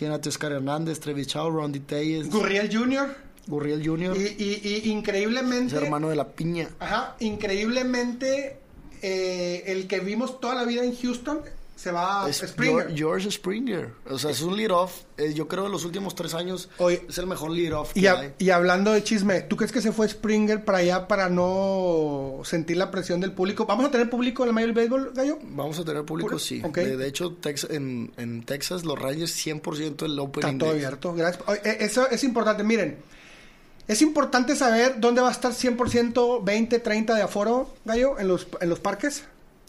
tiene 0.00 0.14
a 0.14 0.20
Teoscar 0.22 0.52
Hernández, 0.52 0.98
Trevi 0.98 1.26
Chao, 1.26 1.50
Rondy 1.50 1.80
Telles, 1.80 2.30
Gurriel 2.30 2.74
Jr. 2.74 3.14
Gurriel 3.46 3.86
Jr., 3.86 4.16
Y, 4.16 4.42
y, 4.42 4.60
y 4.64 4.74
es 4.76 4.86
increíblemente... 4.86 5.76
hermano 5.76 6.08
de 6.08 6.16
la 6.16 6.26
piña. 6.26 6.70
Ajá, 6.78 7.16
increíblemente 7.20 8.56
eh, 9.02 9.62
el 9.66 9.86
que 9.86 10.00
vimos 10.00 10.40
toda 10.40 10.54
la 10.54 10.64
vida 10.64 10.84
en 10.84 10.96
Houston 10.96 11.42
se 11.80 11.90
va 11.90 12.26
a 12.26 12.28
Es 12.28 12.38
Springer. 12.46 12.88
Geor- 12.88 12.96
George 12.96 13.30
Springer. 13.30 13.90
O 14.10 14.18
sea, 14.18 14.30
es 14.30 14.42
un 14.42 14.54
lead-off. 14.56 15.00
Eh, 15.16 15.32
yo 15.34 15.48
creo 15.48 15.64
en 15.66 15.72
los 15.72 15.84
últimos 15.86 16.14
tres 16.14 16.34
años 16.34 16.68
Oye, 16.78 17.02
es 17.08 17.16
el 17.18 17.26
mejor 17.26 17.50
que 18.02 18.08
a- 18.08 18.20
hay. 18.20 18.34
y 18.38 18.50
hablando 18.50 18.92
de 18.92 19.02
chisme, 19.02 19.40
¿tú 19.40 19.56
crees 19.56 19.72
que 19.72 19.80
se 19.80 19.90
fue 19.92 20.06
Springer 20.08 20.64
para 20.64 20.78
allá 20.78 21.08
para 21.08 21.28
no 21.30 22.40
sentir 22.44 22.76
la 22.76 22.90
presión 22.90 23.20
del 23.20 23.32
público? 23.32 23.64
¿Vamos 23.66 23.86
a 23.86 23.90
tener 23.90 24.10
público 24.10 24.42
en 24.42 24.48
el 24.48 24.54
Major 24.54 24.74
League 24.74 24.88
Baseball, 24.90 25.12
Gallo? 25.14 25.38
Vamos 25.42 25.78
a 25.78 25.84
tener 25.84 26.04
público, 26.04 26.38
sí. 26.38 26.60
ok. 26.64 26.76
De, 26.76 26.96
de 26.98 27.06
hecho, 27.06 27.36
Tex- 27.40 27.70
en, 27.70 28.12
en 28.18 28.42
Texas, 28.44 28.84
los 28.84 28.98
Rangers 28.98 29.34
100% 29.46 30.04
el 30.04 30.18
opening 30.18 30.46
Está 30.48 30.58
todo 30.58 30.70
abierto. 30.70 31.14
Gracias. 31.14 31.42
Oye, 31.48 31.60
eh, 31.64 31.76
Eso 31.80 32.08
es 32.10 32.22
importante. 32.24 32.62
Miren, 32.62 32.98
es 33.88 34.02
importante 34.02 34.54
saber 34.54 34.96
dónde 35.00 35.20
va 35.22 35.28
a 35.28 35.32
estar 35.32 35.52
100%, 35.52 36.44
20, 36.44 36.78
30 36.78 37.14
de 37.14 37.22
aforo, 37.22 37.74
Gallo, 37.84 38.18
en 38.18 38.28
los, 38.28 38.46
en 38.60 38.68
los 38.68 38.78
parques. 38.80 39.24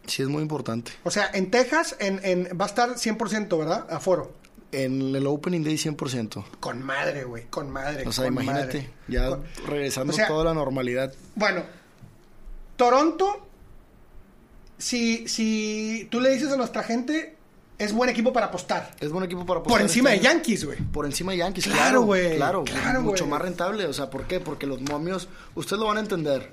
Sí, 0.08 0.22
es 0.24 0.28
muy 0.30 0.42
importante. 0.42 0.92
O 1.04 1.12
sea, 1.12 1.30
en 1.34 1.52
Texas 1.52 1.96
en, 2.00 2.20
en- 2.24 2.58
va 2.60 2.66
a 2.66 2.68
estar 2.68 2.90
100%, 2.96 3.58
¿verdad? 3.58 3.88
Aforo. 3.92 4.34
En 4.74 5.14
el 5.16 5.28
opening 5.28 5.64
day 5.64 5.76
100%. 5.76 6.44
Con 6.60 6.82
madre, 6.84 7.26
güey. 7.26 7.46
Con 7.50 7.70
madre. 7.70 8.08
O 8.08 8.12
sea, 8.12 8.24
con 8.26 8.34
imagínate, 8.34 8.78
madre. 8.78 8.90
ya 9.08 9.30
Con- 9.30 9.44
regresando 9.68 10.14
o 10.14 10.16
sea, 10.16 10.28
toda 10.28 10.46
la 10.46 10.54
normalidad. 10.54 11.14
Bueno, 11.36 11.64
Toronto, 12.78 13.48
si, 14.78 15.28
si 15.28 16.08
tú 16.10 16.20
le 16.20 16.32
dices 16.32 16.52
a 16.52 16.58
nuestra 16.58 16.84
gente, 16.84 17.36
es 17.78 17.94
buen 17.94 18.10
equipo 18.10 18.32
para 18.34 18.48
apostar. 18.48 18.96
Es 19.00 19.12
buen 19.12 19.26
equipo 19.26 19.42
para 19.46 19.60
Por 19.62 19.68
apostar 19.74 19.82
encima 19.82 20.10
de 20.10 20.16
este 20.16 20.28
año. 20.28 20.38
Yankees, 20.38 20.66
güey. 20.66 20.78
Por 20.80 21.06
encima 21.06 21.32
de 21.34 21.40
Yankees, 21.40 21.66
Claro, 21.66 21.80
claro, 21.80 22.02
güey, 22.04 22.36
Claro, 22.38 22.64
claro, 22.64 23.02
mucho 23.02 23.26
güey. 23.26 23.32
más 23.32 23.42
rentable. 23.42 23.86
O 23.86 23.94
sea, 23.94 24.10
¿por 24.10 24.24
qué? 24.26 24.40
Porque 24.40 24.66
los 24.68 24.82
momios, 24.82 25.28
ustedes 25.56 25.80
lo 25.80 25.88
van 25.88 25.98
a 25.98 26.02
entender. 26.02 26.52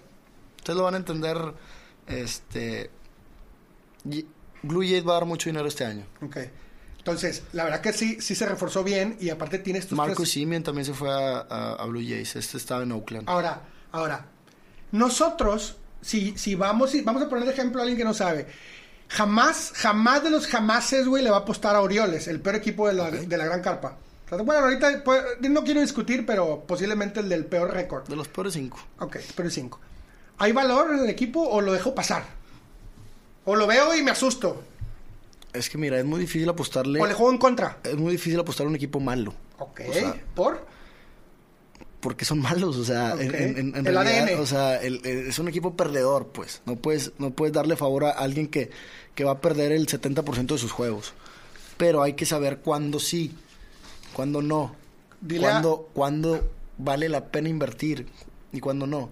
Ustedes 0.58 0.76
lo 0.76 0.84
van 0.84 0.94
a 0.94 0.98
entender. 0.98 1.38
Este. 2.06 2.90
Blue 4.62 4.82
Jays 4.82 5.06
va 5.06 5.12
a 5.12 5.14
dar 5.14 5.24
mucho 5.24 5.48
dinero 5.48 5.68
este 5.68 5.84
año. 5.84 6.04
Ok. 6.22 6.36
Entonces, 6.98 7.42
la 7.52 7.64
verdad 7.64 7.80
que 7.80 7.92
sí, 7.92 8.18
sí 8.20 8.34
se 8.34 8.44
reforzó 8.46 8.84
bien 8.84 9.16
y 9.20 9.30
aparte 9.30 9.58
tienes 9.58 9.86
tus 9.86 9.96
Marcus 9.96 10.16
tres- 10.16 10.30
Simeon 10.30 10.62
también 10.62 10.84
se 10.84 10.92
fue 10.92 11.10
a, 11.10 11.38
a- 11.48 11.72
a 11.74 11.86
Blue 11.86 12.02
Jays. 12.02 12.36
Este 12.36 12.56
estaba 12.58 12.82
en 12.82 12.92
Oakland. 12.92 13.28
Ahora, 13.28 13.62
ahora, 13.92 14.26
nosotros, 14.92 15.76
si, 16.02 16.36
si 16.36 16.54
vamos, 16.54 16.90
si 16.90 17.02
vamos 17.02 17.22
a 17.22 17.28
poner 17.28 17.44
de 17.44 17.52
ejemplo 17.52 17.80
a 17.80 17.82
alguien 17.82 17.98
que 17.98 18.04
no 18.04 18.14
sabe, 18.14 18.46
jamás, 19.08 19.72
jamás 19.74 20.22
de 20.22 20.30
los 20.30 20.46
jamases, 20.46 21.06
güey, 21.06 21.22
le 21.22 21.30
va 21.30 21.38
a 21.38 21.40
apostar 21.40 21.76
a 21.76 21.80
Orioles, 21.80 22.28
el 22.28 22.40
peor 22.40 22.56
equipo 22.56 22.86
de 22.88 22.94
la, 22.94 23.10
de 23.10 23.36
la 23.36 23.44
gran 23.44 23.62
carpa. 23.62 23.96
Bueno, 24.30 24.64
ahorita 24.64 25.02
pues, 25.04 25.22
no 25.48 25.64
quiero 25.64 25.80
discutir, 25.80 26.26
pero 26.26 26.64
posiblemente 26.66 27.20
el 27.20 27.28
del 27.30 27.46
peor 27.46 27.72
récord. 27.72 28.06
De 28.06 28.16
los 28.16 28.28
peores 28.28 28.52
cinco. 28.52 28.78
Ok, 28.98 29.16
pero 29.34 29.48
cinco. 29.48 29.80
¿Hay 30.36 30.52
valor 30.52 30.92
en 30.92 31.00
el 31.00 31.08
equipo 31.08 31.40
o 31.42 31.60
lo 31.62 31.72
dejo 31.72 31.94
pasar? 31.94 32.24
O 33.50 33.56
lo 33.56 33.66
veo 33.66 33.94
y 33.96 34.02
me 34.02 34.10
asusto. 34.10 34.62
Es 35.54 35.70
que 35.70 35.78
mira, 35.78 35.98
es 35.98 36.04
muy 36.04 36.20
difícil 36.20 36.48
apostarle. 36.48 37.00
O 37.00 37.06
le 37.06 37.14
juego 37.14 37.32
en 37.32 37.38
contra. 37.38 37.78
Es 37.82 37.96
muy 37.96 38.12
difícil 38.12 38.38
apostar 38.38 38.66
a 38.66 38.68
un 38.68 38.76
equipo 38.76 39.00
malo. 39.00 39.32
Ok, 39.58 39.80
O 39.88 39.92
sea, 39.92 40.14
¿por? 40.34 40.66
Porque 42.00 42.24
son 42.24 42.40
malos, 42.40 42.76
o 42.76 42.84
sea, 42.84 43.12
en, 43.18 43.34
en- 43.34 43.58
en 43.76 43.86
El 43.86 43.94
realidad, 43.94 44.24
ADN. 44.28 44.40
o 44.40 44.46
sea, 44.46 44.76
el- 44.80 45.00
el- 45.04 45.26
es 45.28 45.38
un 45.38 45.48
equipo 45.48 45.74
perdedor, 45.76 46.28
pues. 46.28 46.60
No 46.66 46.76
puedes, 46.76 47.12
no 47.18 47.30
puedes 47.30 47.52
darle 47.54 47.74
favor 47.76 48.04
a 48.04 48.10
alguien 48.10 48.46
que, 48.48 48.70
que 49.14 49.24
va 49.24 49.32
a 49.32 49.40
perder 49.40 49.72
el 49.72 49.86
70% 49.88 50.54
de 50.54 50.58
sus 50.58 50.70
juegos. 50.70 51.12
Pero 51.76 52.02
hay 52.02 52.12
que 52.12 52.26
saber 52.26 52.58
cuándo 52.58 53.00
sí, 53.00 53.34
cuándo 54.12 54.42
no. 54.42 54.76
Dile 55.20 55.46
a- 55.46 55.50
Cuándo, 55.50 55.88
cuándo 55.94 56.50
vale 56.76 57.08
la 57.08 57.24
pena 57.26 57.48
invertir 57.48 58.06
y 58.52 58.60
cuándo 58.60 58.86
no. 58.86 59.10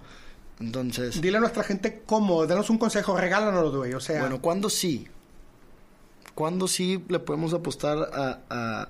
Entonces, 0.60 1.20
Dile 1.20 1.36
a 1.36 1.40
nuestra 1.40 1.62
gente 1.62 2.02
cómo, 2.06 2.46
danos 2.46 2.70
un 2.70 2.78
consejo, 2.78 3.16
regálanos, 3.16 3.74
güey. 3.76 3.92
O 3.94 4.00
sea, 4.00 4.20
bueno, 4.20 4.40
¿cuándo 4.40 4.70
sí? 4.70 5.06
¿Cuándo 6.34 6.66
sí 6.68 7.02
le 7.08 7.18
podemos 7.18 7.52
apostar 7.54 7.98
a, 7.98 8.40
a, 8.50 8.88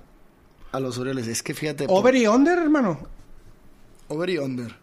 a 0.71 0.79
los 0.79 0.97
Orioles? 0.97 1.27
Es 1.27 1.43
que 1.43 1.53
fíjate... 1.53 1.87
por- 1.87 1.97
over 1.99 2.15
y 2.15 2.27
under, 2.27 2.57
hermano. 2.57 2.99
Over 4.09 4.29
y 4.29 4.37
under. 4.37 4.75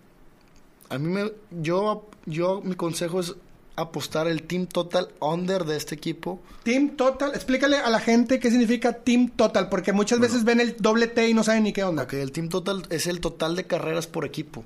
A 0.91 0.99
mí 0.99 1.09
me... 1.09 1.32
Yo, 1.51 2.07
yo, 2.26 2.61
mi 2.62 2.74
consejo 2.74 3.20
es 3.20 3.35
apostar 3.76 4.28
el 4.28 4.43
team 4.45 4.66
total 4.66 5.09
under 5.20 5.64
de 5.64 5.76
este 5.76 5.95
equipo. 5.95 6.41
Team 6.62 6.97
Total, 6.97 7.35
explícale 7.35 7.78
a 7.78 7.91
la 7.91 7.99
gente 7.99 8.39
qué 8.39 8.51
significa 8.51 8.93
Team 8.93 9.30
Total, 9.30 9.68
porque 9.68 9.93
muchas 9.93 10.20
veces 10.20 10.45
ven 10.45 10.61
el 10.61 10.76
doble 10.78 11.09
T 11.09 11.28
y 11.28 11.35
no 11.35 11.43
saben 11.43 11.64
ni 11.64 11.72
qué 11.72 11.82
onda. 11.82 12.05
Ok, 12.05 12.12
el 12.14 12.30
team 12.30 12.49
total 12.49 12.85
es 12.91 13.07
el 13.09 13.20
total 13.20 13.57
de 13.57 13.66
carreras 13.66 14.07
por 14.07 14.24
equipo. 14.24 14.64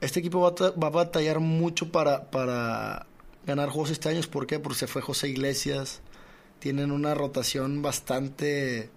Este 0.00 0.20
equipo 0.20 0.40
va 0.40 0.48
a, 0.50 0.54
ta- 0.54 0.70
va 0.72 0.86
a 0.88 0.90
batallar 0.90 1.40
mucho 1.40 1.90
para, 1.92 2.30
para 2.30 3.06
ganar 3.46 3.68
juegos 3.68 3.90
este 3.90 4.08
año. 4.08 4.20
¿Por 4.30 4.46
qué? 4.46 4.58
Porque 4.58 4.78
se 4.78 4.86
fue 4.86 5.02
José 5.02 5.28
Iglesias. 5.28 6.00
Tienen 6.58 6.90
una 6.90 7.14
rotación 7.14 7.82
bastante 7.82 8.90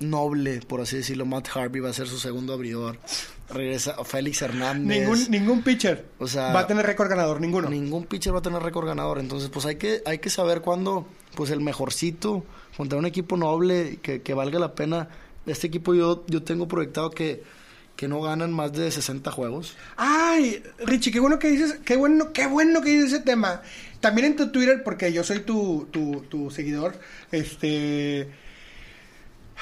noble, 0.00 0.60
por 0.66 0.80
así 0.80 0.96
decirlo. 0.96 1.26
Matt 1.26 1.48
Harvey 1.54 1.80
va 1.80 1.90
a 1.90 1.92
ser 1.92 2.08
su 2.08 2.18
segundo 2.18 2.52
abridor. 2.52 2.98
Regresa 3.50 4.02
Félix 4.04 4.42
Hernández. 4.42 5.00
Ningún, 5.00 5.30
ningún 5.30 5.62
pitcher 5.62 6.06
O 6.18 6.26
sea, 6.26 6.52
va 6.52 6.60
a 6.60 6.66
tener 6.66 6.84
récord 6.86 7.08
ganador, 7.08 7.40
ninguno. 7.40 7.68
Ningún 7.68 8.04
pitcher 8.04 8.34
va 8.34 8.38
a 8.38 8.42
tener 8.42 8.62
récord 8.62 8.86
ganador. 8.86 9.18
Entonces, 9.18 9.48
pues 9.50 9.66
hay 9.66 9.76
que, 9.76 10.02
hay 10.06 10.18
que 10.18 10.30
saber 10.30 10.60
cuándo, 10.62 11.06
pues 11.34 11.50
el 11.50 11.60
mejorcito, 11.60 12.44
contra 12.76 12.98
un 12.98 13.06
equipo 13.06 13.36
noble 13.36 13.98
que, 14.02 14.22
que 14.22 14.34
valga 14.34 14.58
la 14.58 14.74
pena. 14.74 15.08
Este 15.46 15.66
equipo 15.66 15.94
yo, 15.94 16.24
yo 16.28 16.42
tengo 16.42 16.66
proyectado 16.68 17.10
que, 17.10 17.42
que 18.02 18.08
no 18.08 18.20
ganan 18.20 18.52
más 18.52 18.72
de 18.72 18.90
60 18.90 19.30
juegos. 19.30 19.76
Ay, 19.96 20.60
Richie, 20.80 21.12
qué 21.12 21.20
bueno 21.20 21.38
que 21.38 21.46
dices, 21.46 21.78
qué 21.84 21.96
bueno, 21.96 22.32
qué 22.32 22.48
bueno 22.48 22.80
que 22.80 22.90
dices 22.90 23.12
ese 23.12 23.22
tema. 23.22 23.62
También 24.00 24.26
en 24.26 24.34
tu 24.34 24.50
Twitter, 24.50 24.82
porque 24.82 25.12
yo 25.12 25.22
soy 25.22 25.38
tu, 25.38 25.86
tu, 25.92 26.22
tu 26.22 26.50
seguidor, 26.50 26.96
este... 27.30 28.28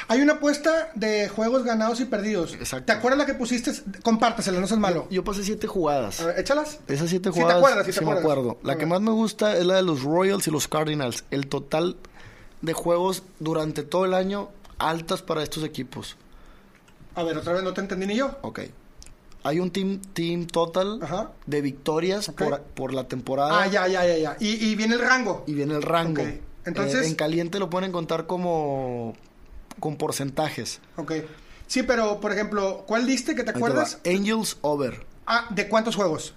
Hay 0.09 0.23
una 0.23 0.35
apuesta 0.35 0.91
de 0.95 1.29
juegos 1.29 1.65
ganados 1.65 2.01
y 2.01 2.07
perdidos. 2.07 2.55
Exacto. 2.55 2.87
¿Te 2.87 2.93
acuerdas 2.93 3.19
la 3.19 3.27
que 3.27 3.35
pusiste? 3.35 3.73
Compártasela, 4.03 4.59
no 4.59 4.67
seas 4.67 4.81
malo. 4.81 5.07
Yo 5.11 5.23
pasé 5.23 5.45
siete 5.45 5.67
jugadas. 5.67 6.23
A 6.23 6.29
ver, 6.29 6.41
échalas. 6.41 6.79
Esas 6.89 7.11
siete 7.11 7.29
Sí 7.29 7.35
te 7.35 7.43
jugadas 7.43 7.59
acuerdas, 7.59 7.85
sí 7.85 7.93
te 7.93 7.99
sí 7.99 8.05
me 8.07 8.13
acuerdo. 8.13 8.59
La 8.63 8.79
que 8.79 8.87
más 8.87 9.03
me 9.03 9.11
gusta 9.11 9.55
es 9.55 9.67
la 9.67 9.75
de 9.75 9.83
los 9.83 10.03
Royals 10.03 10.49
y 10.49 10.51
los 10.51 10.67
Cardinals. 10.67 11.25
El 11.31 11.47
total 11.47 11.99
de 12.63 12.73
juegos 12.73 13.23
durante 13.39 13.83
todo 13.83 14.07
el 14.07 14.15
año 14.15 14.49
altas 14.79 15.21
para 15.21 15.43
estos 15.43 15.63
equipos. 15.63 16.17
A 17.15 17.23
ver, 17.23 17.37
otra 17.39 17.53
vez 17.53 17.63
no 17.63 17.73
te 17.75 17.81
entendí 17.81 18.07
ni 18.07 18.17
yo. 18.17 18.39
Ok. 18.43 18.61
Hay 19.43 19.59
un 19.59 19.71
team, 19.71 20.01
team 20.13 20.47
total 20.47 21.01
Ajá. 21.03 21.31
de 21.47 21.61
victorias 21.63 22.29
por, 22.37 22.61
por 22.61 22.93
la 22.93 23.05
temporada. 23.09 23.63
Ah, 23.63 23.67
ya, 23.67 23.89
ya, 23.89 24.05
ya, 24.07 24.17
ya. 24.19 24.37
Y, 24.39 24.67
y 24.71 24.75
viene 24.77 24.95
el 24.95 25.01
rango. 25.01 25.45
Y 25.47 25.55
viene 25.55 25.75
el 25.75 25.83
rango. 25.83 26.23
Ok. 26.23 26.29
Entonces- 26.67 27.05
Eh, 27.07 27.09
en 27.09 27.15
caliente 27.15 27.59
lo 27.59 27.71
pueden 27.71 27.91
contar 27.91 28.27
como 28.27 29.15
con 29.79 29.97
porcentajes. 29.97 30.81
Ok. 30.97 31.13
Sí, 31.67 31.83
pero, 31.85 32.21
por 32.21 32.33
ejemplo, 32.33 32.85
¿cuál 32.87 33.07
diste 33.07 33.35
que 33.35 33.43
te 33.45 33.51
Ahí 33.51 33.55
te 33.55 33.59
acuerdas? 33.59 33.99
va. 34.07 34.11
Angels 34.11 34.59
over. 34.61 35.07
Ah, 35.27 35.47
¿de 35.51 35.69
cuántos 35.69 35.97
juegos? 35.97 36.35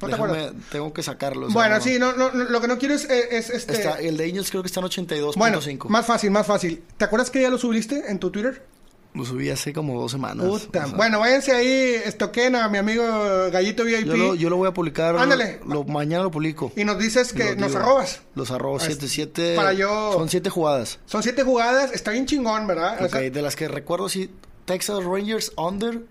¿No 0.00 0.08
te 0.08 0.14
acuerdas? 0.16 0.52
tengo 0.72 0.92
que 0.92 1.02
sacarlo. 1.02 1.46
o 1.46 1.50
sea, 1.50 1.54
Bueno, 1.54 1.76
no. 1.76 1.80
sí, 1.82 1.98
no, 1.98 2.12
no, 2.14 2.30
lo 2.30 2.60
que 2.60 2.66
no 2.68 2.78
quiero 2.78 2.94
es, 2.94 3.04
es- 3.08 3.30
es, 3.30 3.50
este... 3.50 3.74
Está- 3.74 4.00
el 4.00 4.16
de 4.16 4.24
Angels 4.24 4.50
creo 4.50 4.62
que 4.62 4.66
está 4.66 4.80
en 4.80 4.86
82.5. 4.86 5.36
Bueno, 5.36 5.60
más 5.88 6.04
fácil, 6.06 6.30
más 6.32 6.46
fácil. 6.46 6.82
¿Te 6.96 7.04
acuerdas 7.04 7.30
que 7.30 7.40
ya 7.42 7.48
lo 7.48 7.58
subiste 7.58 8.10
en 8.10 8.18
tu 8.18 8.30
Twitter? 8.30 8.66
Lo 9.14 9.24
subí 9.24 9.48
hace 9.48 9.72
como 9.72 10.00
dos 10.00 10.10
semanas. 10.10 10.44
Puta. 10.44 10.84
o 10.86 10.88
sea, 10.88 10.96
Bueno, 10.96 11.20
váyanse 11.20 11.52
ahí, 11.52 11.94
estoquen 12.04 12.56
a 12.56 12.68
mi 12.68 12.78
amigo 12.78 13.04
Gallito 13.52 13.84
VIP 13.84 14.06
yo 14.06 14.16
lo, 14.16 14.34
yo 14.34 14.50
lo 14.50 14.56
voy 14.56 14.66
a 14.68 14.72
publicar. 14.74 15.16
Ándale. 15.16 15.60
Lo, 15.66 15.84
mañana 15.84 16.24
lo 16.24 16.32
publico. 16.32 16.72
y 16.74 16.84
nos 16.84 16.98
dices 16.98 17.32
que 17.32 17.54
nos 17.54 17.68
digo. 17.70 17.80
arrobas. 17.80 18.22
Los 18.34 18.50
arrobos 18.50 18.82
Ah, 18.82 18.86
7, 18.88 19.06
7. 19.06 19.52
para 19.54 19.72
yo- 19.72 20.12
Son 20.14 20.28
7 20.28 20.50
jugadas. 20.50 20.98
Son 21.06 21.22
siete 21.22 21.44
jugadas, 21.44 21.92
está 21.92 22.10
bien 22.10 22.26
chingón, 22.26 22.66
¿verdad? 22.66 23.00
O 23.02 23.04
Ok, 23.04 23.10
sea, 23.12 23.20
de 23.30 23.42
las 23.42 23.54
que 23.54 23.68
recuerdo, 23.68 24.08
sí. 24.08 24.30
Texas 24.64 25.04
Rangers 25.04 25.52
under. 25.56 26.02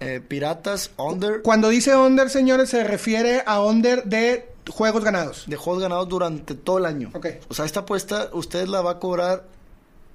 eh, 0.00 0.20
Piratas 0.26 0.90
under. 0.96 1.42
cuando 1.42 1.68
dice 1.68 1.96
under, 1.96 2.30
señores, 2.30 2.70
se 2.70 2.82
refiere 2.84 3.42
a 3.46 3.62
under 3.62 4.04
de 4.04 4.48
juegos 4.70 5.04
ganados. 5.04 5.44
de 5.46 5.56
juegos 5.56 5.82
ganados 5.82 6.08
durante 6.08 6.54
todo 6.54 6.78
el 6.78 6.86
año. 6.86 7.10
Ok. 7.14 7.26
O 7.48 7.54
sea, 7.54 7.64
esta 7.66 7.80
apuesta 7.80 8.30
usted 8.32 8.66
la 8.68 8.80
va 8.80 8.92
a 8.92 8.98
cobrar 8.98 9.44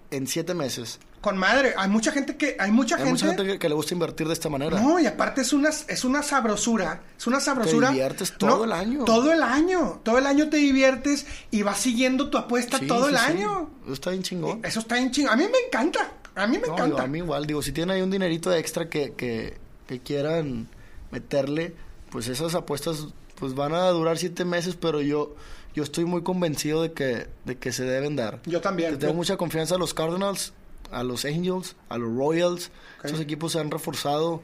en 0.09 0.25
siete 0.27 0.53
meses. 0.55 0.99
Con 1.21 1.37
madre, 1.37 1.73
hay 1.77 1.87
mucha 1.87 2.11
gente 2.11 2.35
que... 2.35 2.57
Hay 2.59 2.71
mucha 2.71 2.95
Hay 2.95 3.03
gente... 3.03 3.11
mucha 3.13 3.27
gente 3.27 3.43
que, 3.45 3.59
que 3.59 3.69
le 3.69 3.75
gusta 3.75 3.93
invertir 3.93 4.25
de 4.27 4.33
esta 4.33 4.49
manera. 4.49 4.81
No, 4.81 4.99
y 4.99 5.05
aparte 5.05 5.41
es 5.41 5.53
una, 5.53 5.69
es 5.69 6.03
una 6.03 6.23
sabrosura. 6.23 7.03
Es 7.15 7.27
una 7.27 7.39
sabrosura. 7.39 7.89
Te 7.89 7.93
diviertes 7.93 8.33
todo 8.39 8.63
el 8.65 8.71
año. 8.71 9.05
Todo 9.05 9.31
el 9.31 9.43
año. 9.43 10.01
Todo 10.03 10.17
el 10.17 10.25
año 10.25 10.49
te 10.49 10.57
diviertes 10.57 11.27
y 11.51 11.61
vas 11.61 11.77
siguiendo 11.77 12.29
tu 12.31 12.39
apuesta 12.39 12.79
Sí, 12.79 12.87
todo 12.87 13.07
sí, 13.07 13.13
el 13.13 13.19
sí. 13.19 13.25
año. 13.27 13.69
Está 13.91 14.09
bien 14.09 14.23
chingón. 14.23 14.61
Eso 14.65 14.79
está 14.79 14.95
bien 14.95 15.11
chingón. 15.11 15.33
A 15.33 15.35
mí 15.35 15.43
me 15.43 15.59
encanta. 15.67 16.11
A 16.33 16.47
mí 16.47 16.57
me 16.57 16.65
No, 16.67 16.73
encanta. 16.73 16.85
digo, 16.85 16.99
a 17.01 17.07
mí 17.07 17.17
igual, 17.19 17.45
digo, 17.45 17.61
si 17.61 17.71
tienen 17.71 17.95
ahí 17.95 18.01
un 18.01 18.09
dinerito 18.09 18.51
extra 18.53 18.89
que, 18.89 19.13
que, 19.13 19.57
que 19.85 19.99
quieran 19.99 20.69
meterle, 21.11 21.75
pues 22.09 22.27
esas 22.29 22.55
apuestas 22.55 23.07
pues 23.35 23.53
van 23.53 23.73
a 23.73 23.87
durar 23.89 24.17
siete 24.17 24.45
meses, 24.45 24.75
pero 24.75 25.01
yo, 25.01 25.35
yo 25.75 25.83
estoy 25.83 26.05
muy 26.05 26.23
convencido 26.23 26.81
de 26.81 26.93
que, 26.93 27.27
de 27.45 27.57
que 27.57 27.71
se 27.71 27.83
deben 27.83 28.15
dar. 28.15 28.41
Yo 28.45 28.61
también. 28.61 28.97
Tengo 28.97 29.13
Yo- 29.13 29.17
mucha 29.17 29.37
confianza 29.37 29.75
a 29.75 29.77
los 29.77 29.93
Cardinals, 29.93 30.53
a 30.91 31.03
los 31.03 31.25
Angels, 31.25 31.75
a 31.89 31.97
los 31.97 32.15
Royals. 32.15 32.71
Ok. 32.99 33.05
Esos 33.05 33.19
equipos 33.19 33.51
se 33.53 33.59
han 33.59 33.71
reforzado 33.71 34.41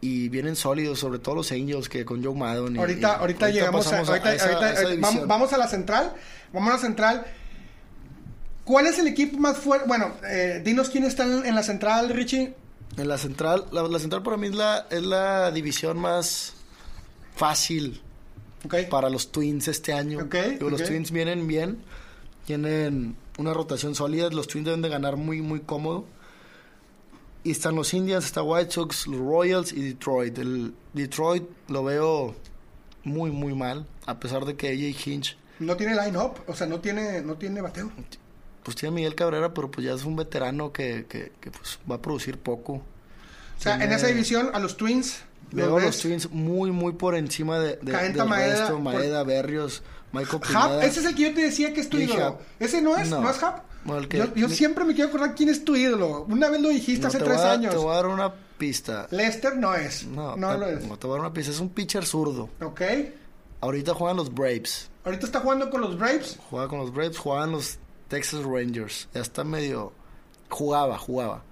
y 0.00 0.28
vienen 0.30 0.56
sólidos, 0.56 0.98
sobre 0.98 1.18
todo 1.18 1.34
los 1.36 1.52
Angels 1.52 1.88
que 1.88 2.04
con 2.04 2.24
Joe 2.24 2.34
Maddon. 2.34 2.78
Ahorita, 2.78 3.08
y 3.16 3.20
ahorita, 3.20 3.50
llegamos 3.50 3.86
a, 3.92 3.98
ahorita, 3.98 4.34
esa- 4.34 4.44
ahorita- 4.46 4.66
a 4.66 4.72
esa 4.72 4.82
ahorita- 4.82 5.00
vamos, 5.06 5.26
vamos 5.26 5.52
a 5.52 5.58
la 5.58 5.68
central. 5.68 6.14
Vamos 6.52 6.70
a 6.70 6.76
la 6.76 6.80
central. 6.80 7.26
¿Cuál 8.64 8.86
es 8.86 8.98
el 8.98 9.08
equipo 9.08 9.36
más 9.38 9.56
fuerte? 9.58 9.86
Bueno, 9.88 10.12
eh, 10.28 10.62
dinos 10.64 10.90
quién 10.90 11.04
está 11.04 11.24
en, 11.24 11.44
en 11.44 11.54
la 11.54 11.62
central, 11.62 12.08
Richie. 12.10 12.54
En 12.96 13.08
la 13.08 13.18
central, 13.18 13.66
la, 13.72 13.82
la 13.84 13.98
central 13.98 14.22
para 14.22 14.36
mí 14.36 14.48
es 14.48 14.54
la, 14.54 14.86
es 14.90 15.02
la 15.02 15.50
división 15.50 15.98
más 15.98 16.54
fácil 17.36 18.00
Ok. 18.64 18.74
para 18.90 19.08
los 19.10 19.32
Twins 19.32 19.68
este 19.68 19.92
año. 19.92 20.20
Ok, 20.24 20.34
Digo, 20.50 20.70
Los 20.70 20.80
ok. 20.82 20.88
Twins 20.88 21.10
vienen 21.10 21.46
bien, 21.46 21.82
tienen 22.46 23.16
una 23.38 23.54
rotación 23.54 23.94
sólida, 23.94 24.28
los 24.30 24.46
Twins 24.48 24.66
deben 24.66 24.82
de 24.82 24.88
ganar 24.88 25.16
muy, 25.16 25.40
muy 25.42 25.60
cómodo. 25.60 26.04
Y 27.42 27.52
están 27.52 27.74
los 27.74 27.94
Indians, 27.94 28.26
está 28.26 28.42
White 28.42 28.70
Sox, 28.72 29.06
los 29.06 29.18
Royals 29.20 29.72
y 29.72 29.80
Detroit. 29.80 30.36
El 30.38 30.74
Detroit 30.92 31.44
lo 31.68 31.82
veo 31.84 32.34
muy, 33.02 33.30
muy 33.30 33.54
mal, 33.54 33.86
a 34.04 34.20
pesar 34.20 34.44
de 34.44 34.56
que 34.56 34.68
AJ 34.68 35.06
Hinch, 35.08 35.38
No 35.58 35.74
tiene 35.76 35.94
line-up, 35.94 36.34
o 36.46 36.54
sea, 36.54 36.66
no 36.66 36.80
tiene, 36.80 37.22
no 37.22 37.36
tiene 37.36 37.62
bateo. 37.62 37.90
pues 38.62 38.76
tiene 38.76 38.94
Miguel 38.94 39.14
Cabrera, 39.14 39.54
pero 39.54 39.70
pues 39.70 39.86
ya 39.86 39.94
es 39.94 40.04
un 40.04 40.16
veterano 40.16 40.70
que, 40.70 41.06
que, 41.08 41.32
que, 41.40 41.50
pues 41.50 41.78
va 41.90 41.94
a 41.94 42.02
producir 42.02 42.36
poco. 42.38 42.74
O 42.74 42.82
sea, 43.62 43.82
en 43.82 43.90
esa 43.92 44.06
división, 44.08 44.50
a 44.52 44.58
los 44.58 44.76
Twins. 44.76 45.22
Veo 45.52 45.70
los 45.70 45.82
a 45.82 45.86
los. 45.86 45.98
Twins 46.00 46.30
muy, 46.30 46.70
muy 46.70 46.92
por 46.92 47.14
encima 47.14 47.58
de, 47.58 47.76
de, 47.82 47.92
del 48.12 48.26
Maeda, 48.26 48.48
resto. 48.60 48.74
por- 48.74 48.80
Maeda, 48.82 49.24
Berrios, 49.24 49.82
Michael 50.12 50.40
Pineda. 50.42 50.84
ese 50.84 51.00
es 51.00 51.06
el 51.06 51.14
que 51.14 51.22
yo 51.22 51.34
te 51.34 51.42
decía 51.42 51.72
que 51.72 51.80
es 51.80 51.88
tu 51.88 51.96
Dije 51.98 52.14
ídolo. 52.14 52.38
¿Ese 52.58 52.80
no 52.82 52.96
es? 52.96 53.08
No. 53.10 53.20
¿No, 53.20 53.30
es 53.30 53.42
Hub? 53.42 53.54
No, 53.84 53.96
el 53.98 54.08
que- 54.08 54.18
yo 54.18 54.34
yo 54.34 54.48
mi- 54.48 54.54
siempre 54.54 54.84
me 54.84 54.94
quiero 54.94 55.08
acordar 55.08 55.34
quién 55.34 55.48
es 55.48 55.64
tu 55.64 55.76
ídolo. 55.76 56.24
Una 56.28 56.50
vez 56.50 56.60
lo 56.60 56.68
dijiste 56.68 57.02
No, 57.02 57.08
hace 57.08 57.18
tres 57.18 57.38
a- 57.40 57.52
años. 57.52 57.70
Te 57.72 57.78
voy 57.78 57.92
a 57.92 57.94
dar 57.96 58.06
una 58.08 58.32
pista. 58.58 59.06
Lester 59.10 59.56
no 59.56 59.74
es. 59.74 60.04
No, 60.06 60.36
No, 60.36 60.52
te, 60.52 60.58
lo 60.58 60.66
es. 60.68 60.84
no 60.86 60.98
te 60.98 61.06
voy 61.06 61.14
a 61.14 61.18
dar 61.18 61.26
una 61.28 61.32
pista. 61.34 61.52
Es 61.52 61.60
un 61.60 61.70
pitcher 61.70 62.04
zurdo. 62.04 62.50
Ok. 62.62 62.80
Ahorita 63.62 63.94
juegan 63.94 64.16
los 64.16 64.32
Braves. 64.34 64.90
Ahorita 65.04 65.26
está 65.26 65.40
jugando 65.40 65.70
con 65.70 65.80
los 65.80 65.98
Braves. 65.98 66.38
Juega 66.50 66.68
con 66.68 66.78
los 66.80 66.92
Braves, 66.92 67.18
juegan 67.18 67.52
los 67.52 67.78
Texas 68.08 68.42
Rangers. 68.44 69.08
Ya 69.14 69.20
está 69.22 69.44
medio... 69.44 69.92
Jugaba, 70.50 70.98
jugaba. 70.98 71.44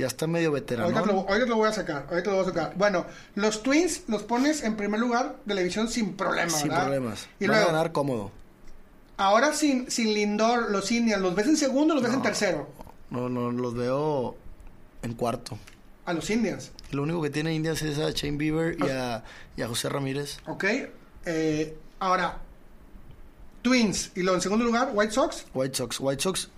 Ya 0.00 0.06
está 0.06 0.26
medio 0.26 0.52
veterano. 0.52 0.88
Ahorita 0.96 1.12
lo, 1.12 1.20
ahorita 1.28 1.46
lo 1.46 1.56
voy 1.56 1.68
a 1.68 1.72
sacar. 1.72 2.06
Ahorita 2.10 2.30
lo 2.30 2.36
voy 2.36 2.44
a 2.46 2.48
sacar. 2.48 2.72
Bueno, 2.76 3.06
los 3.34 3.62
Twins 3.62 4.02
los 4.08 4.22
pones 4.22 4.62
en 4.64 4.76
primer 4.76 4.98
lugar 5.00 5.36
de 5.44 5.54
la 5.54 5.60
división 5.60 5.88
sin 5.88 6.14
problema, 6.14 6.50
Sin 6.50 6.68
¿verdad? 6.68 6.84
problemas. 6.84 7.28
Y 7.38 7.46
Van 7.46 7.56
a 7.56 7.58
luego, 7.60 7.72
ganar 7.72 7.92
cómodo. 7.92 8.30
ahora 9.18 9.52
sin, 9.54 9.90
sin 9.90 10.14
Lindor, 10.14 10.70
los 10.70 10.90
Indians, 10.90 11.20
¿los 11.22 11.34
ves 11.34 11.46
en 11.46 11.56
segundo 11.56 11.92
o 11.92 11.96
los 11.96 12.04
ves 12.04 12.14
en 12.14 12.22
tercero? 12.22 12.68
No, 13.10 13.28
no, 13.28 13.50
los 13.50 13.74
veo 13.74 14.36
en 15.02 15.14
cuarto. 15.14 15.58
A 16.06 16.12
los 16.12 16.28
Indians. 16.30 16.72
Lo 16.92 17.02
único 17.02 17.20
que 17.22 17.30
tiene 17.30 17.52
Indians 17.54 17.82
es 17.82 17.98
a 17.98 18.10
Shane 18.10 18.36
Bieber 18.38 18.76
y 18.80 18.88
a, 18.88 19.22
y 19.56 19.62
a 19.62 19.68
José 19.68 19.88
Ramírez. 19.88 20.38
Ok. 20.46 20.64
Eh, 21.26 21.76
ahora, 21.98 22.38
Twins. 23.62 24.12
Y 24.14 24.20
luego 24.22 24.36
en 24.36 24.40
segundo 24.42 24.64
lugar, 24.64 24.90
White 24.94 25.12
Sox. 25.12 25.44
White 25.54 25.76
Sox. 25.76 26.00
White 26.00 26.22
Sox, 26.22 26.48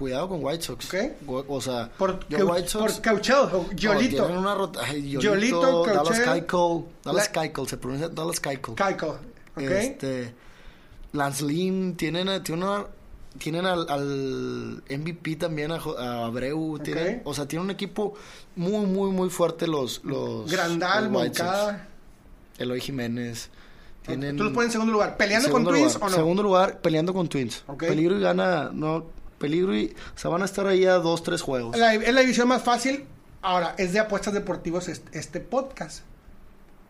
cuidado 0.00 0.28
con 0.28 0.42
White 0.42 0.62
Sox. 0.64 0.92
Gu- 0.92 1.44
O 1.46 1.60
sea, 1.60 1.90
Por, 1.96 2.26
yo 2.28 2.46
White 2.48 2.68
Sox. 2.68 2.94
por 2.94 3.02
Cauchel 3.02 3.36
no, 3.52 3.70
Yolito. 3.72 4.16
tienen 4.24 4.36
una 4.38 4.54
rota. 4.56 4.80
ay, 4.84 5.10
Yolito, 5.10 5.20
Yolito, 5.60 5.86
Dallas. 5.86 6.18
Keuchel. 6.20 6.84
Dallas 7.04 7.30
La- 7.36 7.42
Keuchel, 7.42 7.68
se 7.68 7.76
pronuncia 7.76 8.08
Dallas 8.08 8.40
Keuchel. 8.40 8.74
Keuchel. 8.74 9.08
Ok. 9.10 9.60
Este, 9.70 10.34
Lance 11.12 11.44
Lynn, 11.44 11.94
tienen, 11.96 12.42
tienen, 12.42 12.64
una- 12.66 12.86
tienen 13.38 13.66
al, 13.66 13.86
al 13.88 14.82
MVP 14.88 15.36
también, 15.36 15.70
a, 15.72 16.24
Abreu. 16.24 16.78
Tienen, 16.82 17.16
Ok. 17.20 17.26
o 17.28 17.34
sea, 17.34 17.46
tienen 17.46 17.66
un 17.66 17.70
equipo 17.70 18.14
muy, 18.56 18.86
muy, 18.86 19.10
muy 19.10 19.28
fuerte 19.30 19.66
los, 19.66 20.02
los 20.04 20.50
Grandal, 20.50 21.12
los 21.12 21.22
White 21.22 21.36
Sox. 21.38 21.48
Moncada. 21.48 21.88
Eloy 22.58 22.80
Jiménez. 22.80 23.50
Tienen, 24.06 24.36
Tú 24.36 24.44
los 24.44 24.52
pones 24.54 24.68
en 24.68 24.72
segundo 24.72 24.92
lugar. 24.94 25.16
¿Peleando 25.18 25.48
Segundo 25.48 25.70
con 25.70 25.78
Twins 25.78 25.96
o 25.96 26.08
no? 26.08 26.10
Segundo 26.10 26.42
lugar, 26.42 26.80
peleando 26.80 27.12
con 27.12 27.28
Twins. 27.28 27.62
Ok. 27.66 27.84
Peligro 27.84 28.16
y 28.18 28.20
gana, 28.22 28.70
no, 28.72 29.04
peligro 29.40 29.76
y, 29.76 29.96
o 30.14 30.18
sea, 30.18 30.30
van 30.30 30.42
a 30.42 30.44
estar 30.44 30.66
ahí 30.68 30.84
a 30.84 30.94
dos, 30.98 31.22
tres 31.24 31.40
juegos. 31.42 31.76
La- 31.76 31.94
es 31.94 32.14
la 32.14 32.20
división 32.20 32.46
más 32.46 32.62
fácil. 32.62 33.06
Ahora, 33.42 33.74
es 33.78 33.92
de 33.94 33.98
apuestas 33.98 34.34
deportivos 34.34 34.86
este, 34.88 35.18
este 35.18 35.40
podcast. 35.40 36.02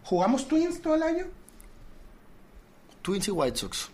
¿Jugamos 0.04 0.48
Twins 0.48 0.82
todo 0.82 0.96
el 0.96 1.02
año? 1.04 1.26
Twins 3.02 3.28
y 3.28 3.30
White 3.30 3.56
Sox. 3.56 3.88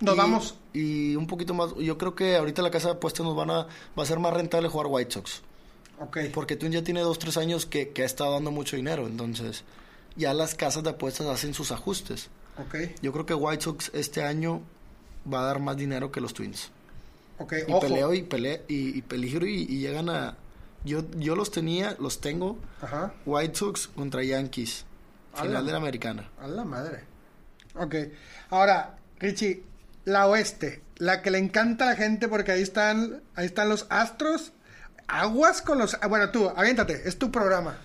Nos 0.00 0.14
Y- 0.14 0.18
vamos. 0.18 0.54
Y 0.72 1.16
un 1.16 1.26
poquito 1.26 1.54
más, 1.54 1.74
yo 1.76 1.98
creo 1.98 2.14
que 2.14 2.36
ahorita 2.36 2.62
la 2.62 2.70
casa 2.70 2.88
de 2.88 2.94
apuestas 2.94 3.24
nos 3.24 3.36
van 3.36 3.50
a, 3.50 3.66
va 3.98 4.02
a 4.02 4.06
ser 4.06 4.18
más 4.18 4.32
rentable 4.32 4.68
jugar 4.68 4.86
White 4.88 5.12
Sox. 5.12 5.42
Ok. 6.00 6.18
Porque 6.34 6.56
Twins 6.56 6.74
ya 6.74 6.82
tiene 6.82 7.00
dos, 7.02 7.18
tres 7.18 7.36
años 7.36 7.66
que, 7.66 7.90
que 7.90 8.02
ha 8.02 8.06
estado 8.06 8.32
dando 8.32 8.50
mucho 8.50 8.74
dinero, 8.76 9.06
entonces 9.06 9.62
ya 10.16 10.34
las 10.34 10.54
casas 10.54 10.82
de 10.82 10.90
apuestas 10.90 11.26
hacen 11.26 11.54
sus 11.54 11.70
ajustes. 11.72 12.28
Ok. 12.58 12.74
Yo 13.02 13.12
creo 13.12 13.26
que 13.26 13.34
White 13.34 13.62
Sox 13.64 13.90
este 13.94 14.24
año 14.24 14.62
va 15.32 15.40
a 15.42 15.44
dar 15.44 15.60
más 15.60 15.76
dinero 15.76 16.10
que 16.10 16.20
los 16.20 16.34
Twins. 16.34 16.70
Ok. 17.38 17.54
Y 17.66 17.70
Ojo. 17.72 17.80
peleo 17.80 18.14
y, 18.14 18.22
pele, 18.22 18.62
y, 18.68 18.96
y 18.98 19.02
peligro 19.02 19.46
y, 19.46 19.62
y 19.62 19.78
llegan 19.78 20.08
a... 20.08 20.36
Yo, 20.84 21.02
yo 21.16 21.36
los 21.36 21.50
tenía, 21.52 21.96
los 22.00 22.20
tengo 22.20 22.58
Ajá. 22.80 23.14
White 23.24 23.54
Sox 23.54 23.86
contra 23.88 24.22
Yankees. 24.24 24.84
Final 25.34 25.64
de 25.64 25.72
la 25.72 25.78
americana. 25.78 26.28
A 26.40 26.46
la 26.48 26.64
madre. 26.64 27.04
Ok. 27.76 27.94
Ahora, 28.50 28.96
Richie, 29.18 29.62
la 30.04 30.26
oeste. 30.26 30.82
La 30.96 31.22
que 31.22 31.30
le 31.30 31.38
encanta 31.38 31.84
a 31.84 31.90
la 31.90 31.96
gente 31.96 32.28
porque 32.28 32.52
ahí 32.52 32.62
están, 32.62 33.22
ahí 33.34 33.46
están 33.46 33.68
los 33.68 33.86
astros. 33.90 34.52
Aguas 35.06 35.62
con 35.62 35.78
los... 35.78 35.96
ah, 36.00 36.06
Bueno, 36.08 36.30
tú, 36.30 36.48
aviéntate. 36.54 37.08
Es 37.08 37.18
tu 37.18 37.30
programa. 37.30 37.78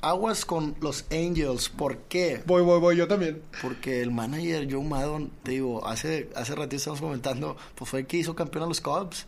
Aguas 0.00 0.44
con 0.44 0.76
los 0.80 1.04
Angels. 1.10 1.68
¿Por 1.68 1.98
qué? 2.02 2.42
Voy, 2.46 2.62
voy, 2.62 2.80
voy. 2.80 2.96
Yo 2.96 3.08
también. 3.08 3.42
Porque 3.62 4.00
el 4.00 4.10
manager 4.10 4.68
Joe 4.70 4.84
Maddon, 4.84 5.30
te 5.42 5.52
digo, 5.52 5.86
hace, 5.86 6.30
hace 6.36 6.54
ratito 6.54 6.76
estamos 6.76 7.00
comentando, 7.00 7.56
pues 7.74 7.90
fue 7.90 8.00
el 8.00 8.06
que 8.06 8.18
hizo 8.18 8.34
campeón 8.34 8.64
a 8.64 8.66
los 8.66 8.80
Cubs. 8.80 9.26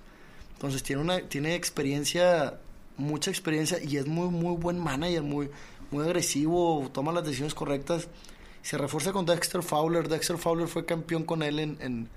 Entonces 0.54 0.82
tiene 0.82 1.02
una, 1.02 1.20
tiene 1.22 1.54
experiencia, 1.54 2.58
mucha 2.96 3.30
experiencia 3.30 3.82
y 3.82 3.96
es 3.96 4.06
muy, 4.06 4.28
muy 4.28 4.56
buen 4.56 4.78
manager, 4.78 5.22
muy, 5.22 5.50
muy 5.90 6.04
agresivo, 6.04 6.88
toma 6.92 7.12
las 7.12 7.24
decisiones 7.24 7.54
correctas. 7.54 8.08
Se 8.62 8.76
refuerza 8.76 9.12
con 9.12 9.26
Dexter 9.26 9.62
Fowler. 9.62 10.08
Dexter 10.08 10.36
Fowler 10.36 10.68
fue 10.68 10.84
campeón 10.84 11.24
con 11.24 11.42
él 11.42 11.58
en, 11.58 11.78
en, 11.80 12.08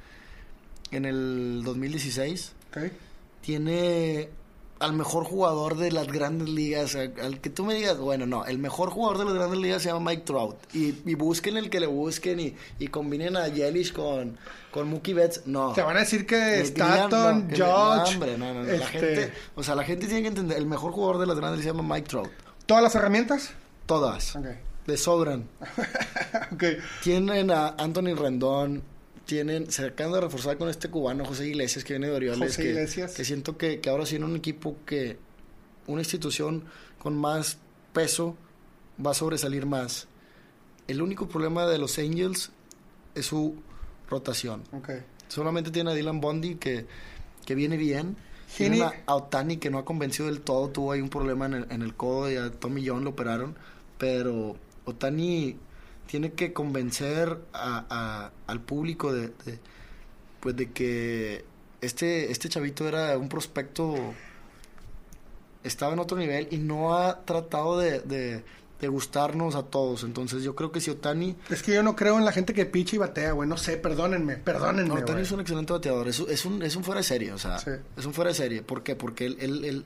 en 0.92 1.06
el 1.06 1.62
2016. 1.64 2.52
Ok. 2.70 2.92
Tiene 3.42 4.30
al 4.84 4.94
mejor 4.94 5.24
jugador 5.24 5.78
de 5.78 5.92
las 5.92 6.08
grandes 6.08 6.50
ligas, 6.50 6.96
al, 6.96 7.40
que 7.40 7.50
tú 7.50 7.64
me 7.64 7.74
digas, 7.74 7.98
bueno, 7.98 8.26
no, 8.26 8.46
el 8.46 8.60
mejor 8.60 8.90
jugador 8.90 9.20
de 9.20 9.26
las 9.26 9.34
grandes 9.34 9.60
ligas 9.60 9.82
se 9.82 9.90
llama 9.90 10.12
Mike 10.12 10.24
Trout. 10.24 10.58
Y, 10.74 10.96
y 11.06 11.16
busquen 11.16 11.58
el 11.58 11.70
que 11.70 11.80
le 11.80 11.88
busquen 11.88 12.40
y, 12.40 12.56
y 12.80 12.88
combinen 12.90 13.38
a 13.38 13.48
Yelich 13.48 13.94
con, 13.94 14.38
con 14.72 14.90
Mookie 14.90 15.14
Betts, 15.14 15.44
no. 15.46 15.72
Te 15.74 15.82
van 15.82 15.96
a 15.96 16.02
decir 16.02 16.26
que 16.26 16.62
Stanton, 16.62 17.48
no, 17.48 17.50
Judge... 17.50 17.60
no, 17.60 18.04
hombre, 18.04 18.38
no, 18.38 18.54
no, 18.54 18.64
La 18.64 18.74
este, 18.74 18.88
gente, 18.88 19.34
o 19.56 19.64
sea, 19.64 19.76
la 19.76 19.84
gente 19.84 20.06
tiene 20.08 20.24
que 20.24 20.28
entender, 20.28 20.58
el 20.58 20.66
mejor 20.66 20.92
jugador 20.92 21.20
de 21.20 21.28
las 21.28 21.38
grandes 21.38 21.60
ligas 21.60 21.74
se 21.74 21.78
llama 21.78 21.96
Mike 21.96 22.10
Trout. 22.10 22.32
¿Todas 22.66 22.84
las 22.84 22.96
herramientas? 22.96 23.52
Todas. 23.86 24.36
Ok. 24.36 24.48
Le 24.86 24.98
sobran. 24.98 25.48
ok. 26.52 26.64
Tienen 27.02 27.52
a 27.52 27.70
Anthony 27.78 28.16
Rendón, 28.16 28.84
tienen, 29.26 29.72
se 29.72 29.86
acaban 29.86 30.14
de 30.14 30.22
reforzar 30.22 30.58
con 30.58 30.70
este 30.70 30.90
cubano 30.90 31.26
José 31.26 31.48
Iglesias 31.48 31.84
que 31.84 31.94
viene 31.94 32.08
de 32.08 32.16
Orioles, 32.16 32.52
José 32.52 32.64
que, 32.64 32.70
Iglesias. 32.70 33.14
que 33.14 33.26
siento 33.26 33.58
que, 33.58 33.80
que 33.80 33.90
ahora 33.90 34.06
sí 34.06 34.16
en 34.16 34.24
un 34.24 34.36
equipo 34.36 34.78
que, 34.86 35.18
una 35.88 36.02
institución 36.02 36.64
con 37.00 37.18
más 37.18 37.58
peso 37.94 38.38
va 39.04 39.12
a 39.12 39.14
sobresalir 39.14 39.66
más. 39.66 40.08
El 40.88 41.02
único 41.02 41.28
problema 41.28 41.66
de 41.68 41.78
los 41.78 41.98
Angels 41.98 42.52
es 43.16 43.26
su 43.26 43.56
rotación. 44.10 44.64
Ok. 44.72 44.90
Solamente 45.28 45.72
tiene 45.72 45.92
a 45.92 45.94
Dylan 45.94 46.22
Bondi 46.22 46.56
que, 46.56 46.86
que 47.46 47.56
viene 47.56 47.78
bien. 47.78 48.18
Tiene 48.56 48.84
a, 48.84 48.94
a 49.08 49.16
Otani 49.16 49.58
que 49.58 49.70
no 49.70 49.80
ha 49.80 49.86
convencido 49.86 50.28
del 50.28 50.42
todo. 50.42 50.70
Tuvo 50.70 50.92
ahí 50.92 51.02
un 51.02 51.10
problema 51.10 51.46
en 51.48 51.54
el, 51.54 51.68
en 51.72 51.82
el 51.82 51.96
codo 51.96 52.32
y 52.32 52.36
a 52.36 52.52
Tommy 52.52 52.88
John 52.88 53.04
lo 53.04 53.12
operaron. 53.12 53.56
Pero 53.98 54.58
Otani 54.86 55.58
tiene 56.08 56.34
que 56.34 56.54
convencer 56.54 57.40
a, 57.54 57.86
a- 57.90 58.32
al 58.48 58.62
público 58.62 59.12
de, 59.14 59.30
de, 59.46 59.60
pues 60.40 60.56
de 60.56 60.72
que 60.72 61.46
este, 61.82 62.32
este 62.32 62.50
chavito 62.50 62.88
era 62.88 63.18
un 63.18 63.30
prospecto 63.30 63.96
estaba 65.64 65.94
en 65.94 66.00
otro 66.00 66.18
nivel 66.18 66.48
y 66.52 66.58
no 66.58 66.96
ha 66.98 67.22
tratado 67.26 67.80
de, 67.80 68.00
de- 68.02 68.44
de 68.82 68.88
gustarnos 68.90 69.56
a 69.56 69.64
todos. 69.64 70.04
Entonces 70.04 70.44
yo 70.44 70.56
creo 70.56 70.70
que 70.74 70.82
si 70.82 70.92
Otani... 70.92 71.38
Es 71.50 71.64
que 71.64 71.74
yo 71.74 71.84
no 71.84 71.96
creo 71.96 72.18
en 72.18 72.26
la 72.26 72.34
gente 72.34 72.54
que 72.54 72.66
picha 72.66 72.98
y 72.98 73.00
batea, 73.00 73.32
güey. 73.32 73.48
No 73.48 73.56
sé, 73.56 73.78
perdónenme, 73.78 74.36
perdónenme, 74.36 74.90
No, 74.90 74.96
Otani 74.96 75.22
es 75.22 75.32
un 75.32 75.40
excelente 75.40 75.72
bateador, 75.72 76.10
es, 76.10 76.20
es, 76.20 76.44
un, 76.44 76.62
es 76.62 76.76
un 76.76 76.84
fuera 76.84 77.00
de 77.00 77.06
serie, 77.06 77.32
o 77.32 77.38
sea, 77.38 77.60
Sí. 77.60 77.72
es 77.96 78.06
un 78.06 78.14
fuera 78.14 78.30
de 78.32 78.36
serie. 78.36 78.62
¿Por 78.62 78.84
qué? 78.84 78.98
Porque 78.98 79.26
él, 79.26 79.38
él, 79.40 79.64
él, 79.64 79.86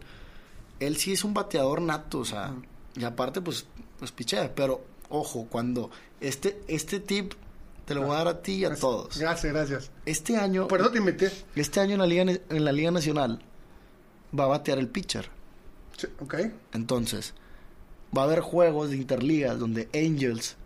él 0.79 0.97
sí 0.97 1.13
es 1.13 1.23
un 1.23 1.35
bateador 1.35 1.79
nato, 1.79 2.17
o 2.19 2.25
sea, 2.25 2.55
y 2.95 3.03
aparte 3.03 3.39
pues, 3.39 3.67
pues 3.99 4.11
pichea, 4.11 4.51
pero 4.55 4.83
ojo, 5.09 5.47
cuando 5.49 5.89
este, 6.19 6.61
este 6.67 6.99
tip 6.99 7.33
te 7.85 7.95
lo 7.95 8.01
voy 8.01 8.11
a 8.11 8.17
dar 8.17 8.27
a 8.27 8.41
ti 8.41 8.53
y 8.53 8.65
a 8.65 8.75
todos. 8.75 9.17
Gracias, 9.17 9.53
gracias. 9.53 9.91
Este 10.05 10.35
año, 10.37 10.67
Por 10.67 10.81
eso 10.81 10.91
te 10.91 10.97
invité. 10.97 11.31
este 11.55 11.79
año 11.79 11.93
en 11.93 11.99
la, 11.99 12.05
Liga, 12.05 12.23
en 12.23 12.65
la 12.65 12.71
Liga 12.71 12.91
Nacional 12.91 13.41
va 14.37 14.43
a 14.43 14.47
batear 14.47 14.77
el 14.77 14.89
pitcher. 14.89 15.29
Sí, 15.95 16.07
ok. 16.19 16.35
Entonces, 16.73 17.33
va 18.15 18.23
a 18.23 18.25
haber 18.25 18.41
juegos 18.41 18.89
de 18.89 18.97
interligas 18.97 19.57
donde 19.57 19.89
Angels 19.93 20.57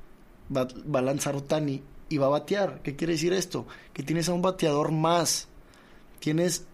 va, 0.55 0.67
va 0.93 0.99
a 0.99 1.03
lanzar 1.03 1.35
Otani 1.35 1.83
y 2.09 2.17
va 2.17 2.25
a 2.25 2.29
batear. 2.29 2.81
¿Qué 2.81 2.95
quiere 2.95 3.13
decir 3.13 3.33
esto? 3.33 3.67
Que 3.93 4.03
tienes 4.03 4.27
a 4.27 4.33
un 4.33 4.41
bateador 4.41 4.91
más. 4.91 5.47
Tienes 6.19 6.65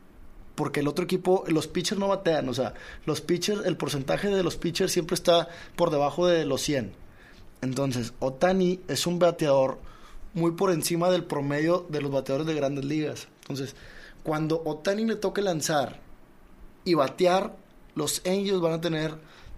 porque 0.58 0.80
el 0.80 0.88
otro 0.88 1.06
equipo, 1.06 1.44
los 1.50 1.68
pitchers 1.68 2.00
no 2.00 2.08
batean, 2.08 2.50
o 2.50 2.54
sea, 2.54 2.74
los 3.06 3.22
pitchers, 3.22 3.64
el 3.68 3.78
porcentaje 3.78 4.30
de 4.30 4.42
los 4.42 4.58
pitchers 4.58 4.92
siempre 4.92 5.14
está 5.14 5.50
por 5.76 5.92
debajo 5.92 6.26
de 6.26 6.46
los 6.46 6.62
100. 6.62 6.94
Entonces, 7.62 8.14
Otani 8.20 8.80
es 8.88 9.08
un 9.08 9.20
bateador 9.20 9.80
muy 10.34 10.52
por 10.52 10.72
encima 10.72 11.10
del 11.10 11.24
promedio 11.24 11.86
de 11.90 12.02
los 12.02 12.12
bateadores 12.12 12.48
de 12.48 12.54
grandes 12.54 12.86
ligas. 12.86 13.28
Entonces, 13.42 13.76
cuando 14.24 14.62
Otani 14.66 15.06
le 15.06 15.16
toque 15.16 15.42
lanzar 15.42 16.00
y 16.84 16.94
batear, 16.94 17.56
los 17.96 18.22
Angels 18.26 18.62
van 18.62 18.74
a 18.74 18.82
tener 18.82 19.16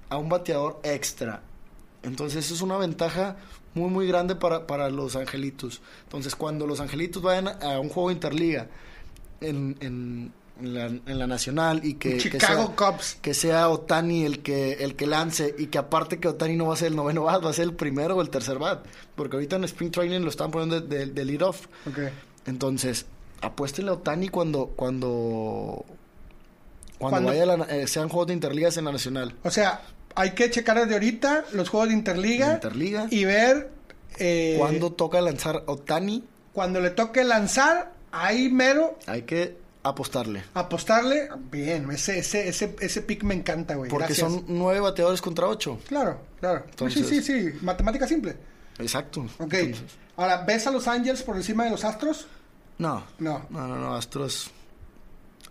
a 0.09 0.17
un 0.17 0.29
bateador 0.29 0.79
extra. 0.83 1.41
Entonces, 2.03 2.45
eso 2.45 2.53
es 2.53 2.61
una 2.61 2.77
ventaja 2.77 3.35
muy, 3.73 3.89
muy 3.89 4.07
grande 4.07 4.35
para, 4.35 4.65
para 4.67 4.89
los 4.89 5.15
Angelitos. 5.15 5.81
Entonces, 6.03 6.35
cuando 6.35 6.65
los 6.65 6.79
Angelitos 6.79 7.21
vayan 7.21 7.47
a 7.61 7.79
un 7.79 7.89
juego 7.89 8.09
de 8.09 8.15
interliga 8.15 8.67
en, 9.41 9.75
en, 9.79 10.31
en 10.61 11.19
la, 11.19 11.27
nacional 11.27 11.81
y 11.83 11.95
que, 11.95 12.17
Chicago 12.17 12.73
que 12.75 12.83
sea, 12.83 12.91
Cubs. 12.91 13.17
que 13.21 13.33
sea 13.33 13.69
Otani 13.69 14.25
el 14.25 14.39
que 14.39 14.73
el 14.73 14.95
que 14.95 15.07
lance 15.07 15.55
y 15.57 15.67
que 15.67 15.77
aparte 15.77 16.19
que 16.19 16.27
Otani 16.27 16.55
no 16.55 16.67
va 16.67 16.73
a 16.73 16.77
ser 16.77 16.89
el 16.89 16.95
noveno 16.95 17.23
bat, 17.23 17.43
va 17.43 17.49
a 17.49 17.53
ser 17.53 17.65
el 17.65 17.73
primero 17.73 18.15
o 18.15 18.21
el 18.21 18.29
tercer 18.29 18.59
bat, 18.59 18.85
porque 19.15 19.37
ahorita 19.37 19.55
en 19.55 19.63
Spring 19.65 19.91
Training 19.91 20.21
lo 20.21 20.29
están 20.29 20.51
poniendo 20.51 20.81
de, 20.81 21.07
de, 21.07 21.25
lead 21.25 21.41
off. 21.41 21.67
Okay. 21.89 22.09
Entonces, 22.45 23.05
apuéstenle 23.41 23.91
a 23.91 23.93
Otani 23.95 24.29
cuando 24.29 24.67
cuando 24.75 25.85
cuando, 26.97 27.29
vaya 27.29 27.45
la, 27.45 27.63
eh, 27.65 27.87
sean 27.87 28.09
juegos 28.09 28.27
de 28.27 28.33
interligas 28.33 28.75
en 28.77 28.85
la 28.85 28.91
nacional. 28.91 29.33
O 29.43 29.51
sea, 29.51 29.81
hay 30.15 30.31
que 30.31 30.49
checar 30.51 30.77
desde 30.77 30.93
ahorita 30.93 31.45
los 31.53 31.69
juegos 31.69 31.89
de 31.89 31.95
interliga, 31.95 32.49
de 32.49 32.53
interliga 32.55 33.07
y 33.09 33.23
ver 33.23 33.71
eh, 34.17 34.55
cuándo 34.57 34.91
toca 34.91 35.21
lanzar 35.21 35.63
Otani. 35.65 36.25
Cuando 36.51 36.81
le 36.81 36.89
toque 36.89 37.23
lanzar, 37.23 37.93
ahí 38.11 38.49
mero. 38.49 38.97
Hay 39.07 39.21
que 39.21 39.57
apostarle. 39.83 40.43
Apostarle, 40.53 41.29
bien, 41.51 41.89
ese, 41.91 42.19
ese, 42.19 42.47
ese, 42.49 42.75
ese 42.79 43.01
pick 43.01 43.23
me 43.23 43.33
encanta, 43.33 43.75
güey. 43.75 43.89
Porque 43.89 44.07
Gracias. 44.07 44.31
son 44.31 44.45
nueve 44.47 44.79
bateadores 44.81 45.21
contra 45.21 45.47
ocho. 45.47 45.79
Claro, 45.87 46.19
claro. 46.39 46.65
Entonces- 46.69 47.07
sí, 47.07 47.21
sí, 47.21 47.51
sí, 47.51 47.57
matemática 47.61 48.07
simple. 48.07 48.35
Exacto. 48.77 49.21
Ok. 49.39 49.53
Entonces, 49.53 49.95
Ahora, 50.17 50.43
¿ves 50.45 50.67
a 50.67 50.71
los 50.71 50.85
Angels 50.87 51.21
por 51.23 51.37
encima 51.37 51.63
de 51.63 51.69
los 51.71 51.83
Astros? 51.85 52.27
no, 52.77 53.03
No. 53.19 53.45
no, 53.49 53.67
no, 53.67 53.75
no, 53.77 53.95
Astros, 53.95 54.51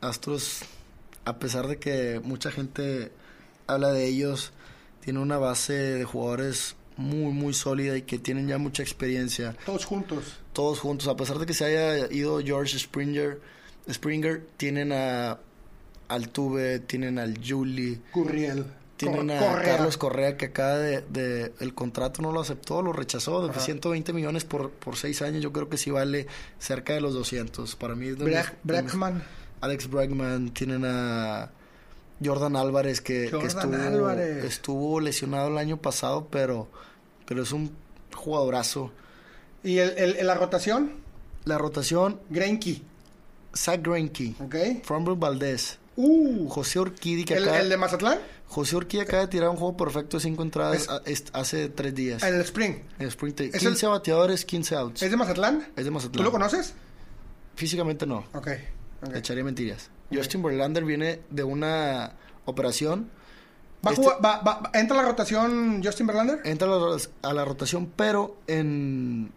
Astros, 0.00 0.60
a 1.24 1.38
pesar 1.38 1.66
de 1.66 1.78
que 1.78 2.20
mucha 2.22 2.50
gente 2.50 3.10
habla 3.66 3.92
de 3.92 4.06
ellos, 4.06 4.52
tiene 5.02 5.18
una 5.20 5.38
base 5.38 5.72
de 5.72 6.04
jugadores 6.04 6.76
muy, 6.96 7.32
muy 7.32 7.54
sólida 7.54 7.96
y 7.96 8.02
que 8.02 8.18
tienen 8.18 8.46
ya 8.48 8.58
mucha 8.58 8.82
experiencia. 8.82 9.56
Todos 9.64 9.84
juntos. 9.84 10.36
Todos 10.52 10.80
juntos, 10.80 11.08
a 11.08 11.16
pesar 11.16 11.38
de 11.38 11.46
que 11.46 11.54
se 11.54 11.64
haya 11.64 12.12
ido 12.12 12.40
George 12.40 12.78
Springer, 12.78 13.40
Springer, 13.90 14.46
tienen 14.56 14.92
a 14.92 15.38
Altuve, 16.08 16.78
tienen 16.80 17.18
al 17.18 17.38
Julie, 17.46 18.00
Gurriel. 18.14 18.64
tienen 18.96 19.28
Cor- 19.28 19.36
a 19.36 19.38
Correa. 19.52 19.76
Carlos 19.76 19.98
Correa 19.98 20.36
que 20.36 20.46
acaba 20.46 20.76
de, 20.78 21.02
de- 21.02 21.52
el 21.60 21.74
contrato 21.74 22.22
no 22.22 22.32
lo 22.32 22.40
aceptó, 22.40 22.80
lo 22.82 22.92
rechazó 22.92 23.42
de 23.44 23.50
Ajá. 23.50 23.60
120 23.60 24.12
millones 24.12 24.44
por 24.44 24.70
por 24.70 24.96
seis 24.96 25.20
años, 25.22 25.42
yo 25.42 25.52
creo 25.52 25.68
que 25.68 25.76
sí 25.76 25.90
vale 25.90 26.26
cerca 26.58 26.94
de 26.94 27.00
los 27.00 27.14
200. 27.14 27.76
Para 27.76 27.94
mí 27.94 28.08
es 28.08 28.18
de 28.18 28.24
Bra- 28.24 28.50
de 28.50 28.56
Brackman. 28.62 29.22
Alex 29.60 29.90
Bregman, 29.90 30.50
tienen 30.50 30.84
a 30.86 31.50
Jordan 32.24 32.56
Álvarez 32.56 33.00
que, 33.00 33.24
estuvo, 33.26 33.74
Álvarez. 33.74 34.44
estuvo 34.44 35.00
lesionado 35.00 35.48
el 35.48 35.58
año 35.58 35.76
pasado, 35.78 36.28
pero, 36.30 36.68
pero 37.26 37.42
es 37.42 37.52
un 37.52 37.72
jugadorazo. 38.14 38.92
¿Y 39.64 39.78
el, 39.78 39.90
el- 39.98 40.26
la 40.26 40.34
rotación? 40.34 40.92
La 41.44 41.58
rotación, 41.58 42.20
Greinke. 42.30 42.82
Zach 43.58 43.80
Greinke, 43.82 44.34
¿Ok? 44.40 44.84
Framber 44.84 45.14
Valdez, 45.16 45.78
Uh. 45.96 46.48
José 46.48 46.78
que 47.24 47.34
¿El, 47.34 47.68
de 47.68 47.76
Mazatlán? 47.76 48.18
José 48.46 48.76
Urquidi 48.76 49.02
acaba 49.02 49.22
de 49.22 49.28
tirar 49.28 49.48
un 49.50 49.56
juego 49.56 49.76
perfecto 49.76 50.16
de 50.16 50.22
cinco 50.22 50.42
entradas 50.44 50.88
Es- 51.06 51.24
a- 51.34 51.40
hace 51.40 51.68
tres 51.68 51.92
días. 51.94 52.22
El 52.22 52.40
Spring. 52.40 52.76
En 53.00 53.08
Spring 53.08 53.34
el- 53.36 53.52
15 53.52 53.86
bateadores, 53.88 54.44
15 54.44 54.76
outs. 54.76 55.02
¿Es 55.02 55.10
de 55.10 55.16
Mazatlán? 55.16 55.66
Es 55.76 55.84
de 55.84 55.90
Mazatlán. 55.90 56.18
¿Tú 56.18 56.22
lo 56.22 56.30
conoces? 56.30 56.72
Físicamente 57.56 58.06
no. 58.06 58.18
Ok. 58.32 58.48
ok. 59.02 59.12
Le 59.12 59.18
echaría 59.18 59.42
mentiras. 59.44 59.90
Justin 60.12 60.42
Verlander 60.42 60.84
viene 60.84 61.20
de 61.30 61.42
una 61.42 62.12
operación. 62.44 63.10
¿Va 63.84 63.90
a 63.90 63.94
Este- 63.94 64.04
jugar- 64.04 64.24
va- 64.24 64.40
va- 64.40 64.70
¿Entra 64.74 64.96
la 64.96 65.02
rotación 65.02 65.82
Justin 65.84 66.06
Verlander? 66.06 66.40
Entra 66.44 66.68
a 66.68 66.70
la, 66.78 66.96
a 67.22 67.32
la 67.34 67.44
rotación, 67.44 67.92
pero 67.94 68.36
en... 68.46 69.32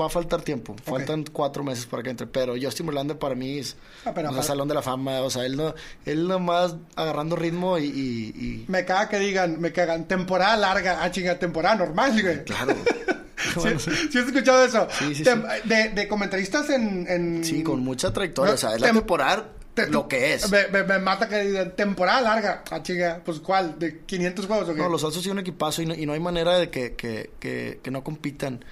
Va 0.00 0.06
a 0.06 0.08
faltar 0.08 0.42
tiempo. 0.42 0.74
Faltan 0.84 1.24
cuatro 1.32 1.62
meses 1.62 1.86
para 1.86 2.02
que 2.02 2.10
entre. 2.10 2.26
Pero 2.26 2.54
Justin 2.60 2.86
Verlander 2.86 3.18
para 3.18 3.34
mí 3.34 3.58
es... 3.58 3.76
Ah, 4.04 4.12
pero 4.14 4.42
Salón 4.42 4.66
de 4.68 4.74
la 4.74 4.82
Fama. 4.82 5.20
O 5.20 5.30
sea, 5.30 5.46
él, 5.46 5.56
no, 5.56 5.74
él 6.04 6.26
nomás 6.26 6.74
agarrando 6.96 7.36
ritmo 7.36 7.78
y... 7.78 7.84
y- 7.84 8.44
y- 8.44 8.64
Me 8.68 8.84
caga 8.84 9.08
que 9.08 9.18
digan, 9.20 9.60
me 9.60 9.72
cagan, 9.72 10.06
temporada 10.08 10.56
larga, 10.56 10.98
ah, 11.02 11.10
chinga, 11.10 11.38
temporada 11.38 11.76
normal, 11.76 12.20
güey. 12.20 12.44
Claro. 12.44 12.74
¿Sí, 12.84 13.50
Bueno, 13.60 13.78
sí. 13.78 13.90
sí 14.10 14.18
has 14.18 14.26
escuchado 14.26 14.64
eso? 14.64 14.88
Sí, 14.98 15.22
De, 15.64 15.90
de 15.94 16.08
comentaristas 16.08 16.70
en, 16.70 17.06
en- 17.08 17.44
Sí, 17.44 17.62
con 17.62 17.80
mucha 17.80 18.12
trayectoria. 18.12 18.50
No, 18.52 18.54
o 18.54 18.58
sea, 18.58 18.74
es 18.74 18.80
la 18.80 18.88
tem- 18.88 18.94
temporada 18.94 19.48
te- 19.74 19.88
lo 19.88 20.08
que 20.08 20.34
es. 20.34 20.50
Me, 20.50 20.66
me- 20.68 20.82
me 20.84 20.98
mata 20.98 21.28
que 21.28 21.40
digan, 21.44 21.76
temporada 21.76 22.20
larga, 22.20 22.64
ah, 22.70 22.82
chinga, 22.82 23.20
pues 23.24 23.40
¿cuál? 23.40 23.78
¿De 23.78 24.00
500 24.06 24.46
juegos 24.46 24.68
o 24.70 24.74
qué? 24.74 24.80
No, 24.80 24.88
los 24.88 25.04
Altos 25.04 25.20
tienen 25.22 25.38
un 25.38 25.40
equipazo 25.42 25.82
y 25.82 25.86
no, 25.86 25.94
y 25.94 26.06
no 26.06 26.14
hay 26.14 26.20
manera 26.20 26.56
de 26.58 26.70
que, 26.70 26.94
que, 26.94 27.30
que, 27.38 27.80
que 27.82 27.90
no 27.90 28.02
compitan. 28.02 28.64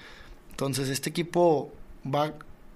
Entonces, 0.52 0.88
este 0.88 1.10
equipo 1.10 1.72
va... 2.06 2.32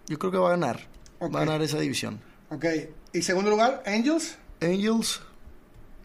Yo 0.09 0.19
creo 0.19 0.33
que 0.33 0.39
va 0.39 0.49
a 0.49 0.51
ganar. 0.51 0.81
Va 1.23 1.27
a 1.27 1.45
ganar 1.45 1.63
esa 1.63 1.79
división. 1.79 2.21
Ok, 2.51 2.65
y 3.13 3.23
segundo 3.23 3.51
lugar, 3.51 3.83
Angels, 3.87 4.37
Angels 4.61 5.21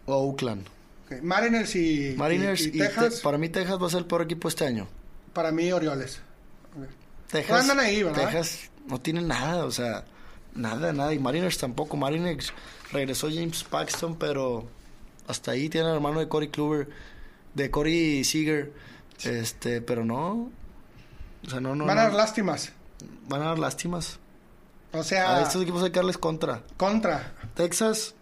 o 0.06 0.16
Oakland. 0.16 0.66
Ok, 1.06 1.22
Mariners 1.22 1.76
y, 1.76 2.16
Mariners 2.18 2.62
y- 2.62 2.64
y, 2.66 2.68
y 2.76 2.78
Texas, 2.80 3.16
Te- 3.18 3.22
para 3.22 3.38
mí 3.38 3.50
Texas 3.50 3.82
va 3.82 3.88
a 3.88 3.90
ser 3.90 4.00
el 4.00 4.06
peor 4.06 4.22
equipo 4.24 4.48
este 4.48 4.66
año. 4.66 4.88
para 5.34 5.52
mí 5.52 5.72
Orioles. 5.72 6.20
Texas, 7.30 7.62
Andan 7.62 7.80
ahí, 7.80 8.04
¿verdad? 8.04 8.26
Texas 8.26 8.70
no 8.88 9.00
tiene 9.00 9.22
nada, 9.22 9.66
o 9.66 9.72
sea, 9.72 10.04
nada, 10.56 10.92
nada. 10.94 11.14
Y 11.14 11.20
Mariners 11.20 11.58
tampoco. 11.58 11.96
Mariners 11.98 12.52
regresó 12.92 13.30
James 13.30 13.64
Paxton, 13.64 14.16
pero 14.18 14.68
hasta 15.28 15.52
ahí 15.52 15.70
tiene 15.70 15.88
al 15.88 15.96
hermano 15.96 16.20
de 16.20 16.28
Corey 16.28 16.50
Kluber, 16.50 16.90
de 17.54 17.70
Corey 17.72 18.24
Seager. 18.24 18.74
Este, 19.24 19.82
pero 19.82 20.04
no. 20.04 20.52
O 21.46 21.50
sea, 21.50 21.60
no, 21.60 21.76
no. 21.76 21.86
Van 21.86 21.98
a 21.98 22.04
dar 22.04 22.12
no. 22.12 22.18
lástimas. 22.18 22.72
Van 23.28 23.42
a 23.42 23.46
dar 23.46 23.60
lástimas. 23.60 24.20
O 24.94 25.04
sea, 25.04 25.38
A 25.38 25.42
estos 25.44 25.62
equipos 25.62 25.84
hay 25.84 25.92
que 25.92 26.00
darles 26.00 26.18
contra. 26.18 26.64
contra 26.78 27.34
Texas, 27.56 28.14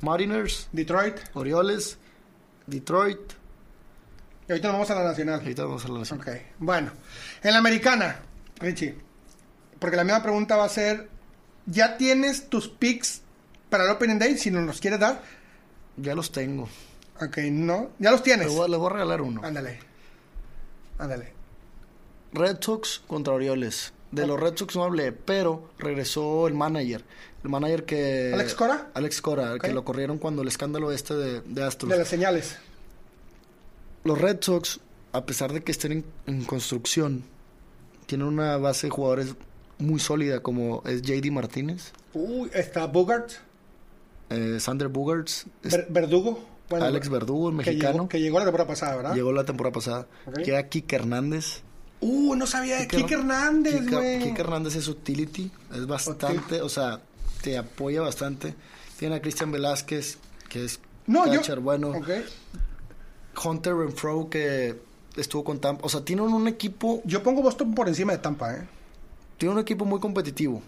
Mariners, 0.00 0.68
Detroit. 0.72 1.16
Orioles, 1.34 1.98
Detroit. 2.66 3.20
Y 4.48 4.52
ahorita 4.52 4.68
nos 4.68 4.74
vamos 4.74 4.90
a 4.90 4.94
la 4.96 5.04
nacional. 5.04 5.40
Ahorita 5.40 5.64
vamos 5.64 5.84
a 5.84 5.88
la 5.88 5.98
nación. 6.00 6.20
Ok, 6.20 6.28
bueno. 6.58 6.90
En 7.42 7.52
la 7.52 7.58
americana, 7.58 8.20
Richie. 8.58 8.96
Porque 9.78 9.96
la 9.96 10.04
misma 10.04 10.22
pregunta 10.22 10.56
va 10.56 10.64
a 10.64 10.68
ser: 10.68 11.08
¿ya 11.66 11.96
tienes 11.96 12.48
tus 12.48 12.68
picks 12.68 13.22
para 13.70 13.84
el 13.84 13.90
Opening 13.90 14.18
Day? 14.18 14.36
Si 14.36 14.50
nos 14.50 14.64
los 14.64 14.80
quieres 14.80 14.98
dar. 15.00 15.22
Ya 15.96 16.14
los 16.14 16.30
tengo. 16.32 16.68
Ok, 17.20 17.38
no. 17.50 17.90
Ya 17.98 18.10
los 18.10 18.22
tienes. 18.22 18.48
Les 18.48 18.56
voy, 18.56 18.68
les 18.68 18.78
voy 18.78 18.90
a 18.90 18.92
regalar 18.94 19.22
uno. 19.22 19.40
Ándale. 19.44 19.78
Ándale. 20.98 21.35
Red 22.32 22.58
Sox 22.60 23.02
contra 23.06 23.34
Orioles. 23.34 23.92
De 24.12 24.26
los 24.26 24.38
Red 24.38 24.56
Sox 24.56 24.76
no 24.76 24.84
hablé, 24.84 25.12
pero 25.12 25.70
regresó 25.78 26.46
el 26.48 26.54
manager. 26.54 27.04
El 27.42 27.50
manager 27.50 27.84
que... 27.84 28.30
¿Alex 28.34 28.54
Cora? 28.54 28.90
Alex 28.94 29.20
Cora, 29.20 29.54
Ok. 29.54 29.62
que 29.62 29.72
lo 29.72 29.84
corrieron 29.84 30.18
cuando 30.18 30.42
el 30.42 30.48
escándalo 30.48 30.90
este 30.92 31.14
de, 31.14 31.40
de 31.42 31.62
Astros. 31.64 31.90
De 31.90 31.98
las 31.98 32.08
señales. 32.08 32.56
Los 34.04 34.20
Red 34.20 34.38
Sox, 34.40 34.80
a 35.12 35.26
pesar 35.26 35.52
de 35.52 35.62
que 35.62 35.72
estén 35.72 35.92
en, 35.92 36.04
en 36.26 36.44
construcción, 36.44 37.24
tienen 38.06 38.26
una 38.28 38.56
base 38.56 38.86
de 38.86 38.90
jugadores 38.92 39.34
muy 39.78 39.98
sólida 40.00 40.40
como 40.40 40.82
es 40.86 41.02
JD 41.02 41.30
Martínez, 41.32 41.92
Uy, 42.14 42.48
está 42.54 42.86
Bogart. 42.86 43.30
eh, 44.30 44.58
Sander 44.60 44.88
Bogarts, 44.88 45.46
Ver- 45.64 45.86
Verdugo. 45.90 46.42
Bueno, 46.70 46.86
Alex 46.86 47.08
Verdugo, 47.08 47.50
el 47.50 47.54
mexicano. 47.56 47.92
llegó, 47.92 48.08
que 48.08 48.20
llegó 48.20 48.38
la 48.38 48.44
temporada 48.46 48.68
pasada, 48.68 48.96
¿verdad? 48.96 49.14
Llegó 49.14 49.32
la 49.32 49.44
temporada 49.44 49.72
pasada. 49.74 50.06
Ok. 50.26 50.38
Llega 50.38 50.62
Kike 50.68 50.96
Hernández. 50.96 51.62
Uh, 52.00 52.34
no 52.34 52.46
sabía 52.46 52.76
de 52.76 52.88
Kike 52.88 53.14
Hernández, 53.14 53.88
güey. 53.88 54.18
Kike 54.22 54.40
Hernández 54.40 54.76
es 54.76 54.88
utility, 54.88 55.50
es 55.74 55.86
bastante, 55.86 56.60
o 56.60 56.68
sea, 56.68 57.00
te 57.42 57.56
apoya 57.56 58.02
bastante. 58.02 58.54
Tiene 58.98 59.16
a 59.16 59.22
Cristian 59.22 59.50
Velázquez, 59.52 60.18
que 60.48 60.64
es 60.64 60.80
No, 61.06 61.26
yo. 61.26 61.34
catcher 61.40 61.60
bueno. 61.60 61.88
Ok. 61.90 62.08
Hunter 63.44 63.74
Renfro, 63.74 64.28
que 64.30 64.78
estuvo 65.16 65.44
con 65.44 65.60
Tampa. 65.60 65.84
O 65.86 65.88
sea, 65.88 66.02
tienen 66.04 66.26
un 66.26 66.48
equipo, 66.48 67.02
Yo 67.04 67.22
pongo 67.22 67.42
Boston 67.42 67.74
por 67.74 67.88
encima 67.88 68.12
de 68.12 68.18
Tampa, 68.18 68.54
¿eh? 68.54 68.66
tiene 69.38 69.54
un 69.54 69.60
equipo 69.60 69.84
muy 69.84 70.00
competitivo. 70.00 70.62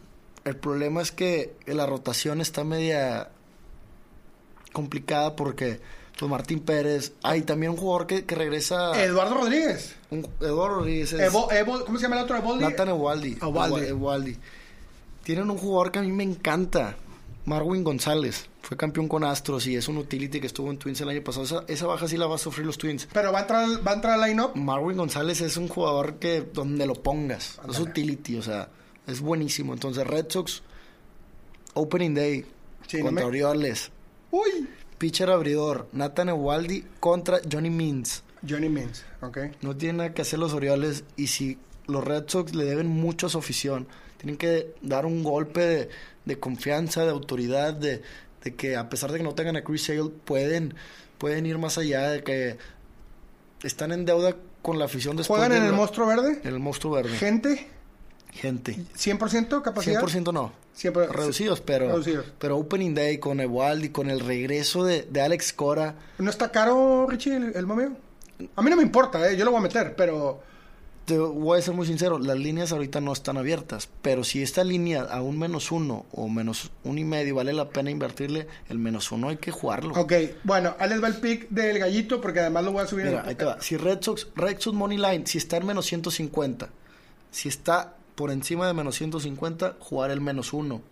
El 0.44 0.56
problema 0.56 1.02
es 1.02 1.10
que 1.12 1.56
la 1.66 1.86
rotación 1.86 2.40
está 2.40 2.64
media 2.64 3.30
complicada 4.72 5.36
porque 5.36 5.80
Pues 6.18 6.30
Martín 6.30 6.60
Pérez. 6.60 7.12
Hay 7.22 7.42
también 7.42 7.70
un 7.72 7.78
jugador 7.78 8.06
que, 8.06 8.24
que 8.24 8.34
regresa. 8.34 9.00
Eduardo 9.02 9.34
Rodríguez. 9.36 9.94
un- 10.10 10.26
Eduardo 10.40 10.76
Rodríguez. 10.80 11.12
es- 11.12 11.32
Evo- 11.32 11.48
Evo- 11.52 11.84
¿Cómo 11.84 11.96
se 11.98 12.02
llama 12.02 12.16
el 12.16 12.22
otro? 12.24 12.36
Evoldi. 12.36 12.64
Nathan 12.64 12.88
Evaldi. 12.88 13.38
Evaldi. 13.88 14.36
Tienen 15.22 15.50
un 15.50 15.58
jugador 15.58 15.92
que 15.92 15.98
a 16.00 16.02
mí 16.02 16.10
me 16.12 16.24
encanta. 16.24 16.96
Marwin 17.44 17.82
González. 17.84 18.46
Fue 18.62 18.76
campeón 18.76 19.08
con 19.08 19.24
Astros 19.24 19.66
y 19.66 19.76
es 19.76 19.88
un 19.88 19.96
utility 19.96 20.40
que 20.40 20.46
estuvo 20.48 20.70
en 20.70 20.76
Twins 20.78 21.00
el 21.00 21.08
año 21.08 21.22
pasado. 21.24 21.44
Esa, 21.44 21.64
esa 21.68 21.86
baja 21.86 22.06
sí 22.08 22.16
la 22.18 22.26
va 22.26 22.34
a 22.34 22.38
sufrir 22.38 22.66
los 22.66 22.76
Twins. 22.76 23.08
Pero 23.12 23.32
va 23.32 23.38
a 23.38 23.42
entrar, 23.42 23.66
va 23.86 23.92
a 23.92 23.94
entrar 23.94 24.20
al 24.20 24.28
line-up. 24.28 24.50
Marwin 24.56 24.96
González 24.98 25.40
es 25.40 25.56
un 25.56 25.68
jugador 25.68 26.16
que 26.16 26.42
donde 26.42 26.84
lo 26.84 26.94
pongas. 26.94 27.58
Es 27.70 27.78
utility, 27.78 28.36
o 28.36 28.42
sea, 28.42 28.68
es 29.06 29.20
buenísimo. 29.20 29.72
Entonces, 29.72 30.06
Red 30.06 30.26
Sox, 30.28 30.62
Opening 31.74 32.14
Day 32.14 32.44
Sí, 32.86 32.98
no 32.98 33.04
contra 33.06 33.24
me- 33.24 33.28
Orioles. 33.28 33.90
Uy. 34.30 34.68
Pitcher 34.98 35.30
abridor, 35.30 35.88
Nathan 35.92 36.28
Evaldi 36.30 36.84
contra 37.00 37.38
Johnny 37.50 37.70
Means. 37.70 38.22
Johnny 38.48 38.68
Means, 38.68 39.04
ok. 39.20 39.38
No 39.62 39.76
tienen 39.76 39.98
nada 39.98 40.14
que 40.14 40.22
hacer 40.22 40.38
los 40.38 40.52
Orioles 40.52 41.04
y 41.16 41.28
si 41.28 41.58
los 41.86 42.04
Red 42.04 42.24
Sox 42.28 42.54
le 42.54 42.64
deben 42.64 42.86
mucho 42.88 43.26
a 43.26 43.30
su 43.30 43.38
afición, 43.38 43.86
tienen 44.18 44.36
que 44.36 44.74
dar 44.82 45.06
un 45.06 45.22
golpe 45.22 45.60
de, 45.60 45.88
de 46.24 46.38
confianza, 46.38 47.04
de 47.04 47.10
autoridad, 47.10 47.72
de, 47.74 48.02
de 48.44 48.54
que 48.54 48.76
a 48.76 48.88
pesar 48.90 49.10
de 49.12 49.18
que 49.18 49.24
no 49.24 49.34
tengan 49.34 49.56
a 49.56 49.64
Chris 49.64 49.84
Sale, 49.84 50.10
pueden, 50.24 50.74
pueden 51.18 51.46
ir 51.46 51.58
más 51.58 51.78
allá, 51.78 52.10
de 52.10 52.22
que 52.22 52.58
están 53.62 53.92
en 53.92 54.04
deuda 54.04 54.36
con 54.62 54.78
la 54.78 54.84
afición 54.86 55.16
después 55.16 55.38
¿Juegan 55.38 55.52
de 55.52 55.58
en 55.58 55.64
el 55.64 55.70
la- 55.70 55.76
monstruo 55.76 56.06
verde? 56.06 56.40
en 56.42 56.48
el 56.54 56.58
monstruo 56.60 56.92
verde. 56.94 57.16
Gente, 57.16 57.68
Gente. 58.40 58.76
100% 58.96 59.62
capacidad. 59.62 60.00
100% 60.00 60.32
no. 60.32 60.52
Siempre- 60.72 61.08
Reducidos, 61.08 61.60
pero, 61.60 61.88
Reducidos. 61.88 62.26
pero 62.38 62.56
Opening 62.56 62.94
Day 62.94 63.18
con 63.18 63.40
Evaldi, 63.40 63.88
con 63.88 64.08
el 64.10 64.20
regreso 64.20 64.84
de, 64.84 65.02
de 65.02 65.20
Alex 65.20 65.52
Cora. 65.52 65.96
¿No 66.18 66.30
está 66.30 66.52
caro, 66.52 67.06
Richie, 67.08 67.34
el, 67.36 67.52
el? 67.56 67.66
A 68.54 68.62
mí 68.62 68.70
no 68.70 68.76
me 68.76 68.82
importa, 68.84 69.28
¿eh? 69.28 69.36
yo 69.36 69.44
lo 69.44 69.50
voy 69.50 69.58
a 69.58 69.62
meter, 69.64 69.96
pero 69.96 70.40
Te 71.04 71.18
voy 71.18 71.58
a 71.58 71.62
ser 71.62 71.74
muy 71.74 71.84
sincero, 71.86 72.20
las 72.20 72.38
líneas 72.38 72.70
ahorita 72.70 73.00
no 73.00 73.12
están 73.12 73.38
abiertas, 73.38 73.88
pero 74.02 74.22
si 74.22 74.40
esta 74.42 74.62
línea 74.62 75.02
a 75.02 75.20
un 75.22 75.36
menos 75.36 75.72
uno 75.72 76.06
o 76.12 76.28
menos 76.28 76.70
uno 76.84 77.00
y 77.00 77.04
medio 77.04 77.34
vale 77.34 77.52
la 77.54 77.70
pena 77.70 77.90
invertirle, 77.90 78.46
el 78.68 78.78
menos 78.78 79.10
uno 79.10 79.30
hay 79.30 79.38
que 79.38 79.50
jugarlo. 79.50 79.94
Ok, 80.00 80.12
bueno, 80.44 80.76
ahí 80.78 80.90
les 80.90 81.02
va 81.02 81.08
el 81.08 81.16
pick 81.16 81.48
del 81.48 81.80
gallito 81.80 82.20
porque 82.20 82.38
además 82.38 82.62
lo 82.64 82.70
voy 82.72 82.84
a 82.84 82.86
subir 82.86 83.06
en 83.06 83.10
Mira, 83.12 83.22
el 83.24 83.28
ahí 83.30 83.34
te 83.34 83.44
va. 83.46 83.60
Si 83.60 83.76
Red 83.76 83.98
Sox, 84.02 84.28
Red 84.36 84.60
Sox 84.60 84.76
Money 84.76 84.98
Line, 84.98 85.26
si 85.26 85.38
está 85.38 85.56
en 85.56 85.66
menos 85.66 85.86
150, 85.86 86.68
si 87.32 87.48
está 87.48 87.96
por 88.18 88.32
encima 88.32 88.66
de 88.66 88.74
menos 88.74 88.96
150, 88.96 89.76
jugar 89.78 90.10
el 90.10 90.20
menos 90.20 90.52
uno. 90.52 90.82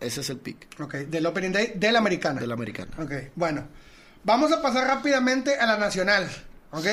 Ese 0.00 0.22
es 0.22 0.30
el 0.30 0.38
pick 0.38 0.80
Ok, 0.80 0.94
del 0.94 1.26
Opening 1.26 1.52
Day 1.52 1.72
de 1.76 1.92
la 1.92 1.98
americana. 1.98 2.40
de 2.40 2.46
la 2.46 2.54
americana. 2.54 2.92
Ok, 2.98 3.12
bueno. 3.36 3.66
Vamos 4.24 4.50
a 4.50 4.62
pasar 4.62 4.86
rápidamente 4.86 5.56
a 5.56 5.66
la 5.66 5.76
nacional, 5.76 6.26
¿ok? 6.70 6.86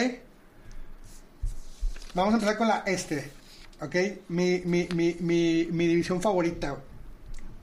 Vamos 2.13 2.33
a 2.33 2.35
empezar 2.35 2.57
con 2.57 2.67
la 2.67 2.79
este, 2.85 3.31
¿ok? 3.79 3.95
Mi, 4.27 4.63
mi, 4.65 4.89
mi, 4.93 5.15
mi, 5.21 5.65
mi 5.71 5.87
división 5.87 6.21
favorita. 6.21 6.75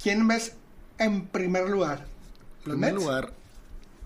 ¿Quién 0.03 0.27
ves 0.27 0.55
en 0.99 1.27
primer 1.27 1.69
lugar? 1.69 2.07
En 2.65 2.73
primer 2.73 2.95
lugar, 2.95 3.35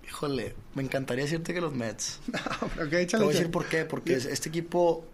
híjole, 0.04 0.56
me 0.74 0.82
encantaría 0.82 1.22
decirte 1.22 1.54
que 1.54 1.60
los 1.60 1.72
Mets. 1.72 2.18
ok, 2.62 2.90
Te 3.08 3.16
voy 3.18 3.26
a 3.26 3.28
decir 3.28 3.52
por 3.52 3.66
qué. 3.66 3.84
Porque 3.84 4.14
este 4.14 4.48
equipo 4.48 5.06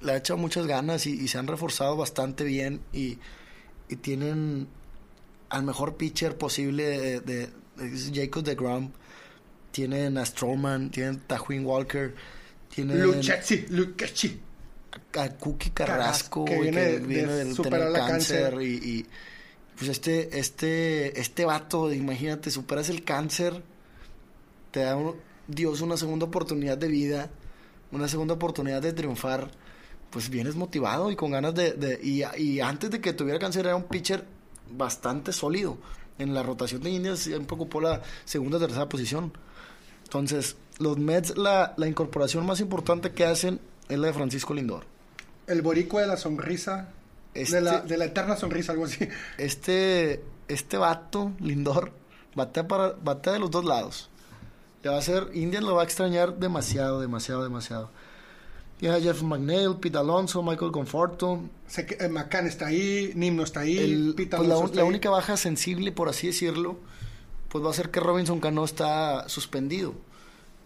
le 0.00 0.12
ha 0.12 0.16
echado 0.16 0.38
muchas 0.38 0.66
ganas 0.66 1.06
y, 1.06 1.12
y 1.20 1.28
se 1.28 1.38
han 1.38 1.46
reforzado 1.46 1.96
bastante 1.96 2.44
bien 2.44 2.80
y, 2.92 3.18
y 3.88 3.96
tienen 3.96 4.68
al 5.48 5.62
mejor 5.64 5.96
pitcher 5.96 6.36
posible 6.38 6.84
de, 6.84 7.20
de- 7.20 7.48
de- 7.76 7.94
es 7.94 8.10
Jacob 8.14 8.42
de 8.44 8.54
Grom. 8.54 8.90
Tienen 9.70 10.18
a 10.18 10.26
Stroman, 10.26 10.90
tienen 10.90 11.16
a 11.16 11.26
Tajuin 11.28 11.64
Walker, 11.64 12.14
tienen 12.74 13.02
Lucchesi, 13.02 13.64
Lucchesi. 13.70 14.38
a 15.18 15.28
Cookie 15.30 15.70
Carrasco, 15.70 16.44
que 16.44 16.60
viene 16.60 16.80
de- 16.82 16.98
viene 16.98 17.32
de 17.32 17.54
superar 17.54 17.80
tener 17.80 17.92
la 17.92 18.06
cáncer, 18.06 18.50
cáncer. 18.50 18.62
y, 18.68 18.74
y, 18.98 19.06
pues 19.78 19.88
este 19.90 20.38
este 20.38 21.18
este 21.18 21.44
vato, 21.46 21.90
imagínate, 21.92 22.50
superas 22.50 22.90
el 22.90 23.02
cáncer, 23.02 23.62
te 24.70 24.80
da 24.80 24.96
un- 24.96 25.16
Dios 25.48 25.80
una 25.80 25.96
segunda 25.96 26.26
oportunidad 26.26 26.76
de 26.76 26.88
vida, 26.88 27.30
una 27.90 28.08
segunda 28.08 28.34
oportunidad 28.34 28.82
de 28.82 28.92
triunfar, 28.92 29.50
pues 30.12 30.28
vienes 30.28 30.54
motivado 30.54 31.10
y 31.10 31.16
con 31.16 31.32
ganas 31.32 31.54
de, 31.54 31.72
de- 31.72 31.98
y, 32.02 32.22
y 32.40 32.60
antes 32.60 32.90
de 32.90 33.00
que 33.00 33.12
tuviera 33.14 33.38
cáncer 33.40 33.66
era 33.66 33.74
un 33.74 33.84
pitcher 33.84 34.24
bastante 34.70 35.32
sólido. 35.32 35.76
En 36.18 36.34
la 36.34 36.42
rotación 36.44 36.82
de 36.82 36.90
Indias 36.90 37.18
siempre 37.20 37.54
ocupó 37.56 37.80
la 37.80 38.02
segunda 38.24 38.58
o 38.58 38.60
tercera 38.60 38.88
posición. 38.88 39.32
Entonces, 40.04 40.56
los 40.78 40.98
Mets, 40.98 41.36
la, 41.36 41.72
la 41.76 41.88
incorporación 41.88 42.44
más 42.46 42.60
importante 42.60 43.12
que 43.12 43.24
hacen 43.24 43.58
es 43.88 43.98
la 43.98 44.08
de 44.08 44.12
Francisco 44.12 44.52
Lindor. 44.54 44.84
El 45.46 45.62
boricua 45.62 46.02
de 46.02 46.06
la 46.06 46.16
sonrisa. 46.16 46.90
Este- 47.34 47.56
De, 47.56 47.60
la, 47.62 47.80
de 47.80 47.96
la 47.96 48.04
eterna 48.04 48.36
sonrisa, 48.36 48.72
algo 48.72 48.84
así. 48.84 49.08
Este, 49.38 50.22
este 50.48 50.76
vato, 50.76 51.32
Lindor, 51.40 51.90
batea, 52.34 52.68
para, 52.68 52.90
batea 53.02 53.32
de 53.32 53.38
los 53.38 53.50
dos 53.50 53.64
lados. 53.64 54.10
Le 54.82 54.90
va 54.90 54.96
a 54.96 54.98
hacer, 54.98 55.30
Indian 55.32 55.64
lo 55.64 55.74
va 55.76 55.82
a 55.82 55.84
extrañar 55.84 56.36
demasiado, 56.38 57.00
demasiado, 57.00 57.42
demasiado. 57.42 57.90
Tiene 58.82 58.96
a 58.96 59.00
Jeff 59.00 59.22
McNeil, 59.22 59.76
Pete 59.76 59.96
Alonso, 59.96 60.42
Michael 60.42 60.72
Conforto. 60.72 61.40
Que 61.72 61.96
eh, 62.00 62.08
McCann 62.08 62.48
está 62.48 62.66
ahí, 62.66 63.12
Nimno 63.14 63.44
está 63.44 63.60
ahí, 63.60 63.78
El- 63.78 64.14
Pete 64.16 64.36
pues 64.36 64.48
la, 64.48 64.54
Alonso 64.56 64.64
está 64.72 64.76
la 64.78 64.82
ahí. 64.82 64.88
única 64.88 65.08
baja 65.08 65.36
sensible, 65.36 65.92
por 65.92 66.08
así 66.08 66.26
decirlo, 66.26 66.80
pues 67.48 67.64
va 67.64 67.70
a 67.70 67.74
ser 67.74 67.92
que 67.92 68.00
Robinson 68.00 68.40
Cano 68.40 68.64
está 68.64 69.28
suspendido. 69.28 69.94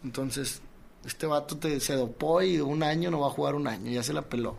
Entonces, 0.03 0.63
este 1.05 1.27
vato 1.27 1.59
te, 1.59 1.79
se 1.81 1.93
dopó 1.95 2.41
y 2.41 2.59
un 2.59 2.83
año 2.83 3.11
no 3.11 3.21
va 3.21 3.27
a 3.27 3.31
jugar 3.31 3.55
un 3.55 3.67
año, 3.69 3.91
ya 3.91 4.03
se 4.03 4.15
la 4.15 4.23
peló. 4.23 4.57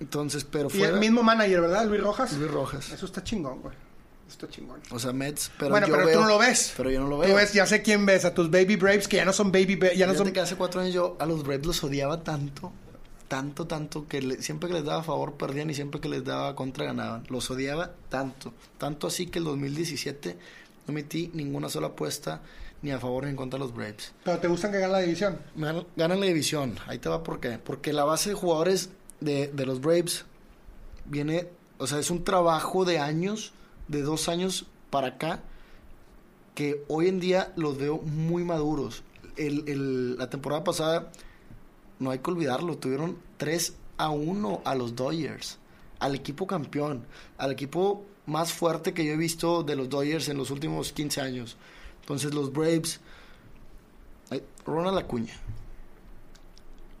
Entonces, 0.00 0.42
pero 0.42 0.66
Y 0.66 0.78
fue 0.78 0.88
el 0.88 0.98
mismo 0.98 1.22
manager, 1.22 1.60
¿verdad? 1.60 1.86
Luis 1.86 2.02
Rojas. 2.02 2.32
Luis 2.32 2.50
Rojas. 2.50 2.90
Eso 2.90 3.06
está 3.06 3.22
chingón, 3.22 3.60
güey. 3.60 3.74
Está 4.30 4.48
chingón. 4.48 4.80
O 4.90 4.98
sea, 4.98 5.12
Mets, 5.12 5.50
pero 5.58 5.70
bueno, 5.72 5.86
yo 5.88 5.94
pero 5.94 6.06
veo- 6.06 6.14
tú 6.18 6.22
no 6.22 6.28
lo 6.28 6.38
ves. 6.38 6.72
Pero 6.76 6.90
yo 6.90 7.00
no 7.00 7.08
lo 7.08 7.16
Tú 7.16 7.22
veo. 7.22 7.34
ves, 7.36 7.52
ya 7.52 7.66
sé 7.66 7.82
quién 7.82 8.06
ves, 8.06 8.24
a 8.24 8.32
tus 8.32 8.50
Baby 8.50 8.76
Braves, 8.76 9.06
que 9.08 9.16
ya 9.16 9.24
no 9.24 9.32
son 9.32 9.50
Baby 9.52 9.76
Ba- 9.76 9.92
ya 9.92 10.06
no 10.06 10.12
Fíjate 10.12 10.16
son... 10.28 10.32
que 10.32 10.40
hace 10.40 10.56
cuatro 10.56 10.80
años 10.80 10.94
yo 10.94 11.16
a 11.18 11.26
los 11.26 11.42
Braves 11.42 11.66
los 11.66 11.82
odiaba 11.84 12.22
tanto, 12.22 12.72
tanto, 13.28 13.66
tanto, 13.66 14.06
que 14.08 14.22
le- 14.22 14.42
siempre 14.42 14.68
que 14.68 14.74
les 14.76 14.84
daba 14.84 15.02
favor 15.02 15.34
perdían 15.34 15.68
y 15.70 15.74
siempre 15.74 16.00
que 16.00 16.08
les 16.08 16.24
daba 16.24 16.54
contra 16.54 16.84
ganaban. 16.86 17.24
Los 17.28 17.50
odiaba 17.50 17.90
tanto, 18.08 18.54
tanto 18.78 19.06
así 19.08 19.26
que 19.26 19.38
el 19.40 19.44
2017 19.44 20.36
no 20.86 20.94
metí 20.94 21.30
ninguna 21.34 21.68
sola 21.68 21.88
apuesta 21.88 22.40
ni 22.82 22.90
a 22.92 22.98
favor 22.98 23.24
ni 23.24 23.30
en 23.30 23.36
contra 23.36 23.58
de 23.58 23.64
los 23.66 23.74
Braves. 23.74 24.12
Pero 24.24 24.38
te 24.38 24.48
gustan 24.48 24.72
que 24.72 24.78
ganen 24.78 24.92
la 24.92 25.00
división. 25.00 25.38
Ganan, 25.54 25.86
ganan 25.96 26.18
la 26.20 26.26
división, 26.26 26.78
ahí 26.86 26.98
te 26.98 27.08
va 27.10 27.22
por 27.22 27.38
qué. 27.40 27.58
Porque 27.58 27.92
la 27.92 28.04
base 28.04 28.30
de 28.30 28.34
jugadores 28.36 28.88
de, 29.20 29.48
de 29.48 29.66
los 29.66 29.80
Braves 29.82 30.24
viene, 31.04 31.48
o 31.78 31.86
sea, 31.86 31.98
es 31.98 32.10
un 32.10 32.24
trabajo 32.24 32.84
de 32.84 32.98
años, 32.98 33.52
de 33.90 34.02
dos 34.02 34.28
años 34.28 34.66
para 34.90 35.08
acá, 35.08 35.42
que 36.54 36.84
hoy 36.88 37.08
en 37.08 37.20
día 37.20 37.52
los 37.56 37.76
veo 37.78 37.98
muy 37.98 38.44
maduros. 38.44 39.02
El, 39.36 39.68
el- 39.68 40.16
la 40.18 40.28
temporada 40.30 40.64
pasada, 40.64 41.10
no 41.98 42.10
hay 42.10 42.18
que 42.20 42.30
olvidarlo, 42.30 42.76
tuvieron 42.78 43.18
3 43.36 43.74
a 43.98 44.10
1 44.10 44.62
a 44.64 44.74
los 44.74 44.94
Dodgers, 44.96 45.58
al 45.98 46.14
equipo 46.14 46.46
campeón, 46.46 47.04
al 47.38 47.52
equipo 47.52 48.04
más 48.26 48.52
fuerte 48.52 48.94
que 48.94 49.04
yo 49.04 49.12
he 49.12 49.16
visto 49.16 49.62
de 49.62 49.76
los 49.76 49.88
Dodgers 49.88 50.28
en 50.28 50.36
los 50.38 50.50
últimos 50.50 50.92
15 50.92 51.20
años. 51.20 51.56
Entonces 52.00 52.32
los 52.34 52.52
Braves, 52.52 53.00
Ronald 54.64 54.98
Acuña, 54.98 55.34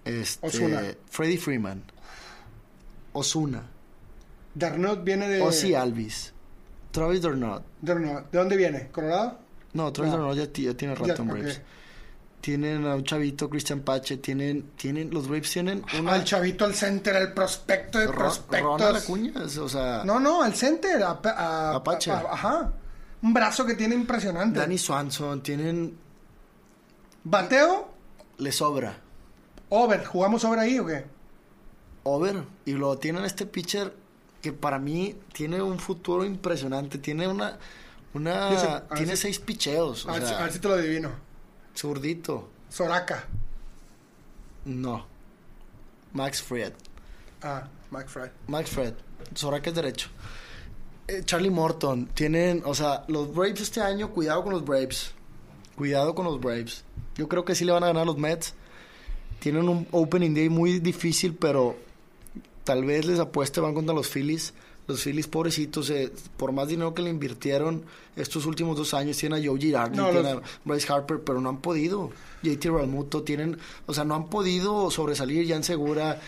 este. 0.04 0.48
Freddie 1.10 1.38
Freeman, 1.38 1.82
Osuna, 3.12 3.68
Darnot 4.54 5.04
viene 5.04 5.28
de... 5.28 5.40
Ozzy 5.42 5.74
Alvis, 5.74 6.32
Travis 6.90 7.22
Darnot. 7.22 7.62
de, 7.80 7.94
no, 7.94 8.20
¿de 8.30 8.38
dónde 8.38 8.56
viene? 8.56 8.88
¿Colorado? 8.88 9.38
No, 9.72 9.92
Travis 9.92 10.12
No. 10.14 10.34
Ya, 10.34 10.44
ya 10.52 10.74
tiene 10.74 10.94
rato 10.94 11.22
en 11.22 11.28
Braves. 11.28 11.60
Tienen 12.40 12.86
a 12.86 12.94
un 12.94 13.04
chavito, 13.04 13.50
Christian 13.50 13.80
Pache, 13.80 14.16
tienen, 14.16 14.70
tienen, 14.74 15.10
los 15.10 15.28
Braves 15.28 15.50
tienen 15.52 15.84
una... 15.98 16.14
Al 16.14 16.24
chavito, 16.24 16.64
al 16.64 16.74
center, 16.74 17.14
el 17.16 17.34
prospecto 17.34 17.98
de 17.98 18.06
Ro- 18.06 18.14
prospectos. 18.14 18.80
Ronald 18.80 18.96
Acuña, 18.96 19.32
o 19.42 19.68
sea, 19.68 20.02
No, 20.06 20.18
no, 20.18 20.42
al 20.42 20.54
center. 20.54 21.02
A, 21.02 21.20
a- 21.22 21.76
ajá. 22.30 22.72
Un 23.22 23.34
brazo 23.34 23.66
que 23.66 23.74
tiene 23.74 23.94
impresionante. 23.94 24.58
Danny 24.58 24.78
Swanson, 24.78 25.42
tienen, 25.42 25.94
Bateo, 27.24 27.88
le 28.38 28.52
sobra. 28.52 28.96
over. 29.68 30.04
¿Jugamos 30.06 30.42
over 30.44 30.58
ahí 30.58 30.78
o 30.78 30.86
qué? 30.86 31.04
over 32.02 32.42
y 32.64 32.72
lo 32.72 32.96
tienen 32.96 33.26
este 33.26 33.44
pitcher 33.44 33.92
que 34.40 34.52
para 34.52 34.78
mí 34.78 35.14
tiene 35.32 35.60
un 35.62 35.78
futuro 35.78 36.24
impresionante 36.24 36.98
tiene 36.98 37.28
una 37.28 37.58
una 38.14 38.58
sé, 38.58 38.94
tiene 38.96 39.16
si- 39.16 39.22
seis 39.22 39.38
picheos 39.38 40.06
o 40.06 40.10
A 40.10 40.14
ver, 40.14 40.22
si, 40.22 40.28
sea, 40.28 40.38
a 40.38 40.42
ver 40.44 40.52
si 40.52 40.58
te 40.58 40.68
lo 40.68 40.74
adivino. 40.74 41.10
zurdito 41.76 42.48
Soraka. 42.68 43.24
no 44.64 45.06
Max 46.12 46.42
Fred 46.42 46.72
Ah, 47.42 47.66
Mike 47.90 48.08
Fry. 48.08 48.30
Max 48.48 48.70
Fred 48.70 48.94
Soraka 49.34 49.70
es 49.70 49.76
derecho 49.76 50.08
Eh, 51.08 51.22
Charlie 51.24 51.50
Morton 51.50 52.06
tienen 52.14 52.62
o 52.64 52.74
sea 52.74 53.04
los 53.08 53.34
Braves 53.34 53.60
este 53.60 53.80
año 53.80 54.10
cuidado 54.10 54.42
con 54.42 54.52
los 54.52 54.64
Braves 54.64 55.12
Cuidado 55.76 56.14
con 56.14 56.26
los 56.26 56.38
Braves. 56.38 56.84
Yo 57.16 57.26
creo 57.26 57.46
que 57.46 57.54
sí 57.54 57.64
le 57.64 57.72
van 57.72 57.82
a 57.84 57.86
ganar 57.86 58.02
a 58.02 58.04
los 58.04 58.18
Mets. 58.18 58.52
Tienen 59.38 59.66
un 59.66 59.88
opening 59.92 60.34
day 60.34 60.50
muy 60.50 60.78
difícil, 60.78 61.34
pero 61.34 61.74
tal 62.70 62.84
vez 62.84 63.04
les 63.04 63.18
apueste 63.18 63.58
van 63.60 63.74
contra 63.74 63.92
los 63.92 64.06
Phillies. 64.08 64.54
Los 64.86 65.02
Phillies, 65.02 65.26
pobrecitos, 65.26 65.90
eh, 65.90 66.12
por 66.36 66.52
más 66.52 66.68
dinero 66.68 66.94
que 66.94 67.02
le 67.02 67.10
invirtieron 67.10 67.82
estos 68.14 68.46
últimos 68.46 68.76
dos 68.76 68.94
años, 68.94 69.16
tienen 69.16 69.42
a 69.42 69.44
Joe 69.44 69.58
Girardi, 69.58 69.96
No, 69.96 70.10
tienen 70.10 70.36
los- 70.36 70.44
a 70.44 70.46
Bryce 70.64 70.92
Harper, 70.92 71.18
pero 71.24 71.40
no 71.40 71.48
han 71.48 71.60
podido. 71.60 72.12
JT 72.44 72.70
Realmuto, 72.70 73.24
tienen, 73.24 73.58
o 73.86 73.92
sea, 73.92 74.04
no 74.04 74.14
han 74.14 74.28
podido 74.30 74.88
sobresalir 74.92 75.46
ya 75.46 75.56
en 75.56 75.64
segura. 75.64 76.20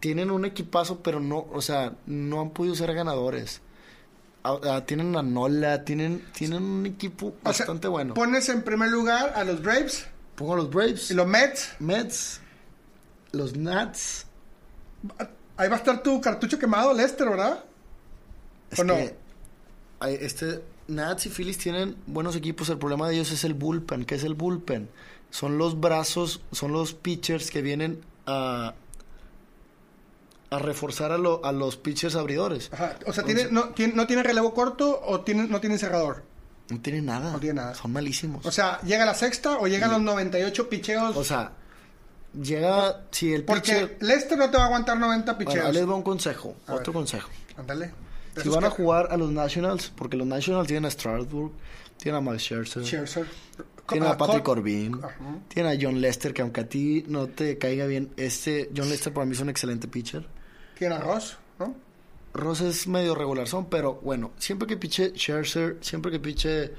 Tienen 0.00 0.32
un 0.32 0.44
equipazo, 0.46 0.98
pero 1.00 1.20
no, 1.20 1.46
o 1.52 1.62
sea, 1.62 1.92
no 2.06 2.40
han 2.40 2.50
podido 2.50 2.74
ser 2.74 2.92
ganadores. 2.92 3.60
Tienen 4.86 5.16
a 5.16 5.22
Nola, 5.22 5.84
tienen, 5.84 6.24
tienen 6.36 6.60
un 6.64 6.86
equipo 6.86 7.28
O 7.28 7.30
sea, 7.30 7.66
bastante 7.66 7.86
bueno. 7.86 8.14
Pones 8.14 8.48
en 8.48 8.62
primer 8.64 8.90
lugar 8.90 9.32
a 9.36 9.44
los 9.44 9.62
Braves 9.62 10.06
Pongo 10.34 10.56
los 10.56 10.70
Braves, 10.70 11.12
y 11.12 11.14
los 11.14 11.28
Mets. 11.28 11.70
Mets, 11.78 12.40
los 13.30 13.54
Nats. 13.56 14.26
Ahí 15.56 15.68
va 15.68 15.76
a 15.76 15.78
estar 15.78 16.02
tu 16.02 16.20
cartucho 16.20 16.58
quemado, 16.58 16.92
Lester, 16.94 17.28
¿verdad? 17.28 17.64
Es 18.70 18.80
que 18.82 19.16
este, 20.24 20.62
Nats 20.88 21.26
y 21.26 21.28
Phillies 21.30 21.58
tienen 21.58 21.96
buenos 22.06 22.34
equipos. 22.36 22.68
El 22.70 22.78
problema 22.78 23.08
de 23.08 23.14
ellos 23.14 23.30
es 23.32 23.44
el 23.44 23.54
bullpen. 23.54 24.04
¿Qué 24.04 24.14
es 24.16 24.24
el 24.24 24.34
bullpen? 24.34 24.88
Son 25.30 25.58
los 25.58 25.78
brazos, 25.80 26.40
son 26.52 26.72
los 26.72 26.94
pitchers 26.94 27.50
que 27.50 27.62
vienen 27.62 28.02
a, 28.26 28.74
a 30.50 30.58
reforzar 30.58 31.12
a, 31.12 31.18
lo- 31.18 31.44
a 31.44 31.52
los 31.52 31.76
pitchers 31.76 32.16
abridores. 32.16 32.70
Ajá. 32.72 32.98
O 33.06 33.12
sea, 33.12 33.24
¿tiene, 33.24 33.46
no, 33.50 33.70
tiene, 33.70 33.94
¿no 33.94 34.06
tiene 34.06 34.22
relevo 34.22 34.52
corto 34.54 35.00
o 35.06 35.20
tiene, 35.20 35.46
no 35.46 35.60
tiene 35.60 35.78
cerrador? 35.78 36.24
No 36.68 36.80
tienen 36.80 37.06
nada. 37.06 37.32
No 37.32 37.38
tiene 37.40 37.54
nada. 37.54 37.74
Son 37.74 37.92
malísimos. 37.92 38.44
O 38.46 38.50
sea, 38.50 38.80
¿llega 38.82 39.04
la 39.04 39.14
sexta 39.14 39.58
o 39.58 39.66
llegan 39.66 39.90
los 39.90 40.00
98 40.00 40.68
picheos? 40.68 41.16
O 41.16 41.24
sea, 41.24 41.52
llega. 42.40 43.02
Si 43.10 43.32
el 43.32 43.44
porque 43.44 43.60
pitcher. 43.72 43.96
Lester 44.00 44.38
no 44.38 44.50
te 44.50 44.56
va 44.56 44.64
a 44.64 44.66
aguantar 44.66 44.98
90 44.98 45.32
Bueno, 45.32 45.50
picheos. 45.50 45.66
ahí 45.66 45.72
les 45.72 45.88
va 45.88 45.94
un 45.94 46.02
consejo. 46.02 46.56
A 46.66 46.74
otro 46.74 46.92
ver. 46.92 47.00
consejo. 47.00 47.28
Ándale. 47.56 47.90
Si 48.42 48.48
van 48.48 48.64
a 48.64 48.70
jugar 48.70 49.08
a 49.10 49.16
los 49.16 49.30
Nationals, 49.30 49.92
porque 49.94 50.16
los 50.16 50.26
Nationals 50.26 50.66
tienen 50.66 50.86
a 50.86 50.90
Strasburg, 50.90 51.52
tienen 51.98 52.18
a 52.18 52.20
Max 52.22 52.42
Scherzer, 52.42 52.82
Scherzer. 52.84 53.26
tienen 53.86 54.08
a 54.08 54.16
Patrick 54.16 54.42
Corbin, 54.42 54.94
Ajá. 55.04 55.14
tienen 55.48 55.76
a 55.76 55.78
John 55.80 56.00
Lester, 56.00 56.32
que 56.32 56.40
aunque 56.40 56.62
a 56.62 56.66
ti 56.68 57.04
no 57.08 57.26
te 57.28 57.58
caiga 57.58 57.84
bien, 57.84 58.10
este 58.16 58.70
John 58.74 58.88
Lester 58.88 59.12
para 59.12 59.26
mí 59.26 59.32
es 59.32 59.40
un 59.40 59.50
excelente 59.50 59.86
pitcher. 59.86 60.26
Tiene 60.78 60.94
a 60.94 61.00
Ross, 61.00 61.36
¿no? 61.58 61.74
Ross 62.32 62.62
es 62.62 62.86
medio 62.88 63.14
regular 63.14 63.46
son, 63.46 63.66
pero 63.66 64.00
bueno, 64.02 64.30
siempre 64.38 64.66
que 64.66 64.78
piche 64.78 65.12
Scherzer, 65.14 65.76
siempre 65.82 66.10
que 66.10 66.18
piche 66.18 66.72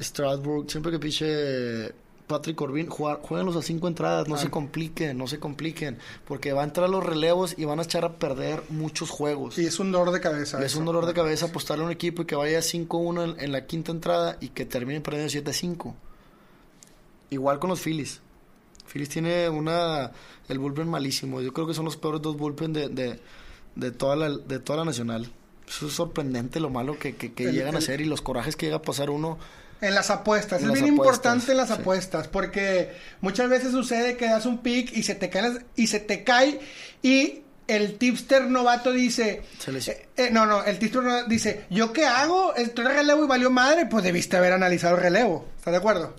Strasburg, 0.00 0.70
siempre 0.70 0.90
que 0.90 0.98
piche 0.98 1.92
Patrick 2.26 2.56
Corbin, 2.56 2.88
jueguenlos 2.88 3.54
a 3.56 3.60
cinco 3.62 3.86
entradas, 3.86 4.28
no 4.28 4.36
Ah. 4.36 4.38
se 4.38 4.48
compliquen, 4.50 5.18
no 5.18 5.26
se 5.26 5.38
compliquen, 5.38 5.98
porque 6.26 6.52
va 6.54 6.62
a 6.62 6.64
entrar 6.64 6.88
los 6.88 7.04
relevos 7.04 7.54
y 7.58 7.66
van 7.66 7.80
a 7.80 7.82
echar 7.82 8.04
a 8.06 8.14
perder 8.18 8.62
muchos 8.70 9.10
juegos. 9.10 9.58
Y 9.58 9.66
es 9.66 9.78
un 9.78 9.92
dolor 9.92 10.10
de 10.10 10.20
cabeza. 10.20 10.58
Y 10.60 10.64
es 10.64 10.74
un 10.74 10.86
dolor 10.86 11.04
de 11.04 11.12
cabeza 11.12 11.46
apostarle 11.46 11.84
a 11.84 11.86
un 11.86 11.92
equipo 11.92 12.22
y 12.22 12.24
que 12.24 12.34
vaya 12.34 12.60
5-1 12.62 13.22
en, 13.24 13.40
en 13.40 13.52
la 13.52 13.66
quinta 13.66 13.92
entrada 13.92 14.38
y 14.40 14.48
que 14.48 14.64
termine 14.64 15.00
perdiendo 15.02 15.28
7-5. 15.30 15.94
Igual 17.30 17.58
con 17.58 17.70
los 17.70 17.80
Phillies. 17.80 18.20
Phillies 18.86 19.08
tiene 19.08 19.48
una 19.48 20.12
el 20.48 20.58
bullpen 20.58 20.88
malísimo. 20.88 21.40
Yo 21.40 21.52
creo 21.52 21.66
que 21.66 21.74
son 21.74 21.84
los 21.84 21.96
peores 21.96 22.22
dos 22.22 22.36
bullpen 22.36 22.72
de, 22.72 22.88
de, 22.88 23.18
de 23.76 23.90
toda 23.90 24.14
la 24.16 24.30
de 24.30 24.58
toda 24.60 24.78
la 24.80 24.84
nacional. 24.84 25.30
Eso 25.66 25.86
es 25.86 25.94
sorprendente 25.94 26.60
lo 26.60 26.68
malo 26.70 26.98
que, 26.98 27.16
que, 27.16 27.32
que 27.32 27.44
El- 27.44 27.54
llegan 27.54 27.74
a 27.74 27.78
hacer 27.78 28.00
y 28.02 28.04
los 28.04 28.20
corajes 28.20 28.56
que 28.56 28.66
llega 28.66 28.76
a 28.76 28.82
pasar 28.82 29.10
uno. 29.10 29.38
En 29.84 29.94
las 29.94 30.10
apuestas, 30.10 30.58
En 30.60 30.64
es 30.64 30.68
las 30.72 30.80
bien 30.82 30.94
apuestas, 30.94 31.16
importante 31.16 31.50
en 31.52 31.56
las 31.58 31.68
sí. 31.68 31.74
apuestas, 31.74 32.28
porque 32.28 32.92
muchas 33.20 33.48
veces 33.48 33.72
sucede 33.72 34.16
que 34.16 34.26
das 34.26 34.46
un 34.46 34.58
pick 34.58 34.96
y 34.96 35.02
se 35.02 35.14
te 35.14 35.30
cae 35.30 35.64
y 35.76 35.86
se 35.88 36.00
te 36.00 36.24
cae 36.24 36.60
y 37.02 37.42
el 37.66 37.96
tipster 37.98 38.42
novato 38.50 38.92
dice, 38.92 39.42
les- 39.68 39.88
eh, 39.88 40.08
eh, 40.16 40.28
no, 40.30 40.44
no, 40.46 40.64
el 40.64 40.78
tipster 40.78 41.02
novato 41.02 41.28
dice, 41.28 41.64
¿yo 41.70 41.92
qué 41.92 42.04
hago? 42.06 42.54
Estoy 42.54 42.84
relevo 42.84 43.24
y 43.24 43.26
valió 43.26 43.50
madre, 43.50 43.86
pues 43.86 44.04
debiste 44.04 44.36
haber 44.36 44.52
analizado 44.52 44.96
el 44.96 45.02
relevo, 45.02 45.46
¿estás 45.58 45.72
de 45.72 45.78
acuerdo? 45.78 46.14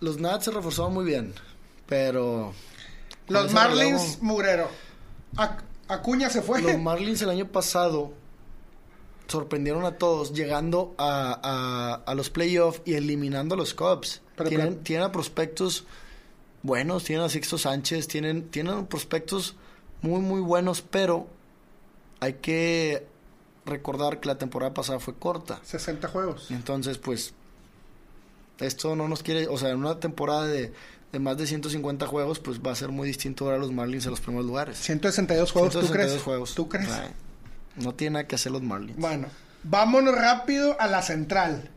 Los 0.00 0.18
Nats 0.20 0.44
se 0.44 0.50
reforzaron 0.52 0.94
muy 0.94 1.04
bien, 1.04 1.34
pero 1.86 2.54
Los 3.28 3.52
Marlins, 3.52 4.00
relevo- 4.00 4.22
Mugrero. 4.22 4.70
Ac- 5.36 5.62
Acuña 5.88 6.28
se 6.30 6.42
fue. 6.42 6.60
Los 6.62 6.78
Marlins 6.78 7.22
el 7.22 7.30
año 7.30 7.48
pasado 7.48 8.12
sorprendieron 9.28 9.84
a 9.84 9.92
todos 9.98 10.32
llegando 10.32 10.94
a, 10.98 11.38
a, 11.42 12.10
a 12.10 12.14
los 12.14 12.30
playoffs 12.30 12.80
y 12.84 12.94
eliminando 12.94 13.54
a 13.54 13.58
los 13.58 13.74
Cubs. 13.74 14.22
Pero, 14.36 14.48
tienen, 14.48 14.68
pero- 14.70 14.80
tienen 14.82 15.06
a 15.06 15.12
prospectos 15.12 15.84
buenos, 16.62 17.04
tienen 17.04 17.24
a 17.24 17.28
Sixto 17.28 17.58
Sánchez, 17.58 18.08
tienen, 18.08 18.48
tienen 18.50 18.86
prospectos 18.86 19.54
muy, 20.02 20.20
muy 20.20 20.40
buenos, 20.40 20.80
pero 20.82 21.26
hay 22.20 22.34
que 22.34 23.06
recordar 23.66 24.18
que 24.20 24.28
la 24.28 24.38
temporada 24.38 24.72
pasada 24.74 24.98
fue 24.98 25.14
corta. 25.14 25.60
60 25.62 26.08
juegos. 26.08 26.50
Entonces, 26.50 26.98
pues, 26.98 27.34
esto 28.60 28.96
no 28.96 29.08
nos 29.08 29.22
quiere, 29.22 29.46
o 29.48 29.56
sea, 29.58 29.70
en 29.70 29.76
una 29.78 30.00
temporada 30.00 30.46
de, 30.46 30.72
de 31.12 31.18
más 31.18 31.36
de 31.36 31.46
150 31.46 32.06
juegos, 32.06 32.38
pues 32.40 32.60
va 32.60 32.72
a 32.72 32.74
ser 32.74 32.88
muy 32.88 33.06
distinto 33.06 33.44
ver 33.44 33.54
a 33.54 33.58
los 33.58 33.72
Marlins 33.72 34.04
en 34.06 34.10
los 34.12 34.20
primeros 34.20 34.46
lugares. 34.46 34.78
162 34.78 35.52
juegos, 35.52 35.72
¿tú 35.74 35.78
162 35.80 36.10
crees? 36.12 36.22
juegos. 36.24 36.54
¿Tú 36.54 36.68
crees? 36.68 36.88
No 37.82 37.94
tiene 37.94 38.14
nada 38.14 38.26
que 38.26 38.34
hacer 38.34 38.52
los 38.52 38.62
Marlins. 38.62 38.98
Bueno, 38.98 39.28
vámonos 39.62 40.14
rápido 40.14 40.76
a 40.80 40.86
la 40.86 41.02
central. 41.02 41.70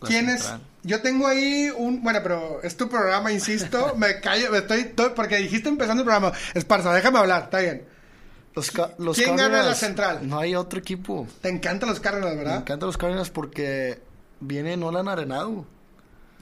La 0.00 0.08
¿Quién 0.08 0.28
es? 0.30 0.50
Yo 0.82 1.02
tengo 1.02 1.26
ahí 1.26 1.70
un. 1.76 2.02
Bueno, 2.02 2.20
pero 2.22 2.62
es 2.62 2.76
tu 2.76 2.88
programa, 2.88 3.30
insisto. 3.32 3.94
me 3.98 4.20
callo, 4.20 4.50
me 4.50 4.58
estoy, 4.58 4.80
estoy- 4.80 5.10
Porque 5.14 5.36
dijiste 5.36 5.68
empezando 5.68 6.02
el 6.02 6.06
programa. 6.06 6.32
Esparza, 6.54 6.92
déjame 6.94 7.18
hablar, 7.18 7.44
está 7.44 7.58
bien. 7.60 7.84
Los, 8.54 8.72
los 8.98 9.16
¿Quién 9.16 9.36
gana 9.36 9.62
la 9.62 9.74
central? 9.74 10.26
No 10.28 10.38
hay 10.40 10.54
otro 10.56 10.80
equipo. 10.80 11.26
Te 11.40 11.48
encantan 11.50 11.88
los 11.88 12.00
Cardinals, 12.00 12.32
Me 12.32 12.38
¿verdad? 12.42 12.56
encantan 12.62 12.86
los 12.88 12.96
Cardinals 12.96 13.30
porque 13.30 14.00
viene 14.40 14.76
Nolan 14.76 15.06
Arenado 15.06 15.66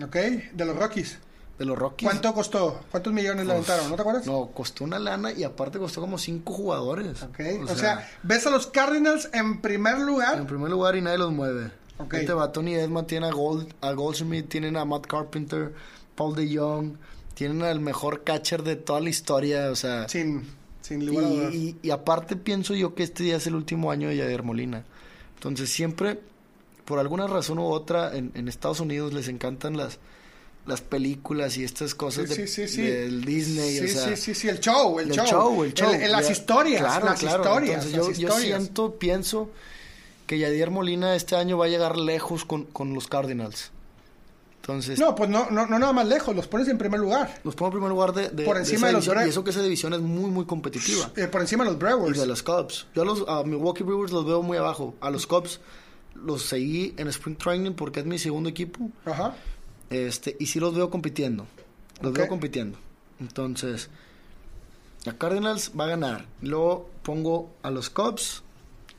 Ok, 0.02 0.14
de 0.14 0.64
los 0.64 0.76
Rockies. 0.76 1.18
De 1.58 1.64
los 1.64 1.76
Rockies. 1.78 2.08
¿Cuánto 2.08 2.32
costó? 2.34 2.80
¿Cuántos 2.90 3.12
millones 3.12 3.44
le 3.46 3.52
aventaron? 3.52 3.90
¿No 3.90 3.96
te 3.96 4.02
acuerdas? 4.02 4.26
No, 4.26 4.46
costó 4.54 4.84
una 4.84 4.98
lana 4.98 5.32
y 5.32 5.42
aparte 5.44 5.78
costó 5.78 6.00
como 6.00 6.16
cinco 6.18 6.52
jugadores. 6.52 7.22
Ok, 7.22 7.40
o, 7.68 7.74
sea, 7.74 8.08
ves 8.22 8.46
a 8.46 8.50
los 8.50 8.68
Cardinals 8.68 9.28
en 9.32 9.60
primer 9.60 9.98
lugar. 9.98 10.38
en 10.38 10.46
primer 10.46 10.70
lugar 10.70 10.94
y 10.96 11.00
nadie 11.02 11.18
los 11.18 11.32
mueve. 11.32 11.70
Ok. 11.98 12.14
Este 12.14 12.32
va 12.32 12.52
Tony 12.52 12.74
Edman, 12.74 13.06
tiene 13.08 13.26
a, 13.26 13.32
Gold, 13.32 13.74
a 13.80 13.90
Goldsmith, 13.92 14.48
tienen 14.48 14.76
a 14.76 14.84
Matt 14.84 15.06
Carpenter, 15.06 15.74
Paul 16.14 16.36
DeJong, 16.36 16.96
tienen 17.34 17.62
al 17.62 17.80
mejor 17.80 18.22
catcher 18.22 18.62
de 18.62 18.76
toda 18.76 19.00
la 19.00 19.08
historia, 19.08 19.70
o 19.72 19.76
sea... 19.76 20.08
Sin, 20.08 20.46
sin 20.80 21.02
Y, 21.02 21.06
lugar 21.06 21.24
a 21.24 21.54
y- 21.54 21.76
y 21.82 21.90
aparte 21.90 22.36
pienso 22.36 22.74
yo 22.76 22.94
que 22.94 23.02
este 23.02 23.24
día 23.24 23.36
es 23.36 23.46
el 23.48 23.56
último 23.56 23.90
año 23.90 24.08
de 24.08 24.16
Yadier 24.16 24.44
Molina. 24.44 24.84
Entonces 25.34 25.70
siempre, 25.70 26.20
por 26.84 27.00
alguna 27.00 27.26
razón 27.26 27.58
u 27.58 27.64
otra, 27.66 28.16
en, 28.16 28.30
en 28.34 28.46
Estados 28.46 28.78
Unidos 28.78 29.12
les 29.12 29.26
encantan 29.26 29.76
las, 29.76 29.98
las 30.68 30.80
películas 30.82 31.56
y 31.56 31.64
estas 31.64 31.94
cosas 31.94 32.28
Sí, 32.28 32.36
de- 32.42 32.46
sí, 32.46 32.66
sí, 32.68 32.74
sí. 32.76 32.82
del 32.82 33.24
Disney. 33.24 33.78
O 33.80 33.88
sea, 33.88 34.08
sí, 34.08 34.16
sí, 34.16 34.34
sí, 34.34 34.48
el 34.48 34.60
show, 34.60 34.98
el, 35.00 35.08
el 35.10 35.16
show. 35.16 35.26
show, 35.26 35.64
el 35.64 35.74
show. 35.74 35.90
El- 35.92 36.12
las 36.12 36.30
historias, 36.30 36.80
claro, 36.82 37.06
las 37.06 37.18
claro. 37.20 37.42
historias. 37.42 37.86
Entonces, 37.86 37.92
yo, 37.92 38.08
las 38.08 38.18
yo 38.18 38.28
historias. 38.28 38.62
siento, 38.62 38.94
pienso 38.98 39.50
que 40.26 40.38
Yadier 40.38 40.70
Molina 40.70 41.16
este 41.16 41.34
año 41.36 41.56
va 41.58 41.64
a 41.64 41.68
llegar 41.68 41.96
lejos 41.96 42.44
con, 42.44 42.64
con 42.64 42.92
los 42.94 43.06
Cardinals. 43.08 43.70
Entonces, 44.60 44.98
No, 44.98 45.14
pues 45.14 45.30
no, 45.30 45.48
no, 45.50 45.66
no 45.66 45.78
nada 45.78 45.94
más 45.94 46.06
lejos, 46.06 46.36
los 46.36 46.46
pones 46.46 46.68
en 46.68 46.76
primer 46.76 47.00
lugar. 47.00 47.40
los 47.42 47.54
pongo 47.54 47.68
en 47.68 47.72
primer 47.72 47.88
lugar 47.90 48.12
de, 48.12 48.28
de- 48.28 48.44
Por 48.44 48.58
encima 48.58 48.88
de 48.88 48.92
los 48.92 49.04
división, 49.04 49.26
Y 49.26 49.30
eso 49.30 49.42
que 49.42 49.50
esa 49.50 49.62
división 49.62 49.94
es 49.94 50.00
muy, 50.00 50.30
muy 50.30 50.44
competitiva. 50.44 51.10
Eh, 51.16 51.26
por 51.26 51.40
encima 51.40 51.64
de 51.64 51.70
los 51.70 51.80
Y 51.80 51.84
Brewers. 51.84 52.18
de 52.20 52.26
los 52.26 52.42
Cubs. 52.42 52.86
Yo 52.94 53.00
a 53.02 53.04
los 53.06 53.24
a 53.26 53.42
Milwaukee 53.44 53.82
Brewers 53.82 54.12
los 54.12 54.26
veo 54.26 54.42
muy 54.42 54.58
abajo. 54.58 54.94
A 55.00 55.08
los 55.10 55.26
Cubs 55.26 55.60
los 56.14 56.42
seguí 56.42 56.92
en 56.98 57.08
Spring 57.08 57.36
Training 57.38 57.72
porque 57.72 58.00
es 58.00 58.06
mi 58.06 58.18
segundo 58.18 58.50
equipo. 58.50 58.90
Ajá. 59.06 59.34
Este, 59.90 60.36
y 60.38 60.46
sí 60.46 60.60
los 60.60 60.74
veo 60.74 60.90
compitiendo. 60.90 61.46
Los 62.00 62.12
veo 62.12 62.28
compitiendo. 62.28 62.78
Entonces, 63.20 63.88
a 65.06 65.12
Cardinals 65.12 65.72
va 65.78 65.84
a 65.84 65.88
ganar. 65.88 66.26
Luego 66.42 66.90
pongo 67.02 67.50
a 67.62 67.70
los 67.70 67.90
Cubs, 67.90 68.42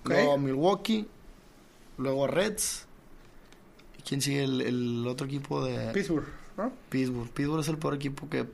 luego 0.03 0.33
a 0.33 0.37
Milwaukee, 0.37 1.07
luego 1.97 2.25
a 2.25 2.27
Reds. 2.27 2.85
¿Y 3.97 4.01
quién 4.01 4.21
sigue 4.21 4.43
el, 4.43 4.61
el 4.61 5.07
otro 5.07 5.27
equipo 5.27 5.63
de 5.63 5.91
Pittsburgh, 5.91 6.27
¿no? 6.57 6.71
Pittsburgh? 6.89 7.29
Pittsburgh 7.29 7.61
es 7.61 7.67
el 7.67 7.77
peor 7.77 7.93
equipo 7.95 8.29
que 8.29 8.45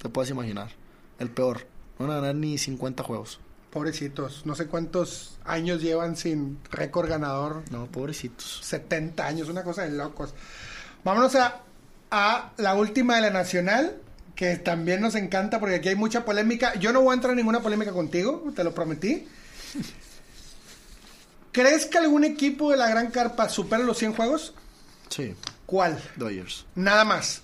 te 0.00 0.08
puedas 0.08 0.30
imaginar. 0.30 0.70
El 1.18 1.30
peor. 1.30 1.66
No 1.98 2.06
van 2.06 2.16
a 2.16 2.20
ganar 2.20 2.34
ni 2.36 2.58
50 2.58 3.02
juegos. 3.02 3.40
Pobrecitos. 3.70 4.46
No 4.46 4.54
sé 4.54 4.66
cuántos 4.66 5.38
años 5.44 5.82
llevan 5.82 6.16
sin 6.16 6.58
récord 6.70 7.08
ganador. 7.08 7.62
No, 7.70 7.86
pobrecitos. 7.86 8.60
70 8.62 9.26
años, 9.26 9.48
una 9.48 9.62
cosa 9.62 9.82
de 9.82 9.90
locos. 9.90 10.34
Vámonos 11.04 11.34
a, 11.34 11.62
a 12.10 12.52
la 12.56 12.74
última 12.74 13.16
de 13.16 13.22
la 13.22 13.30
Nacional, 13.30 13.96
que 14.34 14.56
también 14.56 15.00
nos 15.00 15.14
encanta 15.14 15.60
porque 15.60 15.76
aquí 15.76 15.88
hay 15.88 15.96
mucha 15.96 16.24
polémica. 16.24 16.74
Yo 16.78 16.92
no 16.92 17.00
voy 17.00 17.12
a 17.12 17.14
entrar 17.14 17.32
en 17.32 17.38
ninguna 17.38 17.60
polémica 17.60 17.92
contigo, 17.92 18.52
te 18.54 18.64
lo 18.64 18.74
prometí. 18.74 19.26
¿Crees 21.52 21.86
que 21.86 21.98
algún 21.98 22.24
equipo 22.24 22.70
de 22.70 22.76
la 22.76 22.88
Gran 22.88 23.10
Carpa 23.10 23.48
supere 23.48 23.84
los 23.84 23.98
100 23.98 24.14
juegos? 24.14 24.54
Sí. 25.08 25.34
¿Cuál? 25.66 26.00
Dodgers. 26.16 26.66
Nada 26.74 27.04
más. 27.04 27.42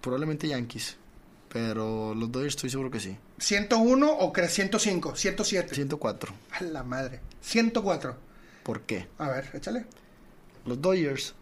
Probablemente 0.00 0.48
Yankees. 0.48 0.96
Pero 1.48 2.14
los 2.14 2.32
Dodgers 2.32 2.56
estoy 2.56 2.70
seguro 2.70 2.90
que 2.90 2.98
sí. 2.98 3.16
¿101 3.38 4.16
o 4.18 4.32
crees 4.32 4.52
105? 4.54 5.14
107. 5.14 5.74
104. 5.74 6.34
A 6.50 6.64
la 6.64 6.82
madre. 6.82 7.20
104. 7.42 8.16
¿Por 8.64 8.80
qué? 8.82 9.06
A 9.18 9.28
ver, 9.28 9.50
échale. 9.54 9.86
Los 10.66 10.80
Dodgers. 10.80 11.34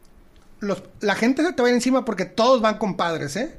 Los, 0.63 0.83
la 1.01 1.15
gente 1.15 1.43
se 1.43 1.53
te 1.53 1.61
va 1.63 1.69
a 1.69 1.71
ir 1.71 1.75
encima 1.75 2.05
porque 2.05 2.25
todos 2.25 2.61
van 2.63 2.79
con 2.79 2.97
padres, 2.97 3.37
¿eh? 3.37 3.59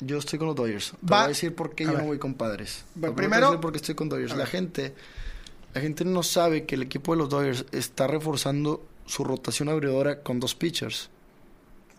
Yo 0.00 0.18
estoy 0.18 0.38
con 0.38 0.48
los 0.48 0.56
Dodgers. 0.56 0.90
Te 0.90 0.96
Va- 1.12 1.18
voy 1.18 1.24
a 1.26 1.28
decir 1.28 1.54
por 1.54 1.74
qué 1.74 1.84
a 1.84 1.86
yo 1.86 1.92
ver. 1.92 2.02
no 2.02 2.06
voy 2.08 2.18
con 2.18 2.34
padres. 2.34 2.84
Voy 2.94 3.10
a 3.10 3.14
primero- 3.14 3.46
decir 3.48 3.60
por 3.60 3.72
qué 3.72 3.76
estoy 3.78 3.94
con 3.94 4.08
Dodgers. 4.08 4.32
A 4.32 4.36
La 4.36 4.44
ver. 4.44 4.48
gente, 4.52 4.94
la 5.74 5.80
gente 5.80 6.04
no 6.04 6.22
sabe 6.22 6.64
que 6.64 6.74
el 6.76 6.82
equipo 6.82 7.12
de 7.12 7.18
los 7.18 7.28
Dodgers 7.28 7.66
está 7.72 8.06
reforzando 8.06 8.84
su 9.06 9.24
rotación 9.24 9.68
abridora 9.68 10.22
con 10.22 10.40
dos 10.40 10.54
pitchers. 10.54 11.10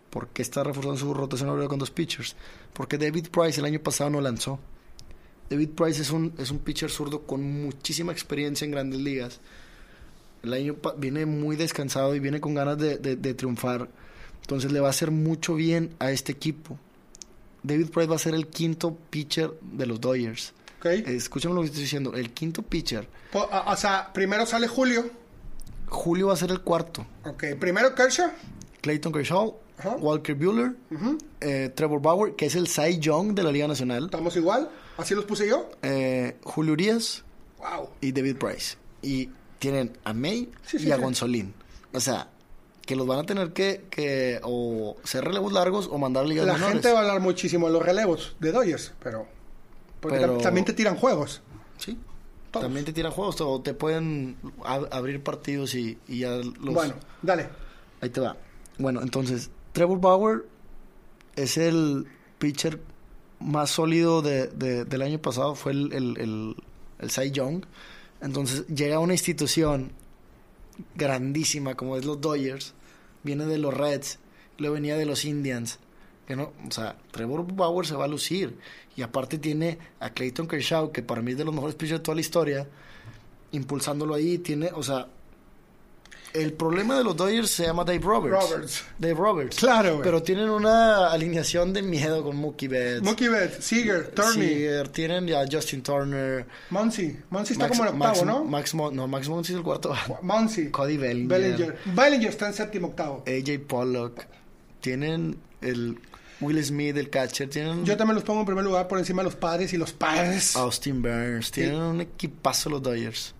¿Por 0.09 0.29
qué 0.29 0.41
está 0.41 0.63
reforzando 0.63 0.97
su 0.97 1.13
rotación 1.13 1.49
abridora 1.49 1.69
con 1.69 1.79
dos 1.79 1.91
pitchers? 1.91 2.35
Porque 2.73 2.97
David 2.97 3.27
Price 3.29 3.59
el 3.59 3.65
año 3.65 3.79
pasado 3.79 4.09
no 4.09 4.21
lanzó. 4.21 4.59
David 5.49 5.69
Price 5.75 6.01
es 6.01 6.09
un, 6.11 6.33
es 6.37 6.49
un 6.51 6.59
pitcher 6.59 6.89
zurdo 6.89 7.23
con 7.23 7.43
muchísima 7.43 8.11
experiencia 8.13 8.63
en 8.65 8.71
grandes 8.71 8.99
ligas. 9.01 9.39
El 10.45 10.53
año 10.53 10.75
viene 10.97 11.25
muy 11.25 11.55
descansado 11.55 12.15
y 12.15 12.19
viene 12.19 12.39
con 12.39 12.53
ganas 12.55 12.77
de, 12.77 12.97
de- 12.97 13.15
de 13.15 13.33
triunfar. 13.33 13.89
Entonces 14.41 14.71
le 14.71 14.79
va 14.79 14.87
a 14.87 14.91
hacer 14.91 15.11
mucho 15.11 15.55
bien 15.55 15.95
a 15.99 16.11
este 16.11 16.31
equipo. 16.31 16.77
David 17.63 17.89
Price 17.89 18.07
va 18.07 18.15
a 18.15 18.19
ser 18.19 18.35
el 18.35 18.47
quinto 18.47 18.95
pitcher 19.09 19.51
de 19.61 19.85
los 19.87 19.99
Dodgers. 19.99 20.53
¿Ok? 20.79 20.85
Eh, 20.85 21.03
Escúchame 21.07 21.55
lo 21.55 21.61
que 21.61 21.67
estoy 21.67 21.81
diciendo. 21.81 22.13
El 22.13 22.31
quinto 22.31 22.61
pitcher. 22.61 23.07
O 23.33 23.75
sea, 23.75 24.11
primero 24.13 24.45
sale 24.45 24.67
Julio. 24.67 25.09
Julio 25.87 26.27
va 26.27 26.33
a 26.33 26.37
ser 26.37 26.51
el 26.51 26.61
cuarto. 26.61 27.05
Ok, 27.25 27.43
primero 27.59 27.93
Kershaw. 27.95 28.29
Clayton 28.81 29.11
Kershaw, 29.11 29.55
Ajá. 29.79 29.95
Walker 29.97 30.35
Bueller, 30.35 30.75
eh, 31.41 31.71
Trevor 31.75 32.01
Bauer, 32.01 32.35
que 32.35 32.45
es 32.45 32.55
el 32.55 32.67
Cy 32.67 32.99
Young 32.99 33.33
de 33.33 33.41
la 33.43 33.51
Liga 33.51 33.67
Nacional, 33.67 34.05
Estamos 34.05 34.35
igual. 34.35 34.69
Así 34.97 35.15
los 35.15 35.25
puse 35.25 35.47
yo. 35.47 35.69
eh, 35.81 36.37
Julio 36.43 36.73
Urias 36.73 37.23
Wow. 37.57 37.89
y 38.01 38.11
David 38.11 38.37
Price. 38.37 38.77
Y 39.01 39.29
tienen 39.59 39.97
a 40.03 40.13
May 40.13 40.49
Sí, 40.65 40.79
sí, 40.79 40.87
y 40.87 40.91
a 40.91 40.95
sí. 40.97 41.01
Gonzolín. 41.01 41.53
O 41.93 41.99
sea, 41.99 42.29
que 42.85 42.95
los 42.95 43.07
van 43.07 43.19
a 43.19 43.23
tener 43.23 43.53
que, 43.53 43.85
que 43.89 44.39
o 44.43 44.95
ser 45.03 45.23
relevos 45.25 45.51
largos 45.53 45.87
o 45.91 45.97
mandar 45.97 46.25
ligas 46.25 46.45
La 46.45 46.53
menores. 46.53 46.73
gente 46.73 46.91
va 46.91 46.99
a 46.99 47.01
hablar 47.01 47.19
muchísimo 47.21 47.67
de 47.67 47.73
los 47.73 47.81
relevos 47.83 48.35
de 48.39 48.51
Dodgers, 48.51 48.93
pero. 49.01 49.27
Porque 49.99 50.17
Pero- 50.19 50.37
también 50.37 50.65
te 50.65 50.73
tiran 50.73 50.95
juegos. 50.95 51.41
Sí. 51.77 51.97
Todos. 52.51 52.65
También 52.65 52.85
te 52.85 52.93
tiran 52.93 53.11
juegos 53.11 53.41
o 53.41 53.59
te 53.61 53.73
pueden 53.73 54.37
ab- 54.59 54.87
abrir 54.91 55.21
partidos 55.23 55.73
y, 55.75 55.97
y 56.07 56.19
ya 56.19 56.29
los... 56.37 56.73
Bueno, 56.73 56.93
dale. 57.21 57.49
Ahí 58.01 58.09
te 58.09 58.21
va. 58.21 58.37
Bueno, 58.77 59.01
entonces, 59.01 59.49
Trevor 59.73 59.99
Bauer 59.99 60.45
es 61.35 61.57
el 61.57 62.05
pitcher 62.37 62.79
más 63.39 63.71
sólido 63.71 64.21
de, 64.21 64.47
de- 64.47 64.85
del 64.85 65.01
año 65.01 65.19
pasado, 65.19 65.55
fue 65.55 65.71
el, 65.71 65.91
el, 65.91 66.17
el, 66.19 66.55
el 66.99 67.09
Cy 67.09 67.31
Young. 67.31 67.65
Entonces, 68.21 68.65
llega 68.67 68.99
una 68.99 69.13
institución 69.13 69.91
grandísima 70.95 71.75
como 71.75 71.97
es 71.97 72.05
los 72.05 72.19
Dodgers, 72.19 72.73
viene 73.23 73.45
de 73.45 73.57
los 73.57 73.73
Reds, 73.73 74.19
luego 74.57 74.75
venía 74.75 74.97
de 74.97 75.05
los 75.05 75.25
Indians. 75.25 75.79
Que 76.27 76.35
no, 76.35 76.53
o 76.67 76.71
sea, 76.71 76.97
Trevor 77.11 77.45
Bauer 77.53 77.85
se 77.85 77.95
va 77.95 78.05
a 78.05 78.07
lucir. 78.07 78.57
Y 78.95 79.03
aparte 79.03 79.37
tiene 79.37 79.77
a 79.99 80.09
Clayton 80.09 80.47
Kershaw, 80.47 80.91
que 80.91 81.03
para 81.03 81.21
mí 81.21 81.31
es 81.31 81.37
de 81.37 81.45
los 81.45 81.53
mejores 81.53 81.75
pitchers 81.75 81.99
de 81.99 82.03
toda 82.03 82.15
la 82.15 82.21
historia, 82.21 82.67
impulsándolo 83.51 84.15
ahí. 84.15 84.39
Tiene, 84.39 84.71
o 84.73 84.81
sea, 84.81 85.07
el 86.35 86.53
problema 86.53 86.97
de 86.97 87.03
los 87.03 87.15
Dodgers 87.15 87.49
se 87.49 87.65
llama 87.65 87.83
Dave 87.83 87.99
Roberts. 87.99 88.49
Roberts. 88.51 88.83
Dave 88.99 89.13
Roberts. 89.13 89.57
Claro, 89.57 89.91
güey. 89.93 90.03
Pero 90.03 90.21
tienen 90.23 90.49
una 90.49 91.11
alineación 91.11 91.73
de 91.73 91.81
miedo 91.81 92.23
con 92.23 92.35
Mookie 92.35 92.67
Betts. 92.67 93.01
Mookie 93.03 93.27
Betts, 93.29 93.63
Seager, 93.65 94.07
Turney, 94.09 94.47
Seager, 94.49 94.87
tienen 94.89 95.27
ya 95.27 95.45
Justin 95.51 95.81
Turner. 95.81 96.45
Monsi. 96.69 97.17
Monsi 97.29 97.53
está 97.53 97.65
Max- 97.67 97.77
como 97.77 97.89
en 97.89 97.95
octavo, 97.95 98.13
Max- 98.15 98.25
¿no? 98.25 98.43
Max 98.45 98.73
Mon- 98.73 98.95
no, 98.95 99.07
Max 99.07 99.29
Monsi 99.29 99.53
es 99.53 99.57
el 99.57 99.63
cuarto. 99.63 99.93
Monsi. 100.21 100.69
Cody 100.71 100.97
Bellinger. 100.97 101.27
Bellinger. 101.39 101.77
Bellinger 101.85 102.29
está 102.29 102.47
en 102.47 102.53
séptimo 102.53 102.87
octavo. 102.87 103.23
AJ 103.27 103.59
Pollock. 103.67 104.25
Tienen 104.81 105.37
el 105.61 105.97
Will 106.41 106.63
Smith, 106.63 106.97
el 106.97 107.09
catcher. 107.09 107.49
Tienen 107.49 107.85
Yo 107.85 107.95
también 107.97 108.15
los 108.15 108.23
pongo 108.23 108.41
en 108.41 108.45
primer 108.45 108.63
lugar 108.63 108.87
por 108.87 108.99
encima 108.99 109.21
de 109.23 109.29
los 109.29 109.35
padres 109.35 109.73
y 109.73 109.77
los 109.77 109.93
padres. 109.93 110.55
Austin 110.55 111.01
Burns. 111.01 111.51
Tienen 111.51 111.75
un 111.81 112.01
equipazo 112.01 112.69
los 112.69 112.81
Dodgers. 112.83 113.33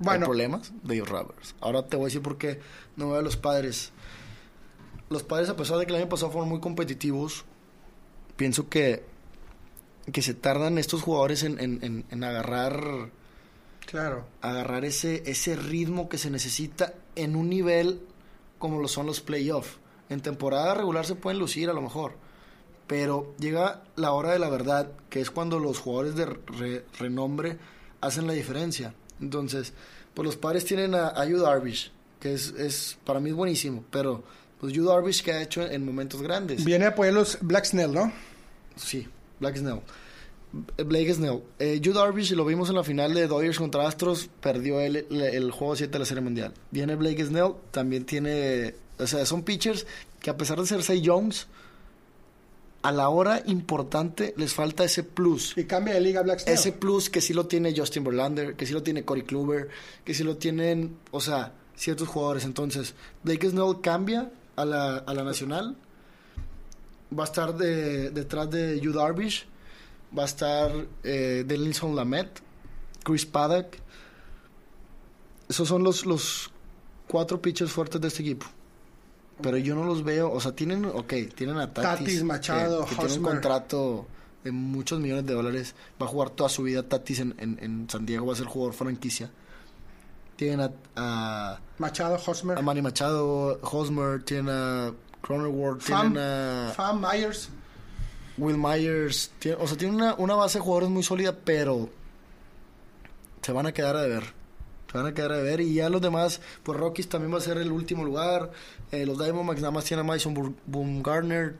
¿Hay 0.00 0.04
bueno, 0.04 0.26
problemas? 0.26 0.72
Dave 0.82 1.04
Roberts. 1.04 1.54
Ahora 1.60 1.86
te 1.86 1.96
voy 1.96 2.04
a 2.04 2.06
decir 2.06 2.22
por 2.22 2.38
qué 2.38 2.60
no 2.96 3.10
veo 3.10 3.18
a 3.18 3.22
los 3.22 3.36
padres. 3.36 3.90
Los 5.10 5.22
padres, 5.22 5.48
a 5.48 5.56
pesar 5.56 5.78
de 5.78 5.86
que 5.86 5.92
el 5.92 5.98
año 6.00 6.08
pasado 6.08 6.30
fueron 6.30 6.48
muy 6.48 6.60
competitivos, 6.60 7.44
pienso 8.36 8.68
que, 8.68 9.04
que 10.12 10.22
se 10.22 10.34
tardan 10.34 10.78
estos 10.78 11.02
jugadores 11.02 11.42
en, 11.42 11.58
en- 11.60 11.78
en- 11.82 12.04
en 12.10 12.24
agarrar, 12.24 13.10
claro. 13.86 14.26
agarrar 14.42 14.84
ese, 14.84 15.22
ese 15.30 15.56
ritmo 15.56 16.08
que 16.08 16.18
se 16.18 16.30
necesita 16.30 16.94
en 17.16 17.36
un 17.36 17.48
nivel 17.48 18.00
como 18.58 18.80
lo 18.80 18.88
son 18.88 19.06
los 19.06 19.20
playoffs. 19.20 19.78
En 20.10 20.20
temporada 20.20 20.74
regular 20.74 21.06
se 21.06 21.14
pueden 21.14 21.38
lucir 21.38 21.68
a 21.70 21.72
lo 21.74 21.82
mejor, 21.82 22.12
pero 22.86 23.34
llega 23.38 23.82
la 23.96 24.12
hora 24.12 24.32
de 24.32 24.38
la 24.38 24.48
verdad, 24.50 24.90
que 25.10 25.20
es 25.20 25.30
cuando 25.30 25.58
los 25.58 25.78
jugadores 25.78 26.14
de 26.14 26.26
re- 26.26 26.84
renombre 26.98 27.58
hacen 28.00 28.26
la 28.26 28.32
diferencia. 28.34 28.94
Entonces, 29.20 29.72
pues 30.14 30.26
los 30.26 30.36
padres 30.36 30.64
tienen 30.64 30.94
a, 30.94 31.08
a 31.08 31.24
Yu 31.26 31.38
Darvish, 31.38 31.92
que 32.20 32.32
es, 32.34 32.50
es 32.58 32.98
para 33.04 33.20
mí 33.20 33.30
es 33.30 33.36
buenísimo, 33.36 33.84
pero 33.90 34.24
pues 34.60 34.72
Yu 34.72 34.84
Darvish 34.84 35.22
que 35.22 35.32
ha 35.32 35.42
hecho 35.42 35.62
en, 35.62 35.72
en 35.72 35.84
momentos 35.84 36.20
grandes. 36.22 36.64
Viene 36.64 36.86
a 36.86 36.88
apoyar 36.88 37.14
los 37.14 37.38
Black 37.40 37.64
Snell, 37.64 37.92
¿no? 37.92 38.12
Sí, 38.76 39.06
Black 39.40 39.56
Snell. 39.56 39.80
Eh, 40.76 40.82
Blake 40.82 41.12
Snell. 41.14 41.42
Eh, 41.58 41.78
Yu 41.80 41.92
Darvish, 41.92 42.32
lo 42.32 42.44
vimos 42.44 42.68
en 42.70 42.76
la 42.76 42.84
final 42.84 43.14
de 43.14 43.26
Dodgers 43.26 43.58
contra 43.58 43.86
Astros, 43.86 44.28
perdió 44.40 44.80
el, 44.80 44.96
el, 44.96 45.22
el 45.22 45.50
juego 45.50 45.76
7 45.76 45.92
de 45.92 45.98
la 45.98 46.04
Serie 46.04 46.22
Mundial. 46.22 46.54
Viene 46.70 46.96
Blake 46.96 47.24
Snell, 47.24 47.52
también 47.70 48.04
tiene... 48.04 48.74
O 48.98 49.06
sea, 49.06 49.24
son 49.26 49.42
pitchers 49.42 49.86
que 50.20 50.30
a 50.30 50.36
pesar 50.36 50.58
de 50.58 50.66
ser 50.66 50.82
Cy 50.82 51.02
Jones, 51.04 51.46
a 52.88 52.92
la 52.92 53.10
hora 53.10 53.42
importante 53.44 54.32
les 54.38 54.54
falta 54.54 54.82
ese 54.82 55.02
plus. 55.02 55.52
Y 55.58 55.64
cambia 55.64 55.92
de 55.92 56.00
liga 56.00 56.22
Black 56.22 56.40
Snell. 56.40 56.54
Ese 56.54 56.72
plus 56.72 57.10
que 57.10 57.20
sí 57.20 57.34
lo 57.34 57.46
tiene 57.46 57.74
Justin 57.76 58.02
Verlander, 58.02 58.56
que 58.56 58.64
sí 58.64 58.72
lo 58.72 58.82
tiene 58.82 59.04
Corey 59.04 59.24
Kluber, 59.24 59.68
que 60.04 60.14
sí 60.14 60.24
lo 60.24 60.38
tienen, 60.38 60.96
o 61.10 61.20
sea, 61.20 61.52
ciertos 61.76 62.08
jugadores. 62.08 62.46
Entonces, 62.46 62.94
Blake 63.22 63.50
Snell 63.50 63.82
cambia 63.82 64.32
a 64.56 64.64
la, 64.64 64.96
a 64.96 65.12
la 65.12 65.22
nacional. 65.22 65.76
Va 67.16 67.24
a 67.24 67.26
estar 67.26 67.54
de, 67.58 68.08
detrás 68.08 68.50
de 68.50 68.80
Yu 68.80 68.94
Darvish. 68.94 69.46
Va 70.16 70.22
a 70.22 70.26
estar 70.26 70.72
eh, 71.04 71.44
Denilson 71.46 71.94
Lamet, 71.94 72.40
Chris 73.04 73.26
Paddock. 73.26 73.76
Esos 75.46 75.68
son 75.68 75.82
los, 75.82 76.06
los 76.06 76.50
cuatro 77.06 77.42
pitchers 77.42 77.70
fuertes 77.70 78.00
de 78.00 78.08
este 78.08 78.22
equipo. 78.22 78.46
Pero 79.42 79.56
yo 79.56 79.74
no 79.74 79.84
los 79.84 80.02
veo, 80.04 80.32
o 80.32 80.40
sea, 80.40 80.52
tienen, 80.52 80.84
ok, 80.84 81.12
tienen 81.34 81.58
a 81.58 81.72
Tatis. 81.72 81.98
Tatis, 82.00 82.22
Machado, 82.24 82.84
que, 82.84 82.90
que 82.96 82.96
tiene 82.96 83.14
un 83.14 83.22
contrato 83.22 84.06
de 84.44 84.50
muchos 84.52 84.98
millones 85.00 85.26
de 85.26 85.34
dólares. 85.34 85.74
Va 86.00 86.06
a 86.06 86.08
jugar 86.08 86.30
toda 86.30 86.48
su 86.48 86.62
vida 86.64 86.82
Tatis 86.82 87.20
en, 87.20 87.34
en, 87.38 87.58
en 87.62 87.88
San 87.90 88.04
Diego, 88.04 88.26
va 88.26 88.32
a 88.32 88.36
ser 88.36 88.46
jugador 88.46 88.74
franquicia. 88.74 89.30
Tienen 90.36 90.60
a, 90.60 90.70
a, 90.96 91.60
Machado, 91.78 92.18
Hosmer. 92.24 92.58
a 92.58 92.62
Manny 92.62 92.82
Machado, 92.82 93.58
Hosmer, 93.62 94.22
tienen 94.24 94.48
a 94.50 94.92
Cronenworth, 95.20 95.80
Fam, 95.82 96.12
tienen 96.12 96.18
a 96.22 96.72
Fam 96.74 97.00
Myers. 97.00 97.48
Will 98.36 98.56
Myers. 98.56 99.32
tiene- 99.40 99.58
o 99.60 99.66
sea, 99.66 99.76
tienen 99.76 99.96
una, 99.96 100.14
una 100.14 100.34
base 100.36 100.58
de 100.58 100.64
jugadores 100.64 100.90
muy 100.90 101.02
sólida, 101.02 101.32
pero 101.44 101.88
se 103.42 103.52
van 103.52 103.66
a 103.66 103.72
quedar 103.72 103.96
a 103.96 104.02
deber. 104.02 104.37
Se 104.90 104.98
van 104.98 105.06
a 105.06 105.14
quedar 105.14 105.32
a 105.32 105.36
deber. 105.36 105.60
Y 105.60 105.74
ya 105.74 105.88
los 105.88 106.00
demás, 106.00 106.40
pues 106.62 106.78
Rockies 106.78 107.08
también 107.08 107.32
va 107.32 107.38
a 107.38 107.42
ser 107.42 107.58
el 107.58 107.70
último 107.72 108.04
lugar. 108.04 108.50
Eh, 108.90 109.04
los 109.04 109.18
Diamondbacks 109.18 109.60
nada 109.60 109.72
más 109.72 109.84
tienen 109.84 110.04
a 110.04 110.08
Madison 110.08 110.56
Bumgarner. 110.66 111.56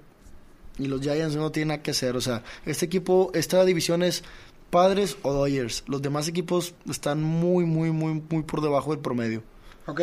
Y 0.78 0.86
los 0.86 1.00
Giants 1.00 1.36
no 1.36 1.50
tienen 1.50 1.68
nada 1.68 1.82
que 1.82 1.90
hacer. 1.90 2.16
O 2.16 2.20
sea, 2.20 2.42
este 2.64 2.86
equipo, 2.86 3.30
esta 3.34 3.64
división 3.64 4.02
es 4.02 4.22
Padres 4.70 5.16
o 5.22 5.32
Dodgers. 5.32 5.84
Los 5.86 6.02
demás 6.02 6.28
equipos 6.28 6.74
están 6.88 7.22
muy, 7.22 7.64
muy, 7.64 7.90
muy, 7.90 8.22
muy 8.28 8.42
por 8.42 8.62
debajo 8.62 8.92
del 8.92 9.00
promedio. 9.00 9.42
Ok. 9.86 10.02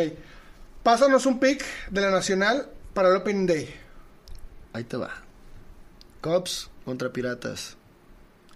Pásanos 0.82 1.26
un 1.26 1.40
pick 1.40 1.64
de 1.90 2.00
la 2.00 2.10
Nacional 2.10 2.68
para 2.94 3.08
el 3.08 3.16
Opening 3.16 3.46
Day. 3.46 3.74
Ahí 4.72 4.84
te 4.84 4.96
va. 4.96 5.10
Cubs 6.20 6.70
contra 6.84 7.12
Piratas. 7.12 7.76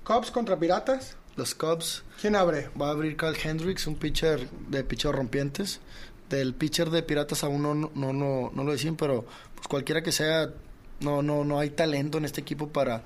Cubs 0.05 0.31
contra 0.31 0.59
Piratas. 0.59 1.17
Los 1.37 1.55
Cubs 1.55 2.03
¿Quién 2.21 2.37
abre? 2.37 2.69
va 2.81 2.89
a 2.89 2.91
abrir 2.91 3.17
Carl 3.17 3.37
Hendricks, 3.43 3.87
un 3.87 3.97
pitcher 3.97 4.49
de 4.69 4.85
pitcher 4.85 5.13
rompientes. 5.13 5.81
Del 6.29 6.55
pitcher 6.55 6.91
de 6.91 7.03
Piratas 7.03 7.43
aún 7.45 7.63
no, 7.63 7.75
no, 7.75 8.13
no, 8.13 8.51
no 8.55 8.65
lo 8.65 8.73
decían, 8.73 8.97
pero 8.97 9.25
pues 9.55 9.67
cualquiera 9.67 10.03
que 10.03 10.13
sea, 10.13 10.51
no, 11.01 11.23
no, 11.23 11.45
no 11.45 11.59
hay 11.59 11.71
talento 11.71 12.19
en 12.19 12.25
este 12.25 12.41
equipo 12.41 12.69
para, 12.69 13.03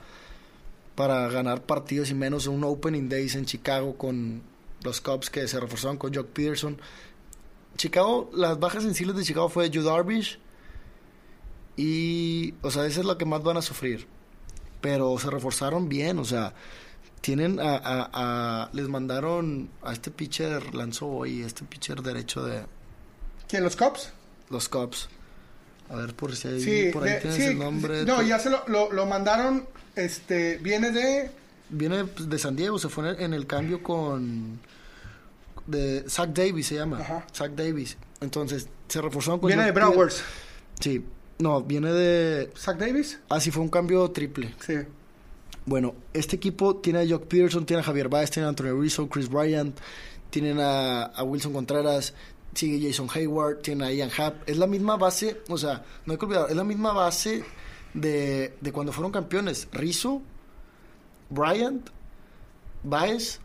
para 0.95 1.29
ganar 1.29 1.63
partidos 1.63 2.11
y 2.11 2.15
menos 2.15 2.47
un 2.47 2.65
opening 2.65 3.09
days 3.09 3.35
en 3.35 3.47
Chicago 3.47 3.97
con 3.97 4.43
los 4.83 5.01
Cubs 5.01 5.31
que 5.31 5.49
se 5.49 5.59
reforzaron 5.59 5.97
con 5.97 6.13
Jock 6.13 6.29
Peterson. 6.29 6.79
Chicago, 7.77 8.31
las 8.35 8.59
bajas 8.61 8.83
sensibles 8.83 9.17
de 9.17 9.25
Chicago 9.25 9.49
fue 9.49 9.71
Yu 9.71 9.83
Darvish 9.83 10.39
Y, 11.77 12.55
o 12.63 12.71
sea, 12.71 12.87
esa 12.87 13.01
es 13.01 13.07
la 13.07 13.19
que 13.19 13.25
más 13.25 13.43
van 13.43 13.57
a 13.57 13.63
sufrir. 13.63 14.07
Pero 14.81 15.19
se 15.19 15.31
reforzaron 15.31 15.89
bien, 15.89 16.19
o 16.19 16.25
sea, 16.25 16.55
tienen 17.25 17.59
a, 17.59 17.77
a, 17.77 18.11
a 18.13 18.71
les 18.75 18.87
mandaron 18.87 19.71
a 19.83 19.95
este 19.95 20.11
pitcher, 20.11 20.75
lanzó 20.75 21.07
hoy, 21.07 21.41
este 21.43 21.65
pitcher 21.65 22.03
derecho 22.03 22.45
de 22.45 22.67
¿Quién, 23.49 23.65
los 23.65 23.77
Cops? 23.77 24.13
los 24.51 24.69
Cubs. 24.69 25.09
A 25.89 25.97
ver 25.97 26.13
por 26.15 26.37
si 26.37 26.49
hay, 26.49 26.61
Sí, 26.61 26.91
por 26.93 27.05
ahí 27.05 27.13
de- 27.15 27.21
tienes 27.21 27.39
sí, 27.39 27.45
el 27.45 27.59
nombre. 27.59 28.05
No, 28.05 28.21
ya 28.21 28.39
se 28.39 28.51
lo, 28.51 28.63
lo, 28.69 28.93
lo 28.93 29.07
mandaron, 29.07 29.67
este, 29.97 30.59
viene 30.59 30.91
de... 30.91 31.31
Viene 31.71 32.05
pues, 32.05 32.29
de 32.29 32.39
San 32.39 32.57
Diego, 32.57 32.79
se 32.79 32.91
fue 32.91 33.17
en 33.25 33.33
el, 33.33 33.47
cambio 33.47 33.83
con... 33.83 34.61
De 35.67 36.05
Zach 36.07 36.29
Davis 36.29 36.67
se 36.67 36.75
llama. 36.75 37.01
Ajá. 37.01 37.27
Zach 37.35 37.53
Davis. 37.53 37.97
Entonces, 38.21 38.69
se 38.87 39.01
reforzaron 39.01 39.41
con... 39.41 39.49
Viene 39.49 39.65
de 39.65 39.73
Browers. 39.73 40.23
Sí. 40.79 41.03
No, 41.39 41.63
viene 41.63 41.91
de... 41.91 42.53
¿Zach 42.55 42.77
Davis? 42.77 43.19
Ah, 43.31 43.41
sí, 43.41 43.51
fue 43.51 43.63
un 43.63 43.71
cambio 43.71 44.11
triple. 44.11 44.55
Sí. 44.61 44.75
Bueno, 45.67 45.95
este 46.13 46.37
equipo 46.37 46.77
tiene 46.77 47.01
a 47.01 47.09
Jock 47.09 47.25
Peterson, 47.25 47.65
tiene 47.65 47.81
a 47.81 47.85
Javier 47.85 48.09
Baez, 48.09 48.31
tiene 48.31 48.47
a 48.47 48.51
Anthony 48.51 48.79
Rizzo, 48.79 49.09
Chris 49.09 49.29
Bryant, 49.29 49.79
tienen 50.31 50.61
a, 50.61 51.05
a 51.05 51.23
Wilson 51.23 51.53
Contreras, 51.53 52.13
sigue 52.55 52.87
Jason 52.87 53.09
Hayward, 53.15 53.63
tiene 53.63 53.87
a 53.87 53.93
Ian 53.93 54.11
Happ. 54.17 54.49
Es 54.49 54.59
la 54.59 54.67
misma 54.67 54.97
base, 54.97 55.41
o 55.49 55.57
sea, 55.57 55.85
no 56.05 56.13
hay 56.13 56.19
que 56.19 56.27
olvidar, 56.27 56.51
es 56.51 56.57
la 56.57 56.65
misma 56.65 56.93
base 56.93 57.45
de, 57.95 58.55
de 58.61 58.73
cuando 58.73 58.93
fueron 58.93 59.11
campeones. 59.11 59.69
Rizzo, 59.73 60.21
Bryant, 61.31 61.89
Baez, 62.83 63.41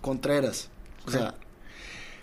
Contreras. 0.00 0.70
O 1.06 1.10
sea, 1.10 1.34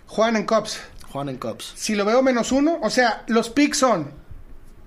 Juan 0.06 0.36
en 0.36 0.46
Cops. 0.46 0.80
Juan 1.12 1.28
en 1.28 1.38
Cubs. 1.38 1.72
Si 1.76 1.94
lo 1.94 2.04
veo 2.04 2.22
menos 2.22 2.52
uno, 2.52 2.78
o 2.82 2.90
sea, 2.90 3.24
los 3.26 3.50
picks 3.50 3.78
son 3.78 4.12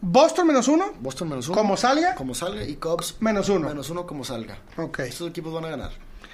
Boston 0.06 0.48
menos 0.48 0.68
uno, 0.68 0.92
Boston 1.00 1.30
menos 1.30 1.48
uno. 1.48 1.58
como 1.58 1.78
salga, 1.78 2.14
Como 2.16 2.36
salga 2.36 2.66
y 2.66 2.76
Cubs 2.76 3.16
menos 3.22 3.48
uno. 3.48 3.70
menos 3.70 3.90
uno 3.90 4.06
como 4.06 4.26
salga. 4.26 4.58
Ok. 4.78 5.00
Estos 5.00 5.30
equipos 5.30 5.54
van 5.54 5.64
a 5.64 5.70
ganar. 5.70 5.92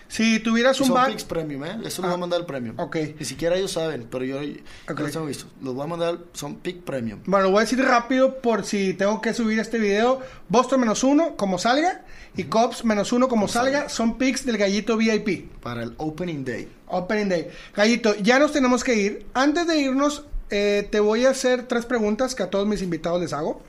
Si 0.08 0.40
tuvieras 0.40 0.82
un 0.82 0.88
Son 0.88 1.06
picks 1.06 1.24
premium, 1.24 1.64
¿eh? 1.66 1.78
Eso 1.86 2.02
Ah, 2.02 2.06
los 2.08 2.12
va 2.12 2.14
a 2.16 2.18
mandar 2.18 2.40
el 2.40 2.48
premium. 2.48 2.80
ok. 2.80 2.96
Ni 3.20 3.26
siquiera 3.26 3.56
ellos 3.56 3.72
saben, 3.74 4.08
pero 4.10 4.26
yo, 4.26 4.42
yo 4.42 4.54
Ok. 4.92 5.00
los 5.02 5.12
tengo 5.12 5.28
visto. 5.28 5.46
Los 5.62 5.76
voy 5.76 5.84
a 5.84 5.88
mandar, 5.88 6.18
son 6.34 6.56
pick 6.56 6.82
premium. 6.82 7.20
Bueno, 7.28 7.46
lo 7.46 7.52
voy 7.52 7.60
a 7.60 7.62
decir 7.62 7.80
rápido 7.80 8.42
por 8.42 8.66
si 8.66 8.96
tengo 8.96 9.22
que 9.22 9.36
subir 9.36 9.60
este 9.60 9.78
video. 9.78 10.20
Boston 10.48 10.80
menos 10.80 11.04
uno, 11.04 11.36
como 11.38 11.60
salga. 11.60 12.02
Y 12.36 12.46
Cops 12.46 12.86
menos 12.86 13.12
uno, 13.12 13.28
como 13.28 13.48
salga. 13.48 13.88
Son 13.88 14.18
picks 14.18 14.48
del 14.48 14.58
Gallito 14.58 14.98
VIP. 14.98 15.48
Para 15.62 15.84
el 15.84 15.94
Opening 15.98 16.44
Day. 16.44 16.68
Opening 16.88 17.30
Day. 17.30 17.48
Gallito, 17.76 18.16
ya 18.16 18.40
nos 18.40 18.52
tenemos 18.52 18.84
que 18.84 18.96
ir. 18.96 19.28
Antes 19.36 19.68
de 19.68 19.78
irnos, 19.78 20.26
eh, 20.50 20.88
te 20.92 21.00
voy 21.00 21.26
a 21.26 21.32
hacer 21.32 21.68
tres 21.68 21.86
preguntas 21.86 22.36
que 22.36 22.44
a 22.44 22.50
todos 22.50 22.68
mis 22.68 22.82
invitados 22.82 23.22
les 23.22 23.34
hago. 23.34 23.62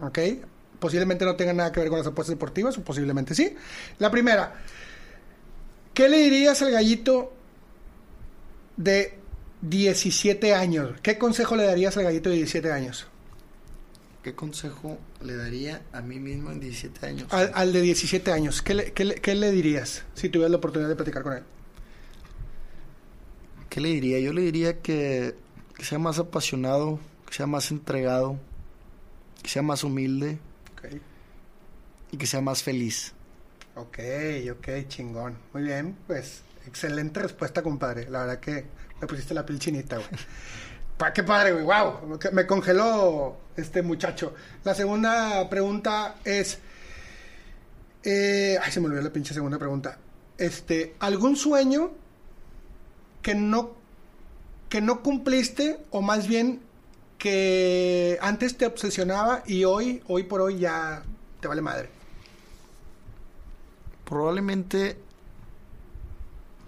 ¿Ok? 0.00 0.18
Posiblemente 0.80 1.24
no 1.24 1.36
tengan 1.36 1.56
nada 1.58 1.70
que 1.72 1.80
ver 1.80 1.88
con 1.88 1.98
las 1.98 2.06
apuestas 2.08 2.34
deportivas, 2.34 2.76
o 2.78 2.82
posiblemente 2.82 3.34
sí. 3.34 3.54
La 3.98 4.10
primera, 4.10 4.54
¿qué 5.94 6.08
le 6.08 6.18
dirías 6.18 6.60
al 6.62 6.72
gallito 6.72 7.32
de 8.76 9.14
17 9.60 10.54
años? 10.54 10.94
¿Qué 11.02 11.18
consejo 11.18 11.54
le 11.56 11.64
darías 11.64 11.96
al 11.96 12.04
gallito 12.04 12.30
de 12.30 12.36
17 12.36 12.72
años? 12.72 13.06
¿Qué 14.24 14.34
consejo 14.34 14.98
le 15.22 15.36
daría 15.36 15.82
a 15.92 16.00
mí 16.00 16.18
mismo 16.20 16.50
en 16.50 16.58
17 16.60 17.06
años? 17.06 17.26
Al, 17.32 17.50
al 17.54 17.72
de 17.72 17.80
17 17.80 18.32
años, 18.32 18.62
¿qué 18.62 18.74
le, 18.74 18.92
qué 18.92 19.04
le- 19.04 19.14
qué 19.16 19.34
le 19.34 19.50
dirías 19.52 20.04
si 20.14 20.28
tuvieras 20.28 20.50
la 20.52 20.56
oportunidad 20.58 20.88
de 20.88 20.96
platicar 20.96 21.22
con 21.22 21.32
él? 21.34 21.42
¿Qué 23.68 23.80
le 23.80 23.88
diría? 23.88 24.18
Yo 24.20 24.32
le 24.32 24.42
diría 24.42 24.80
que, 24.80 25.34
que 25.82 25.88
sea 25.88 25.98
más 25.98 26.20
apasionado, 26.20 27.00
que 27.26 27.34
sea 27.34 27.48
más 27.48 27.72
entregado, 27.72 28.38
que 29.42 29.50
sea 29.50 29.62
más 29.62 29.82
humilde 29.82 30.38
y 32.12 32.16
que 32.16 32.24
sea 32.24 32.40
más 32.40 32.62
feliz. 32.62 33.14
Ok, 33.74 33.98
ok, 34.52 34.86
chingón. 34.86 35.36
Muy 35.52 35.64
bien, 35.64 35.98
pues 36.06 36.42
excelente 36.68 37.18
respuesta, 37.18 37.64
compadre. 37.64 38.08
La 38.08 38.20
verdad 38.20 38.38
que 38.38 38.64
me 39.00 39.08
pusiste 39.08 39.34
la 39.34 39.44
piel 39.44 39.58
chinita, 39.58 39.96
güey. 39.96 40.08
Pa, 40.96 41.12
qué 41.12 41.24
padre, 41.24 41.50
güey. 41.50 41.64
Wow, 41.64 42.16
me 42.30 42.46
congeló 42.46 43.38
este 43.56 43.82
muchacho. 43.82 44.34
La 44.62 44.76
segunda 44.76 45.50
pregunta 45.50 46.14
es. 46.24 46.60
eh, 48.04 48.56
ay, 48.62 48.70
se 48.70 48.78
me 48.78 48.86
olvidó 48.86 49.02
la 49.02 49.12
pinche 49.12 49.34
segunda 49.34 49.58
pregunta. 49.58 49.98
Este, 50.38 50.94
¿algún 51.00 51.34
sueño 51.34 51.90
que 53.20 53.34
no 53.34 53.81
que 54.72 54.80
no 54.80 55.02
cumpliste 55.02 55.80
o 55.90 56.00
más 56.00 56.26
bien 56.26 56.62
que 57.18 58.16
antes 58.22 58.56
te 58.56 58.64
obsesionaba 58.64 59.42
y 59.46 59.64
hoy 59.64 60.02
hoy 60.08 60.22
por 60.22 60.40
hoy 60.40 60.60
ya 60.60 61.02
te 61.40 61.46
vale 61.46 61.60
madre? 61.60 61.90
Probablemente 64.06 64.96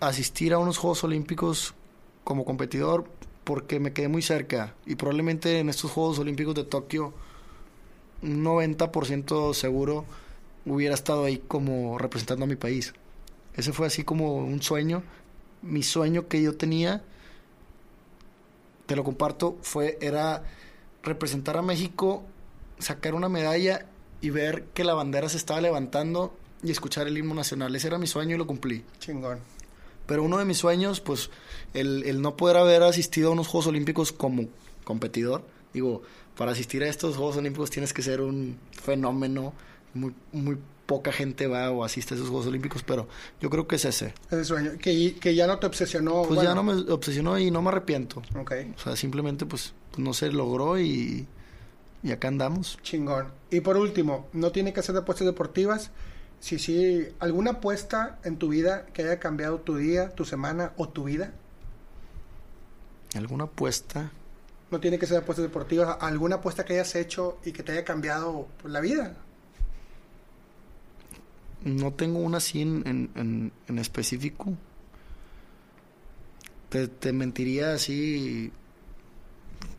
asistir 0.01 0.52
a 0.52 0.59
unos 0.59 0.76
Juegos 0.76 1.02
Olímpicos 1.05 1.72
como 2.24 2.44
competidor 2.44 3.06
porque 3.43 3.81
me 3.81 3.94
quedé 3.94 4.09
muy 4.09 4.20
cerca 4.20 4.74
y 4.85 4.97
probablemente 4.97 5.60
en 5.60 5.70
estos 5.70 5.90
Juegos 5.90 6.18
Olímpicos 6.18 6.55
de 6.55 6.64
Tokio 6.64 7.14
un 8.20 8.44
90% 8.44 9.55
seguro 9.55 10.05
hubiera 10.66 10.94
estado 10.94 11.24
ahí 11.24 11.39
como 11.39 11.97
representando 11.97 12.44
a 12.44 12.48
mi 12.48 12.56
país. 12.56 12.93
Ese 13.55 13.72
fue 13.72 13.86
así 13.86 14.05
como 14.05 14.35
un 14.35 14.60
sueño. 14.60 15.02
Mi 15.62 15.82
sueño 15.82 16.28
que 16.28 16.43
yo 16.43 16.55
tenía, 16.55 17.02
te 18.86 18.97
lo 18.97 19.05
comparto, 19.05 19.56
fue, 19.62 19.98
era 20.01 20.44
representar 21.02 21.56
a 21.56 21.62
México, 21.62 22.23
sacar 22.78 23.15
una 23.15 23.28
medalla 23.28 23.86
y 24.20 24.31
ver 24.31 24.65
que 24.74 24.85
la 24.85 24.94
bandera 24.94 25.28
se 25.28 25.36
estaba 25.36 25.61
levantando 25.61 26.36
y 26.62 26.70
escuchar 26.70 27.06
el 27.06 27.19
himno 27.19 27.35
nacional. 27.35 27.74
Ese 27.77 27.89
era 27.89 27.98
mi 27.98 28.06
sueño 28.06 28.35
y 28.35 28.39
lo 28.39 28.47
cumplí. 28.47 28.85
Chingón. 28.98 29.39
Pero 30.06 30.23
uno 30.23 30.39
de 30.39 30.44
mis 30.44 30.59
sueños, 30.59 31.01
pues, 31.01 31.31
el, 31.73 32.05
el 32.05 32.20
no 32.20 32.36
poder 32.36 32.56
haber 32.56 32.82
asistido 32.82 33.28
a 33.28 33.32
unos 33.32 33.48
Juegos 33.48 33.69
Olímpicos 33.69 34.12
como 34.12 34.44
competidor. 34.85 35.44
Digo, 35.73 36.02
para 36.36 36.52
asistir 36.52 36.82
a 36.82 36.89
estos 36.89 37.16
Juegos 37.16 37.36
Olímpicos 37.36 37.70
tienes 37.70 37.93
que 37.93 38.02
ser 38.02 38.20
un 38.20 38.59
fenómeno. 38.73 39.52
Muy, 39.94 40.15
muy 40.32 40.59
poca 40.86 41.12
gente 41.12 41.47
va 41.47 41.70
o 41.70 41.85
asiste 41.85 42.15
a 42.15 42.16
esos 42.16 42.28
Juegos 42.28 42.47
Olímpicos, 42.47 42.82
pero 42.82 43.09
yo 43.40 43.51
creo 43.51 43.66
que 43.66 43.77
es 43.77 43.85
ese. 43.85 44.15
Ese 44.31 44.44
sueño. 44.44 44.73
Que, 44.78 45.16
que 45.16 45.35
ya 45.35 45.47
no 45.47 45.59
te 45.59 45.66
obsesionó. 45.66 46.23
Pues 46.23 46.36
bueno, 46.36 46.43
ya 46.43 46.55
no 46.55 46.62
me 46.62 46.93
obsesionó 46.93 47.39
y 47.39 47.51
no 47.51 47.62
me 47.62 47.69
arrepiento. 47.69 48.23
Ok, 48.39 48.52
O 48.77 48.81
sea, 48.81 48.97
simplemente, 48.97 49.47
pues, 49.47 49.73
no 49.97 50.12
se 50.15 50.31
logró 50.31 50.78
y, 50.78 51.27
y 52.02 52.12
acá 52.12 52.28
andamos. 52.28 52.78
chingón. 52.82 53.28
Y 53.51 53.61
por 53.61 53.77
último, 53.77 54.28
no 54.32 54.52
tiene 54.52 54.73
que 54.73 54.82
ser 54.82 54.94
de 54.94 55.01
apuestas 55.01 55.27
deportivas. 55.27 55.90
Si 56.40 56.59
sí, 56.59 57.09
alguna 57.20 57.52
apuesta 57.52 58.19
en 58.24 58.36
tu 58.36 58.48
vida 58.48 58.86
que 58.93 59.02
haya 59.02 59.19
cambiado 59.19 59.61
tu 59.61 59.77
día, 59.77 60.11
tu 60.11 60.24
semana 60.27 60.73
o 60.77 60.89
tu 60.89 61.05
vida. 61.05 61.32
¿Alguna 63.15 63.44
apuesta? 63.44 64.11
No 64.70 64.81
tiene 64.81 64.98
que 64.98 65.06
ser 65.06 65.19
de 65.19 65.23
apuestas 65.23 65.44
deportivas. 65.44 65.97
Alguna 66.01 66.36
apuesta 66.36 66.65
que 66.65 66.74
hayas 66.74 66.94
hecho 66.97 67.39
y 67.44 67.52
que 67.52 67.62
te 67.62 67.73
haya 67.73 67.85
cambiado 67.85 68.48
la 68.65 68.81
vida. 68.81 69.16
No 71.64 71.92
tengo 71.92 72.18
una 72.18 72.36
así 72.38 72.62
en, 72.62 72.82
en, 72.86 73.10
en, 73.14 73.52
en 73.68 73.78
específico. 73.78 74.52
Te, 76.68 76.88
te 76.88 77.12
mentiría 77.12 77.72
así, 77.72 78.52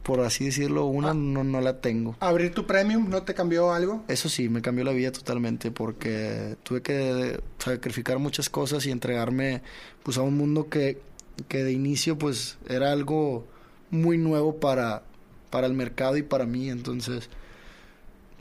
por 0.01 0.21
así 0.21 0.45
decirlo, 0.45 0.85
una 0.85 1.13
no, 1.13 1.43
no 1.43 1.61
la 1.61 1.81
tengo. 1.81 2.15
Abrir 2.19 2.53
tu 2.53 2.65
premium, 2.65 3.09
¿no 3.09 3.23
te 3.23 3.33
cambió 3.33 3.73
algo? 3.73 4.03
Eso 4.07 4.29
sí, 4.29 4.49
me 4.49 4.61
cambió 4.61 4.83
la 4.83 4.93
vida 4.93 5.11
totalmente 5.11 5.71
porque 5.71 6.57
tuve 6.63 6.81
que 6.81 7.39
sacrificar 7.59 8.19
muchas 8.19 8.49
cosas 8.49 8.85
y 8.85 8.91
entregarme 8.91 9.61
pues 10.03 10.17
a 10.17 10.21
un 10.21 10.37
mundo 10.37 10.69
que, 10.69 11.01
que 11.47 11.63
de 11.63 11.71
inicio 11.71 12.17
pues 12.17 12.57
era 12.67 12.91
algo 12.91 13.45
muy 13.91 14.17
nuevo 14.17 14.59
para, 14.59 15.03
para 15.49 15.67
el 15.67 15.73
mercado 15.73 16.17
y 16.17 16.23
para 16.23 16.45
mí. 16.45 16.69
Entonces, 16.69 17.29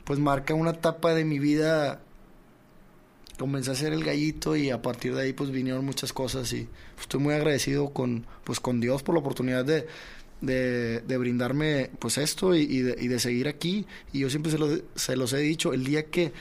pues 0.03 0.19
marca 0.19 0.53
una 0.53 0.71
etapa 0.71 1.13
de 1.13 1.25
mi 1.25 1.39
vida. 1.39 2.01
Comencé 3.37 3.71
a 3.71 3.75
ser 3.75 3.93
el 3.93 4.03
gallito 4.03 4.55
y 4.55 4.69
a 4.69 4.81
partir 4.81 5.13
de 5.13 5.23
ahí 5.23 5.33
pues 5.33 5.51
vinieron 5.51 5.83
muchas 5.85 6.13
cosas 6.13 6.51
y 6.53 6.67
pues, 6.95 7.01
estoy 7.01 7.19
muy 7.19 7.33
agradecido 7.33 7.89
con 7.89 8.25
pues 8.43 8.59
con 8.59 8.79
Dios 8.79 9.03
por 9.03 9.15
la 9.15 9.19
oportunidad 9.19 9.65
de, 9.65 9.87
de, 10.41 11.17
brindarme 11.17 11.89
pues 11.99 12.17
esto 12.17 12.55
y, 12.55 12.81
de, 12.81 13.19
seguir 13.19 13.47
aquí. 13.47 13.85
Y 14.13 14.19
yo 14.19 14.29
siempre 14.29 14.51
se, 14.51 14.57
lo, 14.57 14.67
los 15.15 15.33
he 15.33 15.39
dicho 15.39 15.73
el 15.73 15.83
día 15.83 16.05
que, 16.05 16.31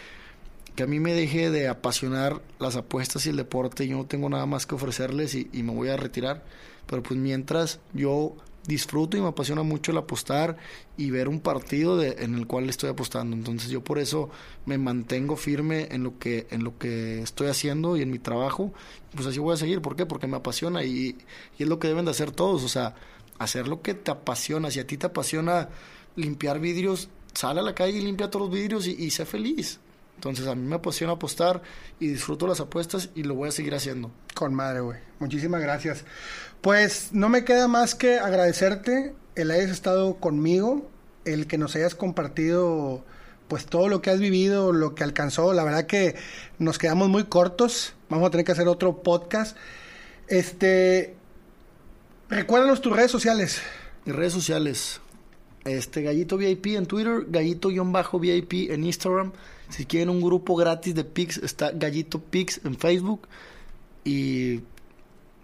que 0.77 0.83
a 0.83 0.87
mí 0.87 1.01
me 1.01 1.15
deje 1.15 1.51
de 1.51 1.69
apasionar 1.69 2.43
las 2.59 2.77
apuestas 2.77 3.27
y 3.27 3.31
el 3.31 3.37
deporte 3.37 3.87
yo 3.87 3.97
no 3.97 4.07
tengo 4.07 4.29
nada 4.29 4.47
más 4.47 4.67
que 4.67 4.75
ofrecerles 4.75 5.35
y, 5.35 5.49
y 5.53 5.63
me 5.63 5.73
voy 5.73 5.89
a 5.89 5.97
retirar. 5.97 6.45
Pero 6.87 7.03
pues 7.03 7.19
mientras 7.19 7.81
yo 7.93 8.37
disfruto 8.67 9.17
y 9.17 9.21
me 9.21 9.29
apasiona 9.29 9.63
mucho 9.63 9.93
el 9.93 9.99
apostar 9.99 10.57
y 10.97 11.11
ver 11.11 11.29
un 11.29 11.41
partido 11.41 11.97
de, 11.97 12.17
en 12.21 12.35
el 12.35 12.47
cual 12.47 12.69
estoy 12.69 12.91
apostando. 12.91 13.37
Entonces 13.37 13.71
yo 13.71 13.83
por 13.83 13.99
eso 13.99 14.31
me 14.67 14.79
mantengo 14.79 15.37
firme 15.37 15.89
en 15.91 16.03
lo 16.03 16.19
que 16.19 16.47
en 16.51 16.65
lo 16.65 16.79
que 16.79 17.21
estoy 17.21 17.49
haciendo 17.49 17.97
y 17.97 18.03
en 18.03 18.11
mi 18.11 18.19
trabajo. 18.19 18.73
Pues 19.15 19.27
así 19.27 19.39
voy 19.39 19.55
a 19.55 19.57
seguir. 19.57 19.83
¿Por 19.83 19.97
qué? 19.97 20.07
Porque 20.07 20.27
me 20.27 20.37
apasiona 20.37 20.85
y, 20.85 21.17
y 21.59 21.63
es 21.63 21.69
lo 21.69 21.79
que 21.79 21.89
deben 21.89 22.05
de 22.05 22.13
hacer 22.13 22.31
todos. 22.31 22.65
O 22.65 22.69
sea, 22.69 22.95
hacer 23.39 23.69
lo 23.69 23.83
que 23.83 23.95
te 23.95 24.11
apasiona. 24.11 24.71
Si 24.71 24.81
a 24.81 24.87
ti 24.87 24.97
te 24.97 25.07
apasiona 25.07 25.69
limpiar 26.17 26.61
vidrios, 26.61 27.09
sale 27.35 27.61
a 27.61 27.63
la 27.63 27.75
calle 27.75 27.99
y 27.99 28.03
limpia 28.03 28.31
todos 28.31 28.49
los 28.49 28.55
vidrios 28.55 28.87
y, 28.87 28.93
y 28.93 29.11
sé 29.11 29.27
feliz. 29.27 29.81
Entonces 30.17 30.47
a 30.47 30.55
mí 30.55 30.67
me 30.67 30.77
apasiona 30.77 31.15
apostar 31.15 31.63
y 31.99 32.09
disfruto 32.09 32.47
las 32.47 32.61
apuestas 32.61 33.11
y 33.15 33.25
lo 33.25 33.35
voy 33.35 33.49
a 33.49 33.53
seguir 33.53 33.75
haciendo. 33.75 34.11
Con 34.35 34.55
madre, 34.55 34.81
güey. 34.81 34.99
Muchísimas 35.19 35.61
gracias. 35.61 36.05
Pues 36.65 37.11
no 37.13 37.29
me 37.29 37.45
queda 37.45 37.69
más 37.69 37.95
que 37.95 38.19
agradecerte 38.19 39.15
el 39.35 39.51
hayas 39.51 39.69
estado 39.69 40.15
conmigo, 40.15 40.91
el 41.27 41.47
que 41.47 41.59
nos 41.59 41.77
hayas 41.77 41.95
compartido 41.95 43.05
pues 43.49 43.67
todo 43.67 43.89
lo 43.89 44.01
que 44.01 44.09
has 44.09 44.19
vivido, 44.19 44.73
lo 44.73 44.95
que 44.95 45.05
alcanzó. 45.05 45.53
La 45.53 45.63
verdad 45.63 45.85
que 45.85 46.15
nos 46.59 46.79
quedamos 46.79 47.11
muy 47.11 47.25
cortos. 47.25 47.93
Vamos 48.09 48.29
a 48.29 48.31
tener 48.31 48.47
que 48.47 48.53
hacer 48.53 48.67
otro 48.67 49.03
podcast. 49.03 49.59
Este, 50.27 51.15
recuérdanos 52.31 52.81
tus 52.81 52.97
redes 52.97 53.11
sociales. 53.11 53.61
Mis 54.07 54.17
redes 54.17 54.33
sociales, 54.33 55.03
este 55.67 56.01
Gallito 56.01 56.39
VIP 56.39 56.69
en 56.69 56.87
Twitter, 56.87 57.27
Gallito-VIP 57.29 58.71
en 58.71 58.85
Instagram. 58.85 59.33
Si 59.69 59.85
quieren 59.85 60.09
un 60.09 60.23
grupo 60.23 60.57
gratis 60.57 60.95
de 60.95 61.05
Pix, 61.05 61.37
está 61.37 61.73
Gallito 61.73 62.21
Pix 62.21 62.63
en 62.65 62.79
Facebook. 62.79 63.29
Y 64.03 64.63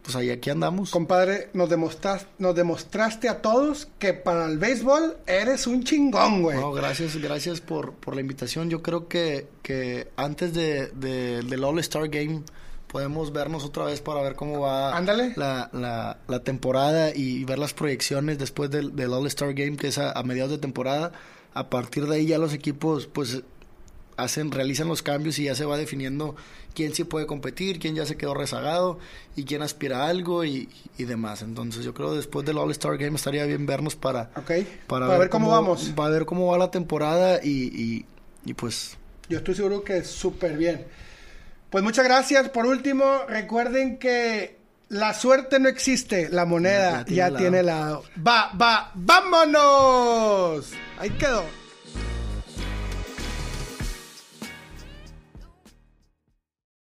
pues 0.03 0.17
ahí 0.17 0.31
aquí 0.31 0.51
andamos. 0.51 0.91
Compadre, 0.91 1.51
nos 1.53 1.69
demostraste, 1.69 2.29
nos 2.39 2.55
demostraste 2.55 3.29
a 3.29 3.43
todos 3.43 3.89
que 3.99 4.15
para 4.15 4.47
el 4.47 4.59
béisbol 4.59 5.17
eres 5.27 5.67
un 5.67 5.85
chingón, 5.85 6.43
güey. 6.43 6.59
No, 6.59 6.73
gracias, 6.73 7.17
gracias 7.17 7.61
por, 7.61 7.93
por 7.95 8.15
la 8.15 8.21
invitación. 8.21 8.71
Yo 8.71 8.83
creo 8.83 9.09
que, 9.09 9.49
que 9.63 10.09
antes 10.17 10.55
de, 10.55 10.89
de, 10.89 11.43
del 11.43 11.65
All-Star 11.65 12.09
Game 12.09 12.43
podemos 12.87 13.33
vernos 13.33 13.65
otra 13.65 13.85
vez 13.85 14.01
para 14.01 14.21
ver 14.23 14.35
cómo 14.35 14.61
va 14.61 14.97
Ándale. 14.97 15.35
La, 15.37 15.71
la, 15.73 16.19
la, 16.27 16.41
temporada 16.43 17.15
y 17.15 17.45
ver 17.45 17.59
las 17.59 17.73
proyecciones 17.73 18.39
después 18.39 18.71
del, 18.71 18.97
del 18.97 19.13
All-Star 19.13 19.55
Game, 19.55 19.77
que 19.77 19.89
es 19.89 19.99
a, 19.99 20.13
a 20.13 20.23
mediados 20.23 20.51
de 20.51 20.59
temporada. 20.59 21.13
A 21.53 21.69
partir 21.69 22.07
de 22.07 22.17
ahí 22.17 22.27
ya 22.27 22.39
los 22.39 22.53
equipos, 22.55 23.07
pues 23.07 23.43
hacen, 24.23 24.51
realizan 24.51 24.89
los 24.89 25.03
cambios 25.03 25.39
y 25.39 25.45
ya 25.45 25.55
se 25.55 25.65
va 25.65 25.77
definiendo 25.77 26.37
quién 26.75 26.95
sí 26.95 27.05
puede 27.05 27.27
competir, 27.27 27.79
quién 27.79 27.95
ya 27.95 28.07
se 28.07 28.17
quedó 28.17 28.35
rezagado 28.35 28.99
y 29.37 29.45
quién 29.45 29.63
aspira 29.63 30.05
a 30.05 30.09
algo 30.09 30.45
y, 30.45 30.69
y 30.99 31.05
demás. 31.05 31.43
Entonces 31.43 31.85
yo 31.85 31.95
creo 31.95 32.11
que 32.11 32.17
después 32.17 32.47
del 32.47 32.59
All 32.59 32.71
Star 32.71 32.97
Game 32.97 33.17
estaría 33.17 33.45
bien 33.45 33.67
vernos 33.67 33.97
para, 33.97 34.31
okay. 34.37 34.65
para, 34.87 35.07
para, 35.07 35.19
ver, 35.19 35.29
cómo, 35.29 35.47
cómo, 35.47 35.57
vamos. 35.57 35.93
Para 35.95 36.11
ver 36.11 36.27
cómo 36.27 36.47
va 36.47 36.59
la 36.59 36.71
temporada 36.71 37.41
y, 37.43 37.49
y, 37.51 38.07
y 38.45 38.55
pues... 38.55 38.97
Yo 39.29 39.39
estoy 39.39 39.55
seguro 39.55 39.85
que 39.85 40.03
súper 40.05 40.57
bien. 40.57 40.87
Pues 41.71 41.85
muchas 41.85 42.05
gracias. 42.05 42.49
Por 42.49 42.67
último, 42.67 43.05
recuerden 43.29 43.99
que 43.99 44.59
la 44.89 45.15
suerte 45.15 45.61
no 45.61 45.69
existe, 45.69 46.29
la 46.31 46.45
moneda 46.45 47.05
ya, 47.07 47.07
ya 47.07 47.07
tiene, 47.07 47.17
ya 47.17 47.29
lado. 47.29 47.39
tiene 47.39 47.63
lado. 47.63 48.05
Va, 48.27 48.53
va, 48.61 48.91
vámonos. 48.95 50.73
Ahí 50.99 51.11
quedó. 51.11 51.60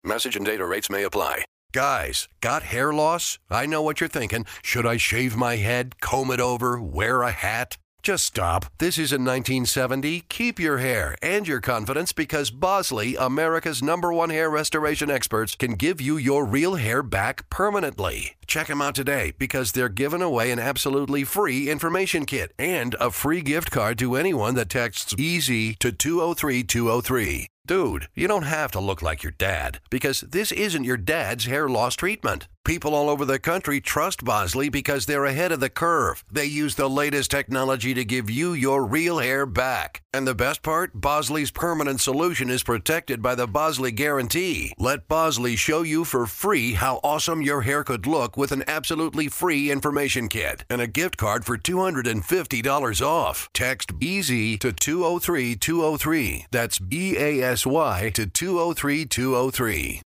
Message 0.09 0.37
and 0.37 0.47
data 0.47 0.65
rates 0.65 0.89
may 0.89 1.03
apply. 1.03 1.45
Guys, 1.71 2.29
got 2.41 2.63
hair 2.63 2.95
loss? 2.95 3.39
I 3.51 3.67
know 3.67 3.83
what 3.83 4.01
you're 4.01 4.09
thinking. 4.09 4.47
Should 4.63 4.87
I 4.87 4.97
shave 4.97 5.37
my 5.37 5.57
head, 5.57 6.01
comb 6.01 6.31
it 6.31 6.41
over, 6.41 6.81
wear 6.81 7.21
a 7.21 7.31
hat? 7.31 7.77
Just 8.03 8.25
stop. 8.25 8.65
This 8.79 8.97
isn't 8.97 9.23
1970. 9.23 10.23
Keep 10.31 10.59
your 10.59 10.79
hair 10.79 11.15
and 11.21 11.47
your 11.47 11.61
confidence 11.61 12.15
because 12.15 12.51
Bosley, 12.51 13.17
America's 13.17 13.83
number 13.83 14.11
one 14.11 14.31
hair 14.31 14.49
restoration 14.49 15.11
experts, 15.11 15.55
can 15.55 15.75
give 15.75 16.01
you 16.01 16.17
your 16.17 16.47
real 16.47 16.77
hair 16.77 17.03
back 17.03 17.51
permanently. 17.51 18.35
Check 18.47 18.69
them 18.69 18.81
out 18.81 18.95
today 18.95 19.35
because 19.39 19.73
they're 19.73 19.91
giving 19.91 20.23
away 20.23 20.51
an 20.51 20.59
absolutely 20.59 21.23
free 21.23 21.69
information 21.69 22.25
kit 22.25 22.55
and 22.59 22.95
a 22.99 23.11
free 23.11 23.43
gift 23.43 23.71
card 23.71 23.99
to 23.99 24.17
anyone 24.17 24.55
that 24.55 24.71
texts 24.71 25.15
EASY 25.19 25.75
to 25.75 25.93
203203. 25.93 27.49
Dude, 27.69 28.09
you 28.15 28.29
don't 28.29 28.45
have 28.45 28.71
to 28.71 28.81
look 28.81 29.03
like 29.03 29.23
your 29.23 29.35
dad 29.37 29.81
because 29.91 30.23
this 30.23 30.53
isn't 30.53 30.85
your 30.85 30.97
dad's 30.97 31.45
hair 31.45 31.69
loss 31.69 31.97
treatment. 31.97 32.49
People 32.69 32.95
all 32.95 33.09
over 33.09 33.25
the 33.25 33.39
country 33.39 33.81
trust 33.81 34.27
Bosley 34.27 34.69
because 34.69 35.07
they're 35.07 35.25
ahead 35.25 35.53
of 35.53 35.61
the 35.61 35.71
curve. 35.71 36.23
They 36.31 36.45
use 36.45 36.75
the 36.75 36.87
latest 36.87 37.31
technology 37.31 37.95
to 37.95 38.05
give 38.05 38.29
you 38.29 38.53
your 38.53 38.85
real 38.85 39.21
hair 39.21 39.47
back. 39.47 40.03
And 40.13 40.29
the 40.29 40.35
best 40.35 40.63
part? 40.63 40.93
Bosley's 40.93 41.51
permanent 41.51 42.03
solution 42.03 42.51
is 42.51 42.63
protected 42.63 43.23
by 43.23 43.35
the 43.37 43.47
Bosley 43.47 43.91
Guarantee. 43.91 44.75
Let 44.77 45.09
Bosley 45.09 45.57
show 45.57 45.81
you 45.81 46.05
for 46.05 46.27
free 46.27 46.75
how 46.75 47.01
awesome 47.03 47.41
your 47.41 47.63
hair 47.63 47.85
could 47.85 48.07
look 48.07 48.37
with 48.37 48.53
an 48.53 48.65
absolutely 48.69 49.29
free 49.29 49.71
information 49.71 50.29
kit 50.29 50.67
and 50.69 50.83
a 50.83 50.87
gift 50.87 51.17
card 51.17 51.47
for 51.47 51.57
$250 51.57 53.01
off. 53.01 53.49
Text 53.55 53.93
EASY 53.99 54.59
to 54.59 54.75
203203. 54.75 56.45
That's 56.51 56.79
B 56.79 57.17
A 57.17 57.41
S 57.41 57.65
Y 57.65 58.11
to 58.13 58.27
203203. 58.27 59.97